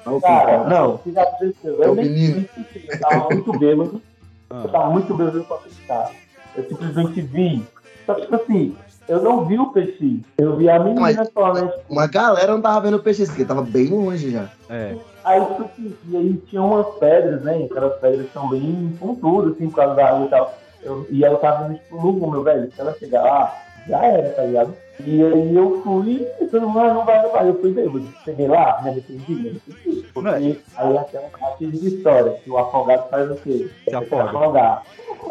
Michael 0.07 0.21
Cara, 0.21 0.47
Phelps. 0.47 0.71
não, 0.71 0.95
o 0.95 0.99
que 0.99 1.13
já 1.13 1.23
aconteceu? 1.23 1.83
É 1.83 1.87
Eu 1.87 1.93
o 1.93 1.95
nem 1.95 2.05
menino. 2.11 2.49
eu 2.89 3.01
tava 3.01 3.29
muito 3.35 3.59
bêbado. 3.59 4.03
Ah. 4.49 4.63
Eu 4.65 4.69
tava 4.71 4.91
muito 4.91 5.15
bêbado 5.15 5.45
pra 5.45 5.57
acreditar. 5.57 6.13
Eu 6.57 6.69
simplesmente 6.69 7.21
vi. 7.23 7.63
Só 8.07 8.15
que, 8.15 8.23
tipo 8.23 8.35
assim, 8.37 8.77
eu 9.11 9.23
não 9.23 9.45
vi 9.45 9.59
o 9.59 9.67
peixe. 9.73 10.21
Eu 10.39 10.57
vi 10.57 10.71
a 10.71 10.79
menina 10.79 11.01
Mas- 11.01 11.31
só, 11.33 11.53
né? 11.53 11.73
Uma 11.89 12.07
galera 12.07 12.53
não 12.53 12.61
tava 12.61 12.81
vendo 12.81 12.97
o 12.97 13.03
peixe, 13.03 13.27
porque 13.27 13.45
tava 13.45 13.63
bem 13.63 13.89
longe 13.89 14.31
já. 14.31 14.49
É. 14.69 14.95
Aí, 15.25 15.41
tipo 15.45 15.63
assim, 15.65 15.95
e 16.09 16.17
aí 16.17 16.43
tinha 16.49 16.63
umas 16.63 16.87
pedras, 16.99 17.43
né? 17.43 17.67
Aquelas 17.71 17.99
pedras 17.99 18.27
que 18.27 18.33
são 18.33 18.49
bem 18.49 18.97
pontudas, 18.99 19.53
assim, 19.55 19.69
por 19.69 19.77
causa 19.77 19.95
da 19.95 20.09
água 20.09 20.27
e 20.27 20.29
tal. 20.31 20.55
Eu, 20.83 21.07
e 21.11 21.25
ela 21.25 21.37
tava 21.39 21.67
indo, 21.67 21.79
tipo, 21.79 21.97
no 21.97 22.31
meu 22.31 22.43
velho. 22.43 22.71
Se 22.73 22.81
ela 22.81 22.95
chegar 22.95 23.23
lá, 23.23 23.55
já 23.89 24.03
era, 24.05 24.31
tá 24.31 24.43
ligado? 24.43 24.75
E 25.05 25.23
aí 25.23 25.57
eu 25.57 25.81
fui, 25.83 26.27
pensando, 26.39 26.67
não, 26.69 26.95
não 26.95 27.05
vai, 27.05 27.23
não 27.23 27.33
vai. 27.33 27.49
Eu 27.49 27.61
fui 27.61 27.73
bêbado. 27.73 28.07
Cheguei 28.25 28.47
lá, 28.49 28.81
me 28.83 28.91
arrependi, 28.91 29.35
me 29.35 29.49
arrependi. 29.51 30.07
Porque 30.13 30.29
Não, 30.29 30.35
aí 30.37 30.59
aquela 30.99 31.29
parte 31.39 31.67
de 31.67 31.87
história, 31.89 32.33
que 32.45 32.51
o 32.51 32.59
afogado 32.59 33.09
faz 33.11 33.31
o 33.31 33.35
quê? 33.37 33.69
Se 33.89 33.95
afoga. 33.95 34.25
afogar. 34.25 34.83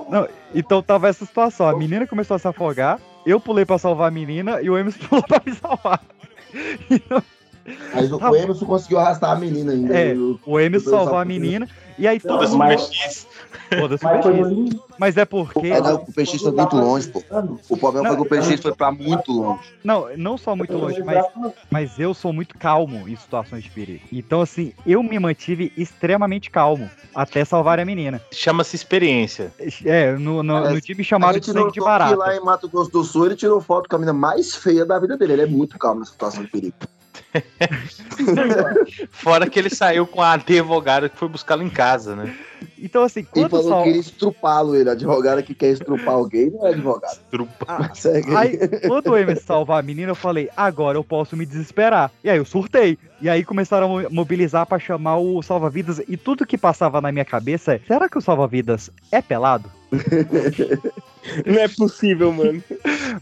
Não, 0.09 0.27
então 0.53 0.82
tava 0.82 1.07
essa 1.07 1.25
situação. 1.25 1.67
A 1.67 1.75
menina 1.75 2.05
começou 2.07 2.36
a 2.36 2.39
se 2.39 2.47
afogar, 2.47 2.99
eu 3.30 3.39
pulei 3.39 3.65
pra 3.65 3.77
salvar 3.77 4.07
a 4.07 4.11
menina 4.11 4.61
e 4.61 4.69
o 4.69 4.77
Emerson 4.77 4.99
pulou 5.07 5.23
pra 5.23 5.41
me 5.45 5.53
salvar. 5.53 6.01
Então, 6.89 7.21
Mas 7.93 8.11
o, 8.11 8.17
Tá 8.17 8.32
o 8.32 8.36
Emerson 8.36 8.65
conseguiu 8.65 8.99
arrastar 8.99 9.32
a 9.32 9.36
menina 9.36 9.71
ainda. 9.71 9.93
É. 9.97 10.13
O- 10.15 10.39
o 10.45 10.59
Emerson 10.59 10.89
salvou 10.89 11.17
a 11.17 11.25
menina 11.25 11.67
e 11.97 12.07
aí 12.07 12.19
todo 12.19 12.43
o 12.45 12.49
mundo. 12.49 12.57
Mas- 12.57 13.27
o 13.38 13.38
Mas. 14.02 14.80
Mas 14.97 15.18
é 15.18 15.26
porque. 15.26 15.68
É, 15.68 15.82
não, 15.82 15.95
o 15.95 16.14
PX 16.14 16.41
foi 16.41 16.52
muito 16.52 16.76
longe, 16.76 17.08
pô. 17.10 17.24
O 17.70 17.78
problema 17.78 18.10
Não, 18.10 18.18
foi 18.18 18.28
que 18.28 18.36
o 18.36 18.41
PX 18.41 18.62
foi 18.62 18.74
pra 18.74 18.91
muito 18.91 19.32
longe. 19.32 19.74
Não, 19.84 20.08
não 20.18 20.38
só 20.38 20.56
muito 20.56 20.76
longe, 20.76 21.02
mas, 21.04 21.26
mas 21.70 22.00
eu 22.00 22.14
sou 22.14 22.34
muito 22.34 22.58
calmo 22.58 23.08
em 23.08 23.16
situações 23.16 23.64
de 23.64 23.70
perigo. 23.70 24.04
Então, 24.12 24.41
assim, 24.41 24.74
eu 24.86 25.02
me 25.02 25.18
mantive 25.20 25.72
extremamente 25.78 26.50
calmo 26.50 26.89
até 27.14 27.45
salvar 27.45 27.80
a 27.80 27.86
menina. 27.86 28.22
Chama-se 28.32 28.76
experiência. 28.76 29.54
É, 29.86 30.14
no, 30.14 30.43
no, 30.43 30.58
É, 30.66 30.74
no 30.74 30.82
time 30.82 31.02
A 31.02 31.04
chamaram 31.04 31.39
de 31.39 31.45
sangue 31.45 31.72
de 31.72 31.80
barata. 31.80 32.16
lá 32.16 32.36
em 32.36 32.39
Mato 32.41 32.68
Grosso 32.68 32.91
do 32.91 33.04
Sul 33.04 33.28
ele 33.28 33.36
tirou 33.36 33.62
foto 33.62 33.88
com 33.89 33.95
a 33.95 34.00
menina 34.00 34.14
mais 34.14 34.56
feia 34.56 34.86
da 34.86 35.00
vida 35.00 35.18
dele. 35.18 35.34
Ele 35.34 35.41
é 35.43 35.47
muito 35.47 35.78
calmo 35.78 36.02
na 36.02 36.06
situação 36.06 36.43
de 36.43 36.50
perigo. 36.50 36.76
Fora 39.11 39.49
que 39.49 39.59
ele 39.59 39.70
saiu 39.70 40.05
com 40.07 40.22
a 40.22 40.34
advogada 40.34 41.09
que 41.09 41.17
foi 41.17 41.28
buscá-lo 41.28 41.63
em 41.63 41.70
casa, 41.70 42.15
né? 42.15 42.36
Então, 42.78 43.03
assim, 43.03 43.22
E 43.22 43.24
quando 43.24 43.49
falou 43.49 43.70
sal... 43.70 43.78
que 43.80 43.84
queria 43.86 44.01
estrupá-lo 44.01 44.76
ele. 44.76 44.89
Advogado 44.89 45.41
que 45.43 45.53
quer 45.55 45.72
estrupar 45.72 46.13
alguém 46.15 46.49
não 46.49 46.67
é 46.67 46.72
advogado. 46.72 47.20
Trupa. 47.32 47.65
Ah, 47.67 47.89
aí. 48.38 48.57
Quando 48.88 49.07
o 49.11 49.17
Emerson 49.17 49.45
salvar 49.45 49.80
a 49.80 49.82
menina, 49.84 50.11
eu 50.11 50.15
falei, 50.15 50.49
agora 50.57 50.97
eu 50.97 51.03
posso 51.03 51.38
me 51.38 51.45
desesperar. 51.45 52.11
E 52.24 52.30
aí 52.30 52.38
eu 52.38 52.45
surtei. 52.45 52.97
E 53.22 53.30
aí 53.30 53.43
começaram 53.45 53.86
a 53.97 54.01
mo- 54.03 54.09
mobilizar 54.09 54.65
pra 54.65 54.80
chamar 54.80 55.17
o 55.17 55.41
salva-vidas. 55.41 56.01
E 56.07 56.17
tudo 56.17 56.45
que 56.45 56.57
passava 56.57 56.99
na 57.01 57.11
minha 57.11 57.26
cabeça 57.26 57.74
é: 57.76 57.82
será 57.88 58.09
que 58.09 58.17
o 58.17 58.22
salva-vidas 58.22 58.89
é 59.11 59.22
pelado? 59.22 59.72
Não 61.45 61.59
é 61.59 61.67
possível, 61.67 62.32
mano. 62.32 62.63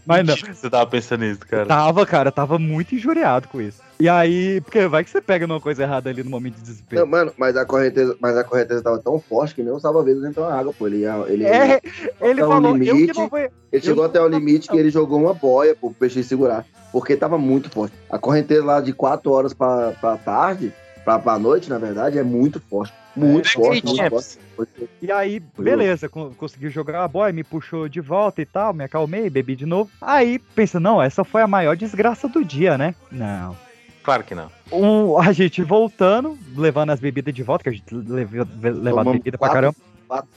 Mas 0.06 0.26
não. 0.26 0.36
Você 0.36 0.70
tava 0.70 0.86
pensando 0.86 1.20
nisso, 1.24 1.40
cara. 1.40 1.66
Tava, 1.66 2.06
cara, 2.06 2.30
tava 2.30 2.58
muito 2.58 2.94
injuriado 2.94 3.48
com 3.48 3.60
isso. 3.60 3.80
E 4.00 4.08
aí, 4.08 4.60
porque 4.60 4.86
vai 4.86 5.02
que 5.02 5.10
você 5.10 5.20
pega 5.20 5.44
numa 5.46 5.60
coisa 5.60 5.82
errada 5.82 6.08
ali 6.08 6.22
no 6.22 6.30
momento 6.30 6.54
de 6.54 6.60
Não, 6.60 6.66
desespero. 6.66 7.06
mano, 7.06 7.32
mas 7.36 7.56
a 7.56 7.64
correnteza, 7.64 8.16
mas 8.20 8.36
a 8.36 8.44
correnteza 8.44 8.80
tava 8.80 8.98
tão 9.00 9.18
forte 9.18 9.56
que 9.56 9.62
nem 9.62 9.72
o 9.72 9.80
salva-vidas 9.80 10.22
entrou 10.24 10.48
na 10.48 10.56
água, 10.56 10.72
pô. 10.72 10.86
Ele, 10.86 10.98
ia- 10.98 11.24
ele, 11.26 11.44
É, 11.44 11.80
ele 12.20 12.40
falou, 12.40 12.76
eu 12.76 12.78
que 12.78 12.92
limite. 12.92 13.18
não 13.18 13.28
vou. 13.28 13.38
ele 13.40 13.82
chegou 13.82 14.04
até 14.04 14.20
o 14.20 14.28
limite 14.28 14.68
que 14.68 14.76
ele 14.76 14.90
jogou 14.90 15.20
uma 15.20 15.34
boia 15.34 15.74
pro 15.74 15.90
peixe 15.90 16.22
segurar. 16.22 16.64
Porque 16.92 17.16
tava 17.16 17.36
muito 17.36 17.68
forte. 17.68 17.94
A 18.08 18.18
correnteza 18.18 18.64
lá 18.64 18.80
de 18.80 18.92
4 18.92 19.30
horas 19.32 19.52
pra, 19.52 19.90
pra 20.00 20.16
tarde, 20.16 20.72
pra, 21.04 21.18
pra 21.18 21.36
noite, 21.38 21.68
na 21.68 21.78
verdade, 21.78 22.18
é 22.18 22.22
muito 22.22 22.60
forte. 22.70 22.94
Muito 23.26 23.48
É, 23.48 23.52
forte, 23.52 23.96
Champs. 23.96 24.38
muito 24.56 24.70
forte. 24.76 24.88
E 25.02 25.10
aí, 25.12 25.40
beleza, 25.58 26.08
con- 26.08 26.32
conseguiu 26.34 26.70
jogar 26.70 27.02
a 27.04 27.08
boia, 27.08 27.32
me 27.32 27.42
puxou 27.44 27.88
de 27.88 28.00
volta 28.00 28.40
e 28.42 28.46
tal, 28.46 28.72
me 28.72 28.84
acalmei, 28.84 29.28
bebi 29.30 29.56
de 29.56 29.66
novo. 29.66 29.90
Aí 30.00 30.38
pensa, 30.38 30.78
não, 30.78 31.02
essa 31.02 31.24
foi 31.24 31.42
a 31.42 31.46
maior 31.46 31.76
desgraça 31.76 32.28
do 32.28 32.44
dia, 32.44 32.76
né? 32.78 32.94
Não. 33.10 33.56
Claro 34.02 34.24
que 34.24 34.34
não. 34.34 34.50
Um, 34.72 35.18
a 35.18 35.32
gente 35.32 35.62
voltando, 35.62 36.38
levando 36.56 36.90
as 36.90 37.00
bebidas 37.00 37.34
de 37.34 37.42
volta, 37.42 37.64
que 37.64 37.68
a 37.70 37.72
gente 37.72 37.94
levou, 37.94 38.46
Tomamos 38.46 39.12
bebida 39.14 39.36
pra 39.36 39.48
quatro- 39.48 39.54
caramba. 39.54 39.76
quatro. 40.06 40.28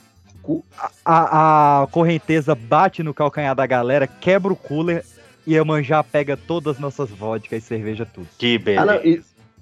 A, 1.06 1.84
a 1.84 1.88
correnteza 1.88 2.56
bate 2.56 3.04
no 3.04 3.14
calcanhar 3.14 3.56
da 3.56 3.66
galera, 3.68 4.08
quebra 4.08 4.52
o 4.52 4.56
cooler 4.56 5.06
e 5.46 5.58
a 5.58 5.64
manjar 5.64 6.04
pega 6.04 6.36
todas 6.36 6.76
as 6.76 6.80
nossas 6.82 7.10
vodkas 7.12 7.64
e 7.64 7.66
cerveja 7.66 8.06
tudo. 8.06 8.28
Que 8.38 8.60
Ah, 8.78 8.86
não, 8.86 8.94
beleza. 8.98 9.08
e, 9.08 9.22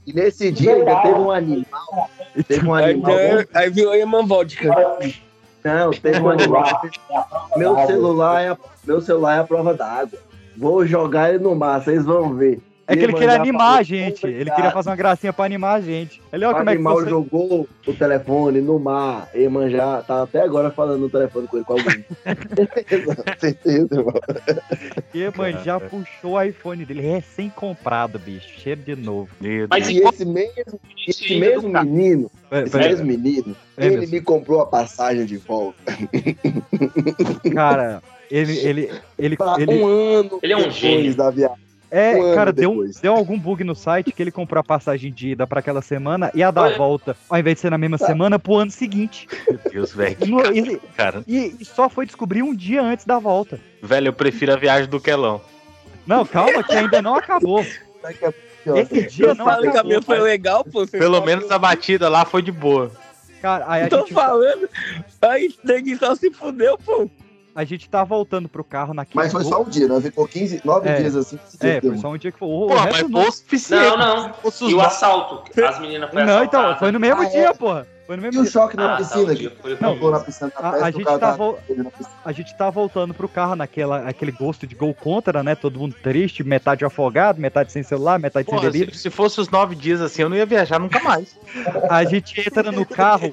e 0.09 0.13
nesse 0.13 0.51
dia 0.51 0.73
ainda 0.73 1.01
teve 1.01 1.19
um 1.19 1.31
animal. 1.31 2.09
Teve 2.47 2.67
um 2.67 2.73
Aí, 2.73 2.91
animal. 2.91 3.15
aí 3.53 3.69
virou 3.69 3.95
Yaman 3.95 4.25
Vodka. 4.25 4.69
Não, 5.63 5.91
teve 5.91 6.19
um 6.19 6.29
animal. 6.29 6.81
Meu 7.55 7.75
celular, 7.85 8.41
é 8.41 8.49
a, 8.49 8.57
meu 8.85 9.01
celular 9.01 9.37
é 9.37 9.39
a 9.39 9.43
prova 9.43 9.73
d'água. 9.73 10.17
Vou 10.57 10.85
jogar 10.85 11.29
ele 11.29 11.43
no 11.43 11.53
mar, 11.55 11.79
vocês 11.79 12.03
vão 12.03 12.33
ver. 12.33 12.59
É 12.89 12.95
que 12.97 13.03
ele 13.03 13.13
queria 13.13 13.35
animar 13.35 13.79
a 13.79 13.83
gente. 13.83 14.25
Ele 14.25 14.33
"Complicado." 14.33 14.55
queria 14.55 14.71
fazer 14.71 14.89
uma 14.89 14.95
gracinha 14.95 15.31
pra 15.31 15.45
animar 15.45 15.75
a 15.75 15.81
gente. 15.81 16.21
Ele, 16.33 16.43
ó, 16.45 16.51
O 16.51 16.55
como 16.55 16.69
é 16.69 16.75
que 16.75 16.81
você... 16.81 17.09
jogou 17.09 17.67
o 17.85 17.93
telefone 17.93 18.61
no 18.61 18.79
mar. 18.79 19.29
Emanjá 19.33 20.01
tá 20.05 20.23
até 20.23 20.41
agora 20.41 20.71
falando 20.71 21.01
no 21.01 21.09
telefone 21.09 21.47
com 21.47 21.57
ele 21.57 21.65
com 21.65 21.73
alguém. 21.73 22.03
certeza, 22.73 23.23
certeza, 23.39 23.87
irmão. 23.95 24.13
Iemanjá 25.13 25.59
já 25.63 25.79
puxou 25.79 26.31
o 26.31 26.41
iPhone 26.41 26.83
dele 26.85 27.01
recém-comprado, 27.01 28.17
bicho. 28.17 28.59
Cheiro 28.59 28.81
de 28.81 28.95
novo. 28.95 29.29
Mas. 29.69 29.89
E 29.89 29.99
esse 29.99 30.25
mesmo, 30.25 30.79
esse 31.07 31.39
mesmo 31.39 31.69
menino, 31.69 32.31
esse 32.51 32.77
mesmo 32.77 33.05
menino, 33.05 33.55
É, 33.77 33.85
ele 33.85 34.07
me 34.07 34.19
comprou 34.21 34.61
a 34.61 34.65
passagem 34.65 35.25
de 35.25 35.37
volta. 35.37 35.77
Cara, 37.53 38.01
Ele, 38.31 38.57
ele, 38.59 38.91
ele, 39.17 39.35
Pra 39.35 39.55
ele, 39.57 39.73
um 39.73 39.87
ano 39.87 40.39
Ele 40.43 40.53
é 40.53 40.55
um 40.55 40.59
depois 40.59 40.75
gênio. 40.75 41.15
da 41.15 41.31
viagem. 41.31 41.57
É, 41.91 42.15
um 42.15 42.33
cara, 42.35 42.51
deu, 42.53 42.83
deu 43.01 43.13
algum 43.15 43.37
bug 43.37 43.63
no 43.63 43.73
site 43.75 44.11
que 44.11 44.21
ele 44.21 44.31
comprou 44.31 44.59
a 44.59 44.63
passagem 44.63 45.11
de 45.11 45.29
ida 45.29 45.47
pra 45.47 45.59
aquela 45.59 45.81
semana 45.81 46.31
e 46.35 46.43
a 46.43 46.51
da 46.51 46.63
Olha. 46.63 46.77
volta, 46.77 47.15
ao 47.29 47.39
invés 47.39 47.55
de 47.55 47.61
ser 47.61 47.71
na 47.71 47.77
mesma 47.77 47.97
semana, 47.97 48.37
pro 48.37 48.55
ano 48.57 48.71
seguinte. 48.71 49.27
Meu 49.49 49.59
Deus, 49.71 49.93
velho. 49.93 50.17
E, 50.53 50.77
Cara, 50.95 51.23
e- 51.27 51.55
e 51.59 51.65
só 51.65 51.89
foi 51.89 52.05
descobrir 52.05 52.43
um 52.43 52.53
dia 52.55 52.81
antes 52.81 53.05
da 53.05 53.17
volta. 53.19 53.59
velho, 53.81 54.07
eu 54.09 54.13
prefiro 54.13 54.53
a 54.53 54.55
viagem 54.55 54.89
do 54.89 54.99
Quelão. 54.99 55.41
Não, 56.05 56.25
calma, 56.25 56.63
que 56.63 56.75
ainda 56.75 57.01
não 57.01 57.15
acabou. 57.15 57.65
Daqui 58.01 58.25
a 58.25 58.33
Esse 58.79 59.07
dia 59.07 59.27
Eu 59.27 59.35
não 59.35 59.45
falei 59.45 59.71
que 59.71 59.77
a 59.77 59.83
minha 59.83 59.97
acabou. 59.97 60.15
foi 60.17 60.23
legal, 60.25 60.63
pô. 60.65 60.85
Pelo 60.87 61.21
menos 61.25 61.45
que 61.45 61.53
a 61.53 61.57
batida 61.59 62.07
lá 62.09 62.25
foi 62.25 62.41
de 62.41 62.51
boa. 62.51 62.91
Cara, 63.41 63.63
aí 63.67 63.83
a 63.83 63.85
eu 63.85 63.89
Tô 63.89 63.99
gente, 63.99 64.13
falando. 64.13 64.69
Aí, 65.21 65.53
neguinho 65.63 65.97
só 65.97 66.13
se 66.13 66.29
fudeu, 66.31 66.77
pô. 66.77 67.09
A 67.59 67.65
gente 67.65 67.89
tá 67.89 68.05
voltando 68.05 68.47
pro 68.47 68.63
carro 68.63 68.93
naquele. 68.93 69.15
Mas 69.21 69.33
foi 69.33 69.43
só 69.43 69.61
um 69.61 69.65
dia, 69.65 69.85
nós 69.85 70.01
ficou 70.01 70.25
15, 70.25 70.61
9 70.63 70.87
É. 70.87 70.95
dias 71.01 71.13
assim. 71.15 71.37
É, 71.59 71.81
foi 71.81 71.97
só 71.97 72.07
um 72.09 72.17
dia 72.17 72.31
que 72.31 72.39
foi. 72.39 72.47
O, 72.47 72.67
o 72.67 72.75
resto 72.75 72.91
mas 72.91 73.09
não- 73.09 73.19
foi 73.21 73.29
o 73.29 73.31
suficiente. 73.33 73.97
Não, 73.97 73.97
não. 74.41 74.51
Se 74.51 74.63
E 74.65 74.73
o 74.73 74.79
assalto? 74.79 75.43
As 75.61 75.79
meninas 75.79 76.09
foram 76.09 76.25
Não, 76.25 76.43
então, 76.45 76.77
foi 76.77 76.91
no 76.93 76.99
mesmo 77.01 77.21
Ah, 77.21 77.25
dia, 77.25 77.47
é? 77.49 77.53
porra. 77.53 77.85
Foi 78.07 78.15
no 78.17 78.23
E 78.23 78.25
mesmo 78.25 78.39
o 78.39 78.43
dia. 78.43 78.51
choque 78.51 78.75
na 78.75 78.85
Ah, 78.85 78.89
tá, 78.89 78.97
piscina 79.03 79.31
o 79.31 79.35
dia 79.35 79.53
foi 79.61 79.77
Não, 79.79 80.09
na 80.09 80.19
piscina 80.21 80.51
A- 80.55 80.69
a 80.85 80.89
gente 80.89 81.07
o 81.07 81.19
tá 81.19 81.31
vo-. 81.35 81.59
A 82.25 82.31
gente 82.31 82.57
tá 82.57 82.69
voltando 82.71 83.13
pro 83.13 83.27
carro 83.29 83.55
naquela 83.55 83.99
aquele 84.07 84.31
gosto 84.31 84.65
de 84.65 84.73
gol 84.73 84.95
contra, 84.95 85.43
né? 85.43 85.53
Todo 85.53 85.77
mundo 85.79 85.93
triste, 86.01 86.43
metade 86.43 86.83
afogado, 86.83 87.39
metade 87.39 87.71
sem 87.71 87.83
celular, 87.83 88.17
metade 88.17 88.47
Porra, 88.47 88.61
sem 88.61 88.71
se, 88.71 88.79
bebida. 88.79 88.97
se 88.97 89.09
fosse 89.11 89.39
os 89.39 89.49
nove 89.49 89.75
dias 89.75 90.01
assim, 90.01 90.23
eu 90.23 90.29
não 90.29 90.35
ia 90.37 90.45
viajar 90.45 90.79
nunca 90.79 90.99
mais. 91.01 91.37
A 91.87 92.03
gente 92.03 92.39
entra 92.39 92.71
no 92.71 92.83
carro, 92.83 93.31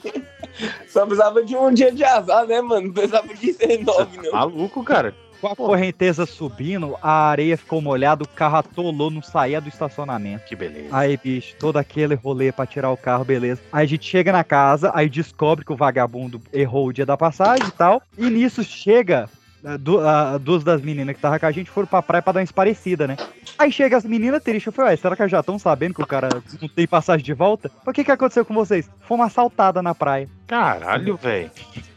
Só 0.88 1.04
precisava 1.06 1.44
de 1.44 1.56
um 1.56 1.72
dia 1.72 1.92
de 1.92 2.04
azar, 2.04 2.46
né, 2.46 2.60
mano? 2.60 2.86
Não 2.86 2.92
precisava 2.92 3.28
de 3.34 3.52
ser 3.52 3.84
nove, 3.84 4.16
não. 4.22 4.32
Maluco, 4.32 4.82
cara. 4.84 5.14
com 5.40 5.48
a 5.48 5.54
correnteza 5.56 6.24
subindo, 6.24 6.96
a 7.02 7.28
areia 7.28 7.56
ficou 7.58 7.80
molhada, 7.82 8.24
o 8.24 8.28
carro 8.28 8.56
atolou, 8.56 9.10
não 9.10 9.20
saía 9.22 9.60
do 9.60 9.68
estacionamento. 9.68 10.44
Que 10.46 10.56
beleza. 10.56 10.88
Aí, 10.90 11.16
bicho, 11.22 11.54
todo 11.58 11.76
aquele 11.76 12.14
rolê 12.14 12.50
pra 12.50 12.64
tirar 12.66 12.90
o 12.90 12.96
carro, 12.96 13.24
beleza. 13.24 13.60
Aí 13.70 13.84
a 13.84 13.88
gente 13.88 14.04
chega 14.08 14.32
na 14.32 14.42
casa, 14.42 14.90
aí 14.94 15.08
descobre 15.10 15.64
que 15.64 15.72
o 15.72 15.76
vagabundo 15.76 16.40
errou 16.52 16.86
o 16.88 16.92
dia 16.92 17.04
da 17.06 17.16
passagem 17.18 17.66
e 17.68 17.70
tal. 17.72 18.00
E 18.16 18.30
nisso 18.30 18.64
chega. 18.64 19.28
ah, 19.64 19.76
du- 19.76 20.00
ah, 20.00 20.38
duas 20.38 20.64
das 20.64 20.80
meninas 20.80 21.14
que 21.14 21.20
tava 21.20 21.38
com 21.38 21.46
a 21.46 21.52
gente 21.52 21.70
foram 21.70 21.86
pra 21.86 22.00
praia 22.00 22.22
pra 22.22 22.32
dar 22.32 22.40
uma 22.40 22.44
esparecida, 22.44 23.06
né? 23.06 23.16
Aí 23.58 23.72
chega 23.72 23.96
as 23.96 24.04
meninas 24.04 24.42
tristes. 24.42 24.66
Eu 24.66 24.72
falei, 24.72 24.92
ué, 24.92 24.96
será 24.96 25.16
que 25.16 25.22
elas 25.22 25.30
já 25.32 25.40
estão 25.40 25.58
sabendo 25.58 25.94
que 25.94 26.02
o 26.02 26.06
cara 26.06 26.28
não 26.60 26.68
tem 26.68 26.86
passagem 26.86 27.24
de 27.24 27.32
volta? 27.32 27.70
O 27.86 27.92
que 27.92 28.04
que 28.04 28.10
aconteceu 28.12 28.44
com 28.44 28.54
vocês? 28.54 28.88
Fomos 29.00 29.26
assaltada 29.26 29.80
na 29.82 29.94
praia. 29.94 30.28
Caralho, 30.46 31.16
velho. 31.16 31.50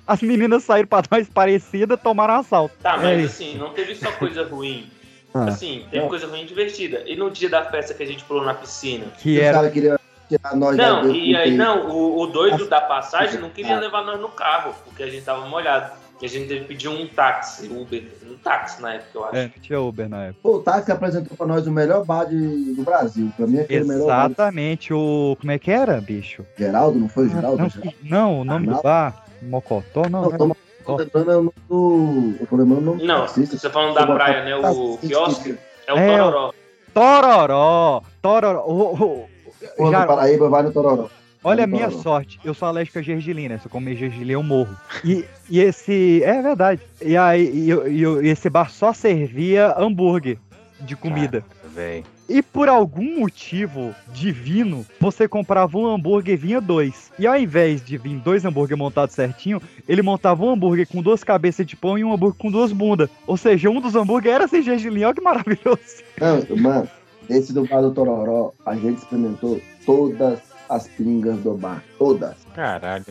As 0.07 0.22
meninas 0.22 0.64
saíram 0.64 0.88
pra 0.88 1.01
dar 1.01 1.07
uma 1.18 1.20
esparecida, 1.22 1.95
tomaram 1.97 2.36
assalto. 2.36 2.74
Tá, 2.82 2.93
É 2.95 2.97
mas 2.97 3.20
isso. 3.26 3.43
assim, 3.43 3.57
não 3.57 3.70
teve 3.74 3.93
só 3.95 4.12
coisa 4.14 4.43
ruim. 4.45 4.89
Ah. 5.32 5.43
Assim, 5.43 5.86
teve 5.91 6.07
coisa 6.07 6.26
ruim 6.26 6.41
e 6.41 6.45
divertida. 6.47 7.03
E 7.05 7.16
no 7.16 7.30
dia 7.30 7.47
da 7.47 7.64
festa 7.64 7.93
que 7.93 8.01
a 8.01 8.05
gente 8.07 8.24
pulou 8.24 8.43
na 8.43 8.55
piscina? 8.55 9.05
Que 9.20 9.38
Os 9.38 9.43
era. 9.43 9.53
caras 9.57 9.74
queriam 9.74 9.99
tirar 10.28 10.55
nós 10.55 10.76
Não, 10.76 11.14
e 11.14 11.36
aí 11.36 11.55
não, 11.55 11.88
o, 11.88 12.22
o 12.22 12.26
doido 12.26 12.68
da 12.68 12.82
passagem 12.82 13.39
não 13.39 13.51
queria 13.51 13.78
Ah. 13.78 13.80
levar 13.80 14.03
nós 14.03 14.20
no 14.20 14.30
carro, 14.30 14.74
porque 14.86 15.03
a 15.03 15.07
gente 15.07 15.24
tava 15.24 15.45
molhado. 15.47 15.91
E 16.22 16.26
a 16.26 16.30
gente 16.30 16.47
teve 16.49 16.61
que 16.61 16.67
pedir 16.67 16.89
um 16.89 17.07
táxi, 17.07 17.67
Uber, 17.67 18.03
um 18.30 18.36
táxi 18.43 18.82
na 18.82 18.95
época, 18.95 19.09
eu 19.15 19.24
acho. 19.26 19.36
É, 19.38 19.43
não 19.43 19.49
tinha 19.61 19.80
Uber 19.82 20.09
na 20.09 20.26
época. 20.26 20.47
O 20.49 20.59
táxi 20.59 20.91
apresentou 20.91 21.38
pra 21.38 21.47
nós 21.47 21.65
o 21.65 21.72
melhor 21.72 22.03
bar 22.05 22.26
de- 22.26 22.74
do 22.74 22.84
Brasil. 22.84 23.32
Pra 23.38 23.47
mim, 23.47 23.59
aquele 23.59 23.86
melhor 23.86 24.05
bar. 24.07 24.26
Exatamente, 24.26 24.93
o. 24.93 25.38
Como 25.39 25.51
é 25.51 25.57
que 25.57 25.72
era, 25.72 26.01
bicho? 26.01 26.45
Geraldo, 26.57 26.99
não 26.99 27.07
foi 27.07 27.28
o 27.28 27.30
Geraldo? 27.30 27.57
Não, 27.63 27.70
Geraldo? 27.70 27.97
não, 28.03 28.41
o 28.41 28.43
nome 28.43 28.65
do 28.65 28.72
Arnaldo? 28.76 28.84
bar. 28.84 29.26
Mocotó, 29.41 30.09
não, 30.09 30.24
Não, 30.24 30.38
tô- 30.38 30.47
Mo- 30.47 30.57
tô 30.86 30.95
lembrando 30.97 31.30
o 31.30 31.34
nome 31.43 31.53
do. 31.70 32.34
Eu 32.41 32.47
tô 32.47 32.55
lembrando 32.57 32.78
o 32.80 32.86
nome 32.86 32.99
do 32.99 33.05
Não, 33.05 33.22
taxista. 33.22 33.57
você 33.57 33.67
tá 33.67 33.74
falando 33.74 33.93
da 33.95 34.05
praia, 34.05 34.43
né? 34.43 34.55
O 34.57 34.97
quiosque 34.97 35.57
é 35.88 35.93
o 35.93 35.97
É, 35.97 36.17
Tororó. 36.17 36.53
Tororó! 36.93 38.03
Tororó! 38.22 38.65
ô, 38.67 38.74
ô, 38.93 39.30
Pô, 39.78 39.91
já- 39.91 40.01
do 40.01 40.07
Paraíba, 40.07 40.49
vai 40.49 40.63
no 40.63 40.72
Tororó. 40.74 41.07
Olha 41.43 41.63
a 41.63 41.67
minha 41.67 41.89
sorte, 41.89 42.39
eu 42.43 42.53
sou 42.53 42.67
alérgico 42.67 42.99
a 42.99 43.01
gergelim, 43.01 43.47
né? 43.47 43.57
Se 43.57 43.67
eu 43.67 43.71
comer 43.71 43.95
gergelim, 43.95 44.33
eu 44.33 44.43
morro. 44.43 44.75
E, 45.03 45.25
e 45.49 45.59
esse. 45.59 46.21
É 46.23 46.41
verdade. 46.41 46.81
E 47.01 47.15
aí, 47.15 47.43
e, 47.43 47.71
e 47.71 48.25
e 48.25 48.27
esse 48.29 48.49
bar 48.49 48.69
só 48.71 48.93
servia 48.93 49.75
hambúrguer 49.77 50.37
de 50.81 50.95
comida. 50.95 51.43
Velho. 51.73 52.03
E 52.27 52.43
por 52.43 52.69
algum 52.69 53.19
motivo 53.19 53.93
divino, 54.13 54.85
você 54.99 55.27
comprava 55.27 55.75
um 55.77 55.87
hambúrguer 55.87 56.35
e 56.35 56.37
vinha 56.37 56.61
dois. 56.61 57.11
E 57.17 57.25
ao 57.25 57.35
invés 57.35 57.83
de 57.83 57.97
vir 57.97 58.17
dois 58.19 58.45
hambúrguer 58.45 58.77
montados 58.77 59.15
certinho, 59.15 59.59
ele 59.87 60.03
montava 60.03 60.43
um 60.43 60.51
hambúrguer 60.51 60.87
com 60.87 61.01
duas 61.01 61.23
cabeças 61.23 61.65
de 61.65 61.75
pão 61.75 61.97
e 61.97 62.03
um 62.03 62.13
hambúrguer 62.13 62.37
com 62.37 62.51
duas 62.51 62.71
bundas. 62.71 63.09
Ou 63.25 63.35
seja, 63.35 63.69
um 63.69 63.81
dos 63.81 63.95
hambúrguer 63.95 64.33
era 64.33 64.47
sem 64.47 64.61
gergelim. 64.61 65.03
Olha 65.03 65.15
que 65.15 65.21
maravilhoso. 65.21 66.03
Não, 66.21 66.57
mano, 66.57 66.87
esse 67.27 67.51
do 67.51 67.65
bar 67.65 67.81
do 67.81 67.91
Tororó, 67.91 68.51
a 68.63 68.75
gente 68.75 68.99
experimentou 68.99 69.59
todas 69.83 70.39
as 70.70 70.88
pingas 70.88 71.38
do 71.39 71.53
bar. 71.55 71.84
Todas. 71.97 72.36
Caralho. 72.55 73.05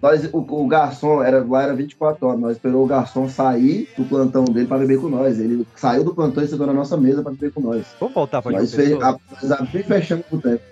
Nós, 0.00 0.24
o, 0.32 0.38
o 0.38 0.66
garçom, 0.66 1.22
era, 1.22 1.44
lá 1.44 1.62
era 1.62 1.74
24 1.76 2.26
horas, 2.26 2.40
nós 2.40 2.52
esperou 2.56 2.82
o 2.84 2.86
garçom 2.88 3.28
sair 3.28 3.88
do 3.96 4.04
plantão 4.04 4.44
dele 4.44 4.66
pra 4.66 4.76
beber 4.78 5.00
com 5.00 5.08
nós. 5.08 5.38
Ele 5.38 5.64
saiu 5.76 6.02
do 6.02 6.12
plantão 6.14 6.42
e 6.42 6.48
sentou 6.48 6.66
na 6.66 6.72
nossa 6.72 6.96
mesa 6.96 7.22
pra 7.22 7.30
beber 7.30 7.52
com 7.52 7.60
nós. 7.60 7.86
Vamos 8.00 8.14
voltar 8.14 8.42
pra 8.42 8.50
Nós, 8.50 8.74
fez, 8.74 8.92
a, 9.00 9.16
nós 9.40 9.52
abrimos 9.52 9.74
e 9.74 9.82
fechamos 9.84 10.24
o 10.30 10.36
boteco. 10.36 10.64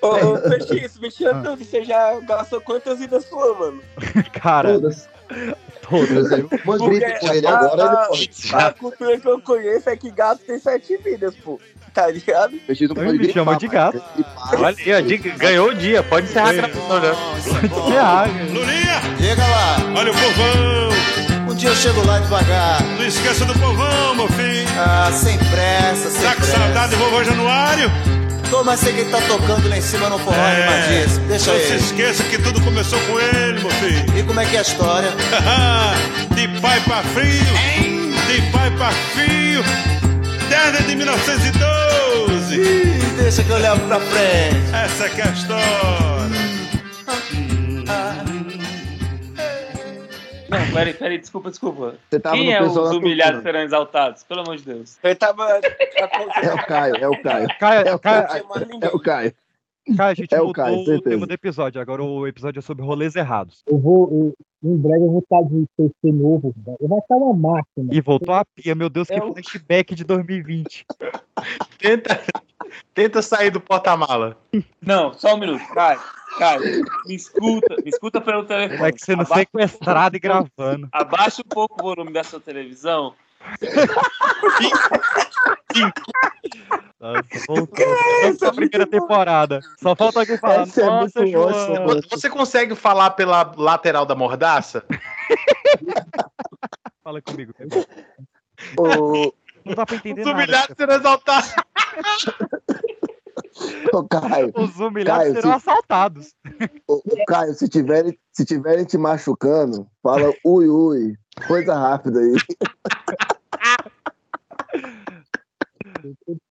Ô, 0.00 0.06
ô 0.32 0.38
Peixinho, 0.40 0.86
Ah. 0.88 1.00
mexendo 1.02 1.56
você 1.58 1.84
já 1.84 2.18
gastou 2.20 2.60
quantas 2.62 2.98
vidas 2.98 3.24
suas, 3.26 3.58
mano? 3.58 3.80
Cara, 4.40 4.72
Todas. 4.74 5.08
todas. 5.82 6.28
Porque 6.64 6.88
gritas 6.88 7.18
com 7.20 7.34
ele 7.34 7.46
a- 7.46 7.58
agora, 7.58 7.82
a- 7.84 8.08
ele 8.14 8.28
pode. 8.28 8.54
A 8.54 8.72
cultura 8.72 9.20
que 9.20 9.28
eu 9.28 9.40
conheço 9.42 9.90
é 9.90 9.96
que 9.98 10.10
gato 10.10 10.40
tem 10.46 10.58
sete 10.58 10.96
vidas, 10.96 11.34
pô. 11.36 11.60
Tá 11.98 12.06
ligado? 12.12 12.52
Não 12.52 12.94
pode 12.94 13.18
me 13.18 13.32
chama 13.32 13.56
gripar, 13.56 13.58
de 13.58 13.66
gato. 13.68 14.02
Olha 14.52 14.68
aí, 14.78 14.94
ó, 14.94 15.00
diga- 15.00 15.34
ganhou 15.36 15.70
o 15.70 15.74
dia. 15.74 16.00
Pode 16.00 16.28
encerrar 16.28 16.50
a 16.50 16.52
gravação 16.52 17.00
já. 17.02 17.68
Que 17.68 17.96
água. 17.96 18.42
Lulinha, 18.52 19.00
Chega 19.20 19.42
lá, 19.44 19.76
olha 19.96 20.12
o 20.12 20.14
povão. 20.14 21.48
um 21.50 21.54
dia 21.56 21.70
eu 21.70 21.74
chego 21.74 22.06
lá 22.06 22.20
devagar. 22.20 22.80
Não 22.96 23.04
esqueça 23.04 23.44
do 23.44 23.52
povão, 23.58 24.14
meu 24.14 24.28
filho. 24.28 24.68
Ah, 24.78 25.10
sem 25.12 25.36
pressa, 25.38 26.08
sem 26.08 26.22
Tá 26.22 26.34
com 26.36 26.40
pressa. 26.42 26.56
saudade 26.56 26.90
do 26.92 26.98
vovô 26.98 27.24
Januário? 27.24 27.90
Tô, 28.48 28.62
mas 28.62 28.78
sei 28.78 28.92
que 28.92 29.00
ele 29.00 29.10
tá 29.10 29.20
tocando 29.22 29.68
lá 29.68 29.76
em 29.76 29.82
cima 29.82 30.08
no 30.08 30.18
forró, 30.20 30.36
É. 30.36 31.02
disso. 31.02 31.18
Deixa 31.22 31.52
Não 31.52 31.58
se 31.58 31.66
ele. 31.66 31.76
esqueça 31.80 32.22
que 32.22 32.38
tudo 32.38 32.60
começou 32.60 32.98
com 33.00 33.18
ele, 33.18 33.58
meu 33.60 33.70
filho. 33.72 34.18
E 34.18 34.22
como 34.22 34.38
é 34.38 34.46
que 34.46 34.54
é 34.54 34.60
a 34.60 34.62
história? 34.62 35.10
de 36.36 36.46
pai 36.60 36.80
pra 36.82 37.02
filho, 37.02 38.14
de 38.28 38.52
pai 38.52 38.70
pra 38.70 38.90
filho, 38.92 39.64
desde 40.48 40.84
de 40.84 40.94
1912. 40.96 41.87
Ih, 42.52 43.16
deixa 43.16 43.42
que 43.42 43.50
eu 43.50 43.58
levo 43.58 43.86
pra 43.88 44.00
frente. 44.00 44.74
Essa 44.74 45.06
é 45.06 45.08
que 45.08 45.20
é 45.20 45.24
a 45.24 45.32
história. 45.32 45.68
Não, 50.48 50.72
peraí, 50.72 50.94
peraí, 50.94 51.18
desculpa, 51.18 51.50
desculpa. 51.50 51.94
Você 52.08 52.18
tava 52.18 52.36
Quem 52.36 52.46
no 52.46 52.52
é 52.52 52.62
os 52.62 52.76
humilhados 52.92 53.42
serão 53.42 53.60
exaltados? 53.60 54.22
Pelo 54.24 54.40
amor 54.40 54.56
de 54.56 54.62
Deus. 54.64 54.96
Eu 55.02 55.14
tava. 55.16 55.60
É 56.42 56.54
o 56.54 56.66
Caio, 56.66 56.96
é 56.96 57.08
o 57.08 57.22
Caio. 57.22 57.48
Caio, 57.58 57.88
É 57.88 57.94
o 57.94 57.98
Caio, 57.98 58.26
É 58.82 58.88
o 58.88 58.98
Caio. 59.00 59.34
Caio, 59.96 60.10
a 60.12 60.14
gente 60.14 60.34
É 60.34 60.40
o 60.40 60.46
mudou 60.46 60.64
o 60.64 60.84
certeza. 60.84 61.02
tema 61.02 61.26
do 61.26 61.32
episódio. 61.32 61.80
Agora 61.80 62.02
o 62.02 62.26
episódio 62.26 62.58
é 62.58 62.62
sobre 62.62 62.84
rolês 62.84 63.16
errados. 63.16 63.62
Eu 63.66 63.78
vou, 63.78 64.08
eu- 64.10 64.34
em 64.70 64.76
breve 64.76 65.04
eu 65.04 65.10
vou 65.10 65.20
estar 65.20 65.42
de 65.42 65.64
PC 65.76 66.12
novo. 66.12 66.54
velho. 66.56 66.76
Vai 66.82 66.98
estar 66.98 67.14
uma 67.16 67.32
máquina. 67.34 67.88
E 67.94 68.00
voltou 68.00 68.34
a 68.34 68.44
pia, 68.44 68.74
meu 68.74 68.88
Deus, 68.90 69.08
que 69.08 69.14
É 69.14 69.22
o- 69.22 69.32
flashback 69.32 69.94
de 69.94 70.04
2020. 70.04 70.84
Tenta, 71.78 72.20
tenta 72.92 73.22
sair 73.22 73.50
do 73.50 73.60
porta-mala. 73.60 74.36
Não, 74.82 75.12
só 75.14 75.34
um 75.34 75.38
minuto. 75.38 75.62
Caio, 75.74 76.00
me 77.06 77.14
escuta, 77.14 77.76
me 77.82 77.88
escuta 77.88 78.20
pelo 78.20 78.44
telefone. 78.44 78.88
É 78.88 78.92
que 78.92 79.00
sendo 79.00 79.22
Abaixa- 79.22 79.48
sequestrado 79.52 80.16
e 80.16 80.20
gravando. 80.20 80.88
Abaixa 80.92 81.40
um 81.42 81.48
pouco 81.48 81.76
o 81.80 81.82
volume 81.82 82.12
da 82.12 82.22
sua 82.24 82.40
televisão. 82.40 83.14
Nossa, 87.00 87.22
voltou. 87.46 87.84
Essa 88.22 88.46
é 88.46 88.48
a 88.48 88.52
primeira 88.52 88.86
temporada. 88.86 89.60
Só 89.80 89.94
falta 89.94 90.20
alguém 90.20 90.36
falar. 90.36 90.62
Essa 90.62 90.82
é 90.82 90.86
Nossa, 90.86 91.26
João. 91.26 91.48
ótima. 91.48 92.00
Você 92.10 92.28
consegue 92.30 92.74
falar 92.74 93.10
pela 93.10 93.52
lateral 93.56 94.04
da 94.04 94.14
mordaça? 94.14 94.84
Fala 97.04 97.22
comigo. 97.22 97.54
Ô, 98.76 99.32
Não 99.64 99.74
dá 99.74 99.86
pra 99.86 99.96
entender 99.96 100.22
Os 100.22 100.26
humilhados 100.26 100.74
serão 100.76 100.94
exaltados. 100.94 101.54
ô, 103.94 104.04
Caio, 104.08 104.52
Os 104.54 104.78
humilhados 104.78 105.22
Caio, 105.22 105.34
serão 105.34 105.50
se- 105.50 105.56
assaltados. 105.56 106.34
ô, 106.86 106.94
ô, 106.96 107.24
Caio, 107.26 107.54
se 107.54 107.68
tiverem, 107.68 108.18
se 108.32 108.44
tiverem 108.44 108.84
te 108.84 108.98
machucando, 108.98 109.86
fala 110.02 110.32
ui, 110.44 110.68
ui. 110.68 111.14
Coisa 111.46 111.74
rápida 111.74 112.18
aí. 112.20 112.34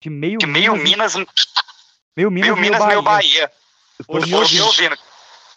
De 0.01 0.09
meio, 0.09 0.37
De 0.39 0.45
meio 0.47 0.75
Minas, 0.75 1.15
Minas, 1.15 1.27
meio 2.15 2.31
Minas, 2.31 2.49
meio 2.49 2.57
Minas, 2.61 2.85
meio 2.85 3.01
Bahia. 3.01 3.51
Eu 3.99 4.05
tô 4.05 4.13
me 4.19 4.29
Tô 4.29 4.37
ouvindo. 4.37 4.53
me 4.61 4.67
ouvindo. 4.67 4.97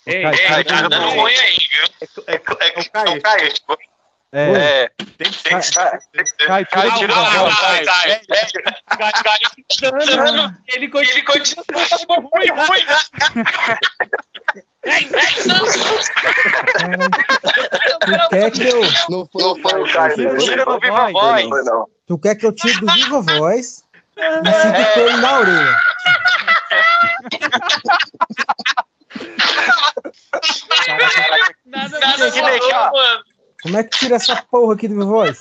Caio, 0.06 0.26
É, 0.26 0.48
Caio, 0.48 0.64
tá 0.64 0.88
dando 0.88 1.08
ruim 1.10 1.34
aí, 1.36 1.56
viu? 1.72 1.84
É, 2.26 2.34
é, 2.34 2.36
é 2.36 2.38
o 2.38 2.80
Então, 2.80 3.04
Caio. 3.04 3.22
Caio, 3.22 3.52
tipo, 3.52 3.76
É, 4.32 4.88
Tem 5.18 5.30
que 5.30 5.42
Cai- 5.42 5.62
ser. 5.62 5.74
Cai, 6.46 6.64
Cai, 6.64 6.64
tira. 6.98 7.12
Cai, 7.14 7.84
Cai, 7.84 7.84
Cai, 7.84 9.10
Cai, 9.20 10.06
dano, 10.06 10.56
ele 10.68 10.88
continua. 10.88 11.12
Ele 11.12 11.22
continua 11.22 11.64
ruim, 12.32 12.48
ruim. 12.48 12.86
Tu 18.00 18.28
quer 18.30 18.50
que 18.50 18.62
eu, 18.66 18.80
Não 19.08 19.26
foi 19.26 19.42
o 19.44 19.54
Caio. 19.92 20.30
Foi 20.40 21.52
tu 22.06 22.18
quer 22.18 22.34
que 22.34 22.46
eu 22.46 22.52
tire 22.52 22.80
do 22.80 22.86
Viva 22.92 23.20
Voz 23.20 23.82
e 24.20 24.52
fique 24.52 24.94
com 24.94 25.00
ele 25.00 25.16
na 25.16 25.38
orelha. 25.38 25.76
Nada, 31.66 31.98
Nada 31.98 32.30
de 32.30 32.42
deixar. 32.42 32.92
mano. 32.92 33.24
Como 33.62 33.76
é 33.78 33.84
que 33.84 33.98
tira 33.98 34.16
essa 34.16 34.42
porra 34.50 34.74
aqui 34.74 34.88
do 34.88 34.94
Viva 34.94 35.06
Voz? 35.06 35.38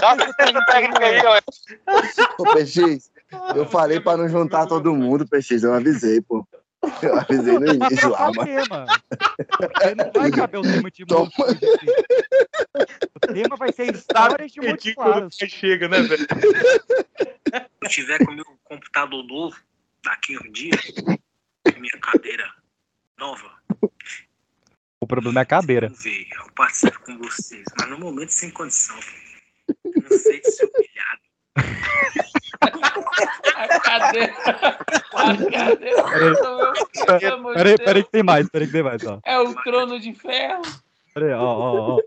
Dá 0.00 0.12
uma 0.12 0.22
assistência 0.24 0.64
técnica 0.66 1.06
aí, 1.06 1.22
ó. 1.24 1.40
Ô, 2.38 2.44
PX, 2.52 3.10
eu 3.54 3.64
falei 3.66 3.98
pra 3.98 4.16
não 4.16 4.28
juntar 4.28 4.66
todo 4.66 4.94
mundo, 4.94 5.26
PX. 5.26 5.62
Eu 5.62 5.74
avisei, 5.74 6.20
pô. 6.20 6.46
Eu 7.02 7.18
avisei 7.18 7.58
no 7.58 7.66
início 7.74 8.08
lá, 8.10 8.30
o 8.30 8.34
mas. 8.34 8.46
tema. 8.46 8.86
Porque 9.58 9.94
não 9.94 10.12
vai 10.12 10.30
caber 10.30 10.60
o 10.60 10.62
tema 10.62 10.90
de 10.90 11.04
Toma. 11.04 11.30
música. 11.38 11.66
O 13.16 13.32
tema 13.32 13.56
vai 13.56 13.72
ser 13.72 13.94
histórias 13.94 14.52
de 14.52 14.60
Montes 14.60 14.94
Claros. 14.94 15.36
chega, 15.48 15.88
né, 15.88 16.00
velho? 16.02 16.26
eu 17.82 17.88
tiver 17.88 18.24
com 18.24 18.32
meu 18.32 18.44
computador 18.64 19.22
novo 19.24 19.56
daqui 20.04 20.36
a 20.36 20.40
um 20.40 20.50
dia, 20.52 20.70
minha 21.78 21.98
cadeira 22.00 22.50
nova, 23.18 23.52
O 25.00 25.06
problema 25.06 25.40
é 25.40 25.42
a 25.42 25.46
cadeira. 25.46 25.88
vamos 25.88 26.02
ver, 26.02 26.26
eu 26.34 26.52
participo 26.54 27.00
com 27.00 27.18
vocês, 27.18 27.64
mas 27.78 27.90
no 27.90 27.98
momento 27.98 28.30
sem 28.30 28.50
condição. 28.50 28.98
Não 29.84 30.18
sei 30.18 30.40
de 30.40 30.50
ser 30.50 30.64
humilhado. 30.64 31.20
A 33.56 33.80
cadeira. 33.80 34.34
A 35.14 35.36
cadeira. 35.50 36.04
Pelo 37.18 37.34
amor 37.34 37.52
de 37.52 37.58
Peraí, 37.58 37.78
peraí 37.78 38.04
que 38.04 38.10
tem 38.10 38.22
mais, 38.22 38.48
peraí 38.48 38.66
que 38.66 38.72
tem 38.72 38.82
mais, 38.82 39.04
ó. 39.04 39.20
É 39.24 39.38
o 39.38 39.54
trono 39.62 39.98
de 40.00 40.14
ferro. 40.14 40.62
Peraí, 41.14 41.32
ó, 41.32 41.42
ó, 41.42 41.96
ó. 41.96 42.00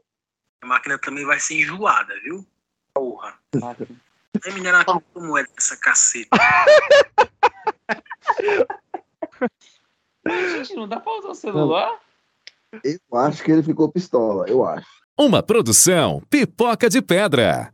A 0.62 0.66
máquina 0.66 0.98
também 0.98 1.26
vai 1.26 1.40
ser 1.40 1.62
enjoada, 1.62 2.14
viu? 2.24 2.46
Porra. 2.94 3.34
Vai 3.54 4.54
minerar 4.54 4.86
como 4.86 5.38
é 5.38 5.44
dessa 5.44 5.78
caceta. 5.78 6.38
Gente, 10.26 10.74
não 10.76 10.88
dá 10.88 11.00
pra 11.00 11.20
usar 11.20 11.30
o 11.30 11.36
celular? 11.36 12.00
Eu 12.84 13.18
acho 13.18 13.44
que 13.44 13.52
ele 13.52 13.62
ficou 13.62 13.92
pistola, 13.92 14.48
eu 14.48 14.66
acho. 14.66 14.88
Uma 15.18 15.44
produção 15.44 16.24
Pipoca 16.30 16.90
de 16.90 17.02
Pedra. 17.02 17.72